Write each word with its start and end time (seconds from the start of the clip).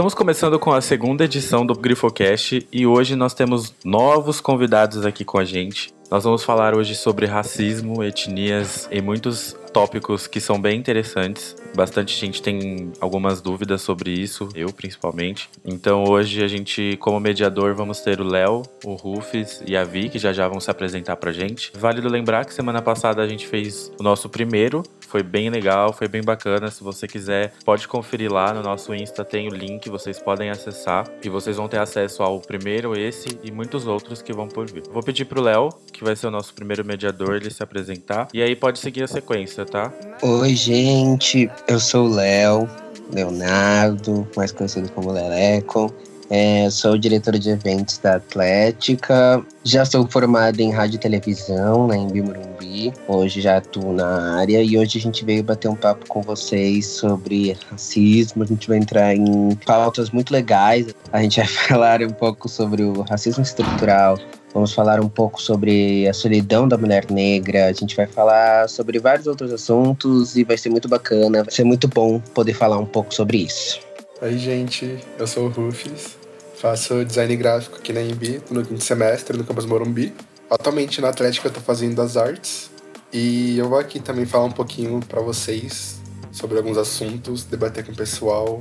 Estamos 0.00 0.14
começando 0.14 0.58
com 0.58 0.72
a 0.72 0.80
segunda 0.80 1.26
edição 1.26 1.66
do 1.66 1.74
Grifocast 1.74 2.66
e 2.72 2.86
hoje 2.86 3.14
nós 3.14 3.34
temos 3.34 3.74
novos 3.84 4.40
convidados 4.40 5.04
aqui 5.04 5.26
com 5.26 5.36
a 5.36 5.44
gente. 5.44 5.92
Nós 6.10 6.24
vamos 6.24 6.42
falar 6.42 6.74
hoje 6.74 6.94
sobre 6.94 7.26
racismo, 7.26 8.02
etnias 8.02 8.88
e 8.90 9.02
muitos 9.02 9.54
tópicos 9.72 10.26
que 10.26 10.40
são 10.40 10.60
bem 10.60 10.78
interessantes. 10.78 11.56
Bastante 11.74 12.14
gente 12.14 12.42
tem 12.42 12.92
algumas 13.00 13.40
dúvidas 13.40 13.82
sobre 13.82 14.10
isso, 14.10 14.48
eu 14.54 14.72
principalmente. 14.72 15.48
Então 15.64 16.04
hoje 16.04 16.42
a 16.42 16.48
gente, 16.48 16.96
como 17.00 17.20
mediador, 17.20 17.74
vamos 17.74 18.00
ter 18.00 18.20
o 18.20 18.24
Léo, 18.24 18.62
o 18.84 18.94
Rufus 18.94 19.62
e 19.66 19.76
a 19.76 19.84
Vi, 19.84 20.08
que 20.08 20.18
já 20.18 20.32
já 20.32 20.48
vão 20.48 20.60
se 20.60 20.70
apresentar 20.70 21.16
pra 21.16 21.32
gente. 21.32 21.72
Válido 21.76 22.08
lembrar 22.08 22.44
que 22.44 22.54
semana 22.54 22.82
passada 22.82 23.22
a 23.22 23.28
gente 23.28 23.46
fez 23.46 23.92
o 23.98 24.02
nosso 24.02 24.28
primeiro 24.28 24.82
foi 25.10 25.24
bem 25.24 25.50
legal, 25.50 25.92
foi 25.92 26.06
bem 26.06 26.22
bacana. 26.22 26.70
Se 26.70 26.84
você 26.84 27.08
quiser, 27.08 27.52
pode 27.64 27.88
conferir 27.88 28.32
lá 28.32 28.54
no 28.54 28.62
nosso 28.62 28.94
Insta, 28.94 29.24
tem 29.24 29.48
o 29.48 29.50
link, 29.52 29.90
vocês 29.90 30.20
podem 30.20 30.50
acessar 30.50 31.04
e 31.24 31.28
vocês 31.28 31.56
vão 31.56 31.66
ter 31.66 31.80
acesso 31.80 32.22
ao 32.22 32.40
primeiro, 32.40 32.96
esse 32.96 33.36
e 33.42 33.50
muitos 33.50 33.88
outros 33.88 34.22
que 34.22 34.32
vão 34.32 34.46
por 34.46 34.70
vir. 34.70 34.84
Vou 34.88 35.02
pedir 35.02 35.24
pro 35.24 35.42
Léo, 35.42 35.70
que 35.92 36.04
vai 36.04 36.14
ser 36.14 36.28
o 36.28 36.30
nosso 36.30 36.54
primeiro 36.54 36.84
mediador, 36.84 37.34
ele 37.34 37.50
se 37.50 37.60
apresentar 37.60 38.28
e 38.32 38.40
aí 38.40 38.54
pode 38.54 38.78
seguir 38.78 39.02
a 39.02 39.08
sequência, 39.08 39.59
tá? 39.64 39.92
Oi, 40.22 40.54
gente, 40.54 41.50
eu 41.68 41.80
sou 41.80 42.06
o 42.06 42.14
Léo, 42.14 42.68
Leonardo, 43.12 44.26
mais 44.36 44.52
conhecido 44.52 44.90
como 44.92 45.12
Leleco. 45.12 45.92
É, 46.32 46.70
sou 46.70 46.96
diretor 46.96 47.36
de 47.36 47.50
eventos 47.50 47.98
da 47.98 48.14
Atlética. 48.14 49.44
Já 49.64 49.84
sou 49.84 50.06
formado 50.06 50.60
em 50.60 50.70
rádio 50.70 50.94
e 50.94 50.98
televisão 51.00 51.88
na 51.88 51.96
Embi 51.96 52.22
Morumbi. 52.22 52.92
Hoje 53.08 53.40
já 53.40 53.56
atuo 53.56 53.92
na 53.92 54.38
área 54.38 54.62
e 54.62 54.78
hoje 54.78 54.98
a 54.98 55.00
gente 55.00 55.24
veio 55.24 55.42
bater 55.42 55.66
um 55.66 55.74
papo 55.74 56.06
com 56.06 56.22
vocês 56.22 56.86
sobre 56.86 57.58
racismo. 57.68 58.44
A 58.44 58.46
gente 58.46 58.68
vai 58.68 58.78
entrar 58.78 59.12
em 59.12 59.56
pautas 59.66 60.10
muito 60.10 60.32
legais. 60.32 60.94
A 61.12 61.20
gente 61.20 61.38
vai 61.40 61.48
falar 61.66 62.00
um 62.00 62.10
pouco 62.10 62.48
sobre 62.48 62.84
o 62.84 63.02
racismo 63.02 63.42
estrutural, 63.42 64.16
Vamos 64.52 64.72
falar 64.72 65.00
um 65.00 65.08
pouco 65.08 65.40
sobre 65.40 66.08
a 66.08 66.12
solidão 66.12 66.66
da 66.66 66.76
mulher 66.76 67.08
negra. 67.10 67.66
A 67.66 67.72
gente 67.72 67.94
vai 67.94 68.06
falar 68.06 68.68
sobre 68.68 68.98
vários 68.98 69.26
outros 69.26 69.52
assuntos 69.52 70.36
e 70.36 70.42
vai 70.42 70.58
ser 70.58 70.70
muito 70.70 70.88
bacana. 70.88 71.44
Vai 71.44 71.52
ser 71.52 71.64
muito 71.64 71.86
bom 71.86 72.18
poder 72.34 72.54
falar 72.54 72.78
um 72.78 72.86
pouco 72.86 73.14
sobre 73.14 73.38
isso. 73.38 73.80
Oi, 74.20 74.36
gente. 74.36 74.98
Eu 75.18 75.26
sou 75.26 75.46
o 75.46 75.48
Rufus. 75.48 76.18
Faço 76.56 77.04
design 77.04 77.34
gráfico 77.36 77.76
aqui 77.76 77.92
na 77.92 78.02
Embi, 78.02 78.42
no 78.50 78.64
quinto 78.64 78.82
semestre, 78.82 79.38
no 79.38 79.44
campus 79.44 79.64
Morumbi. 79.64 80.12
Atualmente 80.50 81.00
na 81.00 81.08
Atlética 81.08 81.48
eu 81.48 81.52
tô 81.52 81.60
fazendo 81.60 82.02
as 82.02 82.16
artes. 82.16 82.70
E 83.12 83.56
eu 83.56 83.68
vou 83.68 83.78
aqui 83.78 84.00
também 84.00 84.26
falar 84.26 84.44
um 84.44 84.52
pouquinho 84.52 85.00
para 85.00 85.20
vocês 85.20 86.00
sobre 86.32 86.58
alguns 86.58 86.76
assuntos, 86.76 87.44
debater 87.44 87.84
com 87.84 87.92
o 87.92 87.96
pessoal. 87.96 88.60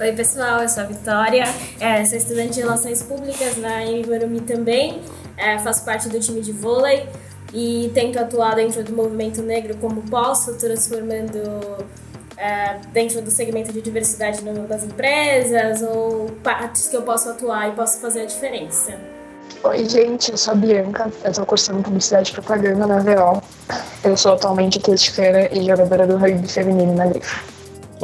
Oi, 0.00 0.10
pessoal, 0.10 0.60
eu 0.60 0.68
sou 0.68 0.82
a 0.82 0.86
Vitória, 0.86 1.44
é, 1.78 2.04
sou 2.04 2.18
estudante 2.18 2.54
de 2.54 2.60
Relações 2.62 3.00
Públicas 3.00 3.56
na 3.58 3.78
Morumbi 4.08 4.40
também, 4.40 5.00
é, 5.36 5.56
faço 5.60 5.84
parte 5.84 6.08
do 6.08 6.18
time 6.18 6.40
de 6.40 6.50
vôlei 6.50 7.08
e 7.52 7.92
tento 7.94 8.18
atuar 8.18 8.56
dentro 8.56 8.82
do 8.82 8.92
movimento 8.92 9.40
negro 9.40 9.76
como 9.76 10.02
posso, 10.02 10.54
transformando 10.54 11.38
é, 12.36 12.80
dentro 12.92 13.22
do 13.22 13.30
segmento 13.30 13.72
de 13.72 13.80
diversidade 13.80 14.42
das 14.42 14.82
empresas 14.82 15.80
ou 15.82 16.28
partes 16.42 16.88
que 16.88 16.96
eu 16.96 17.02
posso 17.02 17.30
atuar 17.30 17.68
e 17.68 17.72
posso 17.76 18.00
fazer 18.00 18.22
a 18.22 18.26
diferença. 18.26 18.98
Oi, 19.62 19.88
gente, 19.88 20.32
eu 20.32 20.36
sou 20.36 20.54
a 20.54 20.56
Bianca, 20.56 21.08
eu 21.22 21.30
estou 21.30 21.46
cursando 21.46 21.84
Publicidade 21.84 22.30
e 22.30 22.34
Propaganda 22.34 22.84
na 22.84 22.98
VO. 22.98 23.40
Eu 24.02 24.16
sou 24.16 24.32
atualmente 24.32 24.76
atleticana 24.78 25.48
e 25.52 25.64
jogadora 25.64 26.04
do 26.04 26.16
rugby 26.16 26.48
feminino 26.48 26.94
na 26.96 27.06
Grifa. 27.06 27.53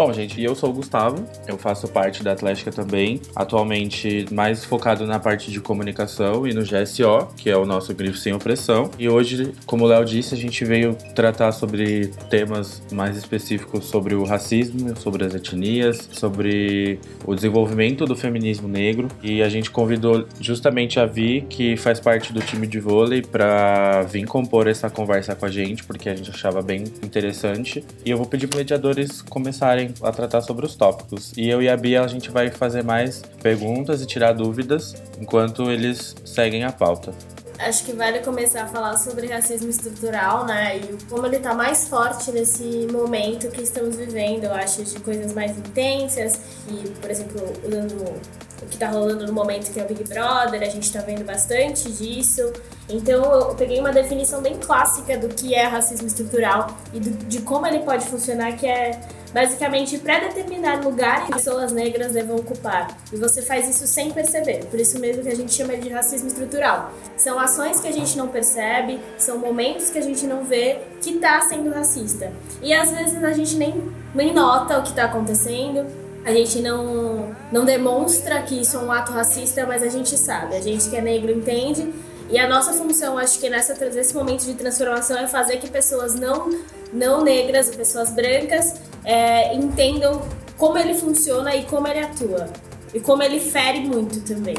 Bom, 0.00 0.14
gente, 0.14 0.42
eu 0.42 0.54
sou 0.54 0.70
o 0.70 0.72
Gustavo, 0.72 1.26
eu 1.46 1.58
faço 1.58 1.86
parte 1.86 2.24
da 2.24 2.32
Atlética 2.32 2.72
também, 2.72 3.20
atualmente 3.36 4.24
mais 4.32 4.64
focado 4.64 5.06
na 5.06 5.20
parte 5.20 5.50
de 5.50 5.60
comunicação 5.60 6.46
e 6.46 6.54
no 6.54 6.62
GSO, 6.62 7.28
que 7.36 7.50
é 7.50 7.56
o 7.58 7.66
nosso 7.66 7.94
grifo 7.94 8.16
sem 8.16 8.32
opressão. 8.32 8.90
E 8.98 9.10
hoje, 9.10 9.52
como 9.66 9.84
o 9.84 9.86
Léo 9.86 10.02
disse, 10.06 10.34
a 10.34 10.38
gente 10.38 10.64
veio 10.64 10.96
tratar 11.14 11.52
sobre 11.52 12.06
temas 12.30 12.82
mais 12.90 13.14
específicos 13.14 13.84
sobre 13.84 14.14
o 14.14 14.24
racismo, 14.24 14.96
sobre 14.96 15.26
as 15.26 15.34
etnias, 15.34 16.08
sobre 16.12 16.98
o 17.26 17.34
desenvolvimento 17.34 18.06
do 18.06 18.16
feminismo 18.16 18.68
negro. 18.68 19.06
E 19.22 19.42
a 19.42 19.50
gente 19.50 19.70
convidou 19.70 20.26
justamente 20.40 20.98
a 20.98 21.04
Vi, 21.04 21.42
que 21.42 21.76
faz 21.76 22.00
parte 22.00 22.32
do 22.32 22.40
time 22.40 22.66
de 22.66 22.80
vôlei, 22.80 23.20
para 23.20 24.00
vir 24.04 24.24
compor 24.24 24.66
essa 24.66 24.88
conversa 24.88 25.36
com 25.36 25.44
a 25.44 25.50
gente, 25.50 25.84
porque 25.84 26.08
a 26.08 26.16
gente 26.16 26.30
achava 26.30 26.62
bem 26.62 26.84
interessante. 27.04 27.84
E 28.02 28.10
eu 28.10 28.16
vou 28.16 28.24
pedir 28.24 28.46
para 28.46 28.60
mediadores 28.60 29.20
começarem 29.20 29.89
a 30.02 30.12
tratar 30.12 30.40
sobre 30.40 30.66
os 30.66 30.74
tópicos. 30.74 31.32
E 31.36 31.48
eu 31.48 31.62
e 31.62 31.68
a 31.68 31.76
Bia 31.76 32.02
a 32.02 32.08
gente 32.08 32.30
vai 32.30 32.50
fazer 32.50 32.84
mais 32.84 33.22
perguntas 33.42 34.02
e 34.02 34.06
tirar 34.06 34.32
dúvidas 34.32 34.94
enquanto 35.20 35.70
eles 35.70 36.14
seguem 36.24 36.64
a 36.64 36.72
pauta. 36.72 37.12
Acho 37.58 37.84
que 37.84 37.92
vale 37.92 38.20
começar 38.20 38.62
a 38.62 38.66
falar 38.66 38.96
sobre 38.96 39.26
racismo 39.26 39.68
estrutural, 39.68 40.46
né? 40.46 40.78
E 40.78 40.98
como 41.10 41.26
ele 41.26 41.36
está 41.36 41.52
mais 41.52 41.88
forte 41.88 42.32
nesse 42.32 42.88
momento 42.90 43.50
que 43.50 43.60
estamos 43.60 43.96
vivendo, 43.96 44.44
eu 44.44 44.54
acho, 44.54 44.82
de 44.82 44.98
coisas 45.00 45.34
mais 45.34 45.58
intensas. 45.58 46.40
E, 46.66 46.88
por 46.88 47.10
exemplo, 47.10 47.38
usando 47.62 48.18
o 48.62 48.66
que 48.66 48.74
está 48.74 48.88
rolando 48.88 49.26
no 49.26 49.32
momento 49.32 49.72
que 49.72 49.80
é 49.80 49.84
o 49.84 49.86
Big 49.86 50.04
Brother, 50.04 50.62
a 50.62 50.70
gente 50.70 50.84
está 50.84 51.00
vendo 51.00 51.24
bastante 51.24 51.90
disso. 51.90 52.50
Então 52.88 53.22
eu 53.24 53.54
peguei 53.54 53.78
uma 53.78 53.92
definição 53.92 54.40
bem 54.40 54.56
clássica 54.56 55.18
do 55.18 55.28
que 55.28 55.54
é 55.54 55.64
racismo 55.66 56.06
estrutural 56.06 56.76
e 56.92 57.00
do, 57.00 57.10
de 57.26 57.40
como 57.40 57.66
ele 57.66 57.80
pode 57.80 58.04
funcionar, 58.06 58.56
que 58.56 58.66
é 58.66 59.00
basicamente 59.32 59.98
pré-determinar 59.98 60.82
lugar 60.82 61.26
que 61.26 61.32
pessoas 61.32 61.72
negras 61.72 62.12
devem 62.12 62.34
ocupar. 62.34 62.96
E 63.12 63.16
você 63.16 63.42
faz 63.42 63.68
isso 63.68 63.86
sem 63.86 64.10
perceber. 64.10 64.64
Por 64.66 64.78
isso 64.78 64.98
mesmo 64.98 65.22
que 65.22 65.28
a 65.28 65.36
gente 65.36 65.52
chama 65.52 65.76
de 65.76 65.88
racismo 65.88 66.28
estrutural. 66.28 66.92
São 67.16 67.38
ações 67.38 67.80
que 67.80 67.88
a 67.88 67.92
gente 67.92 68.16
não 68.16 68.28
percebe, 68.28 69.00
são 69.18 69.38
momentos 69.38 69.90
que 69.90 69.98
a 69.98 70.02
gente 70.02 70.26
não 70.26 70.44
vê 70.44 70.78
que 71.00 71.10
está 71.10 71.40
sendo 71.42 71.70
racista. 71.70 72.32
E 72.62 72.72
às 72.72 72.90
vezes 72.90 73.22
a 73.22 73.32
gente 73.32 73.56
nem, 73.56 73.92
nem 74.14 74.32
nota 74.32 74.78
o 74.78 74.82
que 74.82 74.90
está 74.90 75.04
acontecendo, 75.04 75.86
a 76.24 76.32
gente 76.32 76.60
não, 76.60 77.34
não 77.50 77.64
demonstra 77.64 78.42
que 78.42 78.60
isso 78.60 78.76
é 78.76 78.80
um 78.80 78.92
ato 78.92 79.12
racista, 79.12 79.66
mas 79.66 79.82
a 79.82 79.88
gente 79.88 80.16
sabe. 80.18 80.54
A 80.54 80.60
gente 80.60 80.88
que 80.90 80.96
é 80.96 81.00
negro 81.00 81.32
entende. 81.32 81.92
E 82.28 82.38
a 82.38 82.48
nossa 82.48 82.72
função, 82.72 83.18
acho 83.18 83.40
que 83.40 83.48
nessa, 83.48 83.74
nesse 83.86 84.14
momento 84.14 84.44
de 84.44 84.54
transformação, 84.54 85.18
é 85.18 85.26
fazer 85.26 85.56
que 85.56 85.68
pessoas 85.68 86.14
não, 86.14 86.48
não 86.92 87.24
negras, 87.24 87.74
pessoas 87.74 88.10
brancas, 88.10 88.74
é, 89.04 89.54
entendam 89.54 90.22
como 90.56 90.78
ele 90.78 90.94
funciona 90.94 91.54
e 91.54 91.64
como 91.64 91.88
ele 91.88 92.00
atua. 92.00 92.48
E 92.92 93.00
como 93.00 93.22
ele 93.22 93.40
fere 93.40 93.80
muito 93.80 94.20
também. 94.20 94.56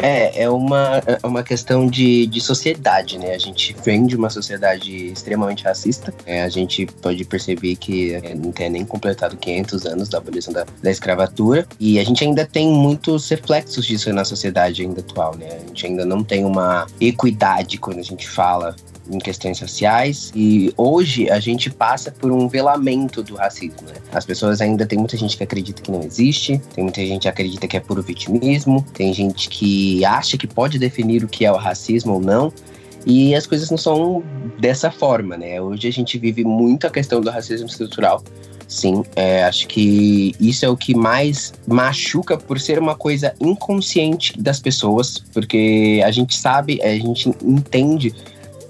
É, 0.00 0.44
é 0.44 0.48
uma, 0.48 1.02
é 1.04 1.26
uma 1.26 1.42
questão 1.42 1.88
de, 1.88 2.26
de 2.28 2.40
sociedade, 2.40 3.18
né? 3.18 3.34
A 3.34 3.38
gente 3.38 3.74
vem 3.84 4.06
de 4.06 4.14
uma 4.14 4.30
sociedade 4.30 5.08
extremamente 5.08 5.64
racista. 5.64 6.14
É, 6.24 6.42
a 6.42 6.48
gente 6.48 6.86
pode 6.86 7.24
perceber 7.24 7.74
que 7.74 8.14
é, 8.14 8.32
não 8.34 8.52
tem 8.52 8.70
nem 8.70 8.84
completado 8.84 9.36
500 9.36 9.86
anos 9.86 10.08
da 10.08 10.18
abolição 10.18 10.52
da, 10.52 10.64
da 10.80 10.90
escravatura. 10.90 11.66
E 11.80 11.98
a 11.98 12.04
gente 12.04 12.22
ainda 12.22 12.46
tem 12.46 12.68
muitos 12.68 13.28
reflexos 13.28 13.84
disso 13.86 14.12
na 14.12 14.24
sociedade 14.24 14.82
ainda 14.82 15.00
atual, 15.00 15.36
né? 15.36 15.48
A 15.64 15.66
gente 15.66 15.86
ainda 15.86 16.06
não 16.06 16.22
tem 16.22 16.44
uma 16.44 16.86
equidade 17.00 17.76
quando 17.78 17.98
a 17.98 18.04
gente 18.04 18.28
fala 18.28 18.76
em 19.10 19.18
questões 19.18 19.58
sociais 19.58 20.32
e 20.34 20.72
hoje 20.76 21.30
a 21.30 21.40
gente 21.40 21.70
passa 21.70 22.10
por 22.10 22.30
um 22.30 22.48
velamento 22.48 23.22
do 23.22 23.34
racismo. 23.34 23.88
Né? 23.88 23.94
As 24.12 24.24
pessoas 24.24 24.60
ainda 24.60 24.86
tem 24.86 24.98
muita 24.98 25.16
gente 25.16 25.36
que 25.36 25.42
acredita 25.42 25.82
que 25.82 25.90
não 25.90 26.02
existe, 26.02 26.60
tem 26.74 26.84
muita 26.84 27.00
gente 27.04 27.22
que 27.22 27.28
acredita 27.28 27.66
que 27.66 27.76
é 27.76 27.80
puro 27.80 28.02
vitimismo, 28.02 28.84
tem 28.94 29.12
gente 29.12 29.48
que 29.48 30.04
acha 30.04 30.36
que 30.36 30.46
pode 30.46 30.78
definir 30.78 31.24
o 31.24 31.28
que 31.28 31.44
é 31.44 31.52
o 31.52 31.56
racismo 31.56 32.14
ou 32.14 32.20
não. 32.20 32.52
E 33.06 33.34
as 33.34 33.46
coisas 33.46 33.70
não 33.70 33.78
são 33.78 34.22
dessa 34.58 34.90
forma, 34.90 35.36
né? 35.36 35.60
Hoje 35.60 35.88
a 35.88 35.92
gente 35.92 36.18
vive 36.18 36.44
muito 36.44 36.86
a 36.86 36.90
questão 36.90 37.20
do 37.20 37.30
racismo 37.30 37.66
estrutural. 37.66 38.22
Sim, 38.68 39.02
é, 39.16 39.44
acho 39.44 39.66
que 39.66 40.34
isso 40.38 40.66
é 40.66 40.68
o 40.68 40.76
que 40.76 40.94
mais 40.94 41.54
machuca 41.66 42.36
por 42.36 42.60
ser 42.60 42.78
uma 42.78 42.94
coisa 42.94 43.34
inconsciente 43.40 44.38
das 44.38 44.60
pessoas, 44.60 45.24
porque 45.32 46.02
a 46.04 46.10
gente 46.10 46.36
sabe, 46.36 46.78
a 46.82 46.90
gente 46.98 47.30
entende 47.42 48.14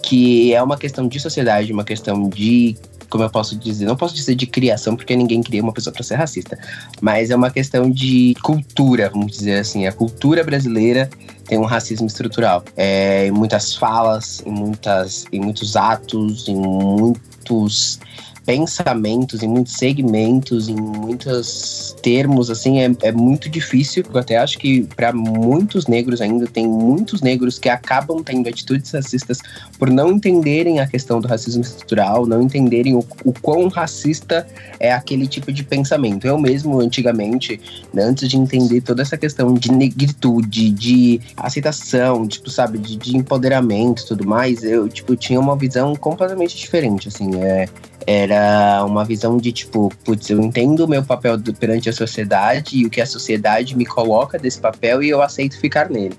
que 0.09 0.55
é 0.55 0.63
uma 0.63 0.79
questão 0.79 1.07
de 1.07 1.21
sociedade, 1.21 1.71
uma 1.71 1.85
questão 1.85 2.31
de 2.31 2.75
como 3.11 3.25
eu 3.25 3.31
posso 3.31 3.57
dizer, 3.57 3.85
não 3.85 3.97
posso 3.97 4.15
dizer 4.15 4.35
de 4.35 4.47
criação, 4.47 4.97
porque 4.97 5.15
ninguém 5.15 5.43
cria 5.43 5.63
uma 5.63 5.73
pessoa 5.73 5.93
para 5.93 6.03
ser 6.03 6.15
racista, 6.15 6.59
mas 7.01 7.31
é 7.31 7.37
uma 7.37 7.51
questão 7.51 7.91
de 7.91 8.35
cultura, 8.43 9.11
vamos 9.11 9.33
dizer 9.33 9.59
assim. 9.59 9.87
A 9.87 9.93
cultura 9.93 10.43
brasileira 10.43 11.11
tem 11.47 11.59
um 11.59 11.65
racismo 11.65 12.07
estrutural. 12.07 12.65
É, 12.77 13.27
em 13.27 13.31
muitas 13.31 13.75
falas, 13.75 14.43
em, 14.47 14.51
muitas, 14.51 15.27
em 15.31 15.41
muitos 15.41 15.77
atos, 15.77 16.49
em 16.49 16.57
muitos 16.57 17.99
pensamentos, 18.49 19.43
em 19.43 19.47
muitos 19.47 19.75
segmentos, 19.75 20.71
em 20.71 20.75
muitos 20.75 21.95
termos, 22.03 22.49
assim, 22.49 22.81
é, 22.81 22.91
é 23.03 23.13
muito 23.13 23.47
difícil. 23.47 24.03
Eu 24.11 24.19
até 24.19 24.39
acho 24.39 24.57
que 24.57 24.85
para 24.97 25.13
muitos 25.13 25.87
negros 25.87 26.23
ainda, 26.23 26.47
tem 26.47 26.67
muitos 26.67 27.21
negros 27.21 27.59
que 27.59 27.69
acabam 27.69 28.23
tendo 28.23 28.49
atitudes 28.49 28.91
racistas 28.91 29.41
por 29.79 29.91
não 29.91 30.13
entenderem 30.13 30.81
a 30.81 30.87
questão 30.87 31.21
do 31.21 31.29
racismo 31.29 31.61
estrutural, 31.61 32.25
não 32.25 32.41
entenderem 32.41 32.95
o, 32.95 33.05
o 33.23 33.35
quão 33.35 33.69
racista 33.69 34.47
é 34.81 34.95
aquele 34.95 35.27
tipo 35.27 35.53
de 35.53 35.63
pensamento. 35.63 36.27
Eu 36.27 36.39
mesmo, 36.39 36.81
antigamente, 36.81 37.61
né, 37.93 38.03
antes 38.03 38.31
de 38.31 38.39
entender 38.39 38.81
toda 38.81 39.03
essa 39.03 39.19
questão 39.19 39.53
de 39.53 39.71
negritude, 39.71 40.71
de 40.71 41.21
aceitação, 41.37 42.27
tipo, 42.27 42.49
sabe, 42.49 42.79
de, 42.79 42.97
de 42.97 43.15
empoderamento 43.15 44.05
e 44.05 44.07
tudo 44.07 44.27
mais, 44.27 44.65
eu, 44.65 44.89
tipo, 44.89 45.15
tinha 45.17 45.39
uma 45.39 45.55
visão 45.55 45.95
completamente 45.95 46.57
diferente, 46.57 47.09
assim, 47.09 47.43
é, 47.43 47.69
era 48.11 48.83
uma 48.87 49.05
visão 49.05 49.37
de 49.37 49.53
tipo, 49.53 49.93
putz, 50.03 50.31
eu 50.31 50.41
entendo 50.41 50.81
o 50.81 50.89
meu 50.89 51.05
papel 51.05 51.39
perante 51.61 51.91
a 51.91 51.93
sociedade 51.93 52.79
e 52.79 52.87
o 52.87 52.91
que 52.91 53.03
a 53.03 53.07
sociedade 53.07 53.77
me 53.77 53.85
coloca 53.85 54.39
desse 54.39 54.59
papel 54.59 55.03
e 55.03 55.11
eu 55.11 55.21
aceito 55.21 55.61
ficar 55.61 55.91
nele. 55.91 56.17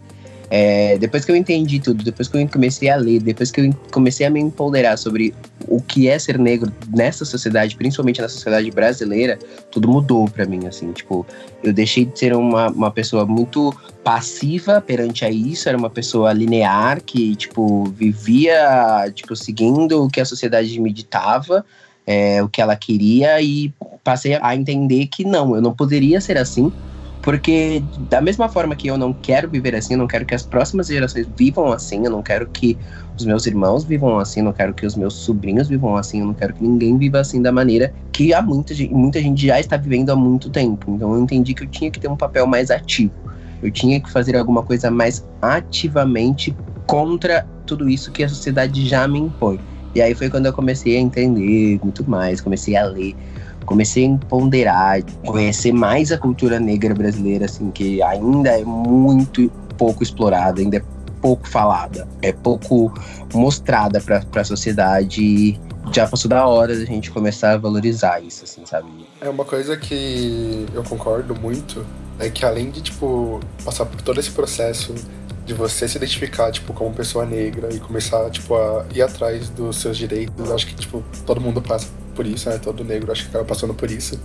É, 0.51 0.97
depois 0.97 1.23
que 1.23 1.31
eu 1.31 1.35
entendi 1.35 1.79
tudo, 1.79 2.03
depois 2.03 2.27
que 2.27 2.35
eu 2.35 2.47
comecei 2.47 2.89
a 2.89 2.95
ler, 2.95 3.21
depois 3.21 3.51
que 3.51 3.61
eu 3.61 3.73
comecei 3.91 4.25
a 4.25 4.29
me 4.31 4.39
empoderar 4.39 4.97
sobre 4.97 5.33
o 5.67 5.79
que 5.79 6.07
é 6.07 6.17
ser 6.17 6.39
negro 6.39 6.71
nessa 6.95 7.23
sociedade, 7.23 7.75
principalmente 7.75 8.19
na 8.19 8.27
sociedade 8.27 8.71
brasileira, 8.71 9.37
tudo 9.69 9.87
mudou 9.87 10.27
para 10.27 10.45
mim, 10.45 10.65
assim, 10.65 10.91
tipo, 10.91 11.25
eu 11.63 11.71
deixei 11.71 12.05
de 12.05 12.17
ser 12.17 12.35
uma, 12.35 12.69
uma 12.69 12.89
pessoa 12.89 13.27
muito 13.27 13.71
passiva 14.03 14.81
perante 14.81 15.23
a 15.23 15.29
isso, 15.29 15.69
era 15.69 15.77
uma 15.77 15.89
pessoa 15.89 16.33
linear 16.33 16.99
que, 17.01 17.35
tipo, 17.35 17.83
vivia, 17.91 19.11
tipo, 19.13 19.35
seguindo 19.35 20.03
o 20.03 20.09
que 20.09 20.19
a 20.19 20.25
sociedade 20.25 20.79
me 20.79 20.91
ditava, 20.91 21.63
é, 22.07 22.41
o 22.41 22.49
que 22.49 22.59
ela 22.59 22.75
queria 22.75 23.39
e 23.39 23.71
passei 24.03 24.35
a 24.41 24.55
entender 24.55 25.05
que 25.05 25.23
não, 25.23 25.55
eu 25.55 25.61
não 25.61 25.73
poderia 25.73 26.19
ser 26.19 26.39
assim, 26.39 26.71
porque 27.29 27.83
da 28.09 28.19
mesma 28.19 28.49
forma 28.49 28.75
que 28.75 28.87
eu 28.87 28.97
não 28.97 29.13
quero 29.13 29.47
viver 29.47 29.75
assim, 29.75 29.93
eu 29.93 29.99
não 29.99 30.07
quero 30.07 30.25
que 30.25 30.33
as 30.33 30.41
próximas 30.41 30.87
gerações 30.87 31.27
vivam 31.37 31.71
assim, 31.71 32.03
eu 32.03 32.09
não 32.09 32.23
quero 32.23 32.47
que 32.47 32.75
os 33.15 33.23
meus 33.23 33.45
irmãos 33.45 33.83
vivam 33.83 34.17
assim, 34.17 34.39
eu 34.39 34.45
não 34.45 34.51
quero 34.51 34.73
que 34.73 34.83
os 34.83 34.95
meus 34.95 35.13
sobrinhos 35.13 35.67
vivam 35.67 35.95
assim, 35.95 36.21
eu 36.21 36.25
não 36.25 36.33
quero 36.33 36.55
que 36.55 36.63
ninguém 36.63 36.97
viva 36.97 37.19
assim 37.19 37.39
da 37.39 37.51
maneira 37.51 37.93
que 38.11 38.33
há 38.33 38.41
muita, 38.41 38.73
muita 38.89 39.21
gente 39.21 39.45
já 39.45 39.59
está 39.59 39.77
vivendo 39.77 40.09
há 40.09 40.15
muito 40.15 40.49
tempo. 40.49 40.89
Então 40.89 41.13
eu 41.13 41.21
entendi 41.21 41.53
que 41.53 41.65
eu 41.65 41.67
tinha 41.67 41.91
que 41.91 41.99
ter 41.99 42.07
um 42.07 42.17
papel 42.17 42.47
mais 42.47 42.71
ativo. 42.71 43.13
Eu 43.61 43.69
tinha 43.69 44.01
que 44.01 44.09
fazer 44.09 44.35
alguma 44.35 44.63
coisa 44.63 44.89
mais 44.89 45.23
ativamente 45.39 46.55
contra 46.87 47.45
tudo 47.67 47.87
isso 47.87 48.11
que 48.11 48.23
a 48.23 48.29
sociedade 48.29 48.87
já 48.87 49.07
me 49.07 49.19
impõe. 49.19 49.59
E 49.93 50.01
aí 50.01 50.15
foi 50.15 50.31
quando 50.31 50.47
eu 50.47 50.53
comecei 50.53 50.97
a 50.97 50.99
entender 50.99 51.79
muito 51.83 52.09
mais, 52.09 52.41
comecei 52.41 52.75
a 52.75 52.85
ler 52.85 53.15
comecei 53.69 54.11
a 54.11 54.25
ponderar, 54.25 55.03
conhecer 55.23 55.71
mais 55.71 56.11
a 56.11 56.17
cultura 56.17 56.59
negra 56.59 56.95
brasileira, 56.95 57.45
assim, 57.45 57.69
que 57.69 58.01
ainda 58.01 58.49
é 58.49 58.65
muito 58.65 59.47
pouco 59.77 60.01
explorada, 60.01 60.59
ainda 60.59 60.77
é 60.77 60.83
pouco 61.21 61.47
falada, 61.47 62.07
é 62.23 62.33
pouco 62.33 62.91
mostrada 63.31 64.01
para 64.01 64.41
a 64.41 64.43
sociedade. 64.43 65.21
E 65.21 65.59
já 65.93 66.07
passou 66.07 66.27
da 66.27 66.47
hora 66.47 66.75
da 66.75 66.83
gente 66.83 67.11
começar 67.11 67.51
a 67.51 67.57
valorizar 67.57 68.19
isso, 68.21 68.43
assim, 68.43 68.65
sabe? 68.65 68.89
É 69.21 69.29
uma 69.29 69.45
coisa 69.45 69.77
que 69.77 70.65
eu 70.73 70.83
concordo 70.83 71.35
muito, 71.39 71.85
é 72.17 72.27
que 72.27 72.43
além 72.43 72.71
de, 72.71 72.81
tipo, 72.81 73.39
passar 73.63 73.85
por 73.85 74.01
todo 74.01 74.19
esse 74.19 74.31
processo 74.31 74.95
de 75.45 75.53
você 75.53 75.87
se 75.87 75.97
identificar, 75.97 76.51
tipo, 76.51 76.73
como 76.73 76.91
pessoa 76.91 77.23
negra 77.23 77.71
e 77.71 77.79
começar, 77.79 78.31
tipo, 78.31 78.55
a 78.55 78.85
ir 78.95 79.03
atrás 79.03 79.47
dos 79.49 79.77
seus 79.77 79.95
direitos, 79.95 80.51
acho 80.51 80.65
que, 80.65 80.75
tipo, 80.75 81.03
todo 81.23 81.39
mundo 81.39 81.61
passa 81.61 81.87
por 82.19 82.27
isso, 82.27 82.49
né? 82.49 82.57
Todo 82.57 82.83
negro 82.83 83.09
acho 83.13 83.23
que 83.23 83.29
acaba 83.29 83.45
passando 83.45 83.73
por 83.73 83.89
isso. 83.89 84.19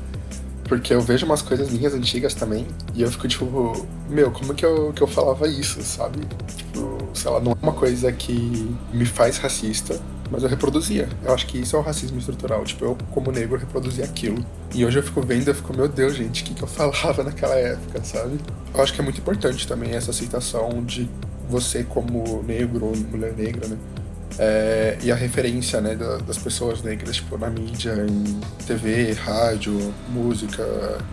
Porque 0.65 0.93
eu 0.93 1.01
vejo 1.01 1.25
umas 1.25 1.43
coisas 1.43 1.71
minhas 1.71 1.95
antigas 1.95 2.35
também, 2.35 2.67
e 2.93 3.03
eu 3.03 3.11
fico 3.13 3.29
tipo, 3.29 3.87
meu, 4.11 4.33
como 4.33 4.53
que 4.53 4.67
eu, 4.67 4.93
que 4.93 5.01
eu 5.01 5.07
falava 5.07 5.47
isso, 5.47 5.81
sabe? 5.81 6.19
Tipo, 6.57 6.99
sei 7.15 7.31
lá, 7.31 7.39
não 7.39 7.53
é 7.53 7.57
uma 7.63 7.73
coisa 7.73 8.11
que 8.11 8.69
me 8.93 9.07
faz 9.07 9.37
racista, 9.39 10.01
mas 10.29 10.43
eu 10.43 10.49
reproduzia. 10.49 11.09
Eu 11.23 11.33
acho 11.33 11.47
que 11.47 11.59
isso 11.59 11.77
é 11.77 11.79
o 11.79 11.83
racismo 11.83 12.19
estrutural. 12.19 12.65
Tipo, 12.65 12.85
eu, 12.85 12.99
como 13.13 13.31
negro, 13.31 13.57
reproduzia 13.57 14.05
aquilo. 14.05 14.45
E 14.75 14.85
hoje 14.85 14.99
eu 14.99 15.03
fico 15.05 15.23
vendo 15.23 15.49
e 15.49 15.55
fico, 15.55 15.73
meu 15.73 15.87
Deus, 15.87 16.17
gente, 16.17 16.43
o 16.43 16.47
que, 16.47 16.55
que 16.55 16.65
eu 16.65 16.69
falava 16.69 17.23
naquela 17.23 17.55
época, 17.55 18.03
sabe? 18.03 18.41
Eu 18.75 18.83
acho 18.83 18.93
que 18.93 19.01
é 19.01 19.05
muito 19.05 19.21
importante 19.21 19.69
também 19.69 19.93
essa 19.93 20.11
aceitação 20.11 20.83
de 20.83 21.09
você, 21.49 21.85
como 21.85 22.43
negro 22.43 22.93
mulher 23.13 23.35
negra, 23.37 23.69
né? 23.69 23.77
É, 24.39 24.99
e 25.03 25.13
a 25.13 25.15
referência 25.15 25.81
né, 25.81 25.95
das 25.95 26.39
pessoas 26.39 26.83
negras 26.83 27.17
tipo, 27.17 27.39
na 27.39 27.49
mídia, 27.49 27.95
em 28.09 28.41
TV, 28.67 29.13
rádio, 29.13 29.95
música, 30.09 30.63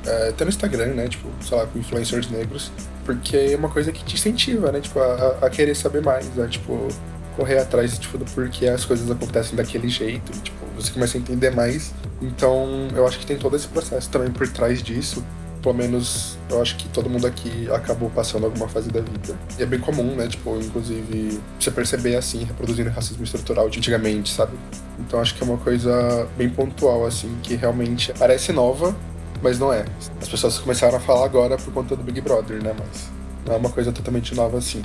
é, 0.05 0.29
até 0.29 0.43
no 0.43 0.49
Instagram, 0.49 0.93
né? 0.93 1.07
Tipo, 1.07 1.29
sei 1.41 1.57
lá, 1.57 1.67
com 1.67 1.77
influencers 1.77 2.29
negros, 2.29 2.71
porque 3.05 3.37
é 3.37 3.55
uma 3.55 3.69
coisa 3.69 3.91
que 3.91 4.03
te 4.03 4.15
incentiva, 4.15 4.71
né? 4.71 4.81
Tipo, 4.81 4.99
a, 4.99 5.37
a 5.41 5.49
querer 5.49 5.75
saber 5.75 6.01
mais, 6.01 6.27
a, 6.39 6.47
tipo, 6.47 6.87
correr 7.35 7.59
atrás 7.59 7.97
tipo, 7.97 8.17
do 8.17 8.25
porquê 8.25 8.67
as 8.67 8.85
coisas 8.85 9.09
acontecem 9.09 9.55
daquele 9.55 9.89
jeito. 9.89 10.31
Tipo, 10.41 10.65
você 10.75 10.91
começa 10.91 11.17
a 11.17 11.21
entender 11.21 11.51
mais. 11.51 11.93
Então, 12.21 12.87
eu 12.95 13.07
acho 13.07 13.19
que 13.19 13.25
tem 13.25 13.37
todo 13.37 13.55
esse 13.55 13.67
processo 13.67 14.09
também 14.09 14.31
por 14.31 14.47
trás 14.47 14.81
disso 14.81 15.23
pelo 15.61 15.75
menos 15.75 16.37
eu 16.49 16.61
acho 16.61 16.75
que 16.75 16.87
todo 16.89 17.09
mundo 17.09 17.27
aqui 17.27 17.69
acabou 17.71 18.09
passando 18.09 18.45
alguma 18.45 18.67
fase 18.67 18.89
da 18.89 18.99
vida. 18.99 19.37
E 19.57 19.63
é 19.63 19.65
bem 19.65 19.79
comum, 19.79 20.15
né? 20.15 20.27
Tipo, 20.27 20.57
inclusive, 20.57 21.39
você 21.59 21.71
perceber 21.71 22.15
assim, 22.15 22.43
reproduzindo 22.43 22.89
racismo 22.89 23.23
estrutural 23.23 23.69
de 23.69 23.77
antigamente, 23.77 24.31
sabe? 24.31 24.57
Então 24.99 25.19
acho 25.19 25.35
que 25.35 25.43
é 25.43 25.45
uma 25.45 25.57
coisa 25.57 26.27
bem 26.37 26.49
pontual, 26.49 27.05
assim, 27.05 27.37
que 27.43 27.55
realmente 27.55 28.11
parece 28.17 28.51
nova, 28.51 28.95
mas 29.41 29.59
não 29.59 29.71
é. 29.71 29.85
As 30.19 30.27
pessoas 30.27 30.57
começaram 30.57 30.97
a 30.97 30.99
falar 30.99 31.25
agora 31.25 31.57
por 31.57 31.71
conta 31.73 31.95
do 31.95 32.03
Big 32.03 32.21
Brother, 32.21 32.61
né? 32.61 32.73
Mas 32.77 33.09
não 33.45 33.55
é 33.55 33.57
uma 33.57 33.69
coisa 33.69 33.91
totalmente 33.91 34.33
nova 34.35 34.57
assim. 34.57 34.81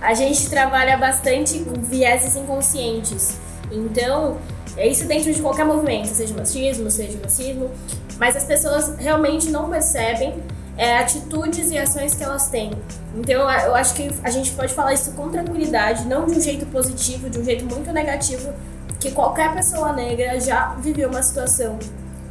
A 0.00 0.14
gente 0.14 0.48
trabalha 0.48 0.96
bastante 0.96 1.58
com 1.60 1.80
vieses 1.82 2.36
inconscientes. 2.36 3.38
Então, 3.70 4.38
é 4.76 4.88
isso 4.88 5.06
dentro 5.06 5.32
de 5.32 5.42
qualquer 5.42 5.64
movimento, 5.64 6.06
seja 6.06 6.34
machismo, 6.34 6.90
seja 6.90 7.18
racismo 7.22 7.70
mas 8.18 8.36
as 8.36 8.44
pessoas 8.44 8.96
realmente 8.98 9.50
não 9.50 9.68
percebem 9.68 10.34
é, 10.76 10.98
atitudes 10.98 11.70
e 11.70 11.78
ações 11.78 12.14
que 12.14 12.22
elas 12.22 12.48
têm. 12.48 12.70
Então 13.16 13.50
eu 13.50 13.74
acho 13.74 13.94
que 13.94 14.10
a 14.22 14.30
gente 14.30 14.52
pode 14.52 14.72
falar 14.72 14.94
isso 14.94 15.12
com 15.12 15.28
tranquilidade, 15.28 16.06
não 16.06 16.26
de 16.26 16.38
um 16.38 16.40
jeito 16.40 16.66
positivo, 16.66 17.28
de 17.28 17.38
um 17.38 17.44
jeito 17.44 17.64
muito 17.64 17.92
negativo, 17.92 18.52
que 19.00 19.10
qualquer 19.10 19.52
pessoa 19.54 19.92
negra 19.92 20.38
já 20.40 20.74
viveu 20.80 21.08
uma 21.08 21.22
situação 21.22 21.78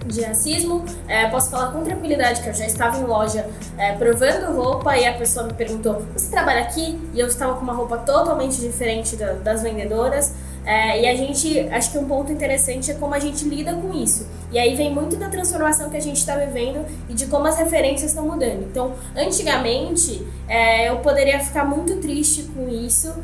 de 0.05 0.21
racismo. 0.21 0.85
É, 1.07 1.27
posso 1.27 1.49
falar 1.49 1.71
com 1.71 1.83
tranquilidade 1.83 2.41
que 2.41 2.47
eu 2.47 2.53
já 2.53 2.65
estava 2.65 2.97
em 2.97 3.03
loja 3.03 3.45
é, 3.77 3.93
provando 3.93 4.55
roupa 4.55 4.97
e 4.97 5.05
a 5.05 5.13
pessoa 5.13 5.45
me 5.45 5.53
perguntou: 5.53 6.05
Você 6.13 6.31
trabalha 6.31 6.61
aqui? 6.61 6.99
E 7.13 7.19
eu 7.19 7.27
estava 7.27 7.55
com 7.55 7.61
uma 7.61 7.73
roupa 7.73 7.97
totalmente 7.97 8.59
diferente 8.59 9.15
da, 9.15 9.33
das 9.33 9.61
vendedoras. 9.61 10.33
É, 10.67 11.01
e 11.01 11.07
a 11.07 11.15
gente, 11.15 11.61
acho 11.71 11.93
que 11.93 11.97
um 11.97 12.05
ponto 12.05 12.29
interessante 12.29 12.91
é 12.91 12.93
como 12.93 13.13
a 13.13 13.19
gente 13.19 13.45
lida 13.45 13.73
com 13.73 13.93
isso. 13.93 14.27
E 14.51 14.59
aí 14.59 14.75
vem 14.75 14.93
muito 14.93 15.15
da 15.15 15.29
transformação 15.29 15.89
que 15.89 15.95
a 15.95 16.01
gente 16.01 16.17
está 16.17 16.35
vivendo 16.35 16.85
e 17.07 17.13
de 17.13 17.25
como 17.27 17.47
as 17.47 17.57
referências 17.57 18.11
estão 18.11 18.27
mudando. 18.27 18.67
Então, 18.69 18.93
antigamente, 19.15 20.27
é, 20.45 20.89
eu 20.89 20.97
poderia 20.97 21.39
ficar 21.39 21.63
muito 21.63 21.95
triste 22.01 22.49
com 22.53 22.67
isso 22.67 23.15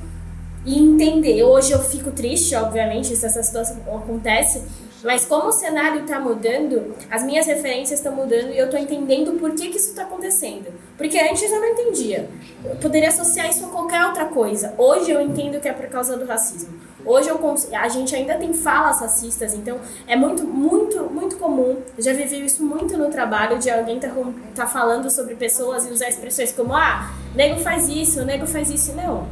e 0.65 0.79
entender. 0.79 1.43
Hoje 1.43 1.73
eu 1.73 1.79
fico 1.79 2.11
triste, 2.11 2.55
obviamente, 2.55 3.13
se 3.13 3.25
essa 3.25 3.43
situação 3.43 3.75
acontece, 3.93 4.63
mas 5.03 5.25
como 5.25 5.49
o 5.49 5.51
cenário 5.51 6.03
está 6.03 6.21
mudando, 6.21 6.95
as 7.11 7.25
minhas 7.25 7.45
referências 7.45 7.99
estão 7.99 8.15
mudando 8.15 8.53
e 8.53 8.57
eu 8.57 8.65
estou 8.65 8.79
entendendo 8.79 9.37
por 9.37 9.51
que, 9.51 9.67
que 9.67 9.75
isso 9.75 9.89
está 9.89 10.03
acontecendo. 10.03 10.67
Porque 10.97 11.19
antes 11.19 11.43
eu 11.43 11.59
não 11.59 11.67
entendia. 11.67 12.29
Eu 12.63 12.77
poderia 12.77 13.09
associar 13.09 13.49
isso 13.49 13.65
a 13.65 13.67
qualquer 13.67 14.05
outra 14.05 14.27
coisa. 14.27 14.73
Hoje 14.77 15.11
eu 15.11 15.19
entendo 15.19 15.59
que 15.59 15.67
é 15.67 15.73
por 15.73 15.87
causa 15.87 16.15
do 16.15 16.23
racismo. 16.25 16.82
Hoje 17.05 17.29
eu 17.29 17.39
a 17.73 17.89
gente 17.89 18.15
ainda 18.15 18.35
tem 18.35 18.53
falas 18.53 18.99
racistas, 19.01 19.53
então 19.53 19.77
é 20.07 20.15
muito, 20.15 20.43
muito, 20.43 21.03
muito 21.11 21.37
comum. 21.37 21.77
Eu 21.97 22.03
já 22.03 22.13
vivi 22.13 22.45
isso 22.45 22.63
muito 22.63 22.97
no 22.97 23.09
trabalho 23.09 23.59
de 23.59 23.69
alguém 23.69 23.99
tá, 23.99 24.09
tá 24.55 24.65
falando 24.65 25.09
sobre 25.09 25.35
pessoas 25.35 25.85
e 25.85 25.91
usar 25.91 26.07
expressões 26.07 26.51
como 26.51 26.73
ah, 26.73 27.11
nego 27.35 27.59
faz 27.59 27.89
isso, 27.89 28.23
nego 28.25 28.47
faz 28.47 28.69
isso. 28.69 28.93
Não. 28.93 29.27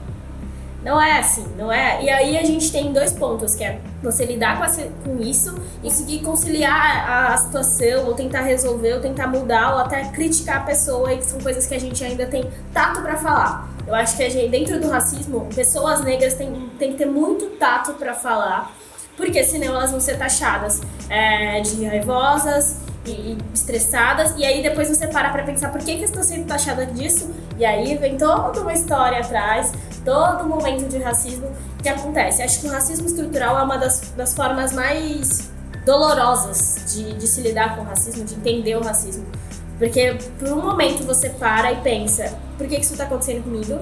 Não 0.84 1.00
é 1.00 1.20
assim, 1.20 1.46
não 1.58 1.72
é? 1.72 2.04
E 2.04 2.10
aí 2.10 2.38
a 2.38 2.44
gente 2.44 2.72
tem 2.72 2.92
dois 2.92 3.14
pontos, 3.14 3.54
que 3.54 3.64
é 3.64 3.80
você 4.02 4.26
lidar 4.26 4.58
com, 4.58 4.64
essa, 4.64 4.82
com 5.06 5.22
isso 5.22 5.56
conseguir 5.80 6.20
conciliar 6.22 7.08
a, 7.08 7.34
a, 7.34 7.38
situação, 7.38 8.08
ou 8.08 8.16
tentar 8.16 8.42
resolver, 8.42 8.96
ou 8.96 9.00
tentar 9.00 9.28
mudar, 9.28 9.74
ou 9.74 9.80
até 9.80 10.04
criticar 10.06 10.58
a 10.58 10.60
pessoa, 10.62 11.14
e 11.14 11.18
que 11.18 11.26
são 11.26 11.40
coisas 11.40 11.68
que 11.68 11.76
a 11.76 11.80
gente 11.80 12.04
ainda 12.04 12.26
tem 12.26 12.50
tato 12.74 13.02
para 13.02 13.16
falar. 13.16 13.70
Eu 13.92 13.96
acho 13.96 14.16
que 14.16 14.30
gente, 14.30 14.48
dentro 14.48 14.80
do 14.80 14.90
racismo, 14.90 15.50
pessoas 15.54 16.02
negras 16.02 16.36
têm, 16.36 16.72
têm 16.80 16.94
que 16.94 17.00
ter 17.00 17.08
muito 17.08 17.58
tato 17.58 17.96
para 17.96 18.14
falar, 18.14 18.72
porque 19.18 19.44
senão 19.44 19.76
elas 19.76 19.92
vão 19.92 20.00
ser 20.00 20.18
taxadas 20.18 20.80
é, 21.10 21.60
de 21.60 21.84
raivosas 21.84 22.78
e 23.06 23.38
estressadas, 23.54 24.34
e 24.38 24.46
aí 24.46 24.64
depois 24.64 24.88
você 24.88 25.08
para 25.08 25.30
pra 25.30 25.44
pensar 25.44 25.74
por 25.74 25.82
que, 25.82 25.98
que 25.98 26.06
estão 26.06 26.24
sendo 26.24 26.48
taxadas 26.48 26.94
disso, 26.94 27.32
e 27.58 27.66
aí 27.66 27.98
vem 27.98 28.18
toda 28.18 28.62
uma 28.62 28.72
história 28.72 29.20
atrás, 29.20 29.74
todo 30.06 30.48
momento 30.48 30.88
de 30.88 30.98
racismo 31.00 31.52
que 31.84 31.90
acontece. 31.90 32.42
Acho 32.42 32.62
que 32.62 32.68
o 32.68 32.72
racismo 32.72 33.08
estrutural 33.08 33.60
é 33.60 33.64
uma 33.64 33.78
das, 33.78 34.14
das 34.16 34.34
formas 34.34 34.72
mais 34.72 35.52
dolorosas 35.86 36.94
de, 36.94 37.12
de 37.16 37.28
se 37.28 37.42
lidar 37.42 37.76
com 37.76 37.82
o 37.82 37.86
racismo, 37.86 38.24
de 38.24 38.36
entender 38.36 38.78
o 38.78 38.82
racismo. 38.82 39.26
Porque 39.82 40.16
por 40.38 40.50
um 40.50 40.62
momento 40.62 41.04
você 41.04 41.30
para 41.30 41.72
e 41.72 41.78
pensa, 41.78 42.38
por 42.56 42.68
que 42.68 42.76
isso 42.76 42.92
está 42.92 43.06
acontecendo 43.06 43.44
comigo? 43.44 43.80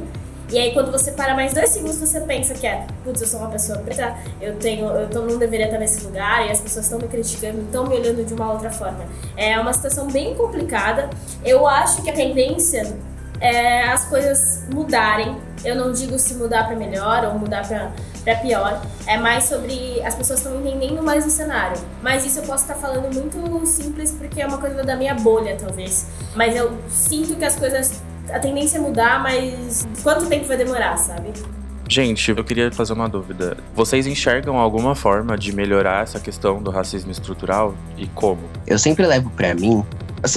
E 0.50 0.58
aí 0.58 0.74
quando 0.74 0.94
você 0.94 1.12
para 1.12 1.36
mais 1.36 1.54
dois 1.54 1.72
segundos, 1.72 1.98
você 1.98 2.22
pensa 2.22 2.54
que 2.54 2.66
é, 2.66 2.88
putz, 3.04 3.20
eu 3.20 3.28
sou 3.28 3.42
uma 3.42 3.50
pessoa 3.50 3.80
preta, 3.80 4.16
eu 4.40 4.56
tenho, 4.56 4.86
eu 4.86 5.10
tô, 5.10 5.24
não 5.24 5.38
deveria 5.38 5.66
estar 5.66 5.78
nesse 5.78 6.06
lugar, 6.06 6.48
e 6.48 6.52
as 6.52 6.62
pessoas 6.62 6.86
estão 6.86 7.00
me 7.00 7.08
criticando, 7.10 7.64
estão 7.64 7.86
me 7.86 7.98
olhando 7.98 8.24
de 8.24 8.34
uma 8.34 8.50
outra 8.54 8.72
forma. 8.72 9.06
É 9.36 9.60
uma 9.60 9.74
situação 9.74 10.08
bem 10.08 10.34
complicada. 10.36 11.10
Eu 11.44 11.68
acho 11.68 12.02
que 12.02 12.10
a 12.10 12.14
tendência 12.14 12.96
é 13.42 13.84
as 13.84 14.06
coisas 14.06 14.64
mudarem. 14.74 15.36
Eu 15.66 15.76
não 15.76 15.92
digo 15.92 16.18
se 16.18 16.34
mudar 16.36 16.66
para 16.66 16.78
melhor 16.78 17.26
ou 17.26 17.38
mudar 17.38 17.68
para 17.68 17.92
para 18.24 18.36
pior. 18.36 18.82
É 19.06 19.18
mais 19.18 19.46
sobre 19.46 20.02
as 20.04 20.16
pessoas 20.16 20.40
estão 20.40 20.60
entendendo 20.60 21.02
mais 21.04 21.26
o 21.26 21.30
cenário. 21.30 21.80
Mas 22.02 22.26
isso 22.26 22.40
eu 22.40 22.44
posso 22.44 22.64
estar 22.64 22.76
falando 22.76 23.14
muito 23.14 23.66
simples 23.66 24.12
porque 24.12 24.42
é 24.42 24.48
uma 24.48 24.58
coisa 24.58 24.84
da 24.84 24.96
minha 24.96 25.16
bolha, 25.16 25.56
talvez. 25.60 26.08
Mas 26.36 26.56
eu 26.56 26.78
sinto 26.90 27.36
que 27.36 27.46
as 27.46 27.56
coisas 27.56 28.02
a 28.32 28.40
tendência 28.40 28.78
é 28.78 28.82
mudar, 28.82 29.22
mas 29.22 29.88
quanto 30.04 30.28
tempo 30.28 30.46
vai 30.46 30.58
demorar, 30.58 30.98
sabe? 30.98 31.34
Gente, 31.88 32.30
eu 32.30 32.44
queria 32.44 32.72
fazer 32.72 32.94
uma 32.94 33.10
dúvida. 33.10 33.58
Vocês 33.74 34.06
enxergam 34.06 34.60
alguma 34.60 34.94
forma 34.94 35.36
de 35.36 35.52
melhorar 35.52 36.04
essa 36.04 36.20
questão 36.20 36.62
do 36.62 36.70
racismo 36.70 37.12
estrutural 37.12 37.74
e 37.98 38.06
como? 38.08 38.42
Eu 38.68 38.78
sempre 38.78 39.08
levo 39.08 39.32
para 39.32 39.56
mim 39.56 39.84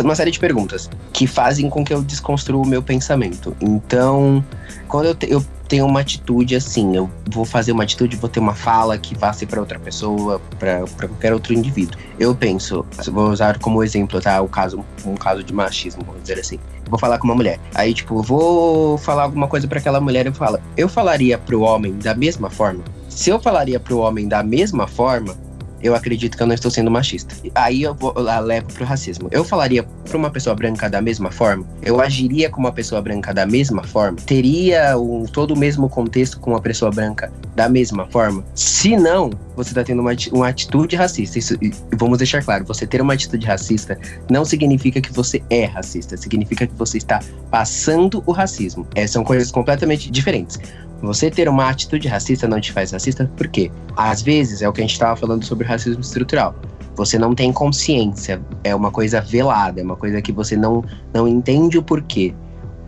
uma 0.02 0.14
série 0.14 0.30
de 0.30 0.38
perguntas 0.38 0.88
que 1.12 1.26
fazem 1.26 1.68
com 1.68 1.84
que 1.84 1.92
eu 1.92 2.02
desconstrua 2.02 2.62
o 2.62 2.66
meu 2.66 2.82
pensamento. 2.82 3.54
Então, 3.60 4.42
quando 4.88 5.06
eu, 5.06 5.14
te, 5.14 5.30
eu 5.30 5.44
tenho 5.72 5.86
uma 5.86 6.00
atitude 6.00 6.54
assim, 6.54 6.94
eu 6.94 7.10
vou 7.30 7.46
fazer 7.46 7.72
uma 7.72 7.82
atitude, 7.82 8.14
vou 8.16 8.28
ter 8.28 8.40
uma 8.40 8.54
fala 8.54 8.98
que 8.98 9.14
vá 9.14 9.32
ser 9.32 9.46
para 9.46 9.58
outra 9.58 9.78
pessoa, 9.80 10.38
para 10.58 10.84
qualquer 10.98 11.32
outro 11.32 11.54
indivíduo. 11.54 11.98
Eu 12.18 12.34
penso, 12.34 12.84
vou 13.10 13.30
usar 13.30 13.58
como 13.58 13.82
exemplo, 13.82 14.20
tá? 14.20 14.42
O 14.42 14.48
caso, 14.48 14.84
um 15.06 15.14
caso 15.14 15.42
de 15.42 15.50
machismo, 15.50 16.04
vamos 16.04 16.20
dizer 16.20 16.38
assim. 16.38 16.58
Vou 16.90 16.98
falar 16.98 17.18
com 17.18 17.24
uma 17.24 17.34
mulher. 17.34 17.58
Aí, 17.74 17.94
tipo, 17.94 18.22
vou 18.22 18.98
falar 18.98 19.22
alguma 19.22 19.48
coisa 19.48 19.66
para 19.66 19.78
aquela 19.78 19.98
mulher 19.98 20.26
e 20.26 20.32
falo, 20.34 20.58
eu 20.76 20.90
falaria 20.90 21.38
pro 21.38 21.62
homem 21.62 21.96
da 21.96 22.14
mesma 22.14 22.50
forma? 22.50 22.84
Se 23.08 23.30
eu 23.30 23.40
falaria 23.40 23.80
pro 23.80 23.96
homem 23.96 24.28
da 24.28 24.42
mesma 24.42 24.86
forma, 24.86 25.34
eu 25.82 25.94
acredito 25.94 26.36
que 26.36 26.42
eu 26.42 26.46
não 26.46 26.54
estou 26.54 26.70
sendo 26.70 26.90
machista. 26.90 27.34
Aí 27.54 27.82
eu, 27.82 27.94
vou, 27.94 28.12
eu 28.16 28.40
levo 28.40 28.66
pro 28.72 28.84
racismo. 28.84 29.28
Eu 29.30 29.44
falaria 29.44 29.82
pra 29.82 30.16
uma 30.16 30.30
pessoa 30.30 30.54
branca 30.54 30.88
da 30.88 31.00
mesma 31.00 31.30
forma? 31.30 31.66
Eu 31.82 32.00
agiria 32.00 32.48
com 32.50 32.60
uma 32.60 32.72
pessoa 32.72 33.00
branca 33.00 33.32
da 33.32 33.46
mesma 33.46 33.82
forma? 33.82 34.18
Teria 34.24 34.96
um, 34.98 35.24
todo 35.24 35.52
o 35.52 35.58
mesmo 35.58 35.88
contexto 35.88 36.38
com 36.38 36.50
uma 36.50 36.60
pessoa 36.60 36.90
branca 36.90 37.32
da 37.54 37.68
mesma 37.68 38.06
forma? 38.06 38.44
Se 38.54 38.96
não, 38.96 39.30
você 39.56 39.70
está 39.70 39.82
tendo 39.84 40.00
uma, 40.00 40.12
uma 40.32 40.48
atitude 40.48 40.96
racista. 40.96 41.38
Isso, 41.38 41.56
vamos 41.96 42.18
deixar 42.18 42.42
claro, 42.42 42.64
você 42.64 42.86
ter 42.86 43.00
uma 43.00 43.14
atitude 43.14 43.46
racista 43.46 43.98
não 44.30 44.44
significa 44.44 45.00
que 45.00 45.12
você 45.12 45.42
é 45.50 45.64
racista, 45.64 46.16
significa 46.16 46.66
que 46.66 46.74
você 46.74 46.98
está 46.98 47.20
passando 47.50 48.22
o 48.26 48.32
racismo. 48.32 48.86
É, 48.94 49.06
são 49.06 49.24
coisas 49.24 49.50
completamente 49.50 50.10
diferentes. 50.10 50.58
Você 51.02 51.30
ter 51.30 51.48
uma 51.48 51.68
atitude 51.68 52.06
racista 52.06 52.46
não 52.46 52.60
te 52.60 52.72
faz 52.72 52.92
racista, 52.92 53.30
por 53.36 53.48
quê? 53.48 53.72
Às 53.96 54.22
vezes 54.22 54.62
é 54.62 54.68
o 54.68 54.72
que 54.72 54.80
a 54.80 54.84
gente 54.84 54.92
estava 54.92 55.16
falando 55.16 55.44
sobre 55.44 55.66
racismo 55.66 56.00
estrutural. 56.00 56.54
Você 56.94 57.18
não 57.18 57.34
tem 57.34 57.52
consciência, 57.52 58.40
é 58.62 58.72
uma 58.74 58.90
coisa 58.90 59.20
velada, 59.20 59.80
é 59.80 59.84
uma 59.84 59.96
coisa 59.96 60.22
que 60.22 60.30
você 60.30 60.56
não, 60.56 60.84
não 61.12 61.26
entende 61.26 61.76
o 61.76 61.82
porquê. 61.82 62.32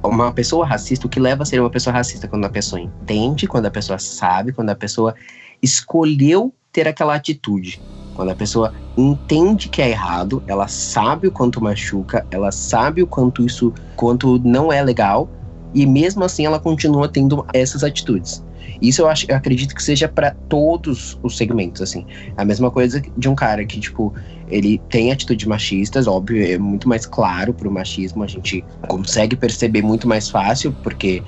Uma 0.02 0.32
pessoa 0.32 0.64
racista, 0.64 1.06
o 1.06 1.10
que 1.10 1.18
leva 1.18 1.42
a 1.42 1.46
ser 1.46 1.60
uma 1.60 1.70
pessoa 1.70 1.92
racista? 1.92 2.28
Quando 2.28 2.44
a 2.44 2.50
pessoa 2.50 2.80
entende, 2.80 3.48
quando 3.48 3.66
a 3.66 3.70
pessoa 3.70 3.98
sabe, 3.98 4.52
quando 4.52 4.70
a 4.70 4.76
pessoa 4.76 5.14
escolheu 5.60 6.52
ter 6.70 6.86
aquela 6.86 7.14
atitude. 7.14 7.80
Quando 8.14 8.30
a 8.30 8.34
pessoa 8.34 8.72
entende 8.96 9.68
que 9.68 9.82
é 9.82 9.90
errado, 9.90 10.42
ela 10.46 10.68
sabe 10.68 11.26
o 11.26 11.32
quanto 11.32 11.60
machuca, 11.60 12.24
ela 12.30 12.52
sabe 12.52 13.02
o 13.02 13.06
quanto 13.06 13.44
isso, 13.44 13.72
quanto 13.96 14.38
não 14.38 14.72
é 14.72 14.82
legal, 14.82 15.28
e 15.74 15.84
mesmo 15.84 16.24
assim 16.24 16.46
ela 16.46 16.58
continua 16.58 17.08
tendo 17.08 17.44
essas 17.52 17.82
atitudes. 17.82 18.42
Isso 18.80 19.02
eu, 19.02 19.08
acho, 19.08 19.26
eu 19.28 19.36
acredito 19.36 19.74
que 19.74 19.82
seja 19.82 20.08
para 20.08 20.32
todos 20.48 21.18
os 21.22 21.36
segmentos, 21.36 21.80
assim. 21.82 22.06
A 22.36 22.44
mesma 22.44 22.70
coisa 22.70 23.02
de 23.16 23.28
um 23.28 23.34
cara 23.34 23.64
que, 23.64 23.78
tipo, 23.78 24.12
ele 24.48 24.80
tem 24.88 25.12
atitudes 25.12 25.46
machistas, 25.46 26.06
óbvio, 26.06 26.44
é 26.44 26.58
muito 26.58 26.88
mais 26.88 27.06
claro 27.06 27.52
pro 27.52 27.70
machismo, 27.70 28.22
a 28.22 28.26
gente 28.26 28.64
consegue 28.88 29.36
perceber 29.36 29.82
muito 29.82 30.08
mais 30.08 30.28
fácil, 30.28 30.74
porque 30.82 31.22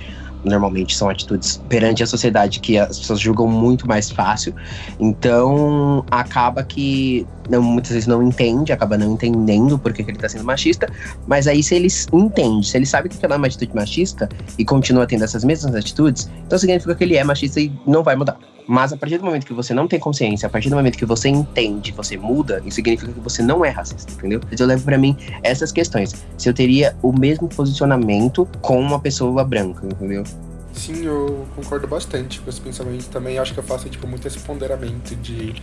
normalmente 0.46 0.96
são 0.96 1.08
atitudes 1.08 1.60
perante 1.68 2.02
a 2.02 2.06
sociedade 2.06 2.60
que 2.60 2.78
as 2.78 2.98
pessoas 2.98 3.20
julgam 3.20 3.46
muito 3.46 3.86
mais 3.86 4.10
fácil. 4.10 4.54
Então, 4.98 6.04
acaba 6.10 6.62
que 6.62 7.26
não, 7.50 7.62
muitas 7.62 7.92
vezes 7.92 8.06
não 8.06 8.22
entende, 8.22 8.72
acaba 8.72 8.96
não 8.96 9.12
entendendo 9.12 9.78
porque 9.78 10.02
que 10.02 10.10
ele 10.10 10.18
tá 10.18 10.28
sendo 10.28 10.44
machista, 10.44 10.88
mas 11.26 11.46
aí 11.46 11.62
se 11.62 11.74
ele 11.74 11.88
entende, 12.12 12.66
se 12.66 12.76
ele 12.76 12.86
sabe 12.86 13.08
que 13.08 13.16
aquela 13.16 13.34
é 13.34 13.38
uma 13.38 13.46
atitude 13.46 13.74
machista 13.74 14.28
e 14.58 14.64
continua 14.64 15.06
tendo 15.06 15.24
essas 15.24 15.44
mesmas 15.44 15.74
atitudes, 15.74 16.30
então 16.46 16.58
significa 16.58 16.94
que 16.94 17.04
ele 17.04 17.16
é 17.16 17.24
machista 17.24 17.60
e 17.60 17.72
não 17.86 18.02
vai 18.02 18.16
mudar. 18.16 18.38
Mas 18.66 18.92
a 18.92 18.96
partir 18.96 19.18
do 19.18 19.25
momento 19.25 19.46
que 19.46 19.52
você 19.52 19.73
não 19.73 19.87
tem 19.87 19.99
consciência, 19.99 20.46
a 20.46 20.50
partir 20.50 20.68
do 20.68 20.76
momento 20.76 20.99
que 20.99 21.06
você 21.06 21.28
entende, 21.28 21.92
você 21.92 22.16
muda, 22.16 22.61
isso 22.64 22.76
significa 22.76 23.12
que 23.12 23.20
você 23.20 23.42
não 23.42 23.64
é 23.64 23.70
racista, 23.70 24.12
entendeu? 24.12 24.40
Então 24.50 24.64
eu 24.64 24.68
levo 24.68 24.85
para 24.85 24.99
mim 24.99 25.16
essas 25.42 25.70
questões. 25.70 26.14
Se 26.37 26.49
eu 26.49 26.54
teria 26.54 26.96
o 27.02 27.12
mesmo 27.12 27.49
posicionamento 27.49 28.49
com 28.61 28.80
uma 28.80 28.99
pessoa 28.99 29.44
branca, 29.44 29.87
entendeu? 29.87 30.25
Sim, 30.73 31.04
eu 31.04 31.46
concordo 31.54 31.87
bastante 31.87 32.40
com 32.40 32.50
esse 32.50 32.61
pensamento 32.61 33.08
também. 33.08 33.38
Acho 33.38 33.54
que 33.54 33.61
eu 33.61 33.64
faço 33.64 33.88
tipo 33.88 34.06
muito 34.06 34.26
esse 34.26 34.38
ponderamento 34.40 35.14
de 35.16 35.54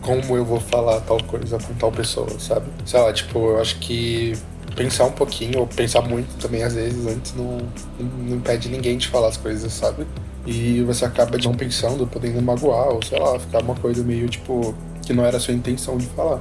como 0.00 0.36
eu 0.36 0.44
vou 0.44 0.60
falar 0.60 1.00
tal 1.00 1.22
coisa 1.24 1.58
com 1.58 1.74
tal 1.74 1.90
pessoa, 1.90 2.28
sabe? 2.38 2.66
Sei 2.84 3.00
lá, 3.00 3.12
tipo, 3.12 3.38
eu 3.38 3.60
acho 3.60 3.78
que 3.80 4.34
pensar 4.76 5.04
um 5.04 5.12
pouquinho, 5.12 5.60
ou 5.60 5.66
pensar 5.66 6.02
muito 6.02 6.36
também 6.38 6.62
às 6.62 6.74
vezes 6.74 7.06
antes, 7.06 7.34
não, 7.34 7.58
não 7.98 8.36
impede 8.36 8.68
ninguém 8.68 8.96
de 8.96 9.08
falar 9.08 9.28
as 9.28 9.36
coisas, 9.36 9.72
sabe? 9.72 10.06
E 10.46 10.82
você 10.82 11.04
acaba 11.04 11.36
não 11.38 11.54
pensando, 11.54 12.06
podendo 12.06 12.40
magoar, 12.40 12.88
ou 12.88 13.02
sei 13.02 13.18
lá, 13.18 13.38
ficar 13.38 13.62
uma 13.62 13.74
coisa 13.74 14.02
meio 14.04 14.28
tipo 14.28 14.74
que 15.02 15.12
não 15.12 15.24
era 15.24 15.36
a 15.36 15.40
sua 15.40 15.54
intenção 15.54 15.96
de 15.96 16.06
falar. 16.06 16.40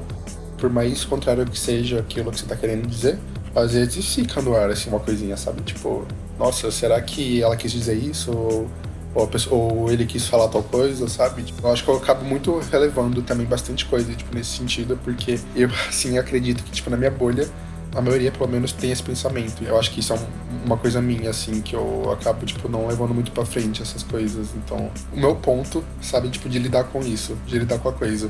Por 0.57 0.69
mais 0.69 1.03
contrário 1.03 1.45
que 1.45 1.59
seja 1.59 1.99
aquilo 1.99 2.31
que 2.31 2.39
você 2.39 2.45
tá 2.45 2.55
querendo 2.55 2.87
dizer, 2.87 3.17
às 3.55 3.73
vezes 3.73 4.13
fica 4.13 4.41
no 4.41 4.55
ar 4.55 4.69
assim 4.69 4.89
uma 4.89 4.99
coisinha, 4.99 5.37
sabe? 5.37 5.61
Tipo, 5.61 6.05
nossa, 6.37 6.69
será 6.71 7.01
que 7.01 7.41
ela 7.41 7.55
quis 7.55 7.71
dizer 7.71 7.95
isso? 7.95 8.31
Ou, 8.31 8.67
ou, 9.13 9.27
pessoa, 9.27 9.73
ou 9.73 9.91
ele 9.91 10.05
quis 10.05 10.27
falar 10.27 10.49
tal 10.49 10.63
coisa, 10.63 11.07
sabe? 11.07 11.43
Tipo, 11.43 11.65
eu 11.65 11.71
acho 11.71 11.83
que 11.83 11.89
eu 11.89 11.95
acabo 11.95 12.25
muito 12.25 12.59
relevando 12.71 13.21
também 13.21 13.45
bastante 13.45 13.85
coisa, 13.85 14.13
tipo, 14.13 14.35
nesse 14.35 14.57
sentido, 14.57 14.99
porque 15.03 15.39
eu, 15.55 15.69
assim, 15.87 16.17
acredito 16.17 16.63
que, 16.63 16.71
tipo, 16.71 16.89
na 16.89 16.97
minha 16.97 17.11
bolha, 17.11 17.47
a 17.95 18.01
maioria, 18.01 18.31
pelo 18.31 18.49
menos, 18.49 18.73
tem 18.73 18.91
esse 18.91 19.01
pensamento. 19.01 19.63
Eu 19.63 19.79
acho 19.79 19.89
que 19.91 20.01
isso 20.01 20.11
é 20.11 20.17
um, 20.17 20.65
uma 20.65 20.77
coisa 20.77 21.01
minha, 21.01 21.29
assim, 21.29 21.61
que 21.61 21.73
eu 21.75 22.11
acabo, 22.11 22.45
tipo, 22.45 22.67
não 22.67 22.87
levando 22.87 23.13
muito 23.13 23.31
pra 23.31 23.45
frente 23.45 23.81
essas 23.81 24.03
coisas. 24.03 24.49
Então, 24.55 24.91
o 25.13 25.19
meu 25.19 25.35
ponto, 25.35 25.83
sabe, 26.01 26.29
tipo, 26.29 26.49
de 26.49 26.59
lidar 26.59 26.83
com 26.85 26.99
isso, 26.99 27.37
de 27.47 27.57
lidar 27.57 27.79
com 27.79 27.87
a 27.87 27.93
coisa, 27.93 28.29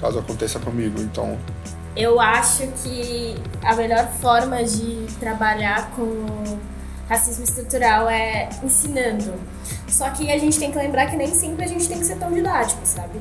caso 0.00 0.18
aconteça 0.18 0.58
comigo. 0.58 1.00
Então. 1.00 1.38
Eu 1.96 2.20
acho 2.20 2.66
que 2.82 3.34
a 3.64 3.74
melhor 3.74 4.06
forma 4.20 4.62
de 4.62 5.06
trabalhar 5.18 5.90
com 5.92 6.58
racismo 7.08 7.44
estrutural 7.44 8.10
é 8.10 8.50
ensinando. 8.62 9.32
Só 9.88 10.10
que 10.10 10.30
a 10.30 10.38
gente 10.38 10.58
tem 10.58 10.70
que 10.70 10.76
lembrar 10.76 11.06
que 11.06 11.16
nem 11.16 11.32
sempre 11.34 11.64
a 11.64 11.68
gente 11.68 11.88
tem 11.88 11.98
que 11.98 12.04
ser 12.04 12.16
tão 12.16 12.30
didático, 12.30 12.80
sabe? 12.84 13.18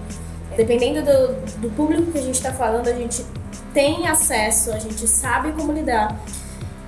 Dependendo 0.58 1.04
do, 1.04 1.62
do 1.62 1.70
público 1.70 2.12
que 2.12 2.18
a 2.18 2.22
gente 2.22 2.36
está 2.36 2.52
falando, 2.52 2.88
a 2.88 2.94
gente 2.94 3.24
tem 3.76 4.08
acesso, 4.08 4.72
a 4.72 4.80
gente 4.80 5.06
sabe 5.06 5.52
como 5.52 5.74
lidar. 5.74 6.18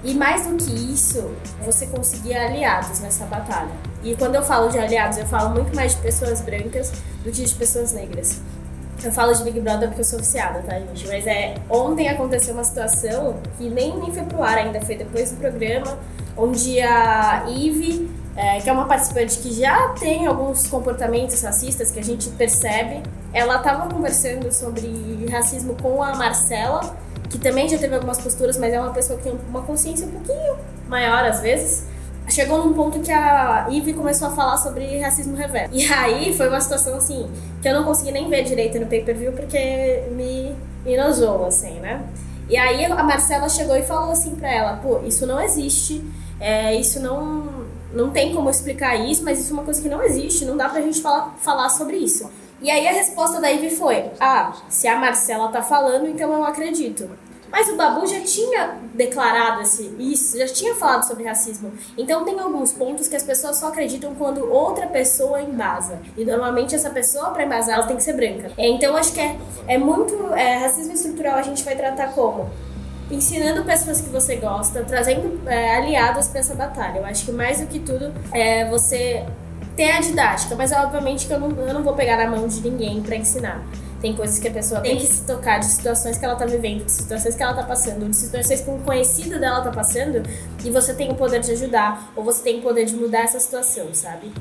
E 0.03 0.13
mais 0.13 0.47
do 0.47 0.55
que 0.55 0.71
isso, 0.71 1.31
você 1.65 1.85
conseguir 1.87 2.33
aliados 2.33 3.01
nessa 3.01 3.25
batalha. 3.25 3.71
E 4.01 4.15
quando 4.15 4.35
eu 4.35 4.43
falo 4.43 4.69
de 4.69 4.79
aliados, 4.79 5.17
eu 5.17 5.25
falo 5.25 5.49
muito 5.49 5.75
mais 5.75 5.95
de 5.95 6.01
pessoas 6.01 6.39
brancas 6.39 6.93
do 7.25 7.31
que 7.31 7.43
de 7.43 7.53
pessoas 7.55 7.91
negras. 7.91 8.39
Eu 9.03 9.11
falo 9.11 9.33
de 9.33 9.43
Big 9.43 9.59
Brother 9.59 9.89
porque 9.89 10.01
eu 10.01 10.05
sou 10.05 10.17
oficiada, 10.17 10.61
tá, 10.61 10.79
gente? 10.79 11.05
Mas 11.07 11.27
é. 11.27 11.55
Ontem 11.69 12.07
aconteceu 12.07 12.53
uma 12.53 12.63
situação 12.63 13.35
que 13.57 13.69
nem, 13.69 13.97
nem 13.99 14.13
foi 14.13 14.23
pro 14.23 14.41
ar 14.41 14.57
ainda, 14.57 14.79
foi 14.79 14.95
depois 14.95 15.31
do 15.31 15.37
programa, 15.37 15.99
onde 16.37 16.79
a 16.79 17.43
Eve, 17.49 18.09
é, 18.37 18.61
que 18.61 18.69
é 18.69 18.71
uma 18.71 18.85
participante 18.85 19.39
que 19.39 19.51
já 19.51 19.89
tem 19.99 20.27
alguns 20.27 20.67
comportamentos 20.67 21.41
racistas 21.41 21.89
que 21.89 21.99
a 21.99 22.03
gente 22.03 22.29
percebe, 22.29 23.01
ela 23.33 23.57
estava 23.57 23.91
conversando 23.91 24.51
sobre 24.53 25.25
racismo 25.31 25.75
com 25.81 26.03
a 26.03 26.15
Marcela, 26.15 26.95
que 27.31 27.39
também 27.39 27.67
já 27.67 27.79
teve 27.79 27.95
algumas 27.95 28.21
posturas, 28.21 28.55
mas 28.57 28.71
é 28.71 28.79
uma 28.79 28.93
pessoa 28.93 29.17
que 29.17 29.23
tem 29.23 29.39
uma 29.49 29.63
consciência 29.63 30.05
um 30.05 30.11
pouquinho 30.11 30.55
maior 30.87 31.25
às 31.25 31.41
vezes. 31.41 31.87
Chegou 32.29 32.63
num 32.63 32.73
ponto 32.73 32.99
que 32.99 33.11
a 33.11 33.67
Ivy 33.71 33.93
começou 33.93 34.27
a 34.27 34.31
falar 34.31 34.57
sobre 34.57 34.99
racismo 34.99 35.35
reverso. 35.35 35.73
E 35.73 35.91
aí 35.91 36.35
foi 36.35 36.47
uma 36.47 36.61
situação 36.61 36.97
assim, 36.97 37.27
que 37.61 37.67
eu 37.67 37.73
não 37.73 37.85
consegui 37.85 38.11
nem 38.11 38.29
ver 38.29 38.43
direito 38.43 38.79
no 38.79 38.85
pay-per-view 38.85 39.31
porque 39.31 40.03
me 40.11 40.55
enojou, 40.85 41.45
assim, 41.45 41.79
né? 41.79 42.03
E 42.49 42.55
aí 42.55 42.85
a 42.85 43.03
Marcela 43.03 43.49
chegou 43.49 43.75
e 43.75 43.81
falou 43.81 44.11
assim 44.11 44.35
pra 44.35 44.51
ela, 44.51 44.73
pô, 44.77 45.01
isso 45.05 45.25
não 45.25 45.41
existe, 45.41 46.03
é, 46.39 46.75
isso 46.75 46.99
não, 46.99 47.56
não 47.93 48.11
tem 48.11 48.33
como 48.33 48.49
explicar 48.49 48.95
isso, 48.95 49.23
mas 49.23 49.39
isso 49.39 49.51
é 49.51 49.53
uma 49.53 49.63
coisa 49.63 49.81
que 49.81 49.89
não 49.89 50.01
existe, 50.03 50.45
não 50.45 50.57
dá 50.57 50.69
pra 50.69 50.81
gente 50.81 51.01
falar, 51.01 51.35
falar 51.39 51.69
sobre 51.69 51.97
isso. 51.97 52.29
E 52.61 52.71
aí 52.71 52.87
a 52.87 52.91
resposta 52.91 53.39
da 53.39 53.49
Ivy 53.49 53.75
foi: 53.75 54.11
Ah, 54.19 54.53
se 54.67 54.87
a 54.87 54.97
Marcela 54.97 55.49
tá 55.49 55.61
falando, 55.61 56.07
então 56.07 56.31
eu 56.33 56.43
acredito. 56.43 57.09
Mas 57.49 57.69
o 57.69 57.77
Babu 57.77 58.05
já 58.05 58.19
tinha 58.21 58.77
declarado 58.93 59.61
esse, 59.61 59.95
isso, 59.97 60.37
já 60.37 60.47
tinha 60.47 60.75
falado 60.75 61.07
sobre 61.07 61.23
racismo. 61.23 61.71
Então 61.97 62.25
tem 62.25 62.37
alguns 62.39 62.73
pontos 62.73 63.07
que 63.07 63.15
as 63.15 63.23
pessoas 63.23 63.55
só 63.57 63.69
acreditam 63.69 64.13
quando 64.15 64.51
outra 64.51 64.85
pessoa 64.87 65.41
embasa. 65.41 65.99
E 66.17 66.25
normalmente 66.25 66.75
essa 66.75 66.89
pessoa, 66.89 67.29
para 67.31 67.45
embasar, 67.45 67.75
ela 67.75 67.87
tem 67.87 67.95
que 67.95 68.03
ser 68.03 68.13
branca. 68.13 68.51
É, 68.57 68.67
então 68.67 68.97
acho 68.97 69.13
que 69.13 69.21
é, 69.21 69.37
é 69.67 69.77
muito. 69.77 70.13
É, 70.33 70.57
racismo 70.57 70.93
estrutural 70.93 71.37
a 71.37 71.41
gente 71.41 71.63
vai 71.63 71.75
tratar 71.75 72.13
como? 72.13 72.49
Ensinando 73.09 73.63
pessoas 73.63 74.01
que 74.01 74.09
você 74.09 74.35
gosta, 74.35 74.83
trazendo 74.83 75.41
é, 75.47 75.77
aliados 75.77 76.27
para 76.27 76.39
essa 76.39 76.53
batalha. 76.53 76.99
Eu 76.99 77.05
acho 77.05 77.25
que 77.25 77.31
mais 77.31 77.61
do 77.61 77.67
que 77.67 77.79
tudo 77.79 78.13
é 78.33 78.69
você 78.69 79.25
ter 79.77 79.91
a 79.91 80.01
didática, 80.01 80.55
mas 80.55 80.71
obviamente 80.71 81.27
que 81.27 81.33
eu 81.33 81.39
não, 81.39 81.51
eu 81.51 81.73
não 81.73 81.83
vou 81.83 81.93
pegar 81.93 82.17
na 82.17 82.29
mão 82.29 82.47
de 82.47 82.59
ninguém 82.61 83.01
para 83.01 83.15
ensinar. 83.15 83.63
Tem 84.01 84.15
coisas 84.15 84.37
que 84.37 84.47
a 84.47 84.51
pessoa 84.51 84.81
tem 84.81 84.97
que 84.97 85.07
se 85.07 85.23
tocar 85.23 85.59
de 85.59 85.65
situações 85.65 86.17
que 86.17 86.25
ela 86.25 86.35
tá 86.35 86.45
vivendo, 86.45 86.85
de 86.85 86.91
situações 86.91 87.35
que 87.35 87.41
ela 87.41 87.53
tá 87.53 87.63
passando, 87.63 88.07
de 88.09 88.15
situações 88.15 88.61
que 88.61 88.69
um 88.69 88.79
conhecido 88.79 89.39
dela 89.39 89.61
tá 89.61 89.71
passando, 89.71 90.21
e 90.63 90.69
você 90.69 90.93
tem 90.93 91.11
o 91.11 91.15
poder 91.15 91.39
de 91.39 91.51
ajudar, 91.51 92.11
ou 92.15 92.23
você 92.23 92.43
tem 92.43 92.59
o 92.59 92.61
poder 92.61 92.85
de 92.85 92.95
mudar 92.95 93.19
essa 93.19 93.39
situação, 93.39 93.87
sabe? 93.93 94.31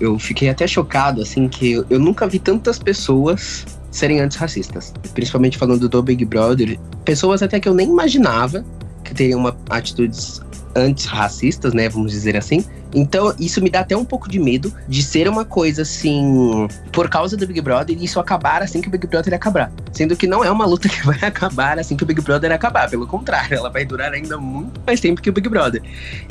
Eu 0.00 0.18
fiquei 0.18 0.48
até 0.48 0.66
chocado, 0.66 1.22
assim, 1.22 1.48
que 1.48 1.74
eu 1.88 1.98
nunca 1.98 2.26
vi 2.26 2.40
tantas 2.40 2.78
pessoas 2.78 3.64
serem 3.92 4.20
antirracistas. 4.20 4.92
Principalmente 5.14 5.56
falando 5.56 5.88
do 5.88 6.02
Big 6.02 6.24
Brother. 6.24 6.78
Pessoas 7.04 7.42
até 7.42 7.60
que 7.60 7.68
eu 7.68 7.74
nem 7.74 7.88
imaginava 7.88 8.64
que 9.04 9.14
teriam 9.14 9.38
uma, 9.38 9.56
atitudes 9.68 10.40
antirracistas, 10.74 11.72
né? 11.72 11.88
Vamos 11.88 12.12
dizer 12.12 12.36
assim. 12.36 12.64
Então, 12.94 13.34
isso 13.38 13.62
me 13.62 13.70
dá 13.70 13.80
até 13.80 13.96
um 13.96 14.04
pouco 14.04 14.28
de 14.28 14.38
medo 14.38 14.72
de 14.86 15.02
ser 15.02 15.26
uma 15.26 15.44
coisa 15.44 15.82
assim, 15.82 16.68
por 16.92 17.08
causa 17.08 17.36
do 17.36 17.46
Big 17.46 17.60
Brother, 17.60 17.96
e 17.98 18.04
isso 18.04 18.20
acabar 18.20 18.62
assim 18.62 18.82
que 18.82 18.88
o 18.88 18.90
Big 18.90 19.06
Brother 19.06 19.32
acabar. 19.32 19.72
Sendo 19.92 20.14
que 20.14 20.26
não 20.26 20.44
é 20.44 20.50
uma 20.50 20.66
luta 20.66 20.88
que 20.90 21.04
vai 21.06 21.18
acabar 21.22 21.78
assim 21.78 21.96
que 21.96 22.02
o 22.02 22.06
Big 22.06 22.20
Brother 22.20 22.52
acabar. 22.52 22.90
Pelo 22.90 23.06
contrário, 23.06 23.56
ela 23.56 23.70
vai 23.70 23.84
durar 23.84 24.12
ainda 24.12 24.36
muito 24.36 24.80
mais 24.86 25.00
tempo 25.00 25.22
que 25.22 25.30
o 25.30 25.32
Big 25.32 25.48
Brother. 25.48 25.82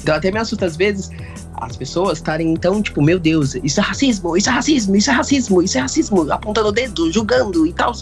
Então, 0.01 0.15
até 0.15 0.31
me 0.31 0.37
assusta 0.37 0.65
às 0.65 0.75
vezes 0.75 1.09
as 1.61 1.75
pessoas 1.75 2.17
estarem 2.17 2.51
então, 2.51 2.81
tipo, 2.81 3.01
meu 3.03 3.19
Deus, 3.19 3.55
isso 3.63 3.79
é 3.79 3.83
racismo, 3.83 4.35
isso 4.35 4.49
é 4.49 4.51
racismo, 4.51 4.95
isso 4.95 5.11
é 5.11 5.13
racismo, 5.13 5.61
isso 5.61 5.77
é 5.77 5.81
racismo, 5.81 6.31
apontando 6.31 6.69
o 6.69 6.71
dedo, 6.71 7.11
julgando 7.11 7.67
e 7.67 7.73
tal. 7.73 7.93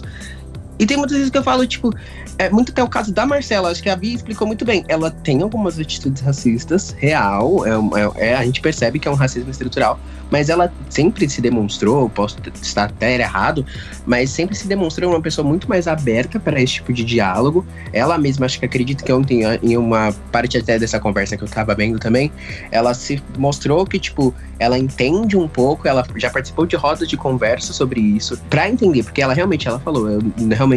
E 0.80 0.86
tem 0.86 0.96
muitas 0.96 1.14
vezes 1.14 1.30
que 1.30 1.36
eu 1.36 1.42
falo, 1.42 1.66
tipo, 1.66 1.94
é 2.38 2.48
muito 2.48 2.72
até 2.72 2.82
o 2.82 2.88
caso 2.88 3.12
da 3.12 3.26
Marcela, 3.26 3.70
acho 3.70 3.82
que 3.82 3.90
a 3.90 3.94
Bia 3.94 4.14
explicou 4.14 4.46
muito 4.46 4.64
bem. 4.64 4.82
Ela 4.88 5.10
tem 5.10 5.42
algumas 5.42 5.78
atitudes 5.78 6.22
racistas, 6.22 6.96
real, 6.98 7.66
é, 7.66 7.70
é, 7.70 8.30
é, 8.30 8.34
a 8.34 8.42
gente 8.46 8.62
percebe 8.62 8.98
que 8.98 9.06
é 9.06 9.10
um 9.10 9.14
racismo 9.14 9.50
estrutural, 9.50 10.00
mas 10.30 10.48
ela 10.48 10.72
sempre 10.88 11.28
se 11.28 11.42
demonstrou, 11.42 12.08
posso 12.08 12.38
estar 12.62 12.84
até 12.84 13.16
errado, 13.20 13.66
mas 14.06 14.30
sempre 14.30 14.56
se 14.56 14.66
demonstrou 14.66 15.10
uma 15.10 15.20
pessoa 15.20 15.46
muito 15.46 15.68
mais 15.68 15.86
aberta 15.86 16.40
para 16.40 16.58
esse 16.62 16.74
tipo 16.74 16.94
de 16.94 17.04
diálogo. 17.04 17.66
Ela 17.92 18.16
mesma, 18.16 18.46
acho 18.46 18.58
que 18.58 18.64
acredito 18.64 19.04
que 19.04 19.12
ontem, 19.12 19.42
em 19.62 19.76
uma 19.76 20.14
parte 20.32 20.56
até 20.56 20.78
dessa 20.78 20.98
conversa 20.98 21.36
que 21.36 21.44
eu 21.44 21.48
tava 21.48 21.74
vendo 21.74 21.98
também, 21.98 22.32
ela 22.70 22.94
se 22.94 23.22
mostrou 23.36 23.84
que, 23.84 23.98
tipo, 23.98 24.34
ela 24.58 24.78
entende 24.78 25.36
um 25.36 25.48
pouco, 25.48 25.86
ela 25.86 26.06
já 26.16 26.30
participou 26.30 26.64
de 26.64 26.76
rodas 26.76 27.06
de 27.06 27.18
conversa 27.18 27.74
sobre 27.74 28.00
isso, 28.00 28.38
para 28.48 28.68
entender, 28.68 29.02
porque 29.02 29.20
ela 29.20 29.34
realmente, 29.34 29.68
ela 29.68 29.78
falou, 29.78 30.08
eu, 30.08 30.20
realmente, 30.50 30.69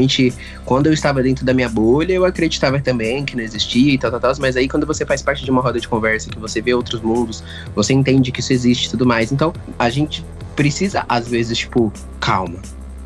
quando 0.65 0.87
eu 0.87 0.93
estava 0.93 1.21
dentro 1.21 1.45
da 1.45 1.53
minha 1.53 1.69
bolha, 1.69 2.13
eu 2.13 2.25
acreditava 2.25 2.79
também 2.79 3.25
que 3.25 3.35
não 3.35 3.43
existia 3.43 3.93
e 3.93 3.97
tal, 3.97 4.11
tal, 4.11 4.19
tal. 4.19 4.33
Mas 4.39 4.55
aí 4.55 4.67
quando 4.67 4.85
você 4.85 5.05
faz 5.05 5.21
parte 5.21 5.43
de 5.43 5.51
uma 5.51 5.61
roda 5.61 5.79
de 5.79 5.87
conversa, 5.87 6.29
que 6.29 6.39
você 6.39 6.61
vê 6.61 6.73
outros 6.73 7.01
mundos, 7.01 7.43
você 7.75 7.93
entende 7.93 8.31
que 8.31 8.39
isso 8.39 8.53
existe 8.53 8.87
e 8.87 8.89
tudo 8.89 9.05
mais. 9.05 9.31
Então, 9.31 9.53
a 9.77 9.89
gente 9.89 10.25
precisa, 10.55 11.05
às 11.07 11.27
vezes, 11.27 11.57
tipo, 11.57 11.91
calma, 12.19 12.59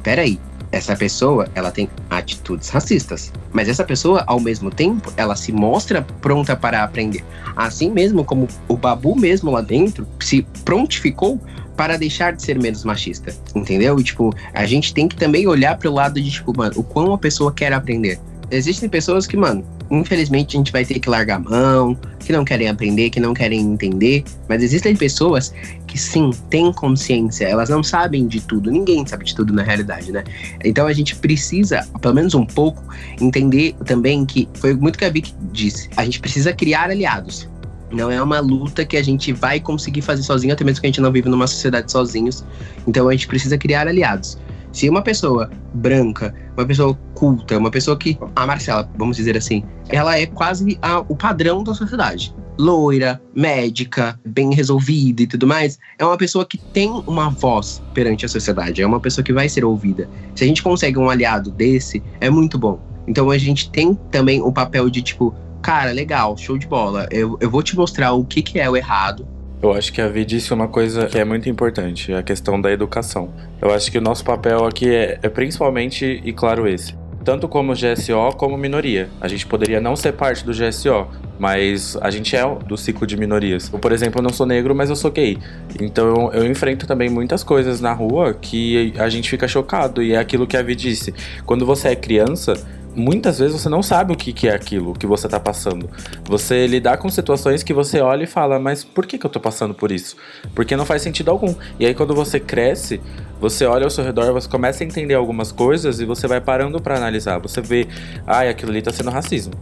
peraí. 0.03 0.39
Essa 0.69 0.97
pessoa, 0.97 1.47
ela 1.55 1.71
tem 1.71 1.89
atitudes 2.09 2.67
racistas. 2.67 3.31
Mas 3.53 3.69
essa 3.69 3.85
pessoa, 3.85 4.25
ao 4.27 4.37
mesmo 4.37 4.69
tempo, 4.69 5.13
ela 5.15 5.33
se 5.33 5.53
mostra 5.53 6.01
pronta 6.19 6.57
para 6.57 6.83
aprender. 6.83 7.23
Assim 7.55 7.89
mesmo 7.89 8.25
como 8.25 8.49
o 8.67 8.75
Babu 8.75 9.15
mesmo 9.17 9.49
lá 9.49 9.61
dentro 9.61 10.05
se 10.19 10.45
prontificou 10.65 11.39
para 11.77 11.95
deixar 11.95 12.35
de 12.35 12.41
ser 12.41 12.59
menos 12.59 12.83
machista, 12.83 13.33
entendeu? 13.55 13.97
E, 13.99 14.03
tipo, 14.03 14.33
a 14.53 14.65
gente 14.65 14.93
tem 14.93 15.07
que 15.07 15.15
também 15.15 15.47
olhar 15.47 15.77
para 15.77 15.89
o 15.89 15.93
lado 15.93 16.19
de, 16.19 16.29
tipo, 16.29 16.57
mano, 16.57 16.73
o 16.75 16.83
quão 16.83 17.13
a 17.13 17.17
pessoa 17.17 17.53
quer 17.53 17.71
aprender 17.71 18.19
existem 18.51 18.87
pessoas 18.87 19.27
que, 19.27 19.35
mano, 19.35 19.63
infelizmente 19.89 20.55
a 20.55 20.59
gente 20.59 20.71
vai 20.71 20.85
ter 20.85 20.99
que 20.99 21.09
largar 21.09 21.35
a 21.35 21.39
mão, 21.39 21.97
que 22.19 22.31
não 22.31 22.43
querem 22.43 22.67
aprender, 22.67 23.09
que 23.09 23.19
não 23.19 23.33
querem 23.33 23.59
entender, 23.59 24.23
mas 24.47 24.63
existem 24.63 24.95
pessoas 24.95 25.53
que 25.85 25.97
sim, 25.97 26.31
têm 26.49 26.71
consciência, 26.71 27.45
elas 27.45 27.69
não 27.69 27.83
sabem 27.83 28.27
de 28.27 28.41
tudo, 28.41 28.71
ninguém 28.71 29.05
sabe 29.05 29.25
de 29.25 29.35
tudo 29.35 29.53
na 29.53 29.63
realidade, 29.63 30.11
né? 30.11 30.23
Então 30.63 30.87
a 30.87 30.93
gente 30.93 31.15
precisa, 31.15 31.85
pelo 32.01 32.15
menos 32.15 32.33
um 32.33 32.45
pouco, 32.45 32.83
entender 33.19 33.75
também 33.85 34.25
que 34.25 34.47
foi 34.55 34.73
muito 34.73 34.97
que 34.97 35.05
a 35.05 35.09
Vicky 35.09 35.33
disse, 35.51 35.89
a 35.95 36.03
gente 36.03 36.19
precisa 36.19 36.53
criar 36.53 36.89
aliados. 36.89 37.49
Não 37.91 38.11
é 38.11 38.21
uma 38.21 38.39
luta 38.39 38.85
que 38.85 38.97
a 38.97 39.03
gente 39.03 39.31
vai 39.31 39.59
conseguir 39.59 40.01
fazer 40.01 40.23
sozinho, 40.23 40.53
até 40.53 40.63
mesmo 40.63 40.81
que 40.81 40.87
a 40.87 40.89
gente 40.89 41.01
não 41.01 41.11
vive 41.11 41.29
numa 41.29 41.47
sociedade 41.47 41.91
sozinhos. 41.91 42.43
Então 42.85 43.07
a 43.07 43.11
gente 43.11 43.27
precisa 43.27 43.57
criar 43.57 43.87
aliados. 43.87 44.37
Se 44.71 44.89
uma 44.89 45.01
pessoa 45.01 45.49
branca, 45.73 46.33
uma 46.55 46.65
pessoa 46.65 46.97
culta, 47.13 47.57
uma 47.57 47.71
pessoa 47.71 47.97
que. 47.97 48.17
A 48.35 48.45
Marcela, 48.45 48.89
vamos 48.97 49.17
dizer 49.17 49.37
assim, 49.37 49.63
ela 49.89 50.19
é 50.19 50.25
quase 50.25 50.77
a, 50.81 50.99
o 50.99 51.15
padrão 51.15 51.63
da 51.63 51.73
sociedade. 51.73 52.35
Loira, 52.59 53.21
médica, 53.35 54.19
bem 54.25 54.53
resolvida 54.53 55.21
e 55.21 55.27
tudo 55.27 55.47
mais, 55.47 55.79
é 55.97 56.05
uma 56.05 56.17
pessoa 56.17 56.45
que 56.45 56.57
tem 56.57 56.89
uma 57.07 57.29
voz 57.29 57.81
perante 57.93 58.25
a 58.25 58.29
sociedade, 58.29 58.81
é 58.81 58.85
uma 58.85 58.99
pessoa 58.99 59.23
que 59.23 59.31
vai 59.31 59.47
ser 59.47 59.63
ouvida. 59.63 60.09
Se 60.35 60.43
a 60.43 60.47
gente 60.47 60.63
consegue 60.63 60.97
um 60.97 61.09
aliado 61.09 61.51
desse, 61.51 62.03
é 62.19 62.29
muito 62.29 62.57
bom. 62.57 62.79
Então 63.07 63.31
a 63.31 63.37
gente 63.37 63.71
tem 63.71 63.95
também 64.11 64.41
o 64.41 64.51
papel 64.51 64.89
de 64.89 65.01
tipo, 65.01 65.33
cara, 65.67 65.91
legal, 65.91 66.37
show 66.37 66.57
de 66.57 66.65
bola. 66.65 67.09
Eu, 67.11 67.37
eu 67.41 67.49
vou 67.49 67.61
te 67.61 67.75
mostrar 67.75 68.13
o 68.13 68.23
que, 68.23 68.41
que 68.41 68.57
é 68.57 68.69
o 68.69 68.77
errado, 68.77 69.27
eu 69.59 69.73
acho 69.73 69.91
que 69.91 69.99
a 69.99 70.07
Vi 70.07 70.23
disse 70.23 70.53
uma 70.53 70.67
coisa 70.67 71.07
que 71.07 71.17
é 71.17 71.25
muito 71.25 71.49
importante, 71.49 72.13
a 72.13 72.21
questão 72.21 72.61
da 72.61 72.71
educação. 72.71 73.33
Eu 73.59 73.73
acho 73.73 73.91
que 73.91 73.97
o 73.97 74.01
nosso 74.01 74.23
papel 74.23 74.63
aqui 74.65 74.87
é, 74.87 75.17
é 75.21 75.29
principalmente, 75.29 76.21
e 76.23 76.31
claro, 76.31 76.67
esse. 76.67 76.95
Tanto 77.25 77.47
como 77.47 77.73
GSO, 77.73 78.37
como 78.37 78.55
minoria. 78.55 79.09
A 79.19 79.27
gente 79.27 79.47
poderia 79.47 79.81
não 79.81 79.95
ser 79.95 80.13
parte 80.13 80.45
do 80.45 80.51
GSO, 80.51 81.07
mas 81.39 81.97
a 82.01 82.11
gente 82.11 82.35
é 82.35 82.43
do 82.67 82.77
ciclo 82.77 83.07
de 83.07 83.17
minorias. 83.17 83.69
Eu, 83.73 83.79
por 83.79 83.91
exemplo, 83.91 84.19
eu 84.19 84.23
não 84.23 84.31
sou 84.31 84.45
negro, 84.45 84.75
mas 84.75 84.91
eu 84.91 84.95
sou 84.95 85.09
gay. 85.09 85.39
Então 85.81 86.05
eu, 86.05 86.43
eu, 86.43 86.45
enfrento 86.45 86.85
também 86.85 87.09
muitas 87.09 87.43
coisas 87.43 87.81
na 87.81 87.91
rua 87.93 88.35
que 88.35 88.93
a 88.95 89.09
gente 89.09 89.27
fica 89.27 89.47
chocado. 89.47 90.03
E 90.03 90.13
é 90.13 90.17
aquilo 90.19 90.45
que 90.45 90.55
a 90.55 90.61
Vi 90.61 90.75
disse. 90.75 91.13
Quando 91.47 91.65
você 91.65 91.89
é 91.89 91.95
criança, 91.95 92.53
muitas 92.97 93.37
vezes 93.37 93.61
você 93.61 93.69
não 93.69 93.83
sabe 93.83 94.11
o 94.11 94.15
que, 94.15 94.33
que 94.33 94.47
é 94.47 94.55
aquilo 94.55 94.93
que 94.93 95.05
você 95.05 95.29
tá 95.29 95.39
passando. 95.39 95.89
Você 96.25 96.65
lidar 96.65 96.97
com 96.97 97.09
situações 97.09 97.61
que 97.61 97.73
você 97.73 98.01
olha 98.01 98.23
e 98.23 98.27
fala, 98.27 98.59
mas 98.59 98.83
por 98.83 99.05
que, 99.05 99.17
que 99.17 99.25
eu 99.25 99.29
tô 99.29 99.39
passando 99.39 99.73
por 99.73 99.91
isso? 99.91 100.17
Porque 100.55 100.75
não 100.75 100.85
faz 100.85 101.03
sentido 101.03 101.29
algum. 101.29 101.53
E 101.79 101.85
aí 101.85 101.93
quando 101.93 102.15
você 102.15 102.39
cresce, 102.39 102.99
você 103.39 103.65
olha 103.65 103.83
ao 103.83 103.89
seu 103.89 104.03
redor, 104.03 104.33
você 104.33 104.49
começa 104.49 104.83
a 104.83 104.87
entender 104.87 105.13
algumas 105.13 105.51
coisas 105.51 105.99
e 105.99 106.05
você 106.05 106.27
vai 106.27 106.41
parando 106.41 106.81
para 106.81 106.97
analisar. 106.97 107.37
Você 107.39 107.61
vê, 107.61 107.87
ai, 108.25 108.47
ah, 108.47 108.51
aquilo 108.51 108.71
ali 108.71 108.81
tá 108.81 108.91
sendo 108.91 109.11
racismo. 109.11 109.53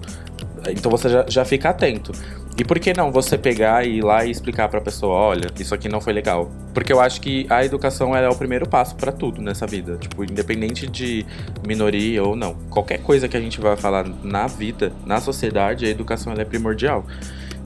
Então 0.71 0.91
você 0.91 1.09
já, 1.09 1.25
já 1.27 1.45
fica 1.45 1.69
atento. 1.69 2.11
E 2.57 2.63
por 2.63 2.79
que 2.79 2.93
não 2.93 3.11
você 3.11 3.37
pegar 3.37 3.85
e 3.85 3.97
ir 3.97 4.01
lá 4.01 4.23
e 4.23 4.31
explicar 4.31 4.69
para 4.69 4.79
a 4.79 4.81
pessoa, 4.81 5.13
olha, 5.13 5.51
isso 5.59 5.75
aqui 5.75 5.89
não 5.89 5.99
foi 5.99 6.13
legal? 6.13 6.49
Porque 6.73 6.93
eu 6.93 7.01
acho 7.01 7.19
que 7.19 7.45
a 7.49 7.65
educação 7.65 8.15
é 8.15 8.29
o 8.29 8.35
primeiro 8.35 8.65
passo 8.65 8.95
para 8.95 9.11
tudo 9.11 9.41
nessa 9.41 9.67
vida, 9.67 9.97
tipo, 9.97 10.23
independente 10.23 10.87
de 10.87 11.25
minoria 11.67 12.23
ou 12.23 12.33
não. 12.33 12.53
Qualquer 12.69 12.99
coisa 12.99 13.27
que 13.27 13.35
a 13.35 13.41
gente 13.41 13.59
vai 13.59 13.75
falar 13.75 14.07
na 14.23 14.47
vida, 14.47 14.93
na 15.05 15.19
sociedade, 15.19 15.85
a 15.85 15.89
educação 15.89 16.31
é 16.31 16.45
primordial. 16.45 17.05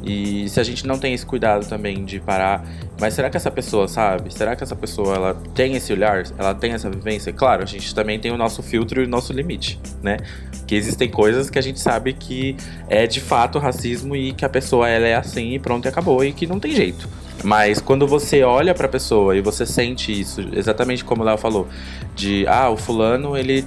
E 0.04 0.48
se 0.48 0.60
a 0.60 0.64
gente 0.64 0.88
não 0.88 0.98
tem 0.98 1.14
esse 1.14 1.26
cuidado 1.26 1.68
também 1.68 2.06
de 2.06 2.20
parar, 2.20 2.66
mas 3.00 3.14
será 3.14 3.30
que 3.30 3.38
essa 3.38 3.52
pessoa 3.52 3.88
sabe? 3.88 4.34
Será 4.34 4.56
que 4.56 4.64
essa 4.64 4.76
pessoa 4.76 5.16
ela 5.16 5.34
tem 5.54 5.76
esse 5.76 5.92
olhar? 5.92 6.24
Ela 6.38 6.56
tem 6.56 6.72
essa 6.72 6.90
vivência? 6.90 7.34
Claro, 7.34 7.64
a 7.64 7.66
gente 7.66 7.94
também 7.94 8.20
tem 8.20 8.32
o 8.32 8.38
nosso 8.38 8.64
filtro 8.64 9.02
e 9.02 9.06
o 9.06 9.08
nosso 9.08 9.34
limite, 9.34 9.80
né? 10.02 10.18
Que 10.66 10.76
existem 10.76 11.10
coisas 11.10 11.50
que 11.50 11.60
a 11.60 11.62
gente 11.62 11.80
sabe 11.80 12.14
que 12.14 12.56
é 12.88 13.06
de 13.06 13.20
fato 13.20 13.60
racismo 13.60 14.16
e 14.16 14.32
que 14.32 14.46
a 14.46 14.50
pessoa 14.50 14.88
ela 14.88 15.08
é 15.08 15.16
assim 15.16 15.54
e 15.54 15.60
pronto, 15.60 15.86
e 15.86 15.90
acabou 15.90 16.24
e 16.24 16.32
que 16.32 16.48
não 16.48 16.60
tem 16.60 16.72
jeito. 16.72 17.08
Mas 17.44 17.80
quando 17.80 18.06
você 18.08 18.44
olha 18.44 18.74
para 18.74 18.86
a 18.86 18.90
pessoa 18.90 19.36
e 19.36 19.42
você 19.42 19.66
sente 19.66 20.18
isso, 20.18 20.42
exatamente 20.54 21.06
como 21.06 21.22
o 21.22 21.26
Léo 21.26 21.38
falou, 21.38 21.68
de 22.16 22.46
ah, 22.48 22.70
o 22.70 22.78
fulano 22.78 23.38
ele 23.38 23.66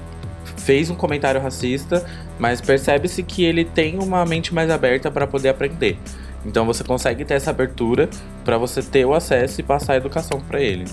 fez 0.57 0.91
um 0.91 0.95
comentário 0.95 1.41
racista, 1.41 2.05
mas 2.39 2.61
percebe-se 2.61 3.23
que 3.23 3.45
ele 3.45 3.65
tem 3.65 3.99
uma 3.99 4.25
mente 4.25 4.55
mais 4.55 4.71
aberta 4.71 5.11
para 5.11 5.27
poder 5.27 5.51
aprender. 5.51 5.99
Então 6.45 6.67
você 6.67 6.83
consegue 6.83 7.25
ter 7.25 7.35
essa 7.35 7.51
abertura 7.51 8.09
para 8.45 8.59
você 8.59 8.83
ter 8.83 9.05
o 9.05 9.15
acesso 9.15 9.61
e 9.61 9.65
passar 9.65 9.95
a 9.95 9.97
educação 9.97 10.41
para 10.41 10.61
ele. 10.61 10.85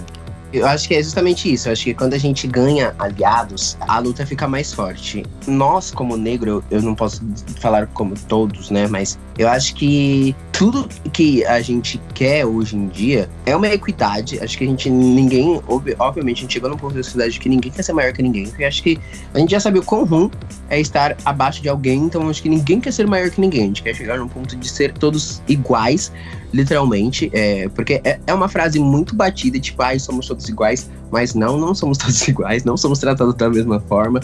Eu 0.51 0.65
acho 0.65 0.87
que 0.87 0.95
é 0.95 1.03
justamente 1.03 1.51
isso. 1.51 1.69
Eu 1.69 1.73
acho 1.73 1.83
que 1.83 1.93
quando 1.93 2.15
a 2.15 2.17
gente 2.17 2.47
ganha 2.47 2.95
aliados, 2.97 3.77
a 3.81 3.99
luta 3.99 4.25
fica 4.25 4.47
mais 4.47 4.73
forte. 4.73 5.23
Nós, 5.45 5.91
como 5.91 6.17
negro, 6.17 6.63
eu 6.71 6.81
não 6.81 6.95
posso 6.95 7.21
falar 7.59 7.85
como 7.87 8.15
todos, 8.27 8.71
né? 8.71 8.87
Mas 8.87 9.17
eu 9.37 9.47
acho 9.47 9.75
que 9.75 10.35
tudo 10.59 10.89
que 11.13 11.45
a 11.45 11.61
gente 11.61 11.97
quer 12.13 12.45
hoje 12.45 12.75
em 12.75 12.89
dia 12.89 13.29
é 13.45 13.55
uma 13.55 13.69
equidade. 13.69 14.37
Acho 14.43 14.57
que 14.57 14.65
a 14.65 14.67
gente, 14.67 14.89
ninguém, 14.89 15.61
obviamente, 15.97 16.39
a 16.39 16.41
gente 16.41 16.51
chegou 16.51 16.69
num 16.69 16.75
ponto 16.75 16.95
da 16.95 17.01
sociedade 17.01 17.39
que 17.39 17.47
ninguém 17.47 17.71
quer 17.71 17.81
ser 17.81 17.93
maior 17.93 18.11
que 18.11 18.21
ninguém. 18.21 18.45
Porque 18.45 18.65
acho 18.65 18.83
que 18.83 18.99
a 19.33 19.39
gente 19.39 19.51
já 19.51 19.59
sabe 19.61 19.79
o 19.79 19.83
quão 19.83 20.03
ruim 20.03 20.29
é 20.69 20.77
estar 20.77 21.15
abaixo 21.23 21.61
de 21.61 21.69
alguém, 21.69 21.99
então 21.99 22.27
acho 22.29 22.41
que 22.41 22.49
ninguém 22.49 22.81
quer 22.81 22.91
ser 22.91 23.07
maior 23.07 23.29
que 23.29 23.39
ninguém. 23.39 23.63
A 23.63 23.67
gente 23.67 23.83
quer 23.83 23.95
chegar 23.95 24.17
num 24.17 24.27
ponto 24.27 24.53
de 24.53 24.69
ser 24.69 24.91
todos 24.91 25.41
iguais, 25.47 26.11
literalmente. 26.51 27.31
É, 27.33 27.69
porque 27.69 28.01
é, 28.03 28.19
é 28.27 28.33
uma 28.33 28.49
frase 28.49 28.79
muito 28.79 29.15
batida, 29.15 29.57
tipo, 29.61 29.81
ai, 29.81 29.95
ah, 29.95 29.99
somos 29.99 30.27
todos 30.27 30.49
iguais. 30.49 30.89
Mas 31.11 31.33
não, 31.33 31.57
não 31.57 31.73
somos 31.73 31.97
todos 31.99 32.27
iguais, 32.27 32.63
não 32.63 32.77
somos 32.77 32.99
tratados 32.99 33.35
da 33.35 33.49
mesma 33.49 33.79
forma, 33.79 34.19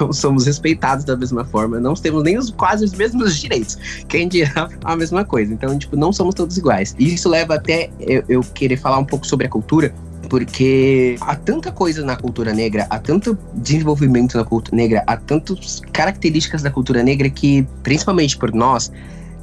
não 0.00 0.12
somos 0.12 0.46
respeitados 0.46 1.04
da 1.04 1.16
mesma 1.16 1.44
forma, 1.44 1.80
não 1.80 1.94
temos 1.94 2.22
nem 2.22 2.38
os, 2.38 2.50
quase 2.50 2.84
os 2.84 2.92
mesmos 2.92 3.36
direitos. 3.36 3.76
Quem 4.08 4.28
dirá 4.28 4.68
a 4.84 4.96
mesma 4.96 5.24
coisa. 5.24 5.52
Então, 5.52 5.76
tipo, 5.78 5.96
não 5.96 6.12
somos 6.12 6.34
todos 6.34 6.56
iguais. 6.56 6.94
E 6.98 7.14
isso 7.14 7.28
leva 7.28 7.54
até 7.54 7.90
eu, 8.00 8.24
eu 8.28 8.40
querer 8.40 8.76
falar 8.76 8.98
um 8.98 9.04
pouco 9.04 9.26
sobre 9.26 9.46
a 9.46 9.50
cultura, 9.50 9.92
porque 10.28 11.16
há 11.20 11.34
tanta 11.34 11.72
coisa 11.72 12.04
na 12.04 12.16
cultura 12.16 12.52
negra, 12.52 12.86
há 12.90 12.98
tanto 12.98 13.36
desenvolvimento 13.54 14.36
na 14.36 14.44
cultura 14.44 14.76
negra, 14.76 15.02
há 15.06 15.16
tantas 15.16 15.80
características 15.92 16.62
da 16.62 16.70
cultura 16.70 17.02
negra 17.02 17.30
que, 17.30 17.66
principalmente 17.82 18.36
por 18.36 18.52
nós, 18.52 18.92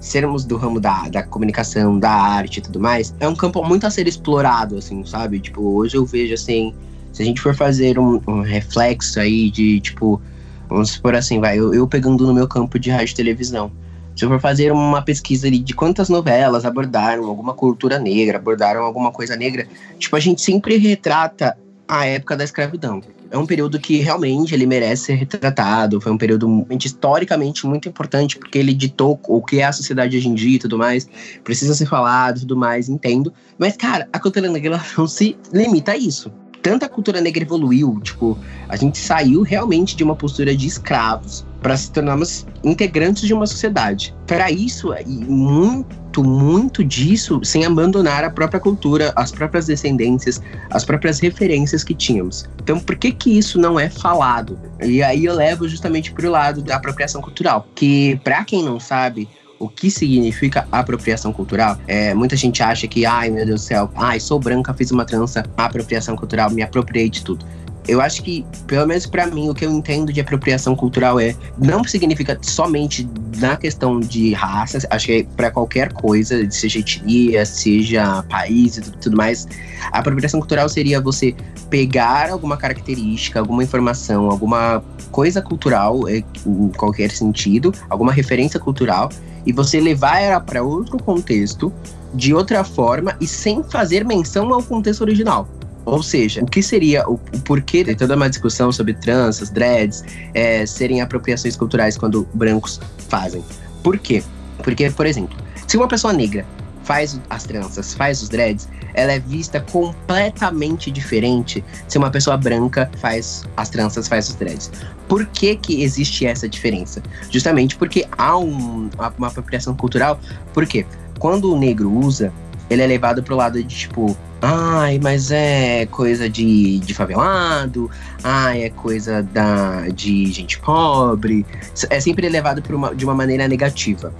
sermos 0.05 0.45
do 0.45 0.55
ramo 0.55 0.79
da, 0.79 1.09
da 1.09 1.23
comunicação, 1.23 1.97
da 1.97 2.11
arte 2.11 2.57
e 2.57 2.61
tudo 2.61 2.79
mais, 2.79 3.13
é 3.19 3.27
um 3.27 3.35
campo 3.35 3.63
muito 3.63 3.87
a 3.87 3.89
ser 3.89 4.07
explorado, 4.07 4.77
assim, 4.77 5.03
sabe? 5.03 5.39
Tipo, 5.39 5.61
hoje 5.61 5.97
eu 5.97 6.05
vejo, 6.05 6.33
assim, 6.33 6.73
se 7.11 7.23
a 7.23 7.25
gente 7.25 7.41
for 7.41 7.55
fazer 7.55 7.97
um, 7.97 8.21
um 8.27 8.41
reflexo 8.41 9.19
aí 9.19 9.49
de, 9.49 9.79
tipo, 9.79 10.21
vamos 10.69 10.91
supor 10.91 11.15
assim, 11.15 11.39
vai, 11.39 11.57
eu, 11.57 11.73
eu 11.73 11.87
pegando 11.87 12.27
no 12.27 12.33
meu 12.33 12.47
campo 12.47 12.77
de 12.77 12.91
rádio 12.91 13.13
e 13.13 13.15
televisão. 13.15 13.71
Se 14.15 14.23
eu 14.23 14.29
for 14.29 14.39
fazer 14.39 14.71
uma 14.71 15.01
pesquisa 15.01 15.47
ali 15.47 15.59
de 15.59 15.73
quantas 15.73 16.07
novelas 16.07 16.65
abordaram 16.65 17.25
alguma 17.25 17.53
cultura 17.53 17.97
negra, 17.97 18.37
abordaram 18.37 18.83
alguma 18.83 19.11
coisa 19.11 19.35
negra, 19.35 19.67
tipo, 19.97 20.15
a 20.15 20.19
gente 20.19 20.41
sempre 20.41 20.77
retrata 20.77 21.57
a 21.87 22.05
época 22.05 22.37
da 22.37 22.43
escravidão. 22.43 23.01
É 23.35 23.37
um 23.37 23.45
período 23.45 23.77
que 23.77 23.97
realmente 23.97 24.55
ele 24.55 24.65
merece 24.65 25.07
ser 25.07 25.15
retratado. 25.15 25.99
Foi 25.99 26.09
um 26.09 26.17
período 26.17 26.65
historicamente 26.81 27.67
muito 27.67 27.89
importante, 27.89 28.37
porque 28.37 28.57
ele 28.57 28.73
ditou 28.73 29.19
o 29.27 29.41
que 29.41 29.59
é 29.59 29.65
a 29.65 29.73
sociedade 29.73 30.15
hoje 30.15 30.29
em 30.29 30.33
dia 30.33 30.55
e 30.55 30.59
tudo 30.59 30.77
mais. 30.77 31.05
Precisa 31.43 31.75
ser 31.75 31.85
falado 31.85 32.37
e 32.37 32.39
tudo 32.39 32.55
mais, 32.55 32.87
entendo. 32.87 33.33
Mas, 33.57 33.75
cara, 33.75 34.07
a 34.13 34.19
cultura 34.19 34.49
negra 34.49 34.81
não 34.97 35.05
se 35.05 35.35
limita 35.51 35.91
a 35.91 35.97
isso 35.97 36.31
tanta 36.61 36.89
cultura 36.89 37.21
negra 37.21 37.43
evoluiu, 37.43 37.99
tipo, 38.01 38.35
a 38.67 38.75
gente 38.75 38.97
saiu 38.97 39.43
realmente 39.43 39.95
de 39.95 40.03
uma 40.03 40.15
postura 40.15 40.55
de 40.55 40.65
escravos 40.65 41.45
para 41.61 41.77
se 41.77 41.91
tornarmos 41.91 42.47
integrantes 42.63 43.27
de 43.27 43.35
uma 43.35 43.45
sociedade. 43.45 44.15
Para 44.25 44.49
isso, 44.49 44.91
e 45.05 45.25
muito, 45.25 45.95
muito 46.23 46.83
disso 46.83 47.39
sem 47.43 47.65
abandonar 47.65 48.23
a 48.23 48.29
própria 48.29 48.59
cultura, 48.59 49.13
as 49.15 49.31
próprias 49.31 49.65
descendências, 49.65 50.41
as 50.69 50.83
próprias 50.83 51.19
referências 51.19 51.83
que 51.83 51.93
tínhamos. 51.93 52.45
Então, 52.61 52.79
por 52.79 52.95
que 52.95 53.11
que 53.11 53.37
isso 53.37 53.59
não 53.59 53.79
é 53.79 53.89
falado? 53.89 54.57
E 54.81 55.01
aí 55.01 55.25
eu 55.25 55.35
levo 55.35 55.67
justamente 55.67 56.11
para 56.11 56.27
o 56.27 56.31
lado 56.31 56.61
da 56.61 56.75
apropriação 56.75 57.21
cultural, 57.21 57.67
que 57.75 58.19
para 58.23 58.43
quem 58.43 58.63
não 58.63 58.79
sabe, 58.79 59.27
o 59.59 59.69
que 59.69 59.89
significa 59.89 60.67
apropriação 60.71 61.31
cultural. 61.31 61.77
É, 61.87 62.13
muita 62.13 62.35
gente 62.35 62.61
acha 62.61 62.87
que, 62.87 63.05
ai 63.05 63.29
meu 63.29 63.45
Deus 63.45 63.61
do 63.61 63.65
céu, 63.65 63.89
ai, 63.95 64.19
sou 64.19 64.39
branca, 64.39 64.73
fiz 64.73 64.91
uma 64.91 65.05
trança, 65.05 65.45
apropriação 65.57 66.15
cultural, 66.15 66.49
me 66.49 66.61
apropriei 66.61 67.09
de 67.09 67.23
tudo. 67.23 67.45
Eu 67.87 68.01
acho 68.01 68.23
que, 68.23 68.45
pelo 68.65 68.87
menos 68.87 69.05
para 69.05 69.27
mim, 69.27 69.49
o 69.49 69.53
que 69.53 69.65
eu 69.65 69.71
entendo 69.71 70.11
de 70.11 70.19
apropriação 70.19 70.75
cultural 70.75 71.19
é 71.19 71.35
não 71.57 71.83
significa 71.83 72.37
somente 72.41 73.07
na 73.37 73.55
questão 73.57 73.99
de 73.99 74.33
raça, 74.33 74.79
acho 74.89 75.05
que 75.05 75.11
é 75.11 75.23
para 75.35 75.51
qualquer 75.51 75.93
coisa, 75.93 76.49
seja 76.49 76.79
etnia, 76.79 77.45
seja 77.45 78.23
país 78.23 78.77
e 78.77 78.81
tudo, 78.81 78.97
tudo 78.97 79.17
mais. 79.17 79.47
A 79.91 79.99
apropriação 79.99 80.39
cultural 80.39 80.67
seria 80.69 80.99
você 80.99 81.35
pegar 81.69 82.29
alguma 82.29 82.57
característica, 82.57 83.39
alguma 83.39 83.63
informação, 83.63 84.29
alguma 84.31 84.83
coisa 85.11 85.41
cultural, 85.41 86.07
é, 86.07 86.23
em 86.45 86.69
qualquer 86.69 87.11
sentido, 87.11 87.73
alguma 87.89 88.11
referência 88.11 88.59
cultural 88.59 89.09
e 89.45 89.53
você 89.53 89.79
levar 89.79 90.19
ela 90.19 90.39
para 90.39 90.63
outro 90.63 90.97
contexto 90.97 91.71
de 92.13 92.33
outra 92.33 92.63
forma 92.63 93.15
e 93.21 93.27
sem 93.27 93.63
fazer 93.63 94.03
menção 94.05 94.53
ao 94.53 94.63
contexto 94.63 95.01
original. 95.01 95.47
Ou 95.85 96.01
seja, 96.01 96.41
o 96.41 96.45
que 96.45 96.63
seria 96.63 97.07
o, 97.07 97.13
o 97.13 97.39
porquê 97.43 97.83
de 97.83 97.95
toda 97.95 98.15
uma 98.15 98.29
discussão 98.29 98.71
sobre 98.71 98.93
tranças, 98.93 99.49
dreads, 99.49 100.03
é, 100.33 100.65
serem 100.65 101.01
apropriações 101.01 101.55
culturais 101.55 101.97
quando 101.97 102.27
brancos 102.33 102.79
fazem? 103.07 103.43
Por 103.83 103.99
quê? 103.99 104.23
Porque, 104.63 104.89
por 104.89 105.05
exemplo, 105.05 105.37
se 105.67 105.77
uma 105.77 105.87
pessoa 105.87 106.11
negra 106.11 106.45
faz 106.83 107.19
as 107.29 107.43
tranças, 107.43 107.93
faz 107.93 108.21
os 108.21 108.29
dreads, 108.29 108.69
ela 108.93 109.11
é 109.11 109.19
vista 109.19 109.59
completamente 109.59 110.89
diferente 110.89 111.63
se 111.87 111.97
uma 111.97 112.09
pessoa 112.09 112.37
branca 112.37 112.89
faz 112.99 113.43
as 113.57 113.69
tranças, 113.69 114.07
faz 114.07 114.29
os 114.29 114.35
dreads. 114.35 114.71
Por 115.07 115.25
que, 115.27 115.55
que 115.55 115.83
existe 115.83 116.25
essa 116.25 116.47
diferença? 116.47 117.01
Justamente 117.29 117.75
porque 117.75 118.05
há 118.17 118.37
um, 118.37 118.89
uma 119.17 119.27
apropriação 119.27 119.75
cultural. 119.75 120.19
Por 120.53 120.65
quê? 120.65 120.85
Quando 121.19 121.51
o 121.51 121.57
negro 121.57 121.91
usa, 121.91 122.31
ele 122.69 122.81
é 122.81 122.87
levado 122.87 123.21
pro 123.21 123.35
lado 123.35 123.61
de 123.63 123.75
tipo, 123.75 124.17
ai, 124.41 124.99
mas 125.01 125.31
é 125.31 125.85
coisa 125.87 126.29
de, 126.29 126.79
de 126.79 126.93
favelado, 126.93 127.89
ai, 128.23 128.63
é 128.63 128.69
coisa 128.69 129.21
da, 129.23 129.87
de 129.89 130.31
gente 130.31 130.59
pobre. 130.59 131.45
É 131.89 131.99
sempre 131.99 132.27
levado 132.29 132.63
uma, 132.73 132.95
de 132.95 133.05
uma 133.05 133.13
maneira 133.13 133.47
negativa. 133.47 134.13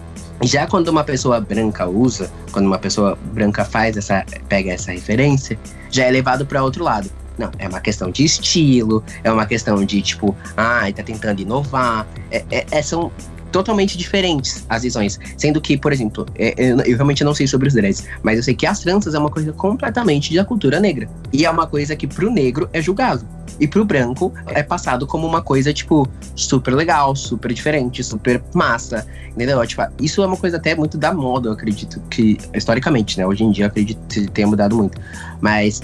Já 0.44 0.68
quando 0.68 0.90
uma 0.90 1.04
pessoa 1.04 1.40
branca 1.40 1.88
usa, 1.88 2.30
quando 2.52 2.66
uma 2.66 2.78
pessoa 2.78 3.18
branca 3.34 3.64
faz 3.64 3.96
essa, 3.96 4.26
pega 4.50 4.74
essa 4.74 4.92
referência, 4.92 5.58
já 5.90 6.06
é 6.06 6.12
levado 6.12 6.46
para 6.46 6.62
outro 6.64 6.84
lado. 6.84 7.10
Não, 7.38 7.52
é 7.58 7.68
uma 7.68 7.82
questão 7.82 8.10
de 8.10 8.24
estilo, 8.24 9.04
é 9.24 9.32
uma 9.32 9.46
questão 9.46 9.84
de 9.84 10.02
tipo, 10.02 10.36
ai, 10.56 10.92
ah, 10.92 10.94
tá 10.94 11.04
tentando 11.04 11.42
inovar. 11.42 12.08
É, 12.32 12.44
é, 12.50 12.66
é, 12.72 12.82
são 12.82 13.12
totalmente 13.56 13.98
diferentes 13.98 14.66
as 14.68 14.84
visões. 14.84 15.18
Sendo 15.38 15.62
que, 15.62 15.78
por 15.78 15.94
exemplo, 15.94 16.26
é, 16.36 16.54
eu, 16.58 16.78
eu, 16.82 16.96
realmente 16.98 17.24
não 17.24 17.34
sei 17.34 17.48
sobre 17.48 17.70
os 17.70 17.74
dreads, 17.74 18.04
mas 18.22 18.36
eu 18.36 18.44
sei 18.44 18.54
que 18.54 18.66
as 18.66 18.82
tranças 18.82 19.16
é 19.16 19.18
uma 19.18 19.30
coisa 19.30 19.54
completamente 19.54 20.36
da 20.36 20.44
cultura 20.44 20.78
negra. 20.78 21.08
E 21.32 21.46
é 21.46 21.50
uma 21.50 21.66
coisa 21.66 21.96
que 21.96 22.06
pro 22.06 22.30
negro 22.30 22.70
é 22.74 22.82
julgado. 22.82 23.26
E 23.58 23.66
pro 23.66 23.86
branco 23.86 24.34
é 24.48 24.62
passado 24.62 25.08
como 25.08 25.26
uma 25.26 25.42
coisa, 25.42 25.72
tipo, 25.72 26.06
super 26.36 26.74
legal, 26.74 27.16
super 27.16 27.54
diferente, 27.54 28.04
super 28.04 28.44
massa. 28.54 29.08
Entendeu? 29.30 29.66
Tipo, 29.66 29.84
isso 30.02 30.22
é 30.22 30.26
uma 30.26 30.36
coisa 30.36 30.58
até 30.58 30.76
muito 30.76 30.98
da 30.98 31.14
moda, 31.14 31.48
eu 31.48 31.54
acredito 31.54 32.02
que, 32.10 32.38
historicamente, 32.54 33.18
né? 33.18 33.26
Hoje 33.26 33.46
em 33.46 33.52
dia 33.52 33.64
eu 33.64 33.70
acredito 33.70 34.00
que 34.10 34.28
tenha 34.32 34.48
mudado 34.48 34.76
muito. 34.76 35.00
Mas 35.40 35.82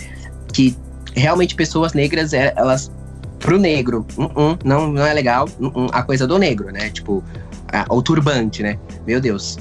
que 0.51 0.75
realmente 1.15 1.55
pessoas 1.55 1.93
negras, 1.93 2.33
é, 2.33 2.51
elas 2.57 2.91
pro 3.39 3.57
negro, 3.57 4.05
uh 4.17 4.25
-uh, 4.25 4.59
não, 4.63 4.91
não 4.91 5.05
é 5.05 5.13
legal, 5.13 5.47
uh 5.59 5.87
a 5.93 6.03
coisa 6.03 6.27
do 6.27 6.37
negro, 6.37 6.69
né? 6.69 6.89
Tipo, 6.89 7.23
a, 7.71 7.85
o 7.93 8.01
turbante, 8.01 8.63
né? 8.63 8.77
Meu 9.05 9.19
Deus. 9.19 9.57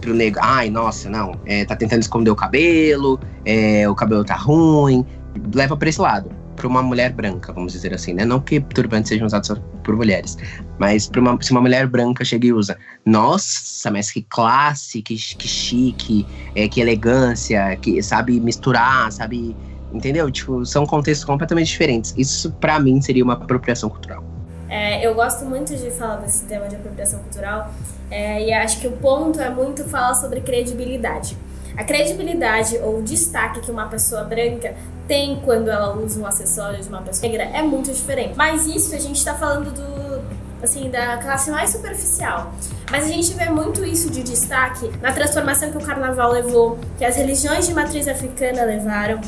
Pro 0.00 0.14
negro, 0.14 0.40
ai, 0.42 0.70
nossa, 0.70 1.10
não, 1.10 1.32
é, 1.44 1.64
tá 1.64 1.74
tentando 1.74 2.00
esconder 2.00 2.30
o 2.30 2.36
cabelo, 2.36 3.18
é, 3.44 3.88
o 3.88 3.96
cabelo 3.96 4.24
tá 4.24 4.36
ruim, 4.36 5.04
leva 5.52 5.76
pra 5.76 5.88
esse 5.88 6.00
lado 6.00 6.30
para 6.58 6.66
uma 6.66 6.82
mulher 6.82 7.12
branca, 7.12 7.52
vamos 7.52 7.72
dizer 7.72 7.94
assim, 7.94 8.12
né? 8.12 8.24
Não 8.24 8.40
que 8.40 8.60
turbantes 8.60 9.08
sejam 9.08 9.26
usados 9.26 9.52
por 9.84 9.96
mulheres, 9.96 10.36
mas 10.78 11.06
para 11.06 11.20
uma, 11.20 11.38
se 11.40 11.52
uma 11.52 11.60
mulher 11.60 11.86
branca 11.86 12.24
chega 12.24 12.48
e 12.48 12.52
usa, 12.52 12.76
nossa, 13.06 13.90
mas 13.90 14.10
que 14.10 14.22
classe, 14.22 15.00
que, 15.00 15.14
que 15.14 15.48
chique, 15.48 16.26
é, 16.56 16.68
que 16.68 16.80
elegância, 16.80 17.76
que 17.76 18.02
sabe 18.02 18.40
misturar, 18.40 19.10
sabe, 19.12 19.56
entendeu? 19.92 20.30
Tipo, 20.30 20.66
são 20.66 20.84
contextos 20.84 21.24
completamente 21.24 21.68
diferentes. 21.68 22.12
Isso 22.16 22.50
para 22.54 22.80
mim 22.80 23.00
seria 23.00 23.22
uma 23.22 23.34
apropriação 23.34 23.88
cultural. 23.88 24.27
É, 24.68 25.06
eu 25.06 25.14
gosto 25.14 25.44
muito 25.44 25.74
de 25.74 25.90
falar 25.90 26.16
desse 26.16 26.44
tema 26.44 26.68
de 26.68 26.76
apropriação 26.76 27.20
cultural 27.20 27.72
é, 28.10 28.44
e 28.44 28.52
acho 28.52 28.80
que 28.80 28.86
o 28.86 28.92
ponto 28.92 29.40
é 29.40 29.48
muito 29.48 29.84
falar 29.84 30.14
sobre 30.14 30.40
credibilidade. 30.40 31.36
A 31.76 31.84
credibilidade 31.84 32.76
ou 32.78 32.98
o 32.98 33.02
destaque 33.02 33.60
que 33.60 33.70
uma 33.70 33.86
pessoa 33.86 34.24
branca 34.24 34.74
tem 35.06 35.40
quando 35.44 35.70
ela 35.70 35.96
usa 35.96 36.20
um 36.20 36.26
acessório 36.26 36.82
de 36.82 36.88
uma 36.88 37.02
pessoa 37.02 37.30
negra 37.30 37.44
é 37.56 37.62
muito 37.62 37.92
diferente. 37.92 38.34
Mas 38.36 38.66
isso 38.66 38.94
a 38.94 38.98
gente 38.98 39.16
está 39.16 39.34
falando 39.34 39.72
do, 39.72 40.22
assim, 40.62 40.90
da 40.90 41.18
classe 41.18 41.50
mais 41.50 41.70
superficial. 41.70 42.52
Mas 42.90 43.04
a 43.04 43.08
gente 43.08 43.32
vê 43.34 43.48
muito 43.48 43.84
isso 43.84 44.10
de 44.10 44.22
destaque 44.22 44.90
na 45.00 45.12
transformação 45.12 45.70
que 45.70 45.78
o 45.78 45.80
carnaval 45.80 46.32
levou, 46.32 46.78
que 46.98 47.04
as 47.04 47.16
religiões 47.16 47.66
de 47.66 47.74
matriz 47.74 48.08
africana 48.08 48.64
levaram. 48.64 49.20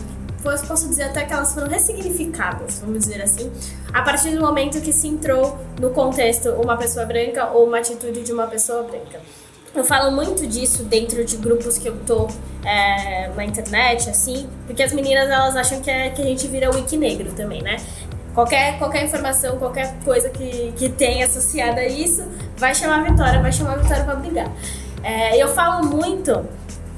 Posso 0.43 0.89
dizer 0.89 1.05
até 1.05 1.25
que 1.25 1.33
elas 1.33 1.53
foram 1.53 1.69
ressignificadas, 1.69 2.79
vamos 2.79 3.01
dizer 3.01 3.21
assim, 3.23 3.53
a 3.93 4.01
partir 4.03 4.31
do 4.31 4.41
momento 4.41 4.81
que 4.81 4.93
se 4.93 5.07
entrou 5.07 5.59
no 5.79 5.91
contexto 5.91 6.49
uma 6.53 6.77
pessoa 6.77 7.05
branca 7.05 7.51
ou 7.51 7.67
uma 7.67 7.79
atitude 7.79 8.23
de 8.23 8.33
uma 8.33 8.47
pessoa 8.47 8.83
branca. 8.83 9.21
Eu 9.75 9.85
falo 9.85 10.11
muito 10.11 10.47
disso 10.47 10.83
dentro 10.85 11.25
de 11.25 11.37
grupos 11.37 11.79
que 11.79 11.89
eu 11.89 11.97
tô 12.05 12.29
é, 12.65 13.29
na 13.37 13.45
internet, 13.45 14.11
assim, 14.11 14.49
porque 14.67 14.83
as 14.83 14.93
meninas 14.93 15.31
elas 15.31 15.55
acham 15.55 15.81
que, 15.81 15.91
é, 15.91 16.11
que 16.11 16.21
a 16.21 16.25
gente 16.25 16.47
vira 16.49 16.75
wiki 16.75 16.97
negro 16.97 17.31
também, 17.33 17.63
né? 17.63 17.77
Qualquer, 18.35 18.79
qualquer 18.79 19.05
informação, 19.05 19.59
qualquer 19.59 19.95
coisa 20.05 20.29
que, 20.31 20.73
que 20.77 20.89
tem 20.89 21.23
associada 21.23 21.81
a 21.81 21.87
isso, 21.87 22.25
vai 22.57 22.75
chamar 22.75 23.01
a 23.01 23.03
Vitória, 23.03 23.41
vai 23.41 23.53
chamar 23.53 23.75
a 23.75 23.77
Vitória 23.77 24.05
pra 24.05 24.15
brigar. 24.17 24.51
É, 25.03 25.37
eu 25.41 25.49
falo 25.49 25.87
muito 25.87 26.45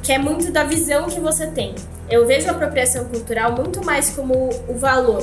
que 0.02 0.12
é 0.12 0.18
muito 0.18 0.50
da 0.50 0.64
visão 0.64 1.06
que 1.06 1.20
você 1.20 1.46
tem. 1.46 1.74
Eu 2.10 2.26
vejo 2.26 2.48
a 2.48 2.50
apropriação 2.50 3.04
cultural 3.06 3.52
muito 3.52 3.84
mais 3.84 4.10
como 4.10 4.50
o 4.68 4.74
valor 4.74 5.22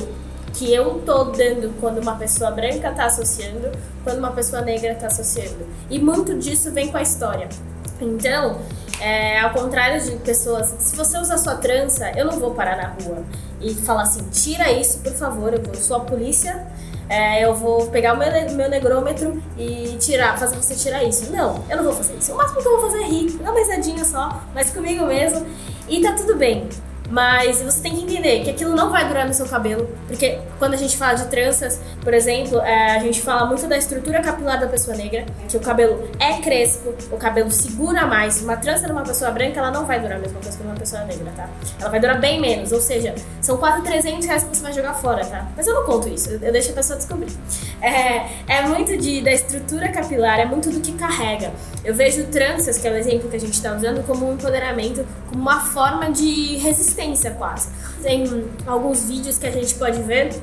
que 0.53 0.73
eu 0.73 1.01
tô 1.05 1.25
dando 1.25 1.73
quando 1.79 1.99
uma 1.99 2.15
pessoa 2.15 2.51
branca 2.51 2.91
tá 2.91 3.05
associando, 3.05 3.71
quando 4.03 4.17
uma 4.17 4.31
pessoa 4.31 4.61
negra 4.61 4.95
tá 4.95 5.07
associando. 5.07 5.65
E 5.89 5.99
muito 5.99 6.35
disso 6.37 6.71
vem 6.71 6.91
com 6.91 6.97
a 6.97 7.01
história. 7.01 7.47
Então, 8.01 8.59
é, 8.99 9.39
ao 9.39 9.51
contrário 9.51 10.01
de 10.01 10.11
pessoas, 10.17 10.73
se 10.79 10.95
você 10.95 11.17
usa 11.17 11.37
sua 11.37 11.55
trança, 11.55 12.11
eu 12.17 12.25
não 12.25 12.39
vou 12.39 12.53
parar 12.53 12.77
na 12.77 12.87
rua 12.89 13.23
e 13.61 13.73
falar 13.73 14.03
assim, 14.03 14.23
tira 14.31 14.71
isso, 14.71 14.99
por 14.99 15.13
favor, 15.13 15.53
eu 15.53 15.61
vou, 15.61 15.75
sou 15.75 15.97
a 15.97 15.99
polícia, 16.01 16.65
é, 17.09 17.43
eu 17.43 17.55
vou 17.55 17.87
pegar 17.87 18.13
o 18.13 18.17
meu, 18.17 18.29
meu 18.55 18.69
negrômetro 18.69 19.41
e 19.57 19.97
tirar, 19.99 20.37
fazer 20.37 20.55
você 20.55 20.75
tirar 20.75 21.03
isso. 21.03 21.31
Não, 21.31 21.63
eu 21.67 21.77
não 21.77 21.83
vou 21.83 21.93
fazer 21.93 22.15
isso. 22.15 22.31
O 22.31 22.37
máximo 22.37 22.61
que 22.61 22.67
eu 22.67 22.79
vou 22.79 22.89
fazer 22.89 23.03
é 23.03 23.07
rir, 23.07 23.31
dar 23.39 23.51
uma 23.51 23.59
risadinha 23.59 24.05
só, 24.05 24.43
mas 24.53 24.69
comigo 24.69 25.05
mesmo, 25.05 25.45
e 25.87 26.01
tá 26.01 26.13
tudo 26.13 26.35
bem. 26.35 26.69
Mas 27.09 27.59
você 27.61 27.81
tem 27.81 27.95
que 27.95 28.03
entender 28.03 28.43
que 28.43 28.51
aquilo 28.51 28.75
não 28.75 28.91
vai 28.91 29.07
durar 29.07 29.27
no 29.27 29.33
seu 29.33 29.47
cabelo, 29.47 29.89
porque 30.07 30.39
quando 30.59 30.75
a 30.75 30.77
gente 30.77 30.95
fala 30.95 31.15
de 31.15 31.25
tranças, 31.25 31.81
por 32.03 32.13
exemplo, 32.13 32.59
é, 32.61 32.97
a 32.97 32.99
gente 32.99 33.21
fala 33.21 33.47
muito 33.47 33.65
da 33.67 33.77
estrutura 33.77 34.21
capilar 34.21 34.59
da 34.59 34.67
pessoa 34.67 34.95
negra, 34.95 35.25
que 35.47 35.57
o 35.57 35.59
cabelo 35.59 36.07
é 36.19 36.33
crespo, 36.39 36.93
o 37.11 37.17
cabelo 37.17 37.49
segura 37.49 38.05
mais. 38.05 38.41
Uma 38.41 38.57
trança 38.57 38.87
numa 38.87 39.01
pessoa 39.01 39.31
branca, 39.31 39.59
ela 39.59 39.71
não 39.71 39.85
vai 39.85 39.99
durar 39.99 40.17
a 40.17 40.21
mesma 40.21 40.39
coisa 40.39 40.55
que 40.55 40.63
uma 40.63 40.75
pessoa 40.75 41.03
negra, 41.03 41.31
tá? 41.35 41.49
Ela 41.79 41.89
vai 41.89 41.99
durar 41.99 42.19
bem 42.19 42.39
menos, 42.39 42.71
ou 42.71 42.79
seja, 42.79 43.15
são 43.41 43.57
quase 43.57 43.81
300 43.83 44.25
reais 44.27 44.43
que 44.43 44.55
você 44.55 44.61
vai 44.61 44.73
jogar 44.73 44.93
fora, 44.93 45.25
tá? 45.25 45.47
Mas 45.57 45.65
eu 45.65 45.73
não 45.73 45.85
conto 45.85 46.07
isso, 46.07 46.29
eu 46.29 46.51
deixo 46.51 46.69
a 46.69 46.73
pessoa 46.73 46.97
descobrir. 46.97 47.31
É, 47.81 48.27
é 48.47 48.61
muito 48.67 48.95
de, 48.97 49.21
da 49.21 49.31
estrutura 49.31 49.89
capilar, 49.89 50.39
é 50.39 50.45
muito 50.45 50.69
do 50.69 50.79
que 50.79 50.91
carrega. 50.93 51.51
Eu 51.83 51.95
vejo 51.95 52.27
tranças, 52.27 52.77
que 52.77 52.87
é 52.87 52.91
o 52.91 52.95
exemplo 52.95 53.29
que 53.29 53.35
a 53.35 53.39
gente 53.39 53.53
está 53.53 53.75
usando, 53.75 54.05
como 54.05 54.29
um 54.29 54.33
empoderamento, 54.33 55.07
como 55.29 55.41
uma 55.41 55.61
forma 55.61 56.11
de 56.11 56.57
resistência 56.57 56.98
quase. 57.37 57.69
Tem 58.01 58.45
alguns 58.65 59.05
vídeos 59.05 59.37
que 59.37 59.47
a 59.47 59.51
gente 59.51 59.73
pode 59.75 60.01
ver 60.03 60.33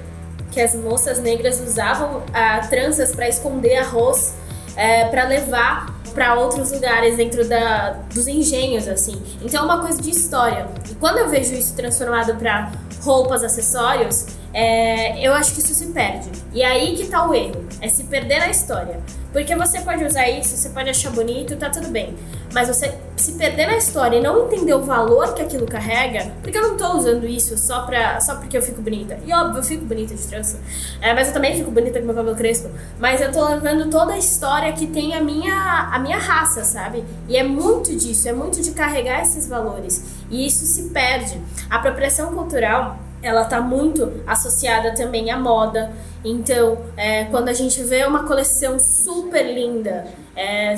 que 0.51 0.61
as 0.61 0.75
moças 0.75 1.19
negras 1.19 1.61
usavam 1.61 2.23
ah, 2.33 2.61
tranças 2.69 3.15
para 3.15 3.29
esconder 3.29 3.77
arroz, 3.77 4.35
é, 4.77 5.05
para 5.07 5.25
levar 5.25 5.95
para 6.15 6.35
outros 6.35 6.73
lugares 6.73 7.19
dentro 7.19 7.47
da, 7.47 7.91
dos 8.15 8.27
engenhos, 8.27 8.89
assim. 8.89 9.23
Então 9.43 9.61
é 9.61 9.65
uma 9.65 9.83
coisa 9.83 10.01
de 10.01 10.11
história. 10.11 10.67
E 10.91 10.95
quando 10.95 11.19
eu 11.19 11.29
vejo 11.29 11.53
isso 11.53 11.75
transformado 11.75 12.35
para 12.37 12.73
roupas, 13.03 13.45
acessórios, 13.45 14.27
é, 14.57 15.21
eu 15.21 15.35
acho 15.35 15.53
que 15.53 15.61
isso 15.61 15.75
se 15.75 15.89
perde. 15.89 16.31
E 16.51 16.63
aí 16.63 16.97
que 16.97 17.09
tá 17.09 17.29
o 17.29 17.35
erro, 17.35 17.67
é 17.79 17.89
se 17.91 18.05
perder 18.05 18.39
na 18.39 18.49
história. 18.49 18.99
Porque 19.31 19.55
você 19.55 19.83
pode 19.83 20.03
usar 20.03 20.31
isso, 20.31 20.57
você 20.57 20.71
pode 20.71 20.89
achar 20.89 21.11
bonito, 21.11 21.55
tá 21.57 21.69
tudo 21.69 21.89
bem. 21.89 22.17
Mas 22.55 22.69
você 22.69 22.95
se 23.19 23.33
perder 23.33 23.67
na 23.67 23.77
história 23.77 24.17
e 24.17 24.23
não 24.23 24.47
entender 24.47 24.73
o 24.73 24.83
valor 24.83 25.35
que 25.35 25.43
aquilo 25.43 25.67
carrega, 25.67 26.33
porque 26.41 26.57
eu 26.57 26.63
não 26.63 26.77
tô 26.79 26.97
usando 26.97 27.27
isso 27.27 27.59
só, 27.59 27.83
pra, 27.83 28.19
só 28.19 28.37
porque 28.37 28.57
eu 28.57 28.63
fico 28.63 28.81
bonita. 28.81 29.19
E 29.27 29.35
óbvio, 29.35 29.59
eu 29.59 29.63
fico 29.63 29.85
bonita 29.85 30.15
de 30.15 30.27
trança. 30.27 30.59
É, 31.03 31.13
mas 31.13 31.29
eu 31.29 31.35
também 31.35 31.55
fico 31.55 31.71
bonita 31.71 32.01
com 32.01 32.07
meu 32.07 32.15
cabelo 32.15 32.35
crespo. 32.35 32.71
Mas 32.99 33.21
eu 33.21 33.31
tô 33.31 33.47
levando 33.47 33.91
toda 33.91 34.15
a 34.15 34.19
história 34.19 34.73
que 34.73 34.87
tem 34.87 35.15
a 35.15 35.21
minha, 35.21 35.91
a 35.93 35.99
minha 35.99 36.17
raça, 36.17 36.65
sabe? 36.65 37.05
E 37.29 37.37
é 37.37 37.43
muito 37.43 37.95
disso, 37.95 38.27
é 38.27 38.33
muito 38.33 38.63
de 38.63 38.71
carregar 38.71 39.21
esses 39.21 39.47
valores. 39.47 40.03
E 40.31 40.47
isso 40.47 40.65
se 40.65 40.85
perde. 40.85 41.39
A 41.69 41.77
apropriação 41.77 42.33
cultural 42.35 43.05
ela 43.27 43.43
está 43.43 43.61
muito 43.61 44.23
associada 44.27 44.95
também 44.95 45.31
à 45.31 45.39
moda. 45.39 45.93
Então, 46.25 46.79
é, 46.97 47.25
quando 47.25 47.49
a 47.49 47.53
gente 47.53 47.83
vê 47.83 48.05
uma 48.05 48.25
coleção 48.25 48.79
super 48.79 49.43
linda, 49.43 50.07
é, 50.35 50.75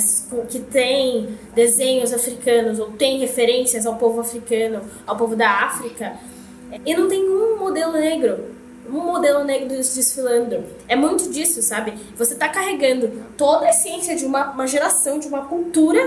que 0.48 0.60
tem 0.60 1.38
desenhos 1.54 2.12
africanos 2.12 2.78
ou 2.78 2.92
tem 2.92 3.18
referências 3.18 3.86
ao 3.86 3.96
povo 3.96 4.20
africano, 4.20 4.82
ao 5.06 5.16
povo 5.16 5.34
da 5.34 5.48
África, 5.64 6.14
e 6.84 6.94
não 6.94 7.08
tem 7.08 7.28
um 7.28 7.58
modelo 7.58 7.92
negro, 7.92 8.56
um 8.88 9.00
modelo 9.00 9.44
negro 9.44 9.68
desfilando. 9.68 10.64
É 10.86 10.96
muito 10.96 11.30
disso, 11.30 11.62
sabe? 11.62 11.94
Você 12.16 12.34
está 12.34 12.48
carregando 12.48 13.24
toda 13.36 13.66
a 13.66 13.70
essência 13.70 14.16
de 14.16 14.24
uma, 14.24 14.50
uma 14.50 14.66
geração, 14.66 15.18
de 15.18 15.28
uma 15.28 15.46
cultura, 15.46 16.00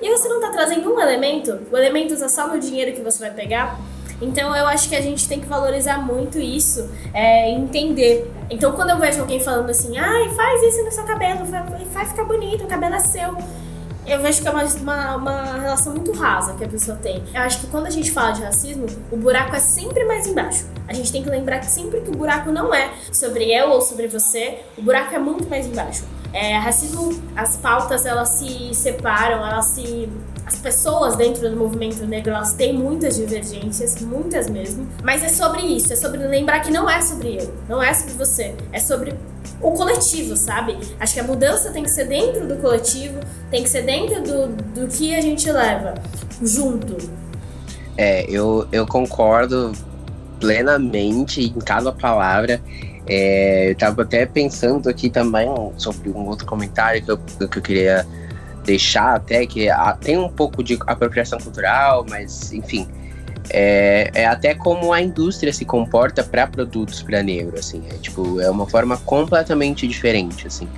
e 0.00 0.10
você 0.10 0.28
não 0.28 0.36
está 0.36 0.50
trazendo 0.50 0.92
um 0.92 1.00
elemento. 1.00 1.58
O 1.72 1.76
elemento 1.76 2.14
é 2.14 2.28
só 2.28 2.48
no 2.48 2.58
dinheiro 2.58 2.92
que 2.92 3.00
você 3.00 3.18
vai 3.18 3.32
pegar. 3.32 3.78
Então 4.20 4.54
eu 4.56 4.66
acho 4.66 4.88
que 4.88 4.96
a 4.96 5.00
gente 5.00 5.28
tem 5.28 5.40
que 5.40 5.46
valorizar 5.46 5.98
muito 5.98 6.38
isso, 6.38 6.88
é, 7.12 7.50
entender. 7.50 8.32
Então 8.50 8.72
quando 8.72 8.90
eu 8.90 8.98
vejo 8.98 9.20
alguém 9.20 9.40
falando 9.40 9.70
assim, 9.70 9.96
ai, 9.98 10.28
faz 10.30 10.62
isso 10.62 10.84
no 10.84 10.92
seu 10.92 11.04
cabelo, 11.04 11.44
vai 11.92 12.06
ficar 12.06 12.24
bonito, 12.24 12.64
o 12.64 12.66
cabelo 12.66 12.94
é 12.94 13.00
seu. 13.00 13.36
Eu 14.06 14.22
vejo 14.22 14.40
que 14.40 14.46
é 14.46 14.50
uma, 14.52 14.62
uma, 14.62 15.16
uma, 15.16 15.58
relação 15.58 15.92
muito 15.92 16.12
rasa 16.12 16.54
que 16.54 16.64
a 16.64 16.68
pessoa 16.68 16.96
tem. 16.96 17.24
Eu 17.34 17.40
acho 17.40 17.60
que 17.60 17.66
quando 17.66 17.86
a 17.86 17.90
gente 17.90 18.12
fala 18.12 18.30
de 18.30 18.40
racismo, 18.40 18.86
o 19.10 19.16
buraco 19.16 19.56
é 19.56 19.58
sempre 19.58 20.04
mais 20.04 20.28
embaixo. 20.28 20.64
A 20.86 20.94
gente 20.94 21.10
tem 21.10 21.24
que 21.24 21.28
lembrar 21.28 21.58
que 21.58 21.66
sempre 21.66 22.00
que 22.00 22.10
o 22.10 22.12
buraco 22.12 22.52
não 22.52 22.72
é 22.72 22.92
sobre 23.10 23.52
eu 23.52 23.70
ou 23.70 23.80
sobre 23.80 24.06
você, 24.06 24.60
o 24.78 24.82
buraco 24.82 25.12
é 25.12 25.18
muito 25.18 25.50
mais 25.50 25.66
embaixo. 25.66 26.04
É, 26.32 26.56
racismo, 26.56 27.20
as 27.34 27.56
pautas 27.56 28.06
elas 28.06 28.28
se 28.28 28.72
separam, 28.74 29.44
elas 29.44 29.66
se 29.66 30.08
as 30.46 30.56
pessoas 30.56 31.16
dentro 31.16 31.50
do 31.50 31.56
movimento 31.56 32.06
negro 32.06 32.32
elas 32.32 32.52
têm 32.54 32.72
muitas 32.72 33.16
divergências, 33.16 34.00
muitas 34.00 34.48
mesmo, 34.48 34.86
mas 35.02 35.24
é 35.24 35.28
sobre 35.28 35.62
isso, 35.62 35.92
é 35.92 35.96
sobre 35.96 36.18
lembrar 36.18 36.60
que 36.60 36.70
não 36.70 36.88
é 36.88 37.02
sobre 37.02 37.36
eu, 37.36 37.52
não 37.68 37.82
é 37.82 37.92
sobre 37.92 38.14
você, 38.14 38.54
é 38.72 38.78
sobre 38.78 39.12
o 39.60 39.72
coletivo, 39.72 40.36
sabe? 40.36 40.78
Acho 41.00 41.14
que 41.14 41.20
a 41.20 41.24
mudança 41.24 41.72
tem 41.72 41.82
que 41.82 41.90
ser 41.90 42.06
dentro 42.06 42.46
do 42.46 42.56
coletivo, 42.58 43.18
tem 43.50 43.64
que 43.64 43.68
ser 43.68 43.82
dentro 43.82 44.22
do, 44.22 44.46
do 44.46 44.86
que 44.86 45.16
a 45.16 45.20
gente 45.20 45.50
leva 45.50 45.94
junto. 46.40 46.96
É, 47.96 48.24
eu, 48.30 48.68
eu 48.70 48.86
concordo 48.86 49.72
plenamente 50.38 51.42
em 51.42 51.58
cada 51.60 51.90
palavra. 51.90 52.60
É, 53.08 53.70
eu 53.70 53.74
tava 53.76 54.02
até 54.02 54.26
pensando 54.26 54.88
aqui 54.88 55.08
também 55.08 55.48
sobre 55.76 56.10
um 56.10 56.26
outro 56.26 56.46
comentário 56.46 57.02
que 57.02 57.10
eu, 57.10 57.18
que 57.48 57.58
eu 57.58 57.62
queria 57.62 58.06
deixar 58.66 59.14
até 59.14 59.46
que 59.46 59.68
tem 60.00 60.18
um 60.18 60.28
pouco 60.28 60.62
de 60.62 60.76
apropriação 60.86 61.38
cultural, 61.38 62.04
mas 62.08 62.52
enfim, 62.52 62.86
é, 63.48 64.10
é 64.12 64.26
até 64.26 64.54
como 64.54 64.92
a 64.92 65.00
indústria 65.00 65.52
se 65.52 65.64
comporta 65.64 66.24
para 66.24 66.46
produtos 66.46 67.00
para 67.02 67.22
negro, 67.22 67.58
assim, 67.58 67.82
é 67.88 67.94
tipo 67.94 68.40
é 68.40 68.50
uma 68.50 68.66
forma 68.66 68.96
completamente 68.98 69.86
diferente, 69.86 70.46
assim. 70.46 70.68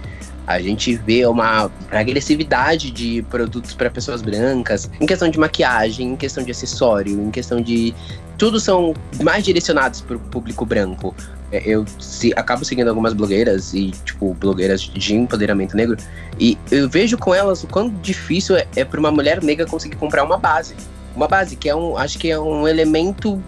A 0.46 0.60
gente 0.60 0.96
vê 0.96 1.26
uma 1.26 1.70
agressividade 1.90 2.90
de 2.90 3.20
produtos 3.28 3.74
para 3.74 3.90
pessoas 3.90 4.22
brancas, 4.22 4.90
em 4.98 5.04
questão 5.04 5.28
de 5.28 5.38
maquiagem, 5.38 6.12
em 6.12 6.16
questão 6.16 6.42
de 6.42 6.50
acessório, 6.50 7.20
em 7.22 7.30
questão 7.30 7.60
de. 7.60 7.94
Tudo 8.38 8.58
são 8.58 8.94
mais 9.22 9.44
direcionados 9.44 10.00
para 10.00 10.16
o 10.16 10.20
público 10.20 10.64
branco. 10.64 11.14
É, 11.50 11.62
eu 11.64 11.84
se, 11.98 12.32
acabo 12.36 12.64
seguindo 12.64 12.88
algumas 12.88 13.14
blogueiras 13.14 13.72
e, 13.72 13.90
tipo, 14.04 14.34
blogueiras 14.34 14.82
de 14.82 15.14
empoderamento 15.14 15.76
negro, 15.76 15.96
e 16.38 16.58
eu 16.70 16.88
vejo 16.88 17.16
com 17.16 17.34
elas 17.34 17.64
o 17.64 17.66
quão 17.66 17.88
difícil 17.88 18.56
é, 18.56 18.66
é 18.76 18.84
para 18.84 19.00
uma 19.00 19.10
mulher 19.10 19.42
negra 19.42 19.66
conseguir 19.66 19.96
comprar 19.96 20.24
uma 20.24 20.36
base. 20.36 20.74
Uma 21.16 21.26
base, 21.26 21.56
que 21.56 21.68
é 21.68 21.74
um, 21.74 21.96
acho 21.96 22.18
que 22.18 22.30
é 22.30 22.38
um 22.38 22.68
elemento 22.68 23.42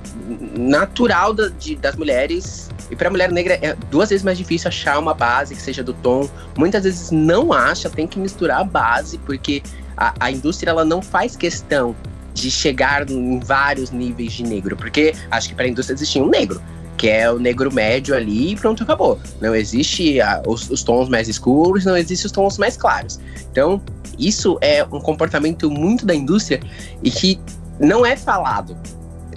natural 0.57 1.33
da, 1.33 1.49
de, 1.49 1.77
das 1.77 1.95
mulheres. 1.95 2.69
E 2.91 2.97
para 2.97 3.09
a 3.09 3.11
mulher 3.11 3.31
negra 3.31 3.55
é 3.63 3.77
duas 3.91 4.09
vezes 4.09 4.25
mais 4.25 4.37
difícil 4.37 4.67
achar 4.67 4.99
uma 4.99 5.15
base 5.15 5.55
que 5.55 5.63
seja 5.63 5.85
do 5.85 5.93
tom. 5.93 6.29
Muitas 6.57 6.83
vezes 6.83 7.11
não 7.13 7.53
acha, 7.53 7.89
tem 7.89 8.09
que 8.09 8.19
misturar 8.19 8.61
a 8.61 8.65
base, 8.65 9.19
porque 9.19 9.63
a, 9.97 10.13
a 10.19 10.33
indústria 10.33 10.71
ela 10.71 10.85
não 10.85 11.01
faz 11.01 11.37
questão 11.37 11.95
de 12.35 12.51
chegar 12.51 13.09
em 13.09 13.39
vários 13.39 13.91
níveis 13.91 14.33
de 14.33 14.43
negro, 14.43 14.77
porque 14.77 15.15
acho 15.31 15.49
que 15.49 15.55
para 15.55 15.67
a 15.67 15.69
indústria 15.69 15.95
existia 15.95 16.23
um 16.23 16.29
negro 16.29 16.61
que 17.01 17.09
é 17.09 17.33
o 17.33 17.39
negro 17.39 17.73
médio 17.73 18.15
ali 18.15 18.53
e 18.53 18.57
pronto, 18.57 18.83
acabou. 18.83 19.19
Não 19.41 19.55
existe 19.55 20.21
a, 20.21 20.43
os, 20.47 20.69
os, 20.69 20.83
tons 20.83 21.09
mais 21.09 21.29
escuros, 21.29 21.87
não 21.87 21.97
existe 21.97 22.27
os 22.27 22.33
tons 22.33 22.59
mais 22.59 22.77
claros. 22.77 23.19
Então, 23.51 23.81
isso 24.19 24.59
é 24.61 24.85
um 24.85 25.01
comportamento 25.01 25.71
muito 25.71 26.05
da 26.05 26.15
indústria 26.15 26.61
e 27.03 27.11
que 27.11 27.41
não 27.81 28.05
é 28.05 28.19
falado. 28.19 28.77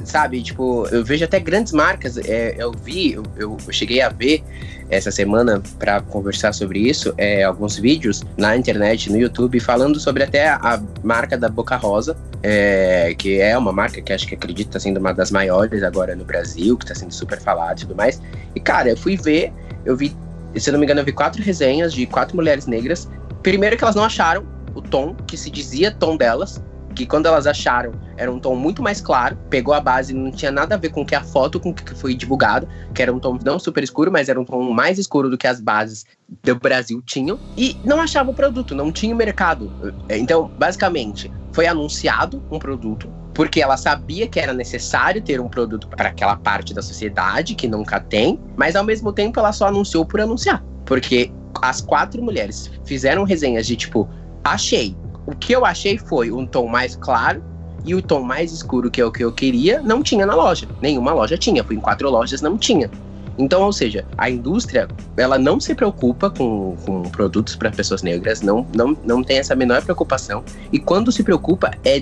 Sabe, 0.03 0.41
tipo, 0.41 0.87
eu 0.87 1.03
vejo 1.03 1.23
até 1.23 1.39
grandes 1.39 1.71
marcas. 1.71 2.17
É, 2.17 2.55
eu 2.57 2.71
vi, 2.71 3.13
eu, 3.13 3.23
eu 3.37 3.57
cheguei 3.71 4.01
a 4.01 4.09
ver 4.09 4.43
essa 4.89 5.11
semana 5.11 5.61
para 5.79 6.01
conversar 6.01 6.53
sobre 6.53 6.79
isso, 6.79 7.13
é, 7.17 7.43
alguns 7.43 7.77
vídeos 7.77 8.23
na 8.37 8.55
internet, 8.55 9.11
no 9.11 9.17
YouTube, 9.17 9.59
falando 9.59 9.99
sobre 9.99 10.23
até 10.23 10.49
a 10.49 10.81
marca 11.03 11.37
da 11.37 11.49
Boca 11.49 11.75
Rosa, 11.75 12.15
é, 12.41 13.13
que 13.17 13.39
é 13.39 13.57
uma 13.57 13.71
marca 13.71 14.01
que 14.01 14.13
acho 14.13 14.27
que 14.27 14.35
acredito 14.35 14.67
está 14.67 14.79
sendo 14.79 14.97
uma 14.99 15.13
das 15.13 15.31
maiores 15.31 15.83
agora 15.83 16.15
no 16.15 16.23
Brasil, 16.23 16.77
que 16.77 16.85
está 16.85 16.95
sendo 16.95 17.13
super 17.13 17.39
falada 17.39 17.79
e 17.79 17.83
tudo 17.83 17.95
mais. 17.95 18.21
E 18.55 18.59
cara, 18.59 18.89
eu 18.89 18.97
fui 18.97 19.17
ver, 19.17 19.51
eu 19.85 19.95
vi, 19.95 20.15
se 20.55 20.69
eu 20.69 20.73
não 20.73 20.79
me 20.79 20.85
engano, 20.85 21.01
eu 21.01 21.05
vi 21.05 21.11
quatro 21.11 21.41
resenhas 21.41 21.93
de 21.93 22.05
quatro 22.05 22.35
mulheres 22.35 22.67
negras. 22.67 23.09
Primeiro 23.41 23.77
que 23.77 23.83
elas 23.83 23.95
não 23.95 24.03
acharam 24.03 24.45
o 24.75 24.81
tom 24.81 25.15
que 25.27 25.37
se 25.37 25.49
dizia 25.49 25.91
tom 25.91 26.17
delas, 26.17 26.61
que 26.93 27.05
quando 27.05 27.25
elas 27.25 27.47
acharam 27.47 27.93
era 28.15 28.31
um 28.31 28.39
tom 28.39 28.55
muito 28.55 28.81
mais 28.81 29.01
claro, 29.01 29.37
pegou 29.49 29.73
a 29.73 29.79
base, 29.79 30.13
não 30.13 30.31
tinha 30.31 30.51
nada 30.51 30.75
a 30.75 30.77
ver 30.77 30.89
com 30.89 31.05
que 31.05 31.15
a 31.15 31.23
foto 31.23 31.59
com 31.59 31.73
que 31.73 31.95
foi 31.95 32.15
divulgado, 32.15 32.67
que 32.93 33.01
era 33.01 33.11
um 33.11 33.19
tom 33.19 33.37
não 33.43 33.59
super 33.59 33.83
escuro, 33.83 34.11
mas 34.11 34.29
era 34.29 34.39
um 34.39 34.45
tom 34.45 34.71
mais 34.71 34.97
escuro 34.97 35.29
do 35.29 35.37
que 35.37 35.47
as 35.47 35.59
bases 35.59 36.05
do 36.43 36.55
Brasil 36.55 37.01
tinham, 37.05 37.39
e 37.57 37.77
não 37.83 37.99
achava 37.99 38.31
o 38.31 38.33
produto, 38.33 38.73
não 38.73 38.91
tinha 38.91 39.15
mercado. 39.15 39.71
Então, 40.09 40.51
basicamente, 40.57 41.31
foi 41.51 41.67
anunciado 41.67 42.43
um 42.51 42.59
produto, 42.59 43.09
porque 43.33 43.61
ela 43.61 43.77
sabia 43.77 44.27
que 44.27 44.39
era 44.39 44.53
necessário 44.53 45.21
ter 45.21 45.39
um 45.39 45.47
produto 45.47 45.87
para 45.87 46.09
aquela 46.09 46.35
parte 46.35 46.73
da 46.73 46.81
sociedade 46.81 47.55
que 47.55 47.67
nunca 47.67 47.99
tem, 47.99 48.39
mas 48.55 48.75
ao 48.75 48.83
mesmo 48.83 49.11
tempo 49.11 49.39
ela 49.39 49.51
só 49.51 49.67
anunciou 49.67 50.05
por 50.05 50.21
anunciar. 50.21 50.63
Porque 50.85 51.31
as 51.61 51.81
quatro 51.81 52.21
mulheres 52.21 52.71
fizeram 52.85 53.23
resenhas 53.23 53.65
de 53.65 53.75
tipo, 53.75 54.09
achei. 54.43 54.95
O 55.25 55.35
que 55.35 55.53
eu 55.53 55.65
achei 55.65 55.97
foi 55.97 56.31
um 56.31 56.45
tom 56.45 56.67
mais 56.67 56.95
claro 56.95 57.43
e 57.85 57.95
o 57.95 58.01
tom 58.01 58.21
mais 58.21 58.51
escuro, 58.51 58.89
que 58.89 59.01
é 59.01 59.05
o 59.05 59.11
que 59.11 59.23
eu 59.23 59.31
queria, 59.31 59.81
não 59.81 60.01
tinha 60.01 60.25
na 60.25 60.35
loja. 60.35 60.67
Nenhuma 60.81 61.13
loja 61.13 61.37
tinha. 61.37 61.63
Fui 61.63 61.75
em 61.75 61.79
quatro 61.79 62.09
lojas, 62.09 62.41
não 62.41 62.57
tinha. 62.57 62.89
Então, 63.37 63.63
ou 63.63 63.73
seja, 63.73 64.05
a 64.17 64.29
indústria, 64.29 64.87
ela 65.17 65.39
não 65.39 65.59
se 65.59 65.73
preocupa 65.73 66.29
com, 66.29 66.75
com 66.85 67.01
produtos 67.03 67.55
para 67.55 67.71
pessoas 67.71 68.03
negras, 68.03 68.41
não, 68.41 68.65
não, 68.75 68.95
não 69.03 69.23
tem 69.23 69.39
essa 69.39 69.55
menor 69.55 69.81
preocupação. 69.81 70.43
E 70.71 70.79
quando 70.79 71.11
se 71.11 71.23
preocupa, 71.23 71.71
é 71.83 71.99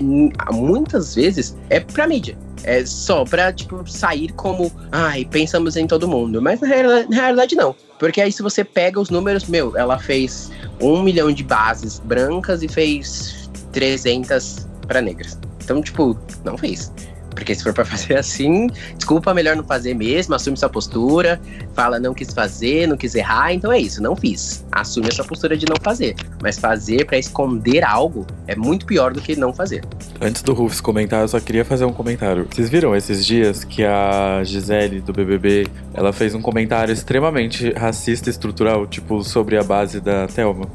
muitas 0.52 1.14
vezes 1.14 1.56
é 1.70 1.80
pra 1.80 2.06
mídia. 2.06 2.36
É 2.64 2.84
só 2.84 3.24
pra, 3.24 3.52
tipo, 3.52 3.82
sair 3.90 4.30
como, 4.34 4.70
ai, 4.90 5.24
pensamos 5.24 5.76
em 5.76 5.86
todo 5.86 6.06
mundo. 6.06 6.40
Mas 6.40 6.60
na, 6.60 6.68
na 6.68 7.16
realidade, 7.16 7.56
não. 7.56 7.74
Porque 8.02 8.20
aí, 8.20 8.32
se 8.32 8.42
você 8.42 8.64
pega 8.64 8.98
os 8.98 9.10
números, 9.10 9.44
meu, 9.44 9.76
ela 9.76 9.96
fez 9.96 10.50
um 10.80 11.04
milhão 11.04 11.32
de 11.32 11.44
bases 11.44 12.00
brancas 12.00 12.60
e 12.60 12.66
fez 12.66 13.48
300 13.70 14.66
para 14.88 15.00
negras. 15.00 15.38
Então, 15.62 15.80
tipo, 15.80 16.18
não 16.44 16.58
fez. 16.58 16.90
Porque 17.34 17.54
se 17.54 17.62
for 17.62 17.72
para 17.72 17.84
fazer 17.86 18.16
assim, 18.16 18.68
desculpa, 18.96 19.34
melhor 19.34 19.56
não 19.56 19.64
fazer 19.64 19.94
mesmo, 19.94 20.34
assume 20.34 20.56
sua 20.56 20.68
postura, 20.68 21.40
fala 21.74 21.98
não 21.98 22.14
quis 22.14 22.32
fazer, 22.32 22.86
não 22.86 22.96
quis 22.96 23.14
errar, 23.14 23.52
então 23.52 23.72
é 23.72 23.78
isso, 23.78 24.02
não 24.02 24.16
fiz. 24.16 24.64
Assume 24.70 25.08
a 25.08 25.12
sua 25.12 25.24
postura 25.24 25.56
de 25.56 25.66
não 25.68 25.76
fazer. 25.82 26.14
Mas 26.42 26.58
fazer 26.58 27.06
para 27.06 27.18
esconder 27.18 27.84
algo 27.84 28.26
é 28.46 28.56
muito 28.56 28.86
pior 28.86 29.12
do 29.12 29.20
que 29.20 29.36
não 29.36 29.52
fazer. 29.52 29.82
Antes 30.20 30.42
do 30.42 30.52
Rufus 30.52 30.80
comentar, 30.80 31.22
eu 31.22 31.28
só 31.28 31.40
queria 31.40 31.64
fazer 31.64 31.84
um 31.84 31.92
comentário. 31.92 32.46
Vocês 32.50 32.68
viram 32.68 32.94
esses 32.94 33.24
dias 33.24 33.64
que 33.64 33.84
a 33.84 34.42
Gisele 34.44 35.00
do 35.00 35.12
BBB, 35.12 35.66
ela 35.94 36.12
fez 36.12 36.34
um 36.34 36.42
comentário 36.42 36.92
extremamente 36.92 37.72
racista 37.72 38.28
e 38.28 38.32
estrutural, 38.32 38.86
tipo 38.86 39.22
sobre 39.22 39.56
a 39.56 39.62
base 39.62 40.00
da 40.00 40.26
Thelma? 40.26 40.66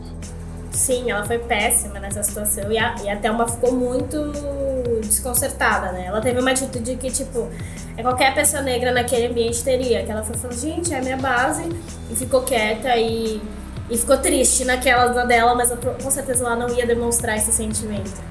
Sim, 0.77 1.09
ela 1.09 1.25
foi 1.25 1.39
péssima 1.39 1.99
nessa 1.99 2.21
situação 2.21 2.71
e 2.71 2.77
a, 2.77 2.95
e 3.03 3.09
a 3.09 3.15
Thelma 3.17 3.47
ficou 3.47 3.73
muito 3.73 4.31
desconcertada, 5.01 5.91
né? 5.91 6.05
Ela 6.05 6.21
teve 6.21 6.39
uma 6.39 6.51
atitude 6.51 6.95
que, 6.97 7.09
tipo, 7.09 7.49
é 7.97 8.03
qualquer 8.03 8.35
pessoa 8.35 8.61
negra 8.61 8.91
naquele 8.91 9.25
ambiente 9.25 9.63
teria. 9.63 10.05
Que 10.05 10.11
ela 10.11 10.23
foi 10.23 10.37
falando, 10.37 10.55
gente, 10.55 10.93
é 10.93 10.99
a 10.99 11.01
minha 11.01 11.17
base. 11.17 11.63
E 12.11 12.15
ficou 12.15 12.43
quieta 12.43 12.95
e, 12.95 13.41
e 13.89 13.97
ficou 13.97 14.19
triste 14.19 14.65
naquela 14.65 15.25
dela, 15.25 15.55
mas 15.55 15.73
com 16.03 16.11
certeza 16.11 16.45
ela 16.45 16.55
não 16.55 16.69
ia 16.69 16.85
demonstrar 16.85 17.35
esse 17.37 17.51
sentimento. 17.51 18.21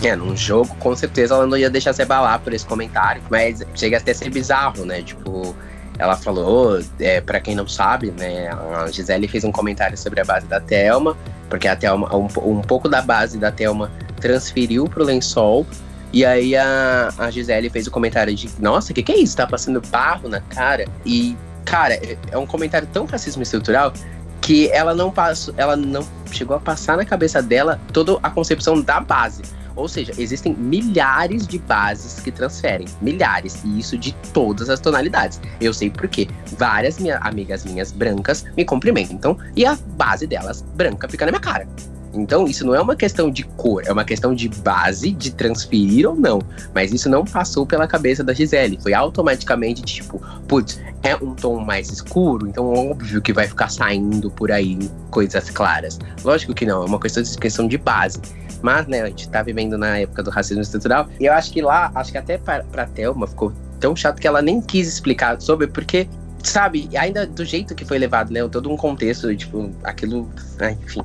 É, 0.00 0.14
num 0.14 0.36
jogo, 0.36 0.72
com 0.76 0.94
certeza 0.94 1.34
ela 1.34 1.48
não 1.48 1.56
ia 1.56 1.68
deixar 1.68 1.92
se 1.92 2.00
abalar 2.00 2.38
por 2.38 2.54
esse 2.54 2.64
comentário. 2.64 3.20
Mas 3.28 3.60
chega 3.74 3.96
até 3.96 4.12
a 4.12 4.14
ser 4.14 4.30
bizarro, 4.30 4.84
né? 4.84 5.02
Tipo, 5.02 5.52
ela 5.98 6.16
falou, 6.16 6.80
é, 7.00 7.20
para 7.20 7.40
quem 7.40 7.56
não 7.56 7.66
sabe, 7.66 8.12
né, 8.12 8.48
a 8.76 8.86
Gisele 8.88 9.26
fez 9.26 9.42
um 9.42 9.50
comentário 9.50 9.98
sobre 9.98 10.20
a 10.20 10.24
base 10.24 10.46
da 10.46 10.60
Thelma, 10.60 11.16
porque 11.48 11.68
a 11.68 11.76
Thelma, 11.76 12.14
um, 12.14 12.28
um 12.44 12.60
pouco 12.60 12.88
da 12.88 13.02
base 13.02 13.38
da 13.38 13.50
Thelma 13.50 13.90
transferiu 14.20 14.86
pro 14.86 15.04
lençol, 15.04 15.66
e 16.12 16.24
aí 16.24 16.56
a, 16.56 17.12
a 17.18 17.30
Gisele 17.30 17.68
fez 17.68 17.86
o 17.86 17.90
comentário 17.90 18.34
de, 18.34 18.48
nossa, 18.58 18.92
o 18.92 18.94
que, 18.94 19.02
que 19.02 19.12
é 19.12 19.18
isso? 19.18 19.36
Tá 19.36 19.46
passando 19.46 19.80
barro 19.90 20.28
na 20.28 20.40
cara? 20.40 20.86
E, 21.04 21.36
cara, 21.64 21.94
é, 21.94 22.38
um 22.38 22.46
comentário 22.46 22.88
tão 22.92 23.04
racismo 23.04 23.42
estrutural 23.42 23.92
que 24.40 24.70
ela 24.70 24.94
não 24.94 25.10
passou, 25.10 25.52
ela 25.56 25.76
não 25.76 26.06
chegou 26.30 26.56
a 26.56 26.60
passar 26.60 26.96
na 26.96 27.04
cabeça 27.04 27.42
dela 27.42 27.78
toda 27.92 28.18
a 28.22 28.30
concepção 28.30 28.80
da 28.80 29.00
base. 29.00 29.42
Ou 29.78 29.86
seja, 29.86 30.12
existem 30.18 30.54
milhares 30.54 31.46
de 31.46 31.56
bases 31.58 32.20
que 32.20 32.32
transferem. 32.32 32.88
Milhares. 33.00 33.62
E 33.64 33.78
isso 33.78 33.96
de 33.96 34.12
todas 34.34 34.68
as 34.68 34.80
tonalidades. 34.80 35.40
Eu 35.60 35.72
sei 35.72 35.88
porque 35.88 36.28
várias 36.58 36.98
minha, 36.98 37.18
amigas 37.18 37.64
minhas 37.64 37.92
brancas 37.92 38.44
me 38.56 38.64
cumprimentam 38.64 39.38
e 39.54 39.64
a 39.64 39.78
base 39.96 40.26
delas 40.26 40.62
branca 40.74 41.08
fica 41.08 41.24
na 41.24 41.30
minha 41.30 41.40
cara. 41.40 41.66
Então, 42.14 42.46
isso 42.46 42.66
não 42.66 42.74
é 42.74 42.80
uma 42.80 42.96
questão 42.96 43.30
de 43.30 43.42
cor, 43.42 43.82
é 43.86 43.92
uma 43.92 44.04
questão 44.04 44.34
de 44.34 44.48
base, 44.48 45.10
de 45.10 45.30
transferir 45.30 46.08
ou 46.08 46.14
não. 46.14 46.40
Mas 46.74 46.92
isso 46.92 47.08
não 47.08 47.24
passou 47.24 47.66
pela 47.66 47.86
cabeça 47.86 48.24
da 48.24 48.32
Gisele. 48.32 48.78
Foi 48.82 48.94
automaticamente 48.94 49.82
tipo, 49.82 50.20
putz, 50.46 50.80
é 51.02 51.14
um 51.16 51.34
tom 51.34 51.60
mais 51.60 51.90
escuro, 51.90 52.48
então 52.48 52.72
óbvio 52.72 53.20
que 53.20 53.32
vai 53.32 53.46
ficar 53.46 53.68
saindo 53.68 54.30
por 54.30 54.50
aí 54.50 54.78
coisas 55.10 55.50
claras. 55.50 55.98
Lógico 56.24 56.54
que 56.54 56.66
não, 56.66 56.82
é 56.82 56.86
uma 56.86 56.98
questão 56.98 57.22
de, 57.22 57.38
questão 57.38 57.68
de 57.68 57.78
base. 57.78 58.20
Mas, 58.60 58.86
né, 58.86 59.02
a 59.02 59.06
gente 59.06 59.28
tá 59.28 59.42
vivendo 59.42 59.78
na 59.78 59.98
época 59.98 60.22
do 60.22 60.30
racismo 60.30 60.62
estrutural. 60.62 61.08
E 61.20 61.26
eu 61.26 61.32
acho 61.32 61.52
que 61.52 61.62
lá, 61.62 61.92
acho 61.94 62.10
que 62.10 62.18
até 62.18 62.38
pra, 62.38 62.64
pra 62.64 62.86
Thelma 62.86 63.26
ficou 63.26 63.52
tão 63.78 63.94
chato 63.94 64.20
que 64.20 64.26
ela 64.26 64.42
nem 64.42 64.60
quis 64.60 64.88
explicar 64.88 65.40
sobre, 65.40 65.68
porque, 65.68 66.08
sabe, 66.42 66.88
ainda 66.96 67.24
do 67.26 67.44
jeito 67.44 67.74
que 67.74 67.84
foi 67.84 67.98
levado, 67.98 68.32
né? 68.32 68.46
Todo 68.48 68.70
um 68.70 68.76
contexto, 68.76 69.34
tipo, 69.36 69.70
aquilo. 69.84 70.28
Ah, 70.58 70.72
enfim, 70.72 71.02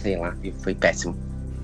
sei 0.00 0.16
lá, 0.16 0.34
foi 0.62 0.74
péssimo. 0.74 1.16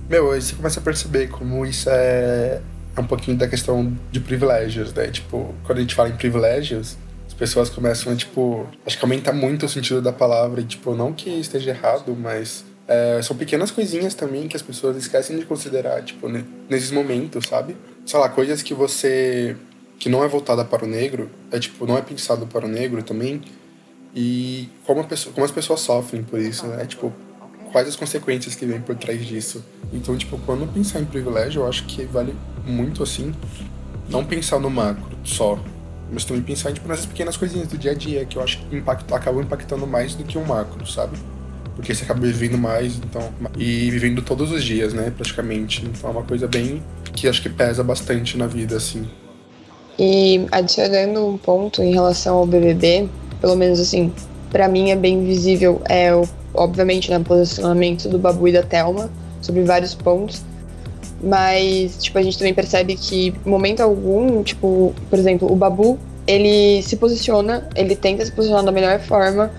Meu, 0.09 0.31
aí 0.31 0.41
você 0.41 0.55
começa 0.55 0.79
a 0.79 0.83
perceber 0.83 1.29
como 1.29 1.67
isso 1.67 1.89
é, 1.91 2.61
é 2.97 3.01
um 3.01 3.07
pouquinho 3.07 3.37
da 3.37 3.49
questão 3.49 3.93
de 4.11 4.21
privilégios, 4.21 4.93
né? 4.93 5.09
Tipo, 5.09 5.55
quando 5.65 5.79
a 5.79 5.81
gente 5.81 5.95
fala 5.95 6.09
em 6.09 6.17
privilégios, 6.17 6.97
as 7.27 7.35
pessoas 7.35 7.69
começam 7.69 8.13
a, 8.13 8.17
tipo, 8.17 8.67
acho 8.87 8.97
que 8.97 9.05
aumenta 9.05 9.33
muito 9.33 9.67
o 9.67 9.69
sentido 9.69 10.01
da 10.01 10.13
palavra, 10.13 10.61
e, 10.61 10.65
tipo, 10.65 10.95
não 10.95 11.13
que 11.13 11.29
esteja 11.29 11.71
errado, 11.71 12.17
mas 12.17 12.65
é, 12.87 13.21
são 13.21 13.37
pequenas 13.37 13.71
coisinhas 13.71 14.15
também 14.15 14.47
que 14.47 14.57
as 14.57 14.63
pessoas 14.63 14.97
esquecem 14.97 15.37
de 15.39 15.45
considerar, 15.45 16.03
tipo, 16.03 16.29
nesses 16.69 16.93
momentos, 16.93 17.47
sabe? 17.47 17.77
Sei 18.05 18.19
lá, 18.19 18.29
coisas 18.29 18.63
que 18.63 18.73
você. 18.73 19.57
que 19.99 20.09
não 20.09 20.23
é 20.23 20.29
voltada 20.29 20.65
para 20.65 20.85
o 20.85 20.89
negro, 20.89 21.29
é 21.51 21.59
tipo, 21.59 21.85
não 21.85 21.99
é 21.99 22.03
pensado 22.03 22.47
para 22.47 22.65
o 22.65 22.69
negro 22.69 23.03
também. 23.03 23.43
E 24.15 24.69
como, 24.87 25.05
pessoa, 25.05 25.35
como 25.35 25.45
as 25.45 25.51
pessoas 25.51 25.81
sofrem 25.81 26.23
por 26.23 26.39
isso, 26.39 26.67
né? 26.69 26.87
Tipo, 26.87 27.13
quais 27.73 27.89
as 27.89 27.97
consequências 27.97 28.55
que 28.55 28.65
vêm 28.67 28.81
por 28.81 28.97
trás 28.97 29.25
disso. 29.25 29.65
Então, 29.93 30.17
tipo, 30.17 30.39
quando 30.39 30.67
pensar 30.73 31.01
em 31.01 31.05
privilégio, 31.05 31.63
eu 31.63 31.69
acho 31.69 31.85
que 31.85 32.05
vale 32.05 32.35
muito, 32.65 33.03
assim, 33.03 33.35
não 34.09 34.25
pensar 34.25 34.59
no 34.59 34.71
macro 34.71 35.17
só, 35.25 35.59
mas 36.13 36.25
também 36.25 36.43
pensar 36.43 36.73
tipo, 36.73 36.89
nessas 36.89 37.07
pequenas 37.07 37.37
coisinhas 37.37 37.69
do 37.69 37.79
dia 37.79 37.93
a 37.93 37.95
dia, 37.95 38.25
que 38.25 38.37
eu 38.37 38.43
acho 38.43 38.59
que 38.59 38.77
impacto, 38.77 39.15
acabam 39.15 39.43
impactando 39.43 39.87
mais 39.87 40.15
do 40.15 40.25
que 40.25 40.39
o 40.39 40.41
um 40.41 40.47
macro, 40.47 40.87
sabe? 40.87 41.17
porque 41.77 41.95
você 41.95 42.05
acaba 42.05 42.21
vivendo 42.21 42.57
mais, 42.57 42.97
então, 42.97 43.23
e 43.57 43.91
vivendo 43.91 44.23
todos 44.23 44.51
os 44.51 44.65
dias, 44.65 44.95
né, 44.95 45.13
praticamente. 45.15 45.85
Então 45.85 46.09
é 46.09 46.13
uma 46.15 46.23
coisa 46.23 46.49
bem 46.49 46.83
que 47.15 47.29
acho 47.29 47.43
que 47.43 47.51
pesa 47.51 47.85
bastante 47.85 48.37
na 48.39 48.47
vida, 48.47 48.77
assim. 48.77 49.07
E 49.99 50.47
adicionando 50.51 51.27
um 51.27 51.37
ponto 51.37 51.83
em 51.83 51.93
relação 51.93 52.37
ao 52.37 52.47
BBB, 52.47 53.09
pelo 53.41 53.55
menos 53.57 53.79
assim, 53.79 54.11
para 54.51 54.69
mim 54.69 54.91
é 54.91 54.97
bem 54.97 55.23
visível, 55.25 55.83
é 55.85 56.15
o, 56.15 56.27
obviamente, 56.57 57.11
né, 57.11 57.19
posicionamento 57.19 58.09
do 58.09 58.19
Babu 58.19 58.49
e 58.49 58.53
da 58.53 58.63
Thelma 58.63 59.11
sobre 59.41 59.63
vários 59.63 59.95
pontos, 59.95 60.43
mas, 61.23 61.97
tipo, 62.03 62.19
a 62.19 62.23
gente 62.23 62.39
também 62.39 62.55
percebe 62.55 62.97
que, 62.97 63.35
momento 63.45 63.81
algum, 63.81 64.43
tipo, 64.43 64.95
por 65.09 65.19
exemplo, 65.19 65.51
o 65.51 65.57
Babu, 65.57 65.99
ele 66.27 66.83
se 66.83 66.97
posiciona, 66.97 67.69
ele 67.75 67.95
tenta 67.95 68.25
se 68.25 68.33
posicionar 68.33 68.65
da 68.65 68.73
melhor 68.73 68.99
forma, 69.01 69.51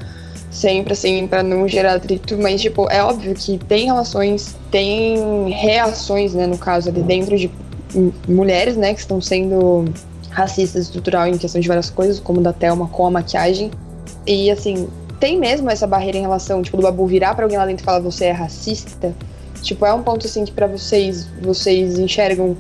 sempre, 0.52 0.94
assim, 0.94 1.28
para 1.28 1.44
não 1.44 1.68
gerar 1.68 1.96
atrito, 1.96 2.38
mas, 2.38 2.62
tipo, 2.62 2.90
é 2.90 3.04
óbvio 3.04 3.34
que 3.34 3.58
tem 3.58 3.86
relações, 3.86 4.56
tem 4.72 5.50
reações, 5.50 6.34
né, 6.34 6.46
no 6.48 6.58
caso, 6.58 6.90
ali 6.90 7.02
dentro 7.02 7.38
de 7.38 7.50
mulheres, 8.28 8.76
né, 8.76 8.94
que 8.94 9.00
estão 9.00 9.22
sendo 9.22 9.86
racistas 10.30 10.84
estrutural 10.84 11.28
em 11.28 11.38
questão 11.38 11.60
de 11.60 11.68
várias 11.68 11.90
coisas, 11.90 12.20
como 12.20 12.42
da 12.42 12.54
Thelma 12.54 12.88
com 12.88 13.08
a 13.08 13.12
maquiagem. 13.12 13.72
E, 14.26 14.52
assim, 14.52 14.88
tem 15.20 15.40
mesmo 15.40 15.70
essa 15.70 15.88
barreira 15.88 16.18
em 16.18 16.22
relação, 16.22 16.62
tipo, 16.62 16.78
do 16.78 16.84
Babu 16.84 17.06
virar 17.08 17.36
pra 17.36 17.46
alguém 17.46 17.58
lá 17.58 17.66
dentro 17.66 17.84
e 17.84 17.86
falar 17.86 18.00
você 18.00 18.26
é 18.26 18.32
racista. 18.32 19.14
Tipo, 19.62 19.86
é 19.86 19.94
um 19.94 20.04
ponto, 20.04 20.28
assim, 20.28 20.46
que 20.46 20.52
para 20.52 20.68
vocês, 20.68 21.28
vocês 21.42 21.98
enxergam 21.98 22.56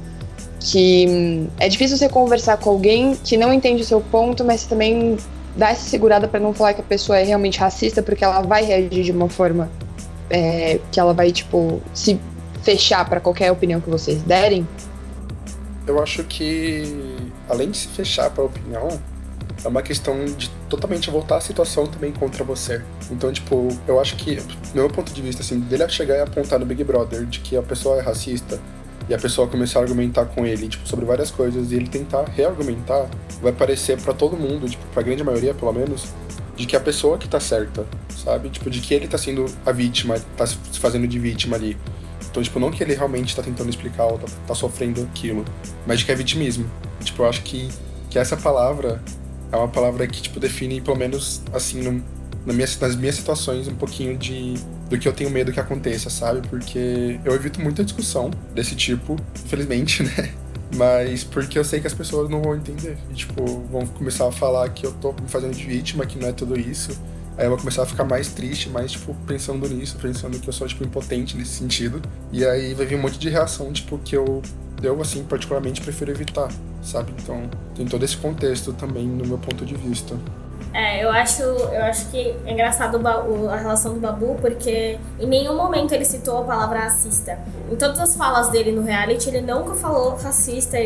que 0.59 1.05
hum, 1.07 1.47
é 1.59 1.69
difícil 1.69 1.97
você 1.97 2.09
conversar 2.09 2.57
com 2.57 2.69
alguém 2.69 3.15
que 3.23 3.37
não 3.37 3.53
entende 3.53 3.83
o 3.83 3.85
seu 3.85 4.01
ponto, 4.01 4.43
mas 4.43 4.65
também 4.65 5.17
dar 5.55 5.71
essa 5.71 5.89
segurada 5.89 6.27
para 6.27 6.39
não 6.39 6.53
falar 6.53 6.73
que 6.73 6.81
a 6.81 6.83
pessoa 6.83 7.17
é 7.17 7.23
realmente 7.23 7.59
racista, 7.59 8.01
porque 8.01 8.23
ela 8.23 8.41
vai 8.41 8.63
reagir 8.63 9.03
de 9.03 9.11
uma 9.11 9.29
forma 9.29 9.69
é, 10.29 10.79
que 10.91 10.99
ela 10.99 11.13
vai, 11.13 11.31
tipo, 11.31 11.81
se 11.93 12.19
fechar 12.63 13.07
para 13.07 13.19
qualquer 13.19 13.51
opinião 13.51 13.79
que 13.79 13.89
vocês 13.89 14.21
derem? 14.23 14.67
Eu 15.85 16.01
acho 16.03 16.23
que, 16.25 16.83
além 17.47 17.71
de 17.71 17.77
se 17.77 17.87
fechar 17.87 18.29
para 18.29 18.43
opinião, 18.43 18.89
é 19.63 19.67
uma 19.67 19.81
questão 19.81 20.25
de 20.25 20.49
totalmente 20.69 21.09
voltar 21.09 21.37
a 21.37 21.41
situação 21.41 21.87
também 21.87 22.11
contra 22.11 22.43
você. 22.43 22.81
Então, 23.11 23.31
tipo, 23.31 23.67
eu 23.87 23.99
acho 23.99 24.15
que, 24.15 24.35
do 24.35 24.75
meu 24.75 24.89
ponto 24.89 25.11
de 25.13 25.21
vista, 25.21 25.41
assim, 25.41 25.59
dele 25.59 25.87
chegar 25.89 26.15
e 26.15 26.21
apontar 26.21 26.59
no 26.59 26.65
Big 26.65 26.83
Brother 26.83 27.25
de 27.25 27.39
que 27.39 27.57
a 27.57 27.61
pessoa 27.61 27.97
é 27.97 28.01
racista, 28.01 28.59
e 29.09 29.13
a 29.13 29.17
pessoa 29.17 29.47
começar 29.47 29.79
a 29.79 29.83
argumentar 29.83 30.25
com 30.25 30.45
ele, 30.45 30.67
tipo, 30.67 30.87
sobre 30.87 31.05
várias 31.05 31.31
coisas, 31.31 31.71
e 31.71 31.75
ele 31.75 31.87
tentar 31.87 32.25
reargumentar, 32.25 33.09
vai 33.41 33.53
parecer 33.53 33.99
para 34.01 34.13
todo 34.13 34.35
mundo, 34.35 34.67
tipo, 34.67 34.85
pra 34.87 35.01
grande 35.01 35.23
maioria, 35.23 35.53
pelo 35.53 35.71
menos, 35.71 36.07
de 36.55 36.65
que 36.65 36.75
a 36.75 36.79
pessoa 36.79 37.17
que 37.17 37.27
tá 37.27 37.39
certa, 37.39 37.85
sabe? 38.09 38.49
Tipo, 38.49 38.69
de 38.69 38.81
que 38.81 38.93
ele 38.93 39.07
tá 39.07 39.17
sendo 39.17 39.45
a 39.65 39.71
vítima, 39.71 40.19
tá 40.35 40.45
se 40.45 40.57
fazendo 40.79 41.07
de 41.07 41.17
vítima 41.19 41.55
ali. 41.55 41.77
Então, 42.29 42.43
tipo, 42.43 42.59
não 42.59 42.69
que 42.69 42.83
ele 42.83 42.93
realmente 42.93 43.35
tá 43.35 43.41
tentando 43.41 43.69
explicar 43.69 44.05
ou 44.05 44.17
tá, 44.17 44.27
tá 44.47 44.55
sofrendo 44.55 45.01
aquilo, 45.03 45.45
mas 45.85 45.99
de 45.99 46.05
que 46.05 46.11
é 46.11 46.15
vitimismo. 46.15 46.69
Tipo, 47.01 47.23
eu 47.23 47.29
acho 47.29 47.43
que, 47.43 47.69
que 48.09 48.19
essa 48.19 48.35
palavra 48.35 49.01
é 49.51 49.57
uma 49.57 49.67
palavra 49.67 50.05
que, 50.07 50.21
tipo, 50.21 50.39
define, 50.39 50.81
pelo 50.81 50.97
menos, 50.97 51.41
assim, 51.53 51.81
no, 51.81 52.03
na 52.45 52.53
minha, 52.53 52.67
nas 52.81 52.95
minhas 52.95 53.15
situações, 53.15 53.67
um 53.67 53.75
pouquinho 53.75 54.17
de 54.17 54.55
do 54.89 54.97
que 54.97 55.07
eu 55.07 55.13
tenho 55.13 55.29
medo 55.29 55.51
que 55.51 55.59
aconteça, 55.59 56.09
sabe? 56.09 56.47
Porque 56.47 57.19
eu 57.25 57.33
evito 57.35 57.61
muita 57.61 57.83
discussão 57.83 58.31
desse 58.55 58.75
tipo, 58.75 59.17
infelizmente, 59.43 60.03
né? 60.03 60.33
Mas 60.75 61.23
porque 61.23 61.57
eu 61.57 61.63
sei 61.63 61.79
que 61.79 61.87
as 61.87 61.93
pessoas 61.93 62.29
não 62.29 62.41
vão 62.41 62.55
entender. 62.55 62.97
E, 63.09 63.13
tipo, 63.13 63.43
vão 63.71 63.85
começar 63.85 64.27
a 64.27 64.31
falar 64.31 64.69
que 64.69 64.85
eu 64.85 64.93
tô 64.93 65.11
me 65.13 65.27
fazendo 65.27 65.53
de 65.55 65.65
vítima, 65.65 66.05
que 66.05 66.17
não 66.17 66.27
é 66.27 66.31
tudo 66.31 66.59
isso. 66.59 66.97
Aí 67.37 67.45
eu 67.45 67.49
vou 67.49 67.59
começar 67.59 67.83
a 67.83 67.85
ficar 67.85 68.03
mais 68.03 68.29
triste, 68.29 68.69
mais, 68.69 68.91
tipo, 68.91 69.13
pensando 69.27 69.67
nisso, 69.69 69.97
pensando 70.01 70.39
que 70.39 70.47
eu 70.47 70.53
sou, 70.53 70.67
tipo, 70.67 70.83
impotente 70.83 71.37
nesse 71.37 71.51
sentido. 71.51 72.01
E 72.31 72.45
aí 72.45 72.73
vai 72.73 72.85
vir 72.85 72.95
um 72.95 73.01
monte 73.01 73.19
de 73.19 73.29
reação, 73.29 73.71
tipo, 73.71 73.97
que 73.99 74.15
eu, 74.15 74.41
eu 74.81 74.99
assim, 75.01 75.23
particularmente 75.23 75.81
prefiro 75.81 76.11
evitar, 76.11 76.49
sabe? 76.83 77.13
Então, 77.21 77.49
tem 77.75 77.85
todo 77.85 78.03
esse 78.03 78.17
contexto 78.17 78.73
também, 78.73 79.07
no 79.07 79.25
meu 79.25 79.37
ponto 79.37 79.65
de 79.65 79.75
vista. 79.75 80.15
É, 80.73 81.03
eu 81.03 81.09
acho, 81.09 81.41
eu 81.41 81.83
acho 81.83 82.09
que 82.11 82.35
é 82.45 82.51
engraçado 82.51 83.01
a 83.49 83.55
relação 83.55 83.93
do 83.93 83.99
Babu, 83.99 84.37
porque 84.39 84.99
em 85.19 85.25
nenhum 85.25 85.55
momento 85.55 85.91
ele 85.93 86.05
citou 86.05 86.39
a 86.39 86.43
palavra 86.43 86.79
racista. 86.79 87.39
Em 87.71 87.75
todas 87.75 87.99
as 87.99 88.15
falas 88.15 88.49
dele 88.49 88.71
no 88.71 88.83
reality, 88.83 89.29
ele 89.29 89.41
nunca 89.41 89.73
falou 89.73 90.15
racista, 90.15 90.77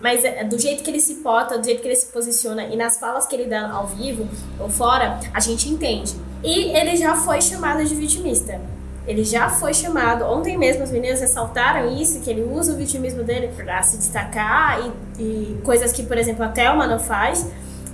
mas 0.00 0.24
é, 0.24 0.44
do 0.44 0.58
jeito 0.58 0.82
que 0.82 0.90
ele 0.90 1.00
se 1.00 1.16
porta, 1.16 1.58
do 1.58 1.64
jeito 1.64 1.80
que 1.80 1.88
ele 1.88 1.96
se 1.96 2.06
posiciona 2.06 2.64
e 2.64 2.76
nas 2.76 2.98
falas 2.98 3.26
que 3.26 3.34
ele 3.34 3.46
dá 3.46 3.70
ao 3.70 3.86
vivo 3.86 4.28
ou 4.58 4.68
fora, 4.68 5.18
a 5.32 5.40
gente 5.40 5.68
entende. 5.68 6.14
E 6.42 6.76
ele 6.76 6.96
já 6.96 7.14
foi 7.14 7.40
chamado 7.40 7.84
de 7.84 7.94
vitimista. 7.94 8.60
Ele 9.06 9.24
já 9.24 9.48
foi 9.48 9.74
chamado. 9.74 10.24
Ontem 10.24 10.56
mesmo 10.56 10.82
as 10.82 10.90
meninas 10.90 11.20
ressaltaram 11.20 11.90
isso, 11.96 12.20
que 12.20 12.30
ele 12.30 12.42
usa 12.42 12.72
o 12.72 12.76
vitimismo 12.76 13.22
dele 13.22 13.50
para 13.56 13.82
se 13.82 13.96
destacar 13.96 14.80
e, 15.18 15.22
e 15.22 15.60
coisas 15.64 15.92
que, 15.92 16.02
por 16.02 16.18
exemplo, 16.18 16.44
a 16.44 16.48
Thelma 16.48 16.86
não 16.86 16.98
faz. 16.98 17.46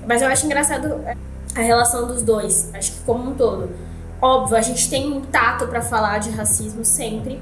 Mas 0.07 0.23
eu 0.23 0.29
acho 0.29 0.47
engraçado 0.47 1.01
a 1.55 1.61
relação 1.61 2.07
dos 2.07 2.23
dois, 2.23 2.71
acho 2.75 2.93
que 2.93 3.01
como 3.01 3.31
um 3.31 3.35
todo. 3.35 3.71
Óbvio, 4.21 4.57
a 4.57 4.63
gente 4.63 4.89
tem 4.89 5.13
um 5.13 5.21
tato 5.21 5.67
para 5.67 5.83
falar 5.83 6.19
de 6.19 6.31
racismo 6.31 6.85
sempre, 6.85 7.41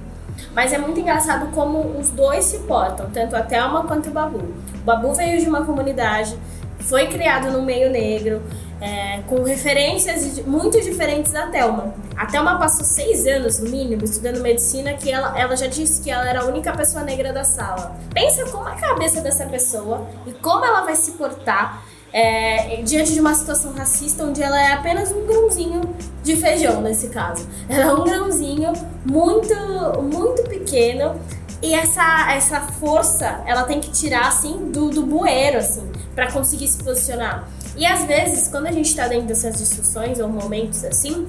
mas 0.55 0.73
é 0.73 0.79
muito 0.79 0.99
engraçado 0.99 1.53
como 1.53 1.99
os 1.99 2.11
dois 2.11 2.45
se 2.45 2.59
portam, 2.61 3.09
tanto 3.11 3.37
a 3.37 3.43
Thelma 3.43 3.85
quanto 3.85 4.11
o 4.11 4.13
Babu. 4.13 4.39
O 4.39 4.85
Babu 4.85 5.13
veio 5.15 5.41
de 5.41 5.49
uma 5.49 5.65
comunidade, 5.65 6.37
foi 6.81 7.07
criado 7.07 7.51
no 7.51 7.63
meio 7.63 7.91
negro, 7.91 8.43
é, 8.85 9.23
com 9.27 9.43
referências 9.43 10.45
muito 10.45 10.79
diferentes 10.79 11.33
da 11.33 11.47
Thelma. 11.47 11.95
A 12.15 12.27
Thelma 12.27 12.59
passou 12.59 12.85
seis 12.85 13.27
anos, 13.27 13.59
no 13.59 13.71
mínimo, 13.71 14.05
estudando 14.05 14.43
medicina, 14.43 14.93
que 14.93 15.11
ela, 15.11 15.39
ela 15.39 15.57
já 15.57 15.67
disse 15.67 16.03
que 16.03 16.11
ela 16.11 16.29
era 16.29 16.43
a 16.43 16.45
única 16.45 16.71
pessoa 16.77 17.03
negra 17.03 17.33
da 17.33 17.45
sala. 17.45 17.97
Pensa 18.13 18.45
como 18.51 18.69
é 18.69 18.73
a 18.73 18.75
cabeça 18.75 19.23
dessa 19.23 19.47
pessoa 19.47 20.07
e 20.27 20.33
como 20.33 20.67
ela 20.67 20.83
vai 20.83 20.95
se 20.97 21.13
portar 21.13 21.83
é, 22.13 22.83
diante 22.83 23.15
de 23.15 23.21
uma 23.21 23.35
situação 23.35 23.73
racista 23.73 24.23
onde 24.23 24.43
ela 24.43 24.61
é 24.61 24.75
apenas 24.75 25.11
um 25.11 25.27
grãozinho 25.27 25.81
de 26.23 26.37
feijão 26.37 26.83
nesse 26.83 27.09
caso. 27.09 27.49
Ela 27.71 27.85
é 27.85 27.95
um 27.95 28.05
grãozinho 28.05 28.71
muito, 29.03 29.55
muito 30.03 30.43
pequeno 30.43 31.19
e 31.63 31.73
essa, 31.75 32.31
essa 32.33 32.61
força 32.61 33.43
ela 33.47 33.63
tem 33.63 33.81
que 33.81 33.91
tirar 33.91 34.29
assim 34.29 34.71
do, 34.71 34.91
do 34.91 35.07
bueiro 35.07 35.57
assim 35.57 35.91
para 36.15 36.31
conseguir 36.31 36.69
se 36.69 36.85
posicionar. 36.85 37.49
E 37.77 37.85
às 37.87 38.05
vezes, 38.05 38.49
quando 38.49 38.67
a 38.67 38.73
gente 38.73 38.89
está 38.89 39.09
dentro 39.09 39.27
dessas 39.27 39.57
discussões 39.57 40.21
ou 40.21 40.29
momentos 40.29 40.85
assim, 40.85 41.27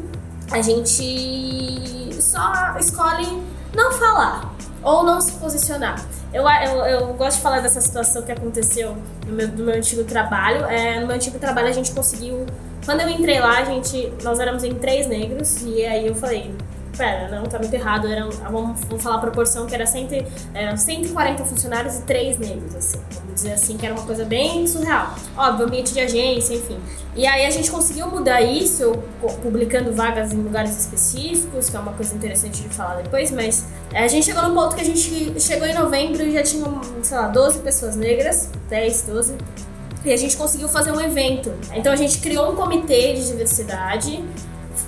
a 0.51 0.61
gente 0.61 2.21
só 2.21 2.75
escolhe 2.79 3.41
não 3.73 3.91
falar 3.93 4.55
ou 4.83 5.03
não 5.03 5.19
se 5.19 5.31
posicionar. 5.33 5.99
Eu, 6.31 6.47
eu, 6.47 6.85
eu 6.85 7.13
gosto 7.13 7.37
de 7.37 7.43
falar 7.43 7.61
dessa 7.61 7.81
situação 7.81 8.21
que 8.21 8.31
aconteceu 8.31 8.95
no 9.25 9.33
meu, 9.33 9.47
no 9.47 9.65
meu 9.65 9.75
antigo 9.75 10.03
trabalho. 10.03 10.65
É, 10.65 10.99
no 10.99 11.07
meu 11.07 11.15
antigo 11.15 11.39
trabalho 11.39 11.67
a 11.67 11.71
gente 11.71 11.91
conseguiu. 11.91 12.45
Quando 12.85 13.01
eu 13.01 13.09
entrei 13.09 13.39
lá, 13.39 13.57
a 13.57 13.63
gente, 13.63 14.13
nós 14.23 14.39
éramos 14.39 14.63
em 14.63 14.75
três 14.75 15.07
negros, 15.07 15.63
e 15.63 15.83
aí 15.83 16.05
eu 16.05 16.13
falei, 16.13 16.53
pera, 16.95 17.29
não, 17.29 17.43
tá 17.45 17.57
muito 17.57 17.73
errado. 17.73 18.07
Era, 18.07 18.29
vamos, 18.51 18.81
vamos 18.81 19.03
falar 19.03 19.15
a 19.15 19.19
proporção 19.19 19.65
que 19.65 19.73
era, 19.73 19.87
cento, 19.87 20.13
era 20.53 20.77
140 20.77 21.45
funcionários 21.45 21.97
e 21.97 22.01
3 22.03 22.37
negros, 22.37 22.75
assim. 22.75 22.99
Dizer 23.35 23.51
assim, 23.51 23.75
que 23.77 23.85
era 23.85 23.93
uma 23.93 24.05
coisa 24.05 24.23
bem 24.23 24.65
surreal. 24.65 25.13
Óbvio, 25.37 25.67
ambiente 25.67 25.93
de 25.93 25.99
agência, 25.99 26.55
enfim. 26.55 26.79
E 27.15 27.27
aí 27.27 27.45
a 27.45 27.49
gente 27.49 27.69
conseguiu 27.69 28.07
mudar 28.07 28.41
isso, 28.41 28.93
publicando 29.41 29.91
vagas 29.91 30.33
em 30.33 30.37
lugares 30.37 30.77
específicos, 30.77 31.69
que 31.69 31.75
é 31.75 31.79
uma 31.79 31.91
coisa 31.91 32.15
interessante 32.15 32.61
de 32.61 32.69
falar 32.69 33.01
depois, 33.01 33.31
mas 33.31 33.65
é, 33.93 34.03
a 34.03 34.07
gente 34.07 34.25
chegou 34.25 34.41
no 34.41 34.55
ponto 34.55 34.75
que 34.75 34.81
a 34.81 34.85
gente 34.85 35.39
chegou 35.39 35.67
em 35.67 35.73
novembro 35.73 36.23
e 36.23 36.31
já 36.31 36.43
tinha, 36.43 36.65
sei 37.03 37.17
lá, 37.17 37.27
12 37.27 37.59
pessoas 37.59 37.95
negras, 37.95 38.49
10, 38.69 39.01
12. 39.03 39.35
E 40.05 40.13
a 40.13 40.17
gente 40.17 40.37
conseguiu 40.37 40.69
fazer 40.69 40.91
um 40.91 41.01
evento. 41.01 41.53
Então 41.73 41.91
a 41.91 41.95
gente 41.95 42.19
criou 42.19 42.51
um 42.51 42.55
comitê 42.55 43.13
de 43.13 43.27
diversidade 43.27 44.23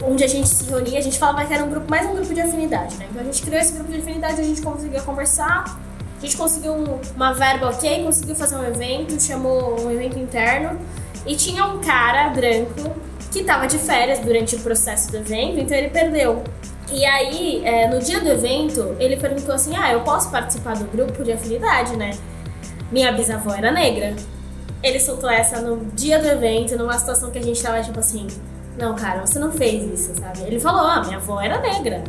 onde 0.03 0.23
a 0.23 0.27
gente 0.27 0.47
se 0.47 0.69
reunia, 0.69 0.99
a 0.99 1.01
gente 1.01 1.17
falava 1.17 1.45
que 1.45 1.53
era 1.53 1.63
um 1.63 1.69
grupo, 1.69 1.89
mais 1.89 2.07
um 2.07 2.13
grupo 2.13 2.33
de 2.33 2.41
afinidade, 2.41 2.95
né? 2.97 3.07
Então 3.09 3.21
a 3.21 3.25
gente 3.25 3.41
criou 3.41 3.59
esse 3.59 3.73
grupo 3.73 3.91
de 3.91 3.99
afinidade, 3.99 4.39
a 4.39 4.43
gente 4.43 4.61
conseguia 4.61 5.01
conversar, 5.01 5.79
a 6.17 6.21
gente 6.21 6.35
conseguiu 6.35 6.73
uma 7.15 7.33
verba 7.33 7.69
ok, 7.69 8.03
conseguiu 8.03 8.35
fazer 8.35 8.55
um 8.55 8.63
evento, 8.63 9.21
chamou 9.21 9.79
um 9.81 9.91
evento 9.91 10.17
interno, 10.17 10.79
e 11.25 11.35
tinha 11.35 11.65
um 11.65 11.79
cara 11.79 12.29
branco 12.29 12.95
que 13.31 13.39
estava 13.39 13.67
de 13.67 13.77
férias 13.77 14.19
durante 14.19 14.55
o 14.55 14.59
processo 14.59 15.11
do 15.11 15.17
evento, 15.17 15.59
então 15.59 15.77
ele 15.77 15.89
perdeu. 15.89 16.43
E 16.91 17.05
aí, 17.05 17.61
é, 17.65 17.87
no 17.87 17.99
dia 17.99 18.21
do 18.21 18.29
evento, 18.29 18.95
ele 18.97 19.17
perguntou 19.17 19.53
assim: 19.53 19.75
Ah, 19.75 19.91
eu 19.91 20.01
posso 20.01 20.31
participar 20.31 20.75
do 20.75 20.85
grupo 20.85 21.23
de 21.23 21.33
afinidade, 21.33 21.97
né? 21.97 22.11
Minha 22.91 23.11
bisavó 23.11 23.53
era 23.53 23.71
negra. 23.71 24.15
Ele 24.81 24.99
soltou 24.99 25.29
essa 25.29 25.59
no 25.59 25.85
dia 25.93 26.17
do 26.19 26.27
evento, 26.27 26.77
numa 26.77 26.97
situação 26.97 27.29
que 27.29 27.37
a 27.37 27.43
gente 27.43 27.61
tava 27.61 27.81
tipo 27.81 27.99
assim: 27.99 28.27
não, 28.77 28.95
cara, 28.95 29.25
você 29.25 29.39
não 29.39 29.51
fez 29.51 29.83
isso, 29.99 30.13
sabe? 30.19 30.43
Ele 30.43 30.59
falou, 30.59 30.81
ah, 30.81 31.01
minha 31.03 31.17
avó 31.17 31.41
era 31.41 31.59
negra. 31.59 32.03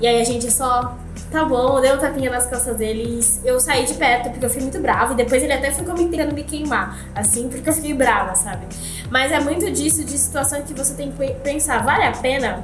E 0.00 0.06
aí 0.06 0.20
a 0.20 0.24
gente 0.24 0.50
só, 0.50 0.96
tá 1.30 1.44
bom, 1.44 1.80
deu 1.80 1.94
um 1.94 1.98
tapinha 1.98 2.30
nas 2.30 2.46
costas 2.46 2.76
dele 2.76 3.20
eu 3.44 3.58
saí 3.60 3.84
de 3.84 3.94
perto 3.94 4.30
porque 4.30 4.44
eu 4.44 4.50
fui 4.50 4.62
muito 4.62 4.78
brava. 4.80 5.12
E 5.12 5.16
depois 5.16 5.42
ele 5.42 5.52
até 5.52 5.70
ficou 5.70 5.94
me 5.94 6.08
tentando 6.08 6.34
me 6.34 6.44
queimar, 6.44 6.98
assim, 7.14 7.48
porque 7.48 7.68
eu 7.68 7.72
fiquei 7.72 7.94
brava, 7.94 8.34
sabe? 8.34 8.66
Mas 9.10 9.32
é 9.32 9.40
muito 9.40 9.70
disso, 9.70 10.04
de 10.04 10.16
situação 10.16 10.62
que 10.62 10.74
você 10.74 10.94
tem 10.94 11.12
que 11.12 11.34
pensar, 11.42 11.84
vale 11.84 12.04
a 12.04 12.12
pena? 12.12 12.62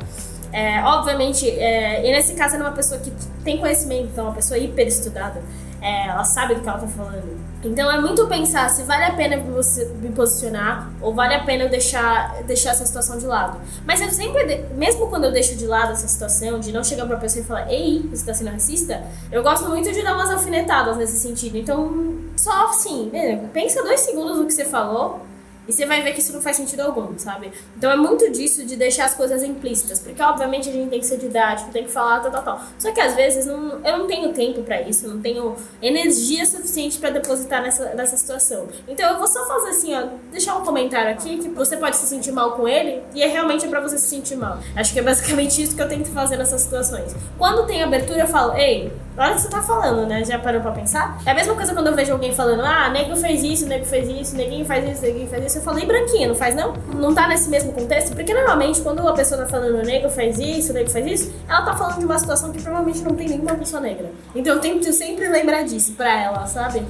É, 0.53 0.83
obviamente, 0.85 1.49
é, 1.49 2.07
e 2.07 2.13
nesse 2.13 2.35
caso 2.35 2.57
é 2.57 2.59
uma 2.59 2.73
pessoa 2.73 3.01
que 3.01 3.11
tem 3.43 3.59
conhecimento, 3.59 4.11
então 4.13 4.27
uma 4.27 4.35
pessoa 4.35 4.59
hiper 4.59 4.87
estudada 4.87 5.41
é, 5.83 6.07
ela 6.07 6.25
sabe 6.25 6.55
do 6.55 6.61
que 6.61 6.69
ela 6.69 6.79
tá 6.79 6.87
falando. 6.87 7.43
Então 7.65 7.91
é 7.91 8.01
muito 8.01 8.27
pensar 8.27 8.69
se 8.71 8.83
vale 8.85 9.05
a 9.05 9.13
pena 9.13 9.39
você 9.39 9.85
me 10.01 10.11
posicionar 10.11 10.91
ou 11.01 11.15
vale 11.15 11.35
a 11.35 11.45
pena 11.45 11.65
eu 11.65 11.69
deixar, 11.69 12.43
deixar 12.43 12.71
essa 12.71 12.87
situação 12.87 13.19
de 13.19 13.27
lado. 13.27 13.61
Mas 13.85 14.01
eu 14.01 14.11
sempre, 14.11 14.65
mesmo 14.75 15.09
quando 15.09 15.25
eu 15.25 15.33
deixo 15.33 15.57
de 15.57 15.67
lado 15.67 15.93
essa 15.93 16.09
situação, 16.09 16.59
de 16.59 16.73
não 16.73 16.83
chegar 16.83 17.07
pra 17.07 17.17
pessoa 17.17 17.43
e 17.43 17.47
falar, 17.47 17.73
ei, 17.73 18.09
você 18.11 18.25
tá 18.25 18.35
sendo 18.35 18.51
racista, 18.51 19.03
eu 19.31 19.43
gosto 19.43 19.69
muito 19.69 19.93
de 19.93 20.03
dar 20.03 20.15
umas 20.15 20.31
alfinetadas 20.31 20.97
nesse 20.97 21.19
sentido. 21.19 21.57
Então, 21.57 22.17
só 22.37 22.69
assim, 22.71 23.11
pensa 23.53 23.83
dois 23.83 24.01
segundos 24.01 24.39
no 24.39 24.47
que 24.47 24.53
você 24.53 24.65
falou 24.65 25.32
e 25.67 25.73
você 25.73 25.87
vai 25.87 26.03
ver 26.03 26.13
que 26.13 26.21
isso 26.21 26.33
não 26.33 26.41
faz 26.41 26.57
sentido 26.57 26.81
algum, 26.81 27.17
sabe? 27.19 27.53
Então 27.77 27.91
é 27.91 27.97
muito 27.97 28.31
disso 28.31 28.65
de 28.65 28.77
deixar 28.77 29.05
as 29.05 29.15
coisas 29.15 29.43
implícitas. 29.43 30.01
Porque, 30.01 30.21
obviamente, 30.23 30.69
a 30.69 30.73
gente 30.73 30.91
tem 30.91 30.99
que 30.99 31.07
ser 31.07 31.19
didático, 31.19 31.71
tem 31.71 31.85
que 31.85 31.91
falar, 31.91 32.21
tal, 32.21 32.31
tal, 32.31 32.43
tal. 32.43 32.61
Só 32.79 32.91
que 32.93 33.01
às 33.01 33.15
vezes 33.15 33.47
não, 33.47 33.81
eu 33.85 33.99
não 33.99 34.07
tenho 34.07 34.33
tempo 34.33 34.63
para 34.63 34.81
isso, 34.83 35.07
não 35.07 35.21
tenho 35.21 35.55
energia 35.81 36.45
suficiente 36.45 36.99
para 36.99 37.11
depositar 37.11 37.63
nessa, 37.63 37.95
nessa 37.95 38.17
situação. 38.17 38.67
Então 38.89 39.09
eu 39.13 39.19
vou 39.19 39.27
só 39.27 39.47
fazer 39.47 39.71
assim, 39.71 39.95
ó, 39.95 40.09
deixar 40.31 40.57
um 40.57 40.65
comentário 40.65 41.13
aqui 41.13 41.39
que 41.39 41.49
você 41.51 41.77
pode 41.77 41.97
se 41.97 42.07
sentir 42.07 42.33
mal 42.33 42.53
com 42.53 42.67
ele 42.67 43.03
e 43.15 43.23
é 43.23 43.27
realmente 43.27 43.65
é 43.65 43.69
pra 43.69 43.81
você 43.81 43.99
se 43.99 44.07
sentir 44.07 44.37
mal. 44.37 44.59
Acho 44.75 44.93
que 44.93 44.99
é 44.99 45.03
basicamente 45.03 45.63
isso 45.63 45.77
que 45.77 45.83
eu 45.83 45.89
tento 45.89 46.11
fazer 46.11 46.37
nessas 46.37 46.63
situações. 46.63 47.15
Quando 47.39 47.67
tem 47.67 47.83
abertura, 47.83 48.21
eu 48.21 48.29
falo, 48.29 48.57
ei, 48.57 48.93
olha 49.17 49.33
o 49.33 49.35
que 49.35 49.43
você 49.43 49.49
tá 49.49 49.63
falando, 49.63 50.07
né? 50.07 50.25
Já 50.25 50.39
parou 50.39 50.61
pra 50.61 50.73
pensar? 50.73 51.19
É 51.25 51.31
a 51.31 51.35
mesma 51.35 51.55
coisa 51.55 51.75
quando 51.75 51.89
eu 51.89 51.95
vejo 51.95 52.13
alguém 52.13 52.35
falando, 52.35 52.63
ah, 52.63 52.89
nego 52.91 53.17
fez 53.17 53.43
isso, 53.43 53.67
nego 53.67 53.85
fez 53.85 54.09
isso, 54.09 54.37
neguinho 54.37 54.65
faz 54.65 54.89
isso, 54.91 55.03
neguinho 55.03 55.29
faz 55.29 55.45
isso. 55.45 55.59
Eu 55.59 55.63
falei 55.63 55.87
branquinha, 55.87 56.29
não 56.29 56.35
faz 56.35 56.55
não? 56.55 56.75
Não 56.95 57.15
tá 57.15 57.29
nesse 57.29 57.49
mesmo 57.49 57.73
contexto? 57.73 58.15
Porque 58.15 58.33
normalmente 58.33 58.81
quando 58.81 59.07
a 59.07 59.13
pessoa 59.13 59.43
tá 59.43 59.47
falando 59.47 59.85
nego 59.85 60.09
faz 60.09 60.39
isso, 60.39 60.73
nego 60.73 60.91
faz 60.91 61.07
isso, 61.07 61.35
ela 61.49 61.63
tá 61.63 61.77
falando 61.77 61.99
de 61.99 62.05
uma 62.05 62.19
situação 62.19 62.53
que 62.53 62.63
provavelmente 62.63 63.01
não 63.03 63.15
tem 63.15 63.29
nenhuma 63.29 63.55
pessoa 63.55 63.81
negra. 63.81 64.11
Então 64.35 64.55
eu 64.55 64.61
tento 64.61 64.93
sempre 64.93 65.29
lembrar 65.29 65.63
disso 65.63 65.93
pra 65.93 66.21
ela, 66.21 66.47
sabe? 66.47 66.83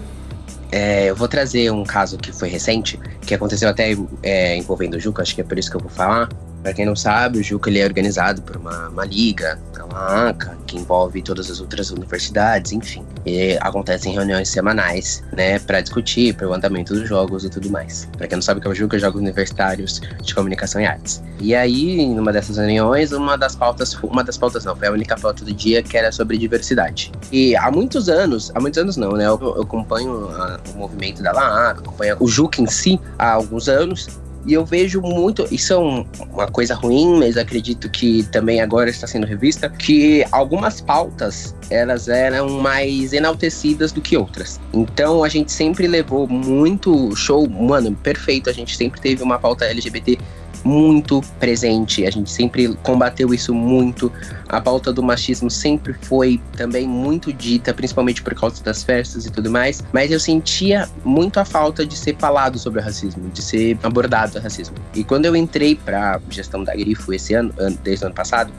É, 0.71 1.11
eu 1.11 1.15
vou 1.15 1.29
trazer 1.29 1.71
um 1.71 1.85
caso 1.85 2.17
que 2.17 2.33
foi 2.33 2.49
recente, 2.49 2.99
que 3.21 3.35
aconteceu 3.35 3.69
até 3.69 3.95
é, 4.23 4.57
envolvendo 4.57 4.95
o 4.95 5.01
Juca, 5.01 5.21
acho 5.21 5.35
que 5.35 5.43
é 5.43 5.45
por 5.45 5.59
isso 5.59 5.71
que 5.71 5.77
eu 5.77 5.81
vou 5.81 5.91
falar. 5.91 6.31
Para 6.63 6.73
quem 6.73 6.87
não 6.87 6.97
sabe, 6.97 7.39
o 7.39 7.43
Juca 7.43 7.69
ele 7.69 7.81
é 7.81 7.85
organizado 7.85 8.43
por 8.43 8.57
uma, 8.57 8.89
uma 8.89 9.05
liga, 9.05 9.59
a 9.95 10.29
ACA, 10.29 10.57
que 10.67 10.77
envolve 10.77 11.23
todas 11.23 11.51
as 11.51 11.61
outras 11.61 11.91
universidades, 11.91 12.73
enfim. 12.73 13.05
E 13.25 13.57
acontecem 13.61 14.13
reuniões 14.13 14.49
semanais, 14.49 15.23
né, 15.33 15.59
para 15.59 15.81
discutir 15.81 16.35
para 16.35 16.49
o 16.49 16.55
andamento 16.55 16.95
dos 16.95 17.09
jogos 17.09 17.45
e 17.45 17.51
tudo 17.51 17.71
mais. 17.71 18.09
Para 18.17 18.27
quem 18.27 18.37
não 18.37 18.43
sabe 18.43 18.59
o 18.59 18.63
que 18.63 18.69
é 18.69 18.71
o 18.71 18.75
Juca, 18.75 18.99
Jogos 18.99 19.21
Universitários 19.21 20.01
de 20.23 20.35
Comunicação 20.35 20.81
e 20.81 20.87
Artes. 20.87 21.23
E 21.41 21.55
aí, 21.55 22.07
numa 22.07 22.33
dessas 22.33 22.57
reuniões, 22.57 23.13
uma 23.13 23.37
das 23.37 23.55
pautas, 23.55 23.95
uma 24.03 24.25
das 24.25 24.37
pautas 24.37 24.65
não, 24.65 24.75
foi 24.75 24.89
a 24.89 24.93
única 24.93 25.17
pauta 25.17 25.45
do 25.45 25.53
dia 25.53 25.83
que 25.83 25.97
era 25.97 26.11
sobre 26.11 26.39
diversidade. 26.39 27.13
E 27.31 27.57
há 27.57 27.71
muitos 27.71 28.09
anos, 28.09 28.51
há 28.55 28.61
muitos 28.61 28.79
anos 28.79 28.97
não, 28.97 29.13
né, 29.13 29.27
eu, 29.27 29.39
eu 29.41 29.63
acompanho 29.63 30.29
a, 30.31 30.61
o 30.75 30.79
movimento 30.79 31.23
da 31.23 31.33
LAACA, 31.33 31.81
acompanho 31.81 32.17
o 32.21 32.29
Juca 32.29 32.61
em 32.61 32.67
si 32.67 33.01
há 33.19 33.33
alguns 33.33 33.69
anos, 33.69 34.09
e 34.47 34.55
eu 34.55 34.65
vejo 34.65 35.01
muito, 35.01 35.47
isso 35.51 35.73
é 35.73 35.79
um, 35.79 36.05
uma 36.33 36.47
coisa 36.47 36.75
ruim, 36.75 37.19
mas 37.19 37.37
acredito 37.37 37.89
que 37.89 38.23
também 38.25 38.61
agora 38.61 38.91
está 38.91 39.07
sendo 39.07 39.27
revista, 39.27 39.69
que 39.69 40.25
algumas 40.33 40.81
pautas 40.81 41.55
elas 41.71 42.09
eram 42.09 42.61
mais 42.61 43.13
enaltecidas 43.13 43.93
do 43.93 44.01
que 44.01 44.17
outras. 44.17 44.61
Então 44.73 45.23
a 45.23 45.29
gente 45.29 45.53
sempre 45.53 45.87
levou 45.87 46.27
muito 46.29 47.15
show, 47.15 47.49
mano, 47.49 47.95
perfeito, 47.95 48.51
a 48.51 48.53
gente 48.53 48.77
sempre 48.77 49.01
teve 49.01 49.23
uma 49.23 49.39
pauta 49.39 49.65
LGBT 49.65 50.19
muito 50.65 51.21
presente. 51.39 52.07
A 52.07 52.11
gente 52.11 52.31
sempre 52.31 52.75
combateu 52.83 53.33
isso 53.33 53.55
muito. 53.55 54.13
A 54.49 54.61
pauta 54.61 54.93
do 54.93 55.03
machismo 55.03 55.51
sempre 55.51 55.95
foi 56.03 56.41
também 56.57 56.87
muito 56.87 57.33
dita, 57.33 57.73
principalmente 57.73 58.23
por 58.23 58.35
causa 58.35 58.63
das 58.63 58.83
festas 58.83 59.27
e 59.27 59.31
tudo 59.31 59.51
mais. 59.51 59.83
Mas 59.93 60.11
eu 60.11 60.21
sentia 60.21 60.89
muito 61.05 61.41
a 61.41 61.45
falta 61.45 61.85
de 61.85 61.97
ser 61.97 62.17
falado 62.17 62.59
sobre 62.59 62.81
o 62.81 62.83
racismo, 62.83 63.29
de 63.31 63.43
ser 63.43 63.79
abordado 63.83 64.39
o 64.39 64.43
racismo. 64.43 64.77
E 64.95 65.05
quando 65.05 65.27
eu 65.27 65.35
entrei 65.35 65.75
para 65.75 66.21
gestão 66.31 66.63
da 66.65 66.75
Grifo 66.75 67.13
esse 67.13 67.35
ano, 67.35 67.53
desde 67.83 68.05
o 68.05 68.07
ano 68.07 68.15
passado, 68.15 68.53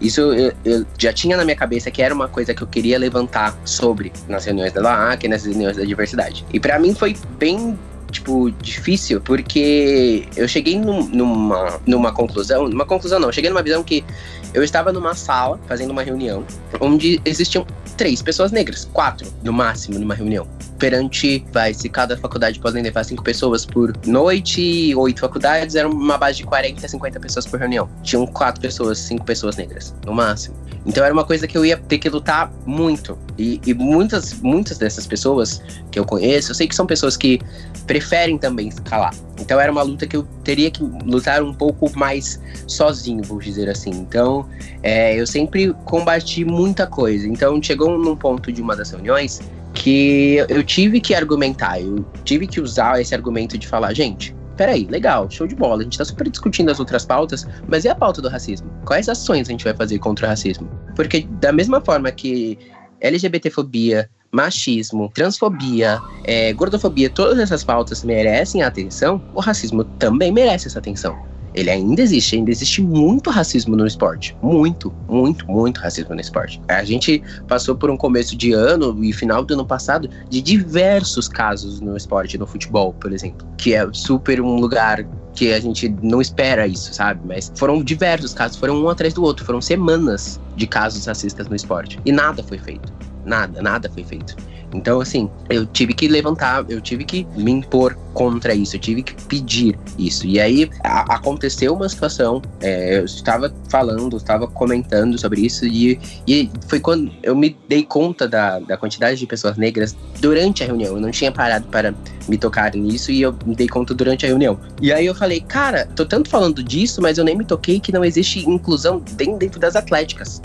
isso 0.00 0.20
eu, 0.20 0.52
eu, 0.64 0.86
já 0.98 1.12
tinha 1.12 1.36
na 1.36 1.44
minha 1.44 1.56
cabeça 1.56 1.90
que 1.90 2.00
era 2.00 2.14
uma 2.14 2.26
coisa 2.26 2.54
que 2.54 2.62
eu 2.62 2.66
queria 2.66 2.98
levantar 2.98 3.56
sobre 3.64 4.12
nas 4.26 4.46
reuniões 4.46 4.72
da 4.72 4.80
LAAC 4.80 5.28
nas 5.28 5.44
reuniões 5.44 5.76
da 5.76 5.84
diversidade. 5.84 6.44
E 6.52 6.58
para 6.58 6.78
mim 6.78 6.94
foi 6.94 7.14
bem 7.38 7.78
tipo, 8.10 8.50
difícil, 8.50 9.20
porque 9.20 10.28
eu 10.36 10.46
cheguei 10.48 10.78
num, 10.78 11.06
numa, 11.08 11.80
numa 11.86 12.12
conclusão, 12.12 12.68
numa 12.68 12.84
conclusão 12.84 13.18
não, 13.18 13.32
cheguei 13.32 13.50
numa 13.50 13.62
visão 13.62 13.82
que 13.82 14.04
eu 14.52 14.62
estava 14.62 14.92
numa 14.92 15.14
sala 15.14 15.58
fazendo 15.66 15.90
uma 15.90 16.02
reunião 16.02 16.44
onde 16.80 17.20
existiam 17.24 17.66
três 17.96 18.22
pessoas 18.22 18.50
negras, 18.50 18.88
quatro 18.92 19.32
no 19.42 19.52
máximo 19.52 19.98
numa 19.98 20.14
reunião. 20.14 20.46
Perante, 20.80 21.44
vai, 21.52 21.74
se 21.74 21.90
cada 21.90 22.16
faculdade 22.16 22.58
pode 22.58 22.80
levar 22.80 23.04
cinco 23.04 23.22
pessoas 23.22 23.66
por 23.66 23.92
noite, 24.06 24.94
oito 24.94 25.20
faculdades, 25.20 25.74
era 25.74 25.86
uma 25.86 26.16
base 26.16 26.38
de 26.38 26.44
40 26.44 26.86
a 26.86 26.88
50 26.88 27.20
pessoas 27.20 27.46
por 27.46 27.60
reunião. 27.60 27.86
Tinham 28.02 28.26
quatro 28.26 28.62
pessoas, 28.62 28.98
cinco 28.98 29.24
pessoas 29.26 29.56
negras, 29.56 29.94
no 30.06 30.14
máximo. 30.14 30.56
Então 30.86 31.04
era 31.04 31.12
uma 31.12 31.24
coisa 31.24 31.46
que 31.46 31.56
eu 31.56 31.64
ia 31.64 31.76
ter 31.76 31.98
que 31.98 32.08
lutar 32.08 32.50
muito. 32.64 33.18
E, 33.36 33.60
e 33.66 33.74
muitas, 33.74 34.32
muitas 34.40 34.78
dessas 34.78 35.06
pessoas 35.06 35.62
que 35.90 35.98
eu 35.98 36.04
conheço, 36.04 36.50
eu 36.50 36.54
sei 36.54 36.66
que 36.66 36.74
são 36.74 36.86
pessoas 36.86 37.16
que 37.16 37.40
preferem 37.86 38.38
também 38.38 38.70
se 38.70 38.80
calar. 38.80 39.14
Então 39.38 39.60
era 39.60 39.70
uma 39.70 39.82
luta 39.82 40.06
que 40.06 40.16
eu 40.16 40.22
teria 40.42 40.70
que 40.70 40.82
lutar 40.82 41.42
um 41.42 41.52
pouco 41.52 41.90
mais 41.98 42.40
sozinho, 42.66 43.22
vou 43.22 43.38
dizer 43.38 43.68
assim. 43.68 43.90
Então 43.90 44.48
é, 44.82 45.20
eu 45.20 45.26
sempre 45.26 45.74
combati 45.84 46.44
muita 46.44 46.86
coisa. 46.86 47.26
Então 47.26 47.62
chegou 47.62 47.98
num 47.98 48.16
ponto 48.16 48.50
de 48.50 48.62
uma 48.62 48.74
das 48.74 48.90
reuniões 48.90 49.40
que 49.74 50.44
eu 50.48 50.62
tive 50.62 51.00
que 51.00 51.14
argumentar, 51.14 51.80
eu 51.80 52.04
tive 52.24 52.46
que 52.46 52.60
usar 52.60 53.00
esse 53.00 53.14
argumento 53.14 53.56
de 53.56 53.66
falar, 53.66 53.94
gente, 53.94 54.34
peraí, 54.56 54.86
legal, 54.86 55.30
show 55.30 55.46
de 55.46 55.54
bola, 55.54 55.80
a 55.80 55.84
gente 55.84 55.96
tá 55.96 56.04
super 56.04 56.28
discutindo 56.28 56.70
as 56.70 56.78
outras 56.78 57.04
pautas, 57.04 57.46
mas 57.66 57.84
e 57.84 57.88
a 57.88 57.94
pauta 57.94 58.20
do 58.20 58.28
racismo? 58.28 58.70
Quais 58.84 59.08
ações 59.08 59.48
a 59.48 59.52
gente 59.52 59.64
vai 59.64 59.74
fazer 59.74 59.98
contra 59.98 60.26
o 60.26 60.28
racismo? 60.28 60.68
Porque 60.94 61.26
da 61.40 61.50
mesma 61.50 61.80
forma 61.80 62.10
que 62.10 62.58
LGBTfobia, 63.00 64.10
machismo, 64.30 65.10
transfobia, 65.14 65.98
é, 66.24 66.52
gordofobia, 66.52 67.08
todas 67.08 67.38
essas 67.38 67.64
pautas 67.64 68.04
merecem 68.04 68.62
atenção, 68.62 69.22
o 69.34 69.40
racismo 69.40 69.82
também 69.82 70.30
merece 70.30 70.68
essa 70.68 70.78
atenção. 70.78 71.18
Ele 71.54 71.70
ainda 71.70 72.02
existe, 72.02 72.36
ainda 72.36 72.50
existe 72.50 72.82
muito 72.82 73.30
racismo 73.30 73.76
no 73.76 73.86
esporte. 73.86 74.36
Muito, 74.42 74.92
muito, 75.08 75.46
muito 75.50 75.80
racismo 75.80 76.14
no 76.14 76.20
esporte. 76.20 76.60
A 76.68 76.84
gente 76.84 77.22
passou 77.48 77.74
por 77.74 77.90
um 77.90 77.96
começo 77.96 78.36
de 78.36 78.52
ano 78.52 79.02
e 79.04 79.12
final 79.12 79.44
do 79.44 79.54
ano 79.54 79.66
passado 79.66 80.08
de 80.28 80.40
diversos 80.40 81.28
casos 81.28 81.80
no 81.80 81.96
esporte, 81.96 82.38
no 82.38 82.46
futebol, 82.46 82.92
por 82.94 83.12
exemplo. 83.12 83.46
Que 83.56 83.74
é 83.74 83.88
super 83.92 84.40
um 84.40 84.56
lugar 84.56 85.06
que 85.34 85.52
a 85.52 85.60
gente 85.60 85.88
não 86.02 86.20
espera 86.20 86.66
isso, 86.66 86.92
sabe? 86.92 87.20
Mas 87.24 87.52
foram 87.56 87.82
diversos 87.82 88.34
casos, 88.34 88.56
foram 88.58 88.82
um 88.82 88.88
atrás 88.88 89.14
do 89.14 89.22
outro, 89.22 89.44
foram 89.44 89.60
semanas 89.60 90.40
de 90.56 90.66
casos 90.66 91.06
racistas 91.06 91.48
no 91.48 91.56
esporte. 91.56 91.98
E 92.04 92.12
nada 92.12 92.42
foi 92.42 92.58
feito. 92.58 92.92
Nada, 93.24 93.62
nada 93.62 93.90
foi 93.90 94.04
feito. 94.04 94.36
Então, 94.72 95.00
assim, 95.00 95.28
eu 95.48 95.66
tive 95.66 95.92
que 95.92 96.06
levantar, 96.06 96.64
eu 96.68 96.80
tive 96.80 97.04
que 97.04 97.26
me 97.36 97.50
impor 97.50 97.96
contra 98.14 98.54
isso, 98.54 98.76
eu 98.76 98.80
tive 98.80 99.02
que 99.02 99.14
pedir 99.24 99.78
isso. 99.98 100.26
E 100.26 100.40
aí 100.40 100.70
a, 100.84 101.14
aconteceu 101.14 101.74
uma 101.74 101.88
situação, 101.88 102.40
é, 102.60 102.98
eu 102.98 103.04
estava 103.04 103.52
falando, 103.68 104.16
estava 104.16 104.46
comentando 104.46 105.18
sobre 105.18 105.40
isso, 105.40 105.66
e, 105.66 105.98
e 106.26 106.50
foi 106.68 106.80
quando 106.80 107.10
eu 107.22 107.34
me 107.34 107.56
dei 107.68 107.82
conta 107.82 108.28
da, 108.28 108.58
da 108.60 108.76
quantidade 108.76 109.18
de 109.18 109.26
pessoas 109.26 109.56
negras 109.56 109.96
durante 110.20 110.62
a 110.62 110.66
reunião. 110.66 110.94
Eu 110.94 111.00
não 111.00 111.10
tinha 111.10 111.32
parado 111.32 111.66
para 111.66 111.94
me 112.28 112.38
tocar 112.38 112.74
nisso 112.74 113.10
e 113.10 113.22
eu 113.22 113.34
me 113.44 113.54
dei 113.54 113.68
conta 113.68 113.92
durante 113.92 114.24
a 114.24 114.28
reunião. 114.28 114.58
E 114.80 114.92
aí 114.92 115.06
eu 115.06 115.14
falei, 115.14 115.40
cara, 115.40 115.86
tô 115.96 116.06
tanto 116.06 116.28
falando 116.28 116.62
disso, 116.62 117.02
mas 117.02 117.18
eu 117.18 117.24
nem 117.24 117.36
me 117.36 117.44
toquei 117.44 117.80
que 117.80 117.92
não 117.92 118.04
existe 118.04 118.48
inclusão 118.48 119.02
dentro 119.16 119.58
das 119.58 119.74
atléticas. 119.74 120.40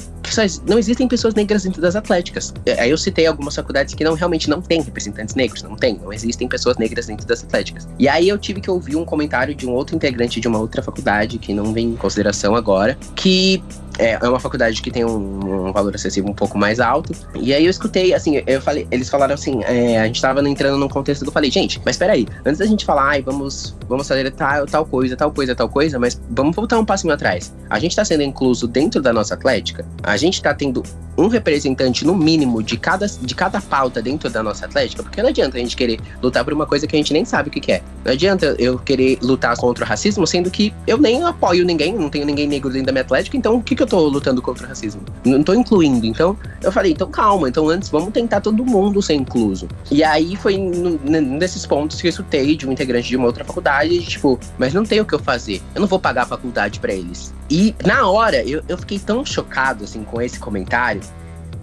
Não 0.68 0.78
existem 0.78 1.08
pessoas 1.08 1.34
negras 1.34 1.64
dentro 1.64 1.82
das 1.82 1.96
atléticas. 1.96 2.54
Aí 2.78 2.90
eu 2.90 2.98
citei 2.98 3.26
algumas 3.26 3.56
faculdades 3.56 3.94
que 3.94 4.04
não 4.04 4.14
realmente 4.14 4.50
não 4.50 4.62
têm 4.62 4.82
representantes 4.82 5.36
negros, 5.36 5.64
não 5.64 5.76
tem, 5.76 6.00
não 6.02 6.14
existem 6.14 6.48
pessoas 6.48 6.78
negras 6.78 7.08
dentro 7.08 7.26
das 7.26 7.44
atléticas 7.44 7.56
atléticas. 7.56 7.88
E 7.98 8.08
aí 8.08 8.30
eu 8.30 8.38
tive 8.38 8.62
que 8.62 8.70
ouvir 8.70 8.96
um 8.96 9.06
comentário 9.06 9.56
de 9.56 9.66
um 9.66 9.72
outro 9.72 9.96
integrante 9.96 10.40
de 10.40 10.48
uma 10.48 10.60
outra 10.60 10.82
faculdade, 10.84 11.38
que 11.38 11.54
não 11.54 11.74
vem 11.74 11.90
em 11.90 11.96
consideração 11.96 12.56
agora, 12.56 12.98
que 13.16 13.64
é, 13.98 14.14
é 14.14 14.30
uma 14.30 14.40
faculdade 14.40 14.82
que 14.82 14.92
tem 14.92 15.06
um, 15.06 15.68
um, 15.68 15.72
valor 15.72 15.96
acessível 15.96 16.30
um 16.30 16.34
pouco 16.34 16.58
mais 16.58 16.80
alto. 16.80 17.14
E 17.36 17.54
aí 17.54 17.66
eu 17.66 17.70
escutei, 17.70 18.14
assim, 18.14 18.42
eu 18.46 18.62
falei, 18.62 18.88
eles 18.92 19.10
falaram 19.10 19.34
assim, 19.34 19.64
é, 19.64 20.00
a 20.00 20.06
gente 20.06 20.22
tava 20.22 20.48
entrando 20.48 20.78
num 20.78 20.90
contexto 20.90 21.24
que 21.24 21.30
eu 21.30 21.34
falei, 21.34 21.50
gente, 21.50 21.82
mas 21.86 21.98
peraí, 21.98 22.28
antes 22.46 22.60
da 22.60 22.66
gente 22.66 22.86
falar, 22.86 23.10
ai, 23.10 23.22
vamos, 23.22 23.76
vamos 23.88 24.08
fazer 24.08 24.30
tal, 24.32 24.66
tal 24.66 24.86
coisa, 24.86 25.16
tal 25.16 25.32
coisa, 25.32 25.56
tal 25.56 25.70
coisa, 25.70 25.98
mas 25.98 26.20
vamos 26.30 26.56
voltar 26.56 26.78
um 26.78 26.86
passinho 26.86 27.14
atrás. 27.14 27.54
A 27.70 27.80
gente 27.80 27.96
tá 27.96 28.04
sendo 28.04 28.24
incluso 28.24 28.68
dentro 28.68 29.02
da 29.02 29.14
nossa 29.14 29.34
atlética, 29.34 29.86
a 30.04 30.15
gente 30.18 30.42
tá 30.42 30.54
tendo 30.54 30.84
um 31.18 31.28
representante, 31.28 32.06
no 32.06 32.16
mínimo, 32.16 32.62
de 32.62 32.78
cada, 32.78 33.08
de 33.08 33.34
cada 33.34 33.62
pauta 33.62 34.02
dentro 34.02 34.30
da 34.30 34.44
nossa 34.44 34.66
atlética, 34.66 35.02
porque 35.02 35.22
não 35.22 35.30
adianta 35.30 35.58
a 35.58 35.60
gente 35.60 35.76
querer 35.76 36.00
lutar 36.22 36.44
por 36.44 36.54
uma 36.54 36.66
coisa 36.66 36.86
que 36.86 36.96
a 36.96 37.00
gente 37.00 37.14
nem 37.14 37.24
sabe 37.24 37.50
o 37.50 37.52
que, 37.52 37.60
que 37.60 37.72
é. 37.72 37.82
Não 38.04 38.12
adianta 38.12 38.56
eu 38.60 38.78
querer 38.78 39.18
lutar 39.22 39.56
contra 39.58 39.86
o 39.86 39.88
racismo, 39.88 40.28
sendo 40.28 40.52
que 40.52 40.74
eu 40.86 40.98
nem 40.98 41.24
apoio 41.24 41.66
ninguém, 41.66 41.94
não 41.94 42.10
tenho 42.10 42.26
ninguém 42.26 42.48
negro 42.48 42.70
dentro 42.70 42.88
da 42.88 42.92
minha 42.92 43.04
atlética, 43.04 43.38
então 43.38 43.56
o 43.56 43.64
que, 43.64 43.76
que 43.76 43.84
eu 43.84 43.88
tô 43.88 44.00
lutando 44.08 44.42
contra 44.42 44.66
o 44.66 44.70
racismo. 44.70 45.02
Não 45.24 45.42
tô 45.42 45.54
incluindo. 45.54 46.06
Então, 46.06 46.38
eu 46.62 46.72
falei, 46.72 46.92
então 46.92 47.10
calma, 47.10 47.48
então 47.48 47.70
antes 47.70 47.90
vamos 47.90 48.12
tentar 48.12 48.42
todo 48.42 48.66
mundo 48.66 49.02
ser 49.02 49.14
incluso. 49.14 49.68
E 49.90 50.04
aí 50.04 50.36
foi 50.36 50.58
nesses 50.58 51.66
pontos 51.66 52.02
que 52.02 52.08
eu 52.08 52.10
escutei 52.10 52.56
de 52.56 52.68
um 52.68 52.72
integrante 52.72 53.08
de 53.08 53.16
uma 53.16 53.28
outra 53.28 53.46
faculdade, 53.46 54.06
tipo, 54.06 54.40
mas 54.58 54.74
não 54.74 54.84
tem 54.84 55.00
o 55.00 55.06
que 55.06 55.14
eu 55.14 55.20
fazer. 55.20 55.62
Eu 55.74 55.82
não 55.82 55.88
vou 55.88 56.00
pagar 56.00 56.24
a 56.24 56.26
faculdade 56.26 56.80
para 56.80 56.94
eles. 56.94 57.34
E 57.50 57.76
na 57.86 58.08
hora, 58.10 58.44
eu, 58.44 58.64
eu 58.68 58.78
fiquei 58.78 58.98
tão 58.98 59.24
chocado, 59.24 59.84
assim, 59.84 60.04
com 60.06 60.22
esse 60.22 60.40
comentário, 60.40 61.02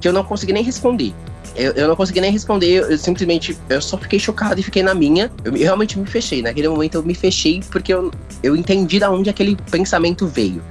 que 0.00 0.08
eu 0.08 0.12
não 0.12 0.24
consegui 0.24 0.52
nem 0.52 0.62
responder. 0.62 1.14
Eu, 1.54 1.72
eu, 1.72 1.88
não 1.88 1.96
consegui 1.96 2.20
nem 2.20 2.32
responder, 2.32 2.66
eu, 2.66 2.98
simplesmente, 2.98 3.58
eu 3.68 3.82
só 3.82 3.98
fiquei 3.98 4.18
chocado 4.18 4.58
e 4.58 4.62
fiquei 4.62 4.82
na 4.82 4.94
minha. 4.94 5.30
Eu, 5.44 5.52
eu, 5.54 5.64
realmente 5.64 5.98
me 5.98 6.06
fechei, 6.06 6.40
naquele 6.40 6.68
momento 6.68 6.94
eu 6.94 7.02
me 7.02 7.14
fechei 7.14 7.62
porque 7.70 7.92
eu, 7.92 8.10
eu 8.42 8.56
entendi 8.56 8.98
da 8.98 9.10
onde 9.10 9.28
aquele 9.28 9.56
pensamento 9.70 10.26
veio. 10.26 10.62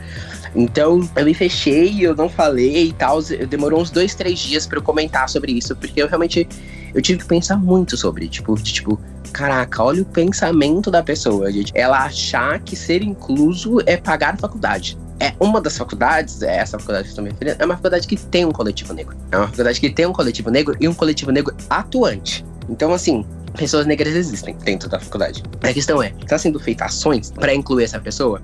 Então, 0.55 1.07
eu 1.15 1.25
me 1.25 1.33
fechei, 1.33 2.05
eu 2.05 2.15
não 2.15 2.27
falei 2.27 2.87
e 2.87 2.93
tal. 2.93 3.21
Demorou 3.21 3.81
uns 3.81 3.89
dois, 3.89 4.13
três 4.15 4.39
dias 4.39 4.65
para 4.65 4.79
eu 4.79 4.81
comentar 4.81 5.29
sobre 5.29 5.53
isso, 5.53 5.75
porque 5.75 6.01
eu 6.01 6.07
realmente 6.07 6.47
eu 6.93 7.01
tive 7.01 7.19
que 7.19 7.25
pensar 7.25 7.57
muito 7.57 7.95
sobre, 7.95 8.27
tipo, 8.27 8.53
tipo, 8.55 8.99
caraca, 9.31 9.81
olha 9.81 10.01
o 10.01 10.05
pensamento 10.05 10.91
da 10.91 11.01
pessoa, 11.01 11.51
gente. 11.51 11.71
Ela 11.73 12.03
achar 12.03 12.59
que 12.59 12.75
ser 12.75 13.01
incluso 13.01 13.79
é 13.85 13.95
pagar 13.95 14.37
faculdade. 14.37 14.97
É 15.21 15.35
uma 15.39 15.61
das 15.61 15.77
faculdades, 15.77 16.41
é 16.41 16.57
essa 16.57 16.79
faculdade 16.79 17.03
que 17.03 17.09
eu 17.09 17.11
estou 17.11 17.23
me 17.23 17.29
referindo, 17.29 17.57
é 17.61 17.65
uma 17.65 17.75
faculdade 17.75 18.07
que 18.07 18.17
tem 18.17 18.43
um 18.43 18.51
coletivo 18.51 18.91
negro. 18.91 19.15
É 19.31 19.37
uma 19.37 19.47
faculdade 19.47 19.79
que 19.79 19.89
tem 19.89 20.05
um 20.07 20.13
coletivo 20.13 20.49
negro 20.49 20.75
e 20.79 20.87
um 20.87 20.93
coletivo 20.95 21.31
negro 21.31 21.55
atuante. 21.69 22.43
Então, 22.67 22.91
assim, 22.91 23.23
pessoas 23.55 23.85
negras 23.85 24.15
existem 24.15 24.55
dentro 24.55 24.89
da 24.89 24.99
faculdade. 24.99 25.43
A 25.61 25.71
questão 25.71 26.01
é, 26.01 26.11
está 26.21 26.39
sendo 26.39 26.59
feita 26.59 26.85
ações 26.85 27.29
para 27.31 27.53
incluir 27.53 27.83
essa 27.83 27.99
pessoa? 27.99 28.41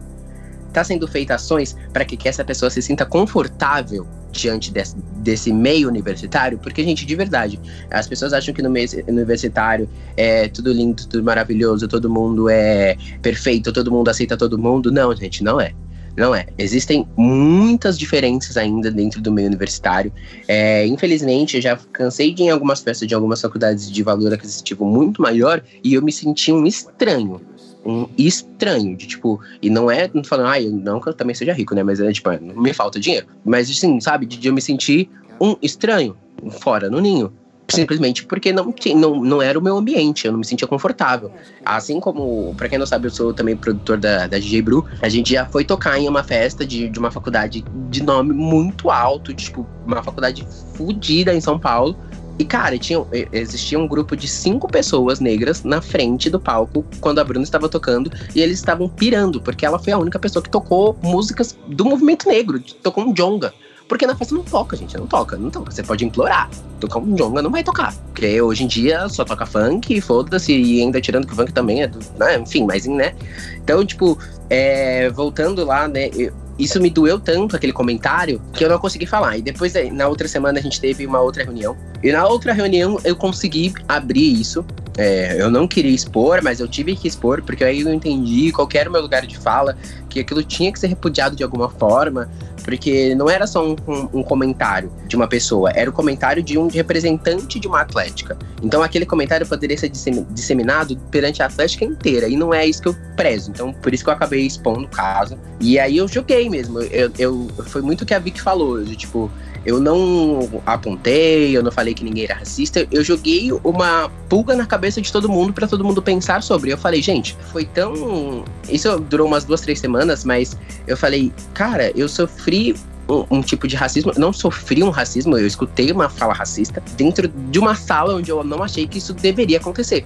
está 0.67 0.83
sendo 0.83 1.07
feita 1.07 1.33
ações 1.35 1.75
para 1.91 2.05
que, 2.05 2.15
que 2.15 2.29
essa 2.29 2.43
pessoa 2.43 2.69
se 2.69 2.81
sinta 2.81 3.05
confortável 3.05 4.05
diante 4.31 4.71
desse, 4.71 4.95
desse, 5.17 5.51
meio 5.51 5.87
universitário, 5.87 6.59
porque, 6.59 6.83
gente, 6.83 7.05
de 7.05 7.15
verdade, 7.15 7.59
as 7.89 8.07
pessoas 8.07 8.33
acham 8.33 8.53
que 8.53 8.61
no 8.61 8.69
meio 8.69 8.87
universitário 9.07 9.89
é 10.15 10.47
tudo 10.47 10.71
lindo, 10.71 11.07
tudo 11.07 11.23
maravilhoso, 11.23 11.87
todo 11.87 12.09
mundo 12.09 12.47
é 12.49 12.95
perfeito, 13.21 13.71
todo 13.71 13.91
mundo 13.91 14.09
aceita 14.09 14.37
todo 14.37 14.57
mundo. 14.57 14.91
Não, 14.91 15.15
gente, 15.15 15.43
não 15.43 15.59
é. 15.59 15.73
Não 16.17 16.33
é. 16.33 16.47
Existem 16.57 17.07
muitas 17.15 17.97
diferenças 17.97 18.57
ainda 18.57 18.89
dentro 18.89 19.21
do 19.21 19.31
meio 19.31 19.47
universitário. 19.47 20.11
É, 20.47 20.85
infelizmente, 20.87 21.57
eu 21.57 21.61
já 21.61 21.77
cansei 21.93 22.33
de 22.33 22.41
ir 22.41 22.45
em 22.47 22.49
algumas 22.49 22.81
festas 22.81 23.07
de 23.07 23.13
algumas 23.13 23.39
faculdades 23.39 23.91
de 23.91 24.01
valor 24.01 24.33
aquisitivo 24.33 24.83
muito 24.83 25.21
maior 25.21 25.63
e 25.83 25.93
eu 25.93 26.01
me 26.01 26.11
senti 26.11 26.51
um 26.51 26.65
estranho 26.65 27.39
um 27.85 28.05
estranho, 28.17 28.97
de 28.97 29.07
tipo, 29.07 29.39
e 29.61 29.69
não 29.69 29.89
é 29.89 30.09
não 30.13 30.21
falando, 30.21 30.49
ah, 30.49 30.61
eu 30.61 30.71
não 30.71 30.99
que 30.99 31.07
eu 31.07 31.13
também 31.13 31.33
seja 31.33 31.53
rico, 31.53 31.73
né? 31.73 31.83
Mas 31.83 32.01
é 32.01 32.11
tipo, 32.11 32.29
não 32.41 32.61
me 32.61 32.73
falta 32.73 32.99
dinheiro. 32.99 33.27
Mas 33.45 33.69
assim, 33.69 33.97
sabe, 34.01 34.25
de, 34.25 34.35
de 34.35 34.49
eu 34.49 34.53
me 34.53 34.59
sentir 34.59 35.09
um 35.39 35.55
estranho 35.61 36.17
fora 36.59 36.89
no 36.89 36.99
ninho 36.99 37.31
simplesmente 37.69 38.25
porque 38.25 38.53
não, 38.53 38.73
não, 38.95 39.23
não 39.23 39.41
era 39.41 39.57
o 39.57 39.61
meu 39.61 39.77
ambiente, 39.77 40.25
eu 40.25 40.31
não 40.31 40.39
me 40.39 40.45
sentia 40.45 40.67
confortável. 40.67 41.31
Assim 41.65 41.99
como, 41.99 42.53
para 42.55 42.69
quem 42.69 42.77
não 42.77 42.85
sabe, 42.85 43.07
eu 43.07 43.11
sou 43.11 43.33
também 43.33 43.55
produtor 43.55 43.97
da, 43.97 44.27
da 44.27 44.37
DJ 44.37 44.61
Bru, 44.61 44.85
a 45.01 45.09
gente 45.09 45.33
já 45.33 45.45
foi 45.45 45.65
tocar 45.65 45.99
em 45.99 46.07
uma 46.07 46.23
festa 46.23 46.65
de, 46.65 46.89
de 46.89 46.99
uma 46.99 47.11
faculdade 47.11 47.63
de 47.89 48.03
nome 48.03 48.33
muito 48.33 48.89
alto, 48.89 49.33
tipo, 49.33 49.67
uma 49.85 50.01
faculdade 50.01 50.47
fodida 50.75 51.33
em 51.33 51.41
São 51.41 51.59
Paulo. 51.59 51.97
E, 52.39 52.45
cara, 52.45 52.77
tinha, 52.77 53.03
existia 53.31 53.79
um 53.79 53.87
grupo 53.87 54.15
de 54.15 54.27
cinco 54.27 54.67
pessoas 54.67 55.19
negras 55.19 55.63
na 55.63 55.81
frente 55.81 56.29
do 56.29 56.39
palco 56.39 56.85
quando 57.01 57.17
a 57.17 57.23
Bruna 57.23 57.43
estava 57.43 57.67
tocando 57.67 58.11
e 58.35 58.41
eles 58.41 58.59
estavam 58.59 58.87
pirando, 58.87 59.41
porque 59.41 59.65
ela 59.65 59.79
foi 59.79 59.91
a 59.91 59.97
única 59.97 60.19
pessoa 60.19 60.43
que 60.43 60.49
tocou 60.49 60.95
músicas 61.01 61.57
do 61.67 61.83
movimento 61.83 62.27
negro, 62.27 62.59
tocou 62.83 63.03
um 63.03 63.11
jonga. 63.11 63.51
Porque 63.87 64.05
na 64.05 64.15
festa 64.15 64.35
não 64.35 64.43
toca, 64.43 64.75
gente. 64.75 64.97
Não 64.97 65.07
toca, 65.07 65.37
não 65.37 65.49
toca. 65.49 65.71
Você 65.71 65.83
pode 65.83 66.05
implorar. 66.05 66.49
Tocar 66.79 66.99
um 66.99 67.15
jonga 67.15 67.41
não 67.41 67.49
vai 67.49 67.63
tocar. 67.63 67.93
Porque 68.13 68.41
hoje 68.41 68.63
em 68.63 68.67
dia 68.67 69.07
só 69.09 69.23
toca 69.23 69.45
funk, 69.45 69.99
foda-se, 70.01 70.53
e 70.53 70.81
ainda 70.81 70.99
tirando 70.99 71.25
que 71.25 71.33
o 71.33 71.35
funk 71.35 71.53
também 71.53 71.83
é 71.83 71.87
do. 71.87 71.99
Né? 72.17 72.37
Enfim, 72.37 72.65
mas 72.65 72.85
né? 72.85 73.13
Então, 73.55 73.85
tipo, 73.85 74.17
é, 74.49 75.09
voltando 75.09 75.63
lá, 75.65 75.87
né? 75.87 76.09
Eu, 76.13 76.33
isso 76.59 76.81
me 76.81 76.89
doeu 76.89 77.19
tanto, 77.19 77.55
aquele 77.55 77.71
comentário, 77.71 78.41
que 78.51 78.65
eu 78.65 78.69
não 78.69 78.79
consegui 78.79 79.05
falar. 79.05 79.37
E 79.37 79.41
depois, 79.41 79.73
na 79.91 80.07
outra 80.07 80.27
semana, 80.27 80.59
a 80.59 80.61
gente 80.61 80.81
teve 80.81 81.05
uma 81.05 81.19
outra 81.19 81.43
reunião. 81.43 81.77
E 82.01 82.11
na 82.11 82.25
outra 82.27 82.51
reunião, 82.51 82.99
eu 83.03 83.15
consegui 83.15 83.73
abrir 83.87 84.39
isso. 84.39 84.65
É, 84.97 85.39
eu 85.39 85.51
não 85.51 85.67
queria 85.67 85.93
expor, 85.93 86.41
mas 86.41 86.59
eu 86.59 86.67
tive 86.67 86.95
que 86.95 87.07
expor, 87.07 87.43
porque 87.43 87.63
aí 87.63 87.81
eu 87.81 87.93
entendi 87.93 88.51
qual 88.51 88.67
era 88.73 88.89
o 88.89 88.91
meu 88.91 89.01
lugar 89.01 89.27
de 89.27 89.37
fala, 89.37 89.77
que 90.09 90.19
aquilo 90.19 90.41
tinha 90.41 90.71
que 90.71 90.79
ser 90.79 90.87
repudiado 90.87 91.35
de 91.35 91.43
alguma 91.43 91.69
forma, 91.69 92.27
porque 92.67 93.15
não 93.15 93.29
era 93.29 93.47
só 93.47 93.65
um, 93.65 93.77
um, 93.87 94.19
um, 94.19 94.23
comentário 94.23 94.91
de 95.07 95.15
uma 95.15 95.25
pessoa, 95.25 95.71
era 95.73 95.89
o 95.89 95.93
comentário 95.93 96.43
de 96.43 96.57
um 96.57 96.67
representante 96.67 97.61
de 97.61 97.65
uma 97.65 97.79
atlética. 97.79 98.37
Então 98.61 98.83
aquele 98.83 99.05
comentário 99.05 99.47
poderia 99.47 99.77
ser 99.77 99.89
disseminado 100.31 100.97
perante 101.09 101.41
a 101.41 101.45
atlética 101.45 101.85
inteira, 101.85 102.27
e 102.27 102.35
não 102.35 102.53
é 102.53 102.65
isso 102.65 102.81
que 102.81 102.89
eu 102.89 102.95
prezo. 103.15 103.51
Então 103.51 103.71
por 103.71 103.93
isso 103.93 104.03
que 104.03 104.09
eu 104.09 104.13
acabei 104.13 104.45
expondo 104.45 104.81
o 104.81 104.87
caso. 104.89 105.39
E 105.61 105.79
aí 105.79 105.95
eu 105.95 106.09
joguei 106.09 106.49
mesmo. 106.49 106.81
Eu, 106.81 107.09
eu, 107.17 107.47
foi 107.67 107.81
muito 107.81 108.01
o 108.01 108.05
que 108.05 108.13
a 108.13 108.19
Vicky 108.19 108.41
falou, 108.41 108.83
de, 108.83 108.97
tipo, 108.97 109.31
eu 109.67 109.81
não 109.81 110.61
apontei, 110.65 111.55
eu 111.55 111.61
não 111.61 111.73
falei 111.73 111.93
que 111.93 112.01
ninguém 112.01 112.23
era 112.23 112.35
racista, 112.35 112.87
eu 112.89 113.03
joguei 113.03 113.51
uma 113.65 114.09
pulga 114.29 114.55
na 114.55 114.65
cabeça 114.65 115.01
de 115.01 115.11
todo 115.11 115.27
mundo 115.27 115.51
para 115.51 115.67
todo 115.67 115.83
mundo 115.83 116.01
pensar 116.01 116.41
sobre. 116.41 116.71
Eu 116.71 116.77
falei, 116.77 117.01
gente, 117.01 117.35
foi 117.51 117.65
tão. 117.65 118.45
Isso 118.69 118.97
durou 118.97 119.27
umas 119.27 119.43
duas, 119.43 119.59
três 119.59 119.77
semanas, 119.77 120.23
mas 120.23 120.57
eu 120.87 120.95
falei, 120.95 121.33
cara, 121.53 121.91
eu 121.97 122.07
sofri 122.07 122.77
um, 123.09 123.25
um, 123.29 123.41
tipo 123.41 123.67
de 123.67 123.75
racismo. 123.75 124.13
Não 124.15 124.31
sofri 124.31 124.81
um 124.81 124.89
racismo, 124.89 125.37
eu 125.37 125.45
escutei 125.45 125.91
uma 125.91 126.07
fala 126.07 126.33
racista 126.33 126.81
dentro 126.95 127.27
de 127.27 127.59
uma 127.59 127.75
sala 127.75 128.15
onde 128.15 128.31
eu 128.31 128.41
não 128.45 128.63
achei 128.63 128.87
que 128.87 128.99
isso 128.99 129.13
deveria 129.13 129.57
acontecer. 129.57 130.05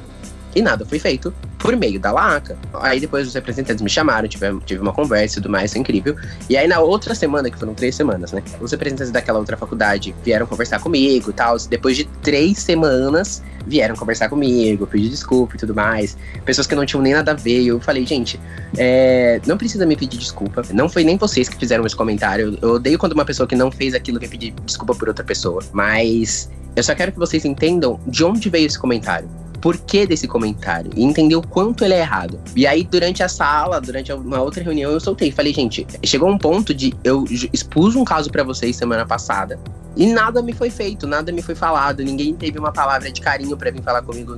E 0.55 0.61
nada 0.61 0.85
foi 0.85 0.99
feito 0.99 1.33
por 1.57 1.75
meio 1.75 1.99
da 1.99 2.11
LACA. 2.11 2.57
Aí 2.73 2.99
depois 2.99 3.27
os 3.27 3.33
representantes 3.33 3.81
me 3.81 3.89
chamaram, 3.89 4.27
tive, 4.27 4.45
tive 4.65 4.81
uma 4.81 4.91
conversa 4.91 5.39
e 5.39 5.41
tudo 5.41 5.51
mais, 5.51 5.71
foi 5.71 5.81
incrível. 5.81 6.15
E 6.49 6.57
aí 6.57 6.67
na 6.67 6.79
outra 6.79 7.13
semana, 7.13 7.49
que 7.49 7.57
foram 7.57 7.73
três 7.73 7.95
semanas, 7.95 8.31
né? 8.31 8.43
Os 8.59 8.71
representantes 8.71 9.11
daquela 9.11 9.39
outra 9.39 9.55
faculdade 9.55 10.13
vieram 10.23 10.45
conversar 10.45 10.79
comigo 10.79 11.29
e 11.29 11.33
tal. 11.33 11.57
Depois 11.69 11.95
de 11.95 12.05
três 12.21 12.59
semanas, 12.59 13.43
vieram 13.65 13.95
conversar 13.95 14.29
comigo, 14.29 14.87
pedir 14.87 15.09
desculpa 15.09 15.55
e 15.55 15.59
tudo 15.59 15.73
mais. 15.73 16.17
Pessoas 16.43 16.67
que 16.67 16.75
não 16.75 16.85
tinham 16.85 17.01
nem 17.01 17.13
nada 17.13 17.31
a 17.31 17.35
ver. 17.35 17.63
Eu 17.63 17.79
falei, 17.79 18.05
gente, 18.05 18.39
é, 18.77 19.39
não 19.45 19.57
precisa 19.57 19.85
me 19.85 19.95
pedir 19.95 20.17
desculpa. 20.17 20.63
Não 20.73 20.89
foi 20.89 21.03
nem 21.03 21.17
vocês 21.17 21.47
que 21.47 21.57
fizeram 21.57 21.85
esse 21.85 21.95
comentário. 21.95 22.57
Eu 22.61 22.71
odeio 22.71 22.97
quando 22.97 23.13
uma 23.13 23.25
pessoa 23.25 23.47
que 23.47 23.55
não 23.55 23.71
fez 23.71 23.93
aquilo 23.93 24.19
vem 24.19 24.29
pedir 24.29 24.53
desculpa 24.65 24.95
por 24.95 25.07
outra 25.07 25.23
pessoa. 25.23 25.61
Mas 25.71 26.49
eu 26.75 26.83
só 26.83 26.95
quero 26.95 27.11
que 27.11 27.19
vocês 27.19 27.45
entendam 27.45 27.99
de 28.07 28.23
onde 28.23 28.49
veio 28.49 28.65
esse 28.65 28.79
comentário 28.79 29.29
porquê 29.61 30.05
desse 30.05 30.27
comentário 30.27 30.91
e 30.95 31.03
entender 31.03 31.35
o 31.35 31.41
quanto 31.41 31.85
ele 31.85 31.93
é 31.93 31.99
errado. 31.99 32.39
E 32.55 32.65
aí, 32.65 32.83
durante 32.83 33.21
a 33.21 33.29
sala, 33.29 33.79
durante 33.79 34.11
uma 34.11 34.41
outra 34.41 34.63
reunião, 34.63 34.91
eu 34.91 34.99
soltei. 34.99 35.31
Falei, 35.31 35.53
gente, 35.53 35.85
chegou 36.03 36.29
um 36.29 36.37
ponto 36.37 36.73
de 36.73 36.93
eu 37.03 37.23
expus 37.53 37.95
um 37.95 38.03
caso 38.03 38.31
para 38.31 38.43
vocês 38.43 38.75
semana 38.75 39.05
passada 39.05 39.59
e 39.95 40.07
nada 40.07 40.41
me 40.41 40.53
foi 40.53 40.69
feito, 40.69 41.05
nada 41.05 41.31
me 41.31 41.41
foi 41.41 41.53
falado, 41.53 42.01
ninguém 42.01 42.33
teve 42.33 42.57
uma 42.57 42.71
palavra 42.71 43.11
de 43.11 43.19
carinho 43.19 43.57
para 43.57 43.71
vir 43.71 43.81
falar 43.81 44.01
comigo. 44.01 44.35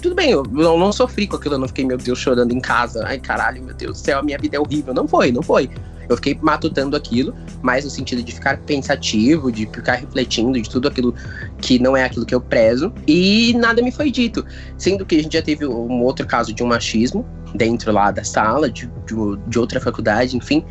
Tudo 0.00 0.14
bem, 0.14 0.30
eu 0.30 0.42
não, 0.50 0.78
não 0.78 0.92
sofri 0.92 1.26
com 1.26 1.36
aquilo, 1.36 1.56
eu 1.56 1.58
não 1.58 1.68
fiquei, 1.68 1.84
meu 1.84 1.98
Deus, 1.98 2.18
chorando 2.18 2.52
em 2.52 2.60
casa. 2.60 3.04
Ai, 3.06 3.18
caralho, 3.18 3.62
meu 3.62 3.74
Deus 3.74 4.00
do 4.00 4.04
céu, 4.04 4.20
a 4.20 4.22
minha 4.22 4.38
vida 4.38 4.56
é 4.56 4.60
horrível. 4.60 4.94
Não 4.94 5.06
foi, 5.06 5.30
não 5.30 5.42
foi. 5.42 5.70
Eu 6.08 6.16
fiquei 6.16 6.38
matutando 6.40 6.96
aquilo, 6.96 7.34
mais 7.62 7.84
no 7.84 7.90
sentido 7.90 8.22
de 8.22 8.32
ficar 8.32 8.58
pensativo, 8.58 9.50
de 9.50 9.66
ficar 9.66 9.94
refletindo 9.94 10.60
de 10.60 10.68
tudo 10.68 10.88
aquilo 10.88 11.14
que 11.60 11.78
não 11.78 11.96
é 11.96 12.04
aquilo 12.04 12.26
que 12.26 12.34
eu 12.34 12.40
prezo, 12.40 12.92
e 13.06 13.54
nada 13.54 13.82
me 13.82 13.90
foi 13.90 14.10
dito. 14.10 14.44
Sendo 14.76 15.04
que 15.04 15.16
a 15.16 15.22
gente 15.22 15.32
já 15.32 15.42
teve 15.42 15.66
um 15.66 16.02
outro 16.02 16.26
caso 16.26 16.52
de 16.52 16.62
um 16.62 16.66
machismo 16.66 17.26
dentro 17.54 17.92
lá 17.92 18.10
da 18.10 18.24
sala, 18.24 18.70
de, 18.70 18.86
de, 18.86 19.14
de 19.46 19.58
outra 19.58 19.80
faculdade, 19.80 20.36
enfim, 20.36 20.64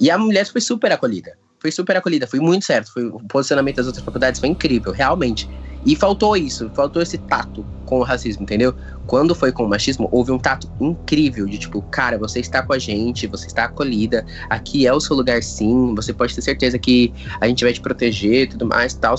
e 0.00 0.10
a 0.10 0.16
mulher 0.16 0.46
foi 0.46 0.60
super 0.60 0.90
acolhida. 0.92 1.36
Foi 1.60 1.70
super 1.70 1.94
acolhida, 1.96 2.26
foi 2.26 2.40
muito 2.40 2.64
certo. 2.64 2.90
Foi, 2.90 3.04
o 3.04 3.20
posicionamento 3.20 3.76
das 3.76 3.86
outras 3.86 4.02
faculdades 4.02 4.40
foi 4.40 4.48
incrível, 4.48 4.92
realmente. 4.92 5.48
E 5.84 5.96
faltou 5.96 6.36
isso, 6.36 6.70
faltou 6.74 7.00
esse 7.00 7.16
tato 7.16 7.64
com 7.86 8.00
o 8.00 8.02
racismo, 8.02 8.42
entendeu? 8.42 8.74
Quando 9.06 9.34
foi 9.34 9.50
com 9.50 9.64
o 9.64 9.68
machismo, 9.68 10.08
houve 10.12 10.30
um 10.30 10.38
tato 10.38 10.68
incrível 10.80 11.46
de 11.46 11.58
tipo, 11.58 11.80
cara, 11.82 12.18
você 12.18 12.40
está 12.40 12.62
com 12.62 12.72
a 12.72 12.78
gente, 12.78 13.26
você 13.26 13.46
está 13.46 13.64
acolhida, 13.64 14.24
aqui 14.48 14.86
é 14.86 14.92
o 14.92 15.00
seu 15.00 15.16
lugar 15.16 15.42
sim, 15.42 15.94
você 15.94 16.12
pode 16.12 16.34
ter 16.34 16.42
certeza 16.42 16.78
que 16.78 17.12
a 17.40 17.46
gente 17.46 17.64
vai 17.64 17.72
te 17.72 17.80
proteger 17.80 18.48
tudo 18.48 18.66
mais 18.66 18.94
tal. 18.94 19.14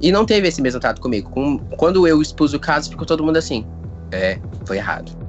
E 0.00 0.12
não 0.12 0.26
teve 0.26 0.48
esse 0.48 0.60
mesmo 0.60 0.80
tato 0.80 1.00
comigo. 1.00 1.30
Com, 1.30 1.58
quando 1.76 2.06
eu 2.06 2.20
expus 2.20 2.52
o 2.52 2.60
caso, 2.60 2.90
ficou 2.90 3.06
todo 3.06 3.24
mundo 3.24 3.36
assim. 3.36 3.64
É, 4.12 4.38
foi 4.66 4.76
errado 4.76 5.24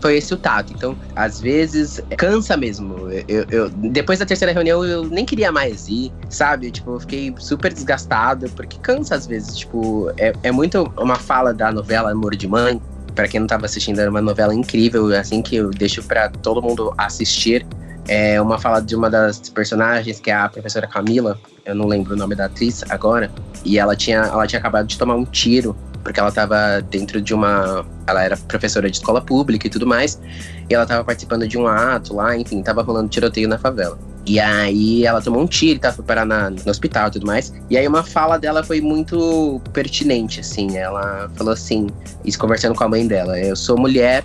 foi 0.00 0.16
esse 0.16 0.32
o 0.32 0.36
tato. 0.36 0.72
Então, 0.72 0.96
às 1.14 1.40
vezes, 1.40 2.02
cansa 2.16 2.56
mesmo. 2.56 3.08
Eu, 3.28 3.46
eu, 3.50 3.70
depois 3.70 4.18
da 4.18 4.26
terceira 4.26 4.52
reunião, 4.52 4.84
eu 4.84 5.04
nem 5.04 5.24
queria 5.24 5.52
mais 5.52 5.88
ir, 5.88 6.12
sabe? 6.28 6.70
Tipo, 6.70 6.94
eu 6.94 7.00
fiquei 7.00 7.34
super 7.38 7.72
desgastado, 7.72 8.48
porque 8.50 8.78
cansa 8.78 9.14
às 9.14 9.26
vezes. 9.26 9.58
Tipo, 9.58 10.10
é, 10.16 10.32
é 10.42 10.50
muito 10.50 10.92
uma 10.98 11.16
fala 11.16 11.52
da 11.52 11.70
novela 11.70 12.10
Amor 12.10 12.34
de 12.34 12.48
Mãe. 12.48 12.80
Para 13.14 13.28
quem 13.28 13.40
não 13.40 13.46
tava 13.46 13.66
assistindo, 13.66 13.98
era 13.98 14.10
uma 14.10 14.22
novela 14.22 14.54
incrível, 14.54 15.06
assim, 15.16 15.42
que 15.42 15.56
eu 15.56 15.70
deixo 15.70 16.02
para 16.02 16.28
todo 16.28 16.62
mundo 16.62 16.94
assistir. 16.96 17.66
É 18.08 18.40
uma 18.40 18.58
fala 18.58 18.80
de 18.80 18.96
uma 18.96 19.10
das 19.10 19.38
personagens, 19.50 20.18
que 20.18 20.30
é 20.30 20.34
a 20.34 20.48
professora 20.48 20.86
Camila, 20.86 21.38
eu 21.64 21.74
não 21.74 21.86
lembro 21.86 22.14
o 22.14 22.16
nome 22.16 22.34
da 22.34 22.46
atriz 22.46 22.82
agora, 22.88 23.30
e 23.64 23.78
ela 23.78 23.94
tinha, 23.94 24.18
ela 24.18 24.46
tinha 24.46 24.58
acabado 24.58 24.86
de 24.86 24.98
tomar 24.98 25.14
um 25.14 25.24
tiro 25.24 25.76
porque 26.02 26.18
ela 26.18 26.28
estava 26.28 26.80
dentro 26.82 27.20
de 27.20 27.34
uma. 27.34 27.84
Ela 28.06 28.24
era 28.24 28.36
professora 28.36 28.90
de 28.90 28.96
escola 28.96 29.20
pública 29.20 29.66
e 29.66 29.70
tudo 29.70 29.86
mais, 29.86 30.20
e 30.68 30.74
ela 30.74 30.84
estava 30.84 31.04
participando 31.04 31.46
de 31.46 31.58
um 31.58 31.66
ato 31.66 32.14
lá, 32.14 32.36
enfim, 32.36 32.60
estava 32.60 32.82
rolando 32.82 33.08
tiroteio 33.08 33.48
na 33.48 33.58
favela. 33.58 33.98
E 34.26 34.38
aí 34.38 35.04
ela 35.04 35.20
tomou 35.20 35.42
um 35.42 35.46
tiro, 35.46 35.80
tava 35.80 35.96
foi 35.96 36.04
parar 36.04 36.24
na, 36.24 36.50
no 36.50 36.70
hospital 36.70 37.08
e 37.08 37.10
tudo 37.12 37.26
mais. 37.26 37.52
E 37.68 37.76
aí 37.76 37.86
uma 37.88 38.02
fala 38.02 38.38
dela 38.38 38.62
foi 38.62 38.80
muito 38.80 39.60
pertinente, 39.72 40.40
assim. 40.40 40.76
Ela 40.76 41.30
falou 41.34 41.52
assim, 41.52 41.88
isso 42.24 42.38
conversando 42.38 42.74
com 42.74 42.84
a 42.84 42.88
mãe 42.88 43.06
dela: 43.06 43.38
Eu 43.38 43.56
sou 43.56 43.78
mulher, 43.78 44.24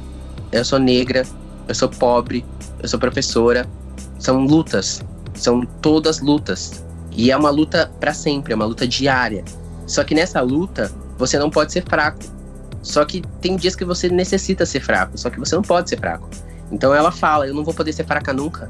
eu 0.51 0.65
sou 0.65 0.79
negra, 0.79 1.25
eu 1.67 1.75
sou 1.75 1.89
pobre, 1.89 2.45
eu 2.81 2.87
sou 2.87 2.99
professora. 2.99 3.65
São 4.19 4.45
lutas, 4.45 5.03
são 5.33 5.61
todas 5.81 6.19
lutas. 6.19 6.83
E 7.11 7.31
é 7.31 7.37
uma 7.37 7.49
luta 7.49 7.89
para 7.99 8.13
sempre, 8.13 8.53
é 8.53 8.55
uma 8.55 8.65
luta 8.65 8.87
diária. 8.87 9.43
Só 9.87 10.03
que 10.03 10.15
nessa 10.15 10.41
luta, 10.41 10.91
você 11.17 11.37
não 11.37 11.49
pode 11.49 11.71
ser 11.71 11.83
fraco. 11.83 12.19
Só 12.81 13.03
que 13.03 13.21
tem 13.41 13.55
dias 13.55 13.75
que 13.75 13.83
você 13.83 14.09
necessita 14.09 14.65
ser 14.65 14.79
fraco, 14.79 15.17
só 15.17 15.29
que 15.29 15.39
você 15.39 15.55
não 15.55 15.63
pode 15.63 15.89
ser 15.89 15.97
fraco. 15.97 16.29
Então 16.71 16.93
ela 16.93 17.11
fala: 17.11 17.47
eu 17.47 17.53
não 17.53 17.63
vou 17.63 17.73
poder 17.73 17.93
ser 17.93 18.05
fraca 18.05 18.31
nunca. 18.31 18.69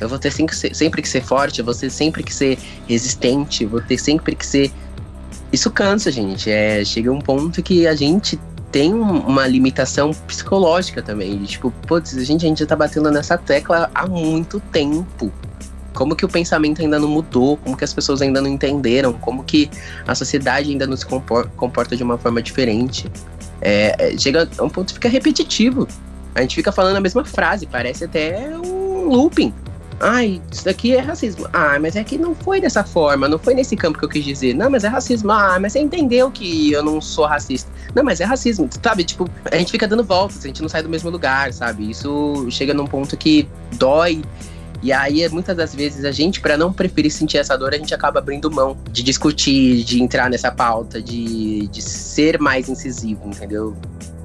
Eu 0.00 0.08
vou 0.08 0.18
ter 0.18 0.32
sempre 0.32 1.00
que 1.00 1.08
ser, 1.08 1.22
forte, 1.22 1.60
eu 1.60 1.64
vou 1.64 1.74
ter 1.74 1.88
sempre 1.88 2.24
que 2.24 2.34
ser 2.34 2.58
resistente, 2.88 3.64
vou 3.64 3.80
ter 3.80 3.98
sempre 3.98 4.34
que 4.34 4.44
ser. 4.44 4.72
Isso 5.52 5.70
cansa, 5.70 6.10
gente. 6.10 6.50
É, 6.50 6.84
chega 6.84 7.12
um 7.12 7.20
ponto 7.20 7.62
que 7.62 7.86
a 7.86 7.94
gente 7.94 8.38
tem 8.72 8.92
uma 8.92 9.46
limitação 9.46 10.10
psicológica 10.26 11.02
também. 11.02 11.38
De, 11.38 11.46
tipo, 11.46 11.70
putz, 11.86 12.10
gente, 12.26 12.44
a 12.44 12.48
gente 12.48 12.60
já 12.60 12.66
tá 12.66 12.74
batendo 12.74 13.12
nessa 13.12 13.38
tecla 13.38 13.90
há 13.94 14.06
muito 14.06 14.58
tempo. 14.58 15.32
Como 15.94 16.16
que 16.16 16.24
o 16.24 16.28
pensamento 16.28 16.80
ainda 16.80 16.98
não 16.98 17.08
mudou? 17.08 17.56
Como 17.58 17.76
que 17.76 17.84
as 17.84 17.92
pessoas 17.92 18.22
ainda 18.22 18.40
não 18.40 18.48
entenderam? 18.48 19.12
Como 19.12 19.44
que 19.44 19.70
a 20.06 20.14
sociedade 20.14 20.70
ainda 20.70 20.86
não 20.86 20.96
se 20.96 21.06
comporta 21.06 21.96
de 21.96 22.02
uma 22.02 22.18
forma 22.18 22.42
diferente? 22.42 23.10
É, 23.60 23.94
é, 23.98 24.18
chega 24.18 24.48
a 24.58 24.62
um 24.62 24.68
ponto 24.68 24.88
que 24.88 24.94
fica 24.94 25.08
repetitivo. 25.08 25.86
A 26.34 26.40
gente 26.40 26.54
fica 26.54 26.72
falando 26.72 26.96
a 26.96 27.00
mesma 27.00 27.24
frase, 27.24 27.66
parece 27.66 28.04
até 28.04 28.48
um 28.58 29.08
looping. 29.08 29.52
Ai, 30.04 30.42
isso 30.50 30.64
daqui 30.64 30.96
é 30.96 30.98
racismo. 30.98 31.48
Ah, 31.52 31.78
mas 31.80 31.94
é 31.94 32.02
que 32.02 32.18
não 32.18 32.34
foi 32.34 32.60
dessa 32.60 32.82
forma, 32.82 33.28
não 33.28 33.38
foi 33.38 33.54
nesse 33.54 33.76
campo 33.76 33.98
que 34.00 34.04
eu 34.04 34.08
quis 34.08 34.24
dizer. 34.24 34.52
Não, 34.52 34.68
mas 34.68 34.82
é 34.82 34.88
racismo. 34.88 35.30
Ah, 35.30 35.58
mas 35.60 35.74
você 35.74 35.78
entendeu 35.78 36.28
que 36.28 36.72
eu 36.72 36.82
não 36.82 37.00
sou 37.00 37.24
racista. 37.24 37.70
Não, 37.94 38.02
mas 38.02 38.20
é 38.20 38.24
racismo, 38.24 38.68
sabe? 38.82 39.04
Tipo, 39.04 39.30
a 39.50 39.56
gente 39.56 39.70
fica 39.70 39.86
dando 39.86 40.02
voltas, 40.02 40.38
a 40.44 40.48
gente 40.48 40.60
não 40.60 40.68
sai 40.68 40.82
do 40.82 40.88
mesmo 40.88 41.08
lugar, 41.08 41.52
sabe? 41.52 41.88
Isso 41.88 42.48
chega 42.50 42.74
num 42.74 42.86
ponto 42.86 43.16
que 43.16 43.48
dói. 43.76 44.22
E 44.82 44.92
aí, 44.92 45.26
muitas 45.28 45.56
das 45.56 45.72
vezes, 45.72 46.04
a 46.04 46.10
gente, 46.10 46.40
para 46.40 46.56
não 46.56 46.72
preferir 46.72 47.10
sentir 47.12 47.38
essa 47.38 47.56
dor, 47.56 47.72
a 47.72 47.76
gente 47.76 47.94
acaba 47.94 48.18
abrindo 48.18 48.50
mão 48.50 48.76
de 48.90 49.02
discutir, 49.02 49.84
de 49.84 50.02
entrar 50.02 50.28
nessa 50.28 50.50
pauta, 50.50 51.00
de, 51.00 51.68
de 51.68 51.80
ser 51.80 52.40
mais 52.40 52.68
incisivo, 52.68 53.20
entendeu? 53.24 53.76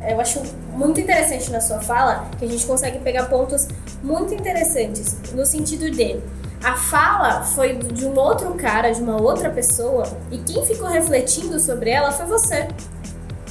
Eu 0.02 0.20
acho 0.20 0.42
muito 0.74 1.00
interessante 1.00 1.52
na 1.52 1.62
sua 1.62 1.80
fala 1.80 2.28
que 2.40 2.46
a 2.46 2.48
gente 2.48 2.66
consegue 2.66 2.98
pegar 3.00 3.26
pontos 3.26 3.68
muito 4.02 4.34
interessantes 4.34 5.18
no 5.34 5.46
sentido 5.46 5.92
de 5.92 6.20
a 6.64 6.74
fala 6.74 7.44
foi 7.44 7.76
de 7.78 8.06
um 8.06 8.18
outro 8.18 8.54
cara, 8.56 8.92
de 8.92 9.02
uma 9.02 9.22
outra 9.22 9.50
pessoa, 9.50 10.06
e 10.32 10.40
quem 10.40 10.66
ficou 10.66 10.88
refletindo 10.88 11.60
sobre 11.60 11.92
ela 11.92 12.12
foi 12.12 12.26
você. 12.26 12.68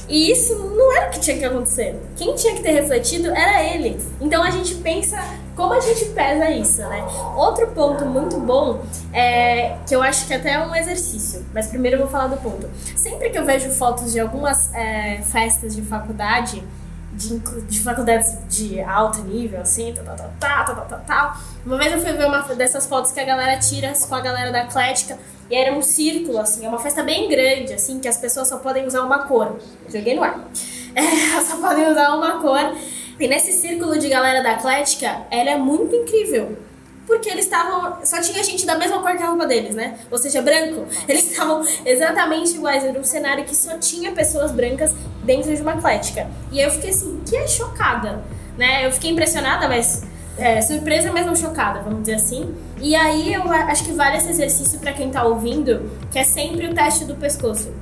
E 0.09 0.31
isso 0.31 0.55
não 0.55 0.95
era 0.95 1.07
o 1.07 1.11
que 1.11 1.19
tinha 1.19 1.37
que 1.37 1.45
acontecer. 1.45 1.95
Quem 2.15 2.33
tinha 2.35 2.55
que 2.55 2.63
ter 2.63 2.71
refletido 2.71 3.29
era 3.29 3.61
ele. 3.63 3.99
Então 4.21 4.41
a 4.41 4.49
gente 4.49 4.75
pensa 4.75 5.17
como 5.55 5.73
a 5.73 5.79
gente 5.79 6.05
pesa 6.05 6.49
isso, 6.51 6.81
né? 6.81 7.03
Outro 7.35 7.67
ponto 7.67 8.05
muito 8.05 8.39
bom 8.39 8.81
é 9.11 9.75
que 9.87 9.95
eu 9.95 10.01
acho 10.01 10.27
que 10.27 10.33
até 10.33 10.53
é 10.53 10.59
um 10.59 10.75
exercício, 10.75 11.43
mas 11.53 11.67
primeiro 11.67 11.97
eu 11.97 12.01
vou 12.01 12.09
falar 12.09 12.27
do 12.27 12.37
ponto. 12.37 12.69
Sempre 12.95 13.31
que 13.31 13.37
eu 13.37 13.43
vejo 13.43 13.69
fotos 13.71 14.13
de 14.13 14.19
algumas 14.19 14.73
é, 14.73 15.21
festas 15.23 15.75
de 15.75 15.81
faculdade, 15.81 16.63
de, 17.11 17.39
de 17.39 17.79
faculdades 17.79 18.37
de 18.47 18.79
alto 18.81 19.23
nível, 19.23 19.59
assim, 19.61 19.93
tal, 19.93 20.05
tal, 20.05 20.31
tal, 20.39 20.65
tal, 20.65 20.85
tal, 20.85 20.99
tal, 20.99 21.37
Uma 21.65 21.77
vez 21.77 21.91
eu 21.91 21.99
fui 21.99 22.13
ver 22.13 22.27
uma 22.27 22.43
dessas 22.53 22.85
fotos 22.85 23.11
que 23.11 23.19
a 23.19 23.25
galera 23.25 23.57
tira 23.57 23.91
com 24.07 24.15
a 24.15 24.21
galera 24.21 24.51
da 24.51 24.61
Atlética 24.61 25.17
e 25.49 25.55
era 25.55 25.73
um 25.73 25.81
círculo, 25.81 26.39
assim, 26.39 26.65
é 26.65 26.69
uma 26.69 26.79
festa 26.79 27.03
bem 27.03 27.29
grande, 27.29 27.73
assim, 27.73 27.99
que 27.99 28.07
as 28.07 28.17
pessoas 28.17 28.47
só 28.47 28.57
podem 28.57 28.85
usar 28.85 29.01
uma 29.03 29.19
cor. 29.19 29.57
Joguei 29.89 30.15
no 30.15 30.23
ar. 30.23 30.47
É, 30.97 31.03
só 31.45 31.57
podem 31.57 31.91
usar 31.91 32.15
uma 32.15 32.41
cor. 32.41 32.75
E 33.19 33.27
nesse 33.27 33.51
círculo 33.51 33.99
de 33.99 34.09
galera 34.09 34.41
da 34.41 34.53
Atlética, 34.53 35.27
ela 35.29 35.51
é 35.51 35.55
muito 35.55 35.95
incrível. 35.95 36.57
Porque 37.05 37.29
eles 37.29 37.45
estavam. 37.45 38.03
Só 38.03 38.19
tinha 38.19 38.43
gente 38.43 38.65
da 38.65 38.75
mesma 38.75 38.99
cor 38.99 39.15
que 39.15 39.21
a 39.21 39.27
roupa 39.27 39.45
deles, 39.45 39.75
né? 39.75 39.99
Ou 40.09 40.17
seja, 40.17 40.41
branco. 40.41 40.85
Eles 41.07 41.31
estavam 41.31 41.63
exatamente 41.85 42.55
iguais. 42.55 42.83
Era 42.83 42.99
um 42.99 43.03
cenário 43.03 43.45
que 43.45 43.55
só 43.55 43.77
tinha 43.77 44.11
pessoas 44.11 44.51
brancas 44.51 44.93
dentro 45.23 45.55
de 45.55 45.61
uma 45.61 45.73
Atlética. 45.73 46.27
E 46.51 46.59
eu 46.59 46.69
fiquei 46.71 46.89
assim, 46.89 47.21
que 47.25 47.37
é 47.37 47.47
chocada. 47.47 48.23
Né? 48.57 48.85
Eu 48.85 48.91
fiquei 48.91 49.11
impressionada, 49.11 49.69
mas 49.69 50.03
é, 50.37 50.61
surpresa, 50.61 51.11
mas 51.13 51.25
não 51.25 51.35
chocada, 51.35 51.81
vamos 51.81 52.01
dizer 52.01 52.15
assim. 52.15 52.53
E 52.79 52.95
aí 52.95 53.33
eu 53.33 53.51
acho 53.51 53.83
que 53.83 53.91
vale 53.91 54.17
esse 54.17 54.29
exercício 54.29 54.79
para 54.79 54.93
quem 54.93 55.09
tá 55.09 55.23
ouvindo, 55.23 55.89
que 56.11 56.19
é 56.19 56.23
sempre 56.23 56.67
o 56.67 56.73
teste 56.73 57.05
do 57.05 57.15
pescoço. 57.15 57.73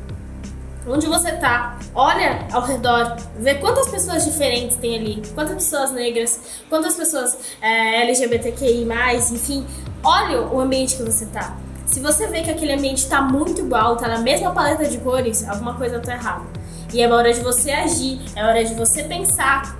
Onde 0.88 1.08
você 1.08 1.32
tá, 1.34 1.80
olha 1.96 2.48
ao 2.52 2.62
redor, 2.62 3.18
vê 3.38 3.56
quantas 3.56 3.89
pessoas 3.89 4.24
diferentes 4.24 4.78
tem 4.78 4.96
ali, 4.96 5.22
quantas 5.34 5.56
pessoas 5.56 5.91
negras, 5.91 6.39
quantas 6.70 6.96
pessoas 6.96 7.38
é, 7.60 8.04
LGBTQI, 8.04 8.88
enfim, 9.32 9.66
olha 10.04 10.43
o 10.43 10.60
ambiente 10.60 10.96
que 10.96 11.04
você 11.04 11.26
tá. 11.26 11.58
Se 11.88 12.00
você 12.00 12.28
vê 12.28 12.41
que 12.41 12.52
aquele 12.52 12.74
ambiente 12.74 13.08
tá 13.08 13.22
muito 13.22 13.62
igual, 13.62 13.98
tá 13.98 14.08
na 14.08 14.20
mesma 14.20 14.52
paleta 14.52 14.86
de 14.86 15.00
cores, 15.00 15.48
alguma 15.50 15.74
coisa 15.74 16.00
tá 16.00 16.14
errada. 16.14 16.46
E 16.93 17.02
é 17.02 17.12
hora 17.12 17.34
de 17.34 17.41
você 17.41 17.72
agir, 17.72 18.22
é 18.36 18.46
hora 18.46 18.64
de 18.64 18.76
você 18.76 19.04
pensar 19.04 19.76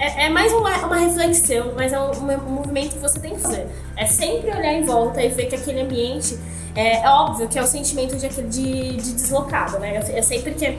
é, 0.00 0.24
é 0.24 0.28
mais 0.30 0.50
uma, 0.50 0.74
uma, 0.78 0.96
reflexão, 0.96 1.74
mas 1.76 1.92
é 1.92 2.00
um, 2.00 2.10
um, 2.10 2.50
movimento 2.50 2.94
que 2.94 2.98
você 2.98 3.20
tem 3.20 3.34
que 3.34 3.40
fazer. 3.40 3.66
É 3.94 4.06
sempre 4.06 4.50
olhar 4.50 4.72
em 4.72 4.82
volta 4.82 5.22
e 5.22 5.28
ver 5.28 5.44
que 5.46 5.54
aquele 5.54 5.82
ambiente 5.82 6.38
é, 6.74 7.02
é 7.02 7.08
óbvio 7.08 7.46
que 7.46 7.58
é 7.58 7.62
o 7.62 7.66
sentimento 7.66 8.16
de, 8.16 8.28
de, 8.28 8.96
de 8.96 9.12
deslocado, 9.12 9.78
né? 9.78 9.96
É, 9.96 10.18
é 10.18 10.22
sempre 10.22 10.54
que. 10.54 10.78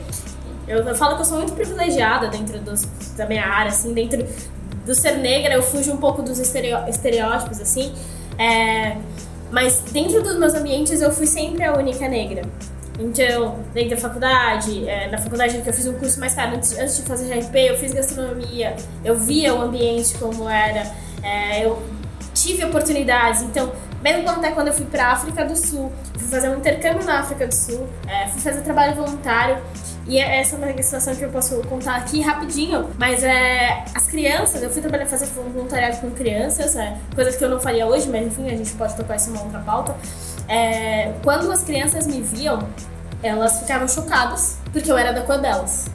Eu, 0.66 0.78
eu, 0.78 0.94
falo 0.96 1.14
que 1.14 1.22
eu 1.22 1.24
sou 1.24 1.38
muito 1.38 1.52
privilegiada 1.52 2.26
dentro 2.28 2.58
dos, 2.58 2.84
da 3.16 3.24
minha 3.26 3.46
área, 3.46 3.70
assim, 3.70 3.94
dentro 3.94 4.26
do 4.84 4.94
ser 4.94 5.18
negra, 5.18 5.54
eu 5.54 5.62
fujo 5.62 5.92
um 5.92 5.98
pouco 5.98 6.20
dos 6.20 6.40
estereótipos, 6.40 7.60
assim. 7.60 7.94
É, 8.36 8.96
mas 9.52 9.82
dentro 9.92 10.20
dos 10.22 10.36
meus 10.36 10.54
ambientes 10.54 11.00
eu 11.00 11.12
fui 11.12 11.28
sempre 11.28 11.62
a 11.62 11.76
única 11.76 12.08
negra. 12.08 12.42
Então, 13.02 13.58
dentro 13.74 13.90
da 13.90 13.96
faculdade, 13.96 14.88
é, 14.88 15.10
na 15.10 15.18
faculdade 15.18 15.60
que 15.60 15.68
eu 15.68 15.72
fiz 15.72 15.86
um 15.86 15.94
curso 15.94 16.20
mais 16.20 16.34
caro, 16.34 16.56
antes, 16.56 16.78
antes 16.78 16.96
de 16.96 17.02
fazer 17.02 17.32
RP, 17.36 17.54
eu 17.56 17.76
fiz 17.76 17.92
gastronomia, 17.92 18.76
eu 19.04 19.16
via 19.16 19.52
o 19.54 19.60
ambiente 19.60 20.16
como 20.18 20.48
era, 20.48 20.90
é, 21.22 21.64
eu 21.64 21.82
tive 22.32 22.64
oportunidades. 22.64 23.42
Então, 23.42 23.72
mesmo 24.02 24.28
até 24.28 24.50
quando 24.52 24.68
eu 24.68 24.74
fui 24.74 24.86
para 24.86 25.06
a 25.06 25.12
África 25.12 25.44
do 25.44 25.56
Sul, 25.56 25.92
fui 26.16 26.28
fazer 26.28 26.48
um 26.48 26.58
intercâmbio 26.58 27.04
na 27.04 27.20
África 27.20 27.46
do 27.46 27.54
Sul, 27.54 27.88
é, 28.06 28.28
fui 28.28 28.40
fazer 28.40 28.60
trabalho 28.62 28.94
voluntário. 28.94 29.62
E 30.06 30.18
é, 30.18 30.40
essa 30.40 30.56
é 30.56 30.58
uma 30.58 30.82
situação 30.82 31.14
que 31.14 31.22
eu 31.24 31.30
posso 31.30 31.56
contar 31.68 31.96
aqui 31.96 32.20
rapidinho, 32.20 32.90
mas 32.98 33.22
é 33.22 33.84
as 33.94 34.06
crianças, 34.08 34.60
eu 34.60 34.70
fui 34.70 34.82
trabalhar 34.82 35.06
fazer 35.06 35.26
voluntariado 35.26 35.98
com 35.98 36.10
crianças, 36.10 36.74
é, 36.74 36.96
coisas 37.14 37.36
que 37.36 37.44
eu 37.44 37.48
não 37.48 37.60
faria 37.60 37.86
hoje, 37.86 38.08
mas 38.08 38.26
enfim, 38.26 38.46
a 38.46 38.56
gente 38.56 38.72
pode 38.72 38.96
tocar 38.96 39.16
isso 39.16 39.30
em 39.30 39.34
uma 39.34 39.44
outra 39.44 39.60
pauta. 39.60 39.94
É, 40.48 41.12
quando 41.22 41.50
as 41.52 41.62
crianças 41.62 42.06
me 42.06 42.20
viam, 42.20 42.66
elas 43.22 43.60
ficavam 43.60 43.86
chocadas 43.86 44.58
porque 44.72 44.90
eu 44.90 44.96
era 44.96 45.12
da 45.12 45.22
cor 45.22 45.38
delas. 45.38 45.86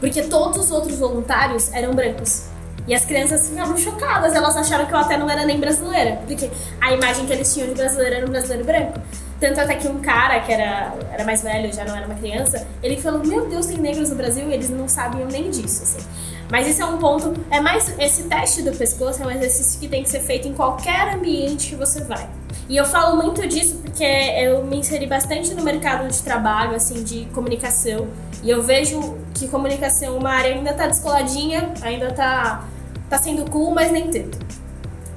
Porque 0.00 0.22
todos 0.22 0.58
os 0.58 0.70
outros 0.70 0.98
voluntários 0.98 1.72
eram 1.72 1.94
brancos. 1.94 2.44
E 2.86 2.94
as 2.94 3.04
crianças 3.04 3.48
ficavam 3.48 3.76
chocadas, 3.78 4.34
elas 4.34 4.54
acharam 4.56 4.84
que 4.84 4.92
eu 4.92 4.98
até 4.98 5.16
não 5.16 5.30
era 5.30 5.46
nem 5.46 5.58
brasileira. 5.58 6.16
Porque 6.26 6.50
a 6.80 6.92
imagem 6.92 7.26
que 7.26 7.32
eles 7.32 7.52
tinham 7.52 7.68
de 7.68 7.74
brasileiro 7.74 8.16
era 8.16 8.26
um 8.26 8.28
brasileiro 8.28 8.64
branco. 8.64 9.00
Tanto 9.40 9.60
até 9.60 9.74
que 9.74 9.88
um 9.88 10.00
cara 10.00 10.40
que 10.40 10.52
era, 10.52 10.94
era 11.10 11.24
mais 11.24 11.42
velho, 11.42 11.72
já 11.72 11.84
não 11.84 11.96
era 11.96 12.06
uma 12.06 12.14
criança, 12.14 12.66
ele 12.82 13.00
falou: 13.00 13.24
Meu 13.24 13.48
Deus, 13.48 13.66
tem 13.66 13.78
negros 13.78 14.10
no 14.10 14.16
Brasil 14.16 14.48
e 14.48 14.52
eles 14.52 14.68
não 14.68 14.86
sabiam 14.86 15.26
nem 15.26 15.50
disso. 15.50 15.82
Assim. 15.82 16.06
Mas 16.50 16.68
isso 16.68 16.82
é 16.82 16.84
um 16.84 16.98
ponto. 16.98 17.34
É 17.50 17.60
mais. 17.60 17.98
Esse 17.98 18.24
teste 18.24 18.62
do 18.62 18.72
pescoço 18.72 19.22
é 19.22 19.26
um 19.26 19.30
exercício 19.30 19.80
que 19.80 19.88
tem 19.88 20.02
que 20.02 20.10
ser 20.10 20.20
feito 20.20 20.46
em 20.46 20.52
qualquer 20.52 21.14
ambiente 21.14 21.70
que 21.70 21.76
você 21.76 22.04
vai. 22.04 22.28
E 22.68 22.76
eu 22.76 22.84
falo 22.84 23.16
muito 23.16 23.46
disso 23.46 23.76
porque 23.82 24.04
eu 24.04 24.64
me 24.64 24.78
inseri 24.78 25.06
bastante 25.06 25.54
no 25.54 25.62
mercado 25.62 26.08
de 26.08 26.22
trabalho, 26.22 26.74
assim, 26.74 27.02
de 27.02 27.26
comunicação. 27.26 28.08
E 28.42 28.50
eu 28.50 28.62
vejo 28.62 29.18
que 29.34 29.48
comunicação, 29.48 30.16
uma 30.16 30.30
área 30.30 30.54
ainda 30.54 30.72
tá 30.72 30.86
descoladinha, 30.86 31.72
ainda 31.82 32.12
tá, 32.12 32.64
tá 33.08 33.18
sendo 33.18 33.50
cool, 33.50 33.72
mas 33.72 33.90
nem 33.92 34.10
tanto. 34.10 34.38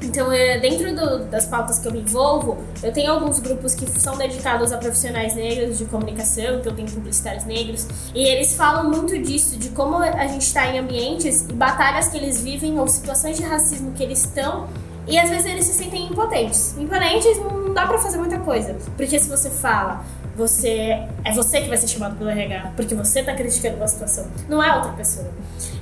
Então, 0.01 0.31
é, 0.31 0.59
dentro 0.59 0.95
do, 0.95 1.25
das 1.25 1.45
pautas 1.45 1.79
que 1.79 1.87
eu 1.87 1.91
me 1.91 2.01
envolvo, 2.01 2.57
eu 2.83 2.93
tenho 2.93 3.11
alguns 3.11 3.39
grupos 3.39 3.73
que 3.73 3.87
são 3.99 4.15
dedicados 4.15 4.71
a 4.71 4.77
profissionais 4.77 5.35
negros 5.35 5.77
de 5.77 5.85
comunicação, 5.85 6.59
então 6.59 6.71
eu 6.71 6.75
tenho 6.75 6.89
publicitários 6.89 7.45
negros, 7.45 7.87
e 8.13 8.23
eles 8.23 8.55
falam 8.55 8.89
muito 8.89 9.17
disso, 9.17 9.57
de 9.57 9.69
como 9.69 9.97
a 9.97 10.27
gente 10.27 10.43
está 10.43 10.67
em 10.67 10.77
ambientes 10.77 11.47
e 11.49 11.53
batalhas 11.53 12.09
que 12.09 12.17
eles 12.17 12.39
vivem 12.41 12.79
ou 12.79 12.87
situações 12.87 13.37
de 13.37 13.43
racismo 13.43 13.91
que 13.93 14.03
eles 14.03 14.19
estão 14.19 14.67
e 15.07 15.17
às 15.17 15.29
vezes 15.29 15.45
eles 15.45 15.65
se 15.65 15.73
sentem 15.73 16.05
impotentes. 16.05 16.77
Impotentes 16.77 17.37
não 17.39 17.73
dá 17.73 17.85
para 17.87 17.97
fazer 17.97 18.17
muita 18.17 18.39
coisa. 18.39 18.75
Porque 18.95 19.17
se 19.19 19.29
você 19.29 19.49
fala, 19.49 20.03
você 20.35 21.01
é 21.23 21.33
você 21.33 21.61
que 21.61 21.69
vai 21.69 21.77
ser 21.77 21.87
chamado 21.87 22.17
pelo 22.17 22.29
RH, 22.29 22.73
porque 22.75 22.93
você 22.93 23.23
tá 23.23 23.33
criticando 23.33 23.77
uma 23.77 23.87
situação, 23.87 24.27
não 24.47 24.61
é 24.61 24.75
outra 24.75 24.91
pessoa. 24.91 25.27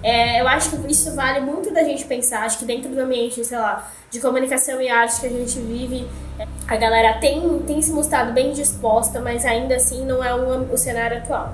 É, 0.02 0.40
eu 0.40 0.48
acho 0.48 0.70
que 0.70 0.92
isso 0.92 1.14
vale 1.16 1.40
muito 1.40 1.74
da 1.74 1.84
gente 1.84 2.06
pensar. 2.06 2.46
Acho 2.46 2.60
que 2.60 2.66
dentro 2.66 2.90
do 2.90 3.00
ambiente, 3.02 3.44
sei 3.44 3.58
lá, 3.58 3.92
de 4.12 4.20
comunicação 4.20 4.80
e 4.80 4.88
arte 4.88 5.20
que 5.20 5.28
a 5.28 5.30
gente 5.30 5.60
vive, 5.60 6.08
a 6.68 6.78
galera 6.78 7.20
tem, 7.20 7.60
tem 7.60 7.82
se 7.82 7.92
mostrado 7.92 8.32
bem 8.32 8.54
disposta, 8.54 9.20
mas 9.20 9.44
ainda 9.44 9.76
assim 9.76 10.06
não 10.06 10.24
é 10.24 10.34
o, 10.34 10.72
o 10.72 10.78
cenário 10.78 11.18
atual. 11.18 11.54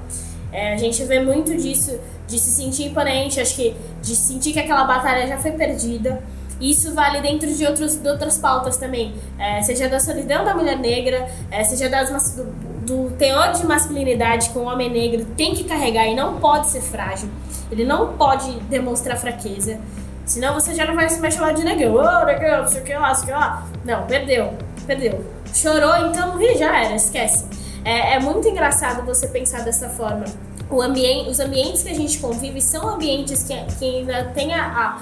É, 0.52 0.74
a 0.74 0.78
gente 0.78 1.02
vê 1.06 1.20
muito 1.20 1.56
disso, 1.56 1.98
de 2.28 2.38
se 2.38 2.52
sentir 2.52 2.88
imponente, 2.88 3.40
acho 3.40 3.56
que 3.56 3.76
de 4.02 4.16
sentir 4.16 4.52
que 4.52 4.60
aquela 4.60 4.84
batalha 4.84 5.26
já 5.26 5.38
foi 5.38 5.52
perdida. 5.52 6.22
Isso 6.62 6.94
vale 6.94 7.20
dentro 7.22 7.52
de, 7.52 7.66
outros, 7.66 7.96
de 7.96 8.08
outras 8.08 8.38
pautas 8.38 8.78
também, 8.78 9.16
é, 9.40 9.62
seja 9.64 9.90
da 9.90 10.00
solidão 10.00 10.46
da 10.46 10.54
mulher 10.54 10.78
negra, 10.78 11.28
é, 11.50 11.64
seja 11.64 11.90
das, 11.90 12.36
do, 12.36 12.46
do 12.86 13.12
teor 13.18 13.52
de 13.52 13.66
masculinidade 13.66 14.50
que 14.50 14.58
o 14.58 14.64
homem 14.64 14.90
negro 14.90 15.26
tem 15.36 15.56
que 15.56 15.64
carregar 15.64 16.06
e 16.06 16.16
não 16.16 16.40
pode 16.40 16.70
ser 16.70 16.82
frágil. 16.82 17.30
Ele 17.72 17.84
não 17.84 18.14
pode 18.14 18.52
demonstrar 18.62 19.18
fraqueza. 19.18 19.80
Senão 20.26 20.54
você 20.54 20.76
já 20.76 20.86
não 20.86 20.96
vai 20.96 21.10
se 21.10 21.20
mais 21.20 21.34
chamar 21.34 21.54
de 21.54 21.64
negão. 21.64 21.96
Ô, 21.96 22.00
oh, 22.00 22.26
negão, 22.26 22.62
não 22.62 22.68
sei 22.68 22.82
o 22.82 22.84
que 22.84 22.94
lá, 22.94 23.14
sei 23.16 23.24
o 23.24 23.28
que 23.28 23.34
lá. 23.34 23.68
Não, 23.84 24.06
perdeu, 24.06 24.54
perdeu. 24.86 25.26
Chorou, 25.54 25.96
então 26.08 26.40
já 26.58 26.84
era, 26.84 26.96
esquece. 26.96 27.46
É, 27.84 28.16
é 28.16 28.20
muito 28.20 28.48
engraçado 28.48 29.04
você 29.04 29.28
pensar 29.28 29.64
dessa 29.64 29.90
forma. 29.90 30.26
O 30.70 30.82
ambiente, 30.82 31.30
os 31.30 31.40
ambientes 31.40 31.84
que 31.84 31.90
a 31.90 31.96
gente 31.96 32.20
convive 32.20 32.62
são 32.62 32.88
ambientes 32.88 33.44
que, 33.44 33.54
que 33.78 33.98
ainda 33.98 34.26
tem 34.34 34.54
a, 34.54 35.00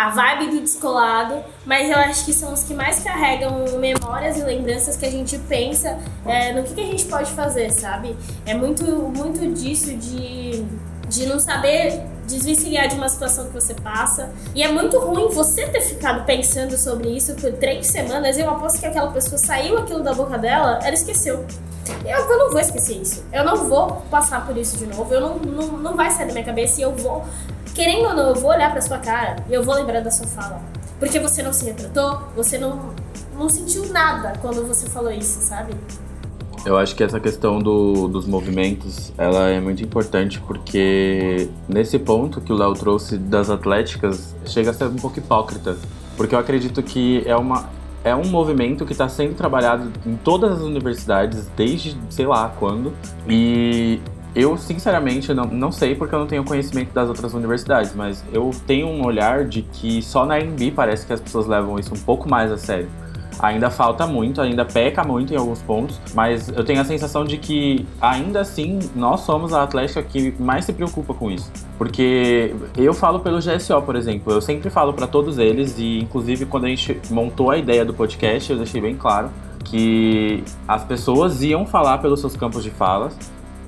a 0.00 0.08
vibe 0.08 0.52
do 0.52 0.60
descolado, 0.62 1.44
mas 1.66 1.90
eu 1.90 1.96
acho 1.98 2.24
que 2.24 2.32
são 2.32 2.54
os 2.54 2.62
que 2.62 2.72
mais 2.72 3.00
carregam 3.00 3.78
memórias 3.78 4.38
e 4.38 4.42
lembranças 4.42 4.96
que 4.96 5.04
a 5.04 5.10
gente 5.10 5.36
pensa 5.40 5.98
é, 6.24 6.54
no 6.54 6.62
que, 6.62 6.72
que 6.72 6.80
a 6.80 6.86
gente 6.86 7.04
pode 7.04 7.30
fazer, 7.32 7.70
sabe? 7.70 8.16
É 8.46 8.54
muito, 8.54 8.82
muito 8.82 9.46
disso 9.52 9.94
de, 9.94 10.64
de 11.06 11.26
não 11.26 11.38
saber 11.38 12.02
desvencilhar 12.26 12.88
de 12.88 12.94
uma 12.94 13.10
situação 13.10 13.48
que 13.48 13.52
você 13.52 13.74
passa. 13.74 14.30
E 14.54 14.62
é 14.62 14.72
muito 14.72 14.98
ruim 14.98 15.28
você 15.28 15.66
ter 15.66 15.82
ficado 15.82 16.24
pensando 16.24 16.78
sobre 16.78 17.10
isso 17.14 17.34
por 17.34 17.52
três 17.52 17.86
semanas. 17.88 18.38
Eu 18.38 18.48
aposto 18.48 18.80
que 18.80 18.86
aquela 18.86 19.10
pessoa 19.10 19.36
saiu 19.36 19.76
aquilo 19.76 20.02
da 20.02 20.14
boca 20.14 20.38
dela, 20.38 20.78
ela 20.82 20.94
esqueceu. 20.94 21.44
Eu, 22.06 22.18
eu 22.18 22.38
não 22.38 22.50
vou 22.50 22.60
esquecer 22.60 22.96
isso. 22.96 23.22
Eu 23.30 23.44
não 23.44 23.68
vou 23.68 24.02
passar 24.10 24.46
por 24.46 24.56
isso 24.56 24.78
de 24.78 24.86
novo. 24.86 25.12
Eu 25.12 25.20
não, 25.20 25.36
não, 25.36 25.66
não 25.76 25.94
vai 25.94 26.10
sair 26.10 26.26
da 26.26 26.32
minha 26.32 26.44
cabeça 26.44 26.80
e 26.80 26.84
eu 26.84 26.94
vou. 26.94 27.22
Querendo 27.74 28.08
ou 28.08 28.14
não, 28.14 28.28
eu 28.28 28.34
vou 28.34 28.50
olhar 28.50 28.70
pra 28.72 28.80
sua 28.80 28.98
cara 28.98 29.36
e 29.48 29.54
eu 29.54 29.62
vou 29.62 29.74
lembrar 29.74 30.00
da 30.00 30.10
sua 30.10 30.26
fala. 30.26 30.60
Porque 30.98 31.18
você 31.18 31.42
não 31.42 31.52
se 31.52 31.64
retratou, 31.64 32.20
você 32.36 32.58
não, 32.58 32.90
não 33.34 33.48
sentiu 33.48 33.86
nada 33.90 34.34
quando 34.40 34.66
você 34.66 34.88
falou 34.88 35.10
isso, 35.10 35.40
sabe? 35.40 35.72
Eu 36.64 36.76
acho 36.76 36.94
que 36.94 37.02
essa 37.02 37.18
questão 37.18 37.58
do, 37.58 38.06
dos 38.06 38.26
movimentos, 38.26 39.12
ela 39.16 39.48
é 39.48 39.58
muito 39.60 39.82
importante 39.82 40.38
porque 40.40 41.48
nesse 41.66 41.98
ponto 41.98 42.40
que 42.40 42.52
o 42.52 42.56
Léo 42.56 42.74
trouxe 42.74 43.16
das 43.16 43.48
atléticas, 43.48 44.36
chega 44.44 44.70
a 44.70 44.74
ser 44.74 44.84
um 44.84 44.96
pouco 44.96 45.18
hipócrita. 45.18 45.76
Porque 46.18 46.34
eu 46.34 46.38
acredito 46.38 46.82
que 46.82 47.22
é, 47.24 47.34
uma, 47.34 47.70
é 48.04 48.14
um 48.14 48.26
movimento 48.26 48.84
que 48.84 48.92
está 48.92 49.08
sendo 49.08 49.34
trabalhado 49.34 49.90
em 50.04 50.16
todas 50.16 50.58
as 50.58 50.60
universidades 50.60 51.46
desde 51.56 51.96
sei 52.10 52.26
lá 52.26 52.52
quando. 52.58 52.92
E 53.26 54.00
eu, 54.34 54.56
sinceramente, 54.56 55.34
não, 55.34 55.44
não 55.44 55.72
sei 55.72 55.94
porque 55.94 56.14
eu 56.14 56.18
não 56.18 56.26
tenho 56.26 56.44
conhecimento 56.44 56.92
das 56.92 57.08
outras 57.08 57.34
universidades, 57.34 57.94
mas 57.94 58.24
eu 58.32 58.50
tenho 58.66 58.86
um 58.86 59.04
olhar 59.04 59.44
de 59.44 59.62
que 59.62 60.00
só 60.02 60.24
na 60.24 60.38
MB 60.38 60.72
parece 60.74 61.06
que 61.06 61.12
as 61.12 61.20
pessoas 61.20 61.46
levam 61.46 61.78
isso 61.78 61.94
um 61.94 61.98
pouco 61.98 62.28
mais 62.28 62.52
a 62.52 62.56
sério. 62.56 62.88
Ainda 63.40 63.70
falta 63.70 64.06
muito, 64.06 64.40
ainda 64.40 64.66
peca 64.66 65.02
muito 65.02 65.32
em 65.32 65.36
alguns 65.36 65.62
pontos, 65.62 65.98
mas 66.14 66.48
eu 66.48 66.62
tenho 66.62 66.80
a 66.80 66.84
sensação 66.84 67.24
de 67.24 67.38
que 67.38 67.86
ainda 68.00 68.40
assim 68.40 68.78
nós 68.94 69.20
somos 69.20 69.54
a 69.54 69.62
Atlética 69.62 70.02
que 70.02 70.34
mais 70.38 70.66
se 70.66 70.74
preocupa 70.74 71.14
com 71.14 71.30
isso. 71.30 71.50
Porque 71.78 72.54
eu 72.76 72.92
falo 72.92 73.20
pelo 73.20 73.38
GSO, 73.38 73.80
por 73.82 73.96
exemplo, 73.96 74.32
eu 74.32 74.42
sempre 74.42 74.68
falo 74.68 74.92
para 74.92 75.06
todos 75.06 75.38
eles 75.38 75.78
e 75.78 76.00
inclusive 76.00 76.44
quando 76.44 76.66
a 76.66 76.68
gente 76.68 77.00
montou 77.10 77.50
a 77.50 77.56
ideia 77.56 77.82
do 77.82 77.94
podcast, 77.94 78.52
eu 78.52 78.58
deixei 78.58 78.80
bem 78.80 78.94
claro 78.94 79.30
que 79.64 80.44
as 80.68 80.84
pessoas 80.84 81.42
iam 81.42 81.64
falar 81.64 81.98
pelos 81.98 82.20
seus 82.20 82.36
campos 82.36 82.62
de 82.62 82.70
falas 82.70 83.16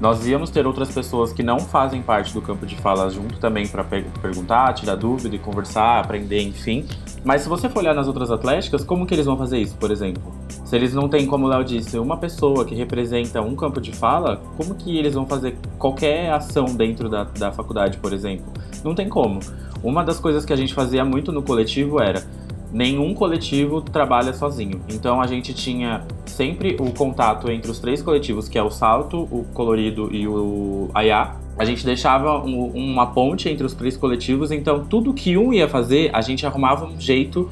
nós 0.02 0.26
íamos 0.26 0.50
ter 0.50 0.66
outras 0.66 0.90
pessoas 0.90 1.32
que 1.32 1.44
não 1.44 1.60
fazem 1.60 2.02
parte 2.02 2.34
do 2.34 2.42
campo 2.42 2.66
de 2.66 2.74
fala 2.74 3.08
junto 3.08 3.38
também 3.38 3.68
para 3.68 3.84
perguntar, 3.84 4.74
tirar 4.74 4.96
dúvida 4.96 5.36
e 5.36 5.38
conversar, 5.38 6.00
aprender, 6.00 6.42
enfim. 6.42 6.84
Mas 7.24 7.42
se 7.42 7.48
você 7.48 7.68
for 7.68 7.78
olhar 7.78 7.94
nas 7.94 8.08
outras 8.08 8.28
atléticas, 8.28 8.82
como 8.82 9.06
que 9.06 9.14
eles 9.14 9.26
vão 9.26 9.38
fazer 9.38 9.60
isso, 9.60 9.76
por 9.76 9.92
exemplo? 9.92 10.20
Se 10.64 10.74
eles 10.74 10.92
não 10.92 11.08
têm, 11.08 11.24
como 11.24 11.46
o 11.46 11.48
Léo 11.48 11.62
disse, 11.62 12.00
uma 12.00 12.16
pessoa 12.16 12.64
que 12.64 12.74
representa 12.74 13.40
um 13.40 13.54
campo 13.54 13.80
de 13.80 13.92
fala, 13.92 14.42
como 14.56 14.74
que 14.74 14.98
eles 14.98 15.14
vão 15.14 15.24
fazer 15.24 15.56
qualquer 15.78 16.32
ação 16.32 16.64
dentro 16.64 17.08
da, 17.08 17.22
da 17.22 17.52
faculdade, 17.52 17.98
por 17.98 18.12
exemplo? 18.12 18.52
Não 18.82 18.96
tem 18.96 19.08
como. 19.08 19.38
Uma 19.84 20.02
das 20.02 20.18
coisas 20.18 20.44
que 20.44 20.52
a 20.52 20.56
gente 20.56 20.74
fazia 20.74 21.04
muito 21.04 21.30
no 21.30 21.44
coletivo 21.44 22.02
era 22.02 22.24
nenhum 22.72 23.12
coletivo 23.12 23.80
trabalha 23.82 24.32
sozinho. 24.32 24.80
Então 24.88 25.20
a 25.20 25.26
gente 25.26 25.52
tinha 25.52 26.04
sempre 26.24 26.76
o 26.80 26.90
contato 26.92 27.50
entre 27.50 27.70
os 27.70 27.78
três 27.78 28.00
coletivos, 28.02 28.48
que 28.48 28.58
é 28.58 28.62
o 28.62 28.70
Salto, 28.70 29.28
o 29.30 29.44
Colorido 29.52 30.08
e 30.12 30.26
o 30.26 30.88
Ayá. 30.94 31.36
A 31.58 31.64
gente 31.66 31.84
deixava 31.84 32.42
um, 32.42 32.68
uma 32.68 33.08
ponte 33.08 33.48
entre 33.48 33.66
os 33.66 33.74
três 33.74 33.96
coletivos, 33.96 34.50
então 34.50 34.86
tudo 34.86 35.12
que 35.12 35.36
um 35.36 35.52
ia 35.52 35.68
fazer, 35.68 36.10
a 36.14 36.22
gente 36.22 36.46
arrumava 36.46 36.86
um 36.86 36.98
jeito 36.98 37.50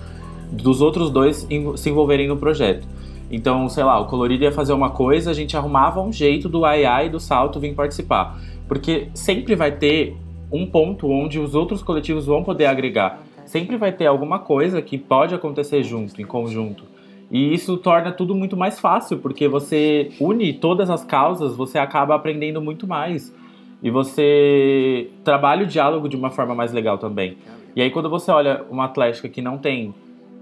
dos 0.51 0.81
outros 0.81 1.11
dois 1.11 1.47
se 1.77 1.91
envolverem 1.91 2.27
no 2.27 2.37
projeto. 2.37 2.89
Então, 3.31 3.69
sei 3.69 3.85
lá, 3.85 4.01
o 4.01 4.07
Colorido 4.07 4.43
ia 4.43 4.51
fazer 4.51 4.73
uma 4.73 4.91
coisa, 4.91 5.31
a 5.31 5.35
gente 5.35 5.57
arrumava 5.57 6.01
um 6.01 6.13
jeito 6.13 6.49
do 6.49 6.65
Ayá 6.65 7.05
e 7.05 7.11
do 7.11 7.21
Salto 7.21 7.61
vir 7.61 7.75
participar. 7.75 8.41
Porque 8.67 9.09
sempre 9.15 9.55
vai 9.55 9.71
ter 9.71 10.17
um 10.51 10.67
ponto 10.67 11.09
onde 11.09 11.39
os 11.39 11.55
outros 11.55 11.81
coletivos 11.81 12.27
vão 12.27 12.43
poder 12.43 12.67
agregar 12.67 13.21
sempre 13.51 13.77
vai 13.77 13.91
ter 13.91 14.07
alguma 14.07 14.39
coisa 14.39 14.81
que 14.81 14.97
pode 14.97 15.35
acontecer 15.35 15.83
junto, 15.83 16.23
em 16.23 16.25
conjunto. 16.25 16.85
E 17.29 17.53
isso 17.53 17.77
torna 17.77 18.13
tudo 18.13 18.33
muito 18.33 18.57
mais 18.57 18.79
fácil, 18.79 19.19
porque 19.19 19.49
você 19.49 20.13
une 20.21 20.53
todas 20.53 20.89
as 20.89 21.05
causas, 21.05 21.57
você 21.57 21.77
acaba 21.77 22.15
aprendendo 22.15 22.63
muito 22.63 22.87
mais. 22.87 23.35
E 23.83 23.91
você 23.91 25.11
trabalha 25.25 25.65
o 25.65 25.67
diálogo 25.67 26.09
de 26.09 26.17
uma 26.17 26.31
forma 26.31 26.55
mais 26.55 26.73
legal 26.73 26.97
também. 26.97 27.39
E 27.75 27.83
aí, 27.83 27.91
quando 27.91 28.09
você 28.09 28.31
olha 28.31 28.65
uma 28.71 28.85
atlética 28.85 29.29
que 29.29 29.43
não 29.43 29.59
tem 29.59 29.93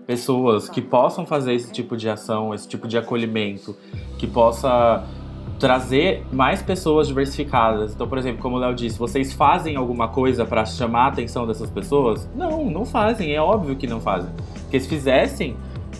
pessoas 0.06 0.68
que 0.68 0.82
possam 0.82 1.24
fazer 1.24 1.54
esse 1.54 1.72
tipo 1.72 1.96
de 1.96 2.10
ação, 2.10 2.52
esse 2.52 2.68
tipo 2.68 2.86
de 2.86 2.98
acolhimento, 2.98 3.74
que 4.18 4.26
possa 4.26 5.04
trazer 5.58 6.24
mais 6.32 6.62
pessoas 6.62 7.08
diversificadas. 7.08 7.92
Então, 7.94 8.08
por 8.08 8.18
exemplo, 8.18 8.40
como 8.40 8.56
o 8.56 8.58
Léo 8.58 8.74
disse, 8.74 8.98
vocês 8.98 9.32
fazem 9.32 9.76
alguma 9.76 10.08
coisa 10.08 10.44
para 10.44 10.64
chamar 10.64 11.04
a 11.04 11.08
atenção 11.08 11.46
dessas 11.46 11.68
pessoas? 11.70 12.28
Não, 12.34 12.64
não 12.64 12.84
fazem, 12.84 13.34
é 13.34 13.40
óbvio 13.40 13.76
que 13.76 13.86
não 13.86 14.00
fazem. 14.00 14.30
Porque 14.62 14.78
se 14.78 14.88
fizessem, 14.88 15.56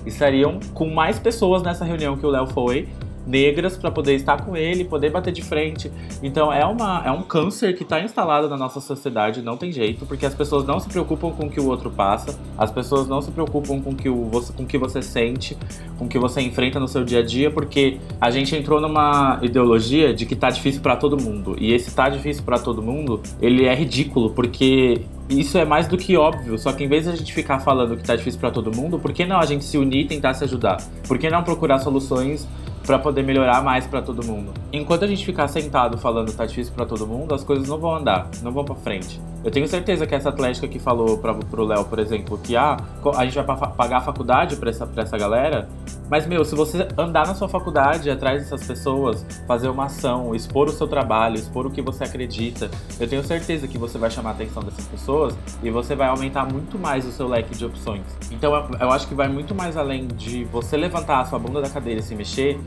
estariam 0.07 0.61
com 0.75 0.89
mais 0.89 1.19
pessoas 1.19 1.63
nessa 1.63 1.85
reunião 1.85 2.17
que 2.17 2.25
o 2.25 2.31
Léo 2.31 2.47
foi 2.47 2.89
negras 3.29 3.77
para 3.77 3.91
poder 3.91 4.15
estar 4.15 4.45
com 4.45 4.57
ele, 4.57 4.85
poder 4.85 5.11
bater 5.11 5.33
de 5.33 5.43
frente. 5.43 5.93
Então 6.23 6.53
é, 6.53 6.65
uma, 6.65 7.03
é 7.05 7.11
um 7.11 7.23
câncer 7.23 7.77
que 7.77 7.83
está 7.83 8.01
instalado 8.01 8.49
na 8.49 8.57
nossa 8.57 8.81
sociedade, 8.81 9.43
não 9.43 9.57
tem 9.57 9.71
jeito, 9.71 10.07
porque 10.07 10.25
as 10.25 10.35
pessoas 10.35 10.65
não 10.65 10.81
se 10.81 10.89
preocupam 10.89 11.31
com 11.31 11.47
o 11.47 11.51
que 11.51 11.61
o 11.61 11.69
outro 11.69 11.91
passa, 11.91 12.39
as 12.57 12.71
pessoas 12.71 13.07
não 13.07 13.21
se 13.21 13.31
preocupam 13.31 13.81
com 13.81 13.95
que 13.95 14.09
o, 14.09 14.31
com 14.57 14.65
que 14.65 14.79
você 14.79 15.03
sente, 15.03 15.57
com 15.99 16.07
o 16.07 16.09
que 16.09 16.19
você 16.19 16.41
enfrenta 16.41 16.81
no 16.81 16.89
seu 16.89 17.05
dia 17.05 17.21
a 17.21 17.25
dia, 17.25 17.51
porque 17.51 17.99
a 18.21 18.31
gente 18.31 18.57
entrou 18.57 18.81
numa 18.81 19.39
ideologia 19.43 20.15
de 20.15 20.25
que 20.25 20.35
tá 20.35 20.49
difícil 20.49 20.81
para 20.81 20.97
todo 20.97 21.21
mundo. 21.21 21.57
E 21.59 21.73
esse 21.73 21.95
tá 21.95 22.09
difícil 22.09 22.43
para 22.43 22.59
todo 22.59 22.83
mundo, 22.83 23.21
ele 23.41 23.67
é 23.67 23.75
ridículo, 23.75 24.31
porque 24.31 25.03
isso 25.29 25.59
é 25.59 25.65
mais 25.65 25.87
do 25.87 25.97
que 25.99 26.17
óbvio, 26.17 26.59
só 26.59 26.73
que 26.73 26.83
em 26.85 26.89
vez 26.89 27.05
de 27.05 27.11
a 27.11 27.17
gente 27.17 27.33
ficar 27.35 27.59
falando 27.61 27.97
que 27.97 28.03
tá 28.03 28.17
difícil 28.17 28.41
para 28.41 28.51
todo 28.51 28.75
mundo, 28.75 28.99
por 28.99 29.13
que 29.13 29.27
não 29.27 29.39
a 29.39 29.45
gente 29.45 29.65
se 29.65 29.77
unir 29.77 30.05
e 30.05 30.05
tentar 30.07 30.35
se 30.35 30.45
ajudar? 30.45 30.79
Por 31.07 31.19
que 31.19 31.29
não 31.29 31.43
procurar 31.43 31.79
soluções 31.81 32.49
para 32.89 32.99
poder 32.99 33.23
melhorar 33.23 33.63
mais 33.63 33.87
para 33.87 34.01
todo 34.01 34.25
mundo. 34.25 34.55
Enquanto 34.73 35.05
a 35.05 35.07
gente 35.07 35.23
ficar 35.23 35.47
sentado 35.47 35.99
falando 35.99 36.33
tá 36.33 36.47
difícil 36.47 36.73
para 36.73 36.87
todo 36.87 37.07
mundo, 37.07 37.35
as 37.35 37.45
coisas 37.45 37.69
não 37.69 37.77
vão 37.77 37.95
andar, 37.95 38.31
não 38.43 38.51
vão 38.51 38.65
para 38.65 38.75
frente. 38.77 39.21
Eu 39.45 39.51
tenho 39.51 39.69
certeza 39.69 40.07
que 40.07 40.15
essa 40.15 40.31
atlética 40.31 40.67
que 40.67 40.79
falou 40.79 41.19
para 41.19 41.35
pro 41.35 41.65
Léo, 41.65 41.85
por 41.85 41.99
exemplo, 41.99 42.39
que 42.39 42.57
ah, 42.57 42.79
a 43.15 43.25
gente 43.27 43.35
vai 43.35 43.45
pagar 43.45 43.99
a 43.99 44.01
faculdade 44.01 44.57
para 44.57 44.71
essa, 44.71 44.87
pra 44.87 45.03
essa 45.03 45.19
galera, 45.19 45.69
mas 46.11 46.27
meu, 46.27 46.45
se 46.47 46.55
você 46.55 46.89
andar 46.97 47.27
na 47.27 47.35
sua 47.35 47.49
faculdade 47.49 48.11
atrás 48.11 48.43
dessas 48.43 48.67
pessoas, 48.67 49.25
fazer 49.47 49.69
uma 49.69 49.85
ação, 49.85 50.35
expor 50.35 50.69
o 50.69 50.73
seu 50.73 50.89
trabalho, 50.89 51.37
expor 51.37 51.67
o 51.67 51.71
que 51.71 51.83
você 51.83 52.05
acredita, 52.05 52.71
eu 52.99 53.07
tenho 53.07 53.23
certeza 53.23 53.69
que 53.69 53.77
você 53.77 53.99
vai 53.99 54.11
chamar 54.11 54.31
a 54.31 54.33
atenção 54.33 54.63
dessas 54.63 54.87
pessoas 54.87 55.18
e 55.63 55.71
você 55.71 55.95
vai 55.95 56.09
aumentar 56.09 56.45
muito 56.45 56.79
mais 56.79 57.05
o 57.07 57.13
seu 57.13 57.29
leque 57.29 57.55
de 57.55 57.65
opções. 57.65 58.03
Então 58.31 58.53
eu, 58.81 58.91
acho 58.91 59.07
que 59.09 59.15
vai 59.15 59.29
muito 59.29 59.55
mais 59.55 59.77
além 59.77 60.07
de 60.07 60.45
você 60.45 60.77
levantar 60.77 61.21
a 61.21 61.25
sua 61.25 61.39
bunda 61.39 61.61
da 61.61 61.69
cadeira 61.69 62.01
e 62.01 62.03
se 62.03 62.15
mexer, 62.15 62.59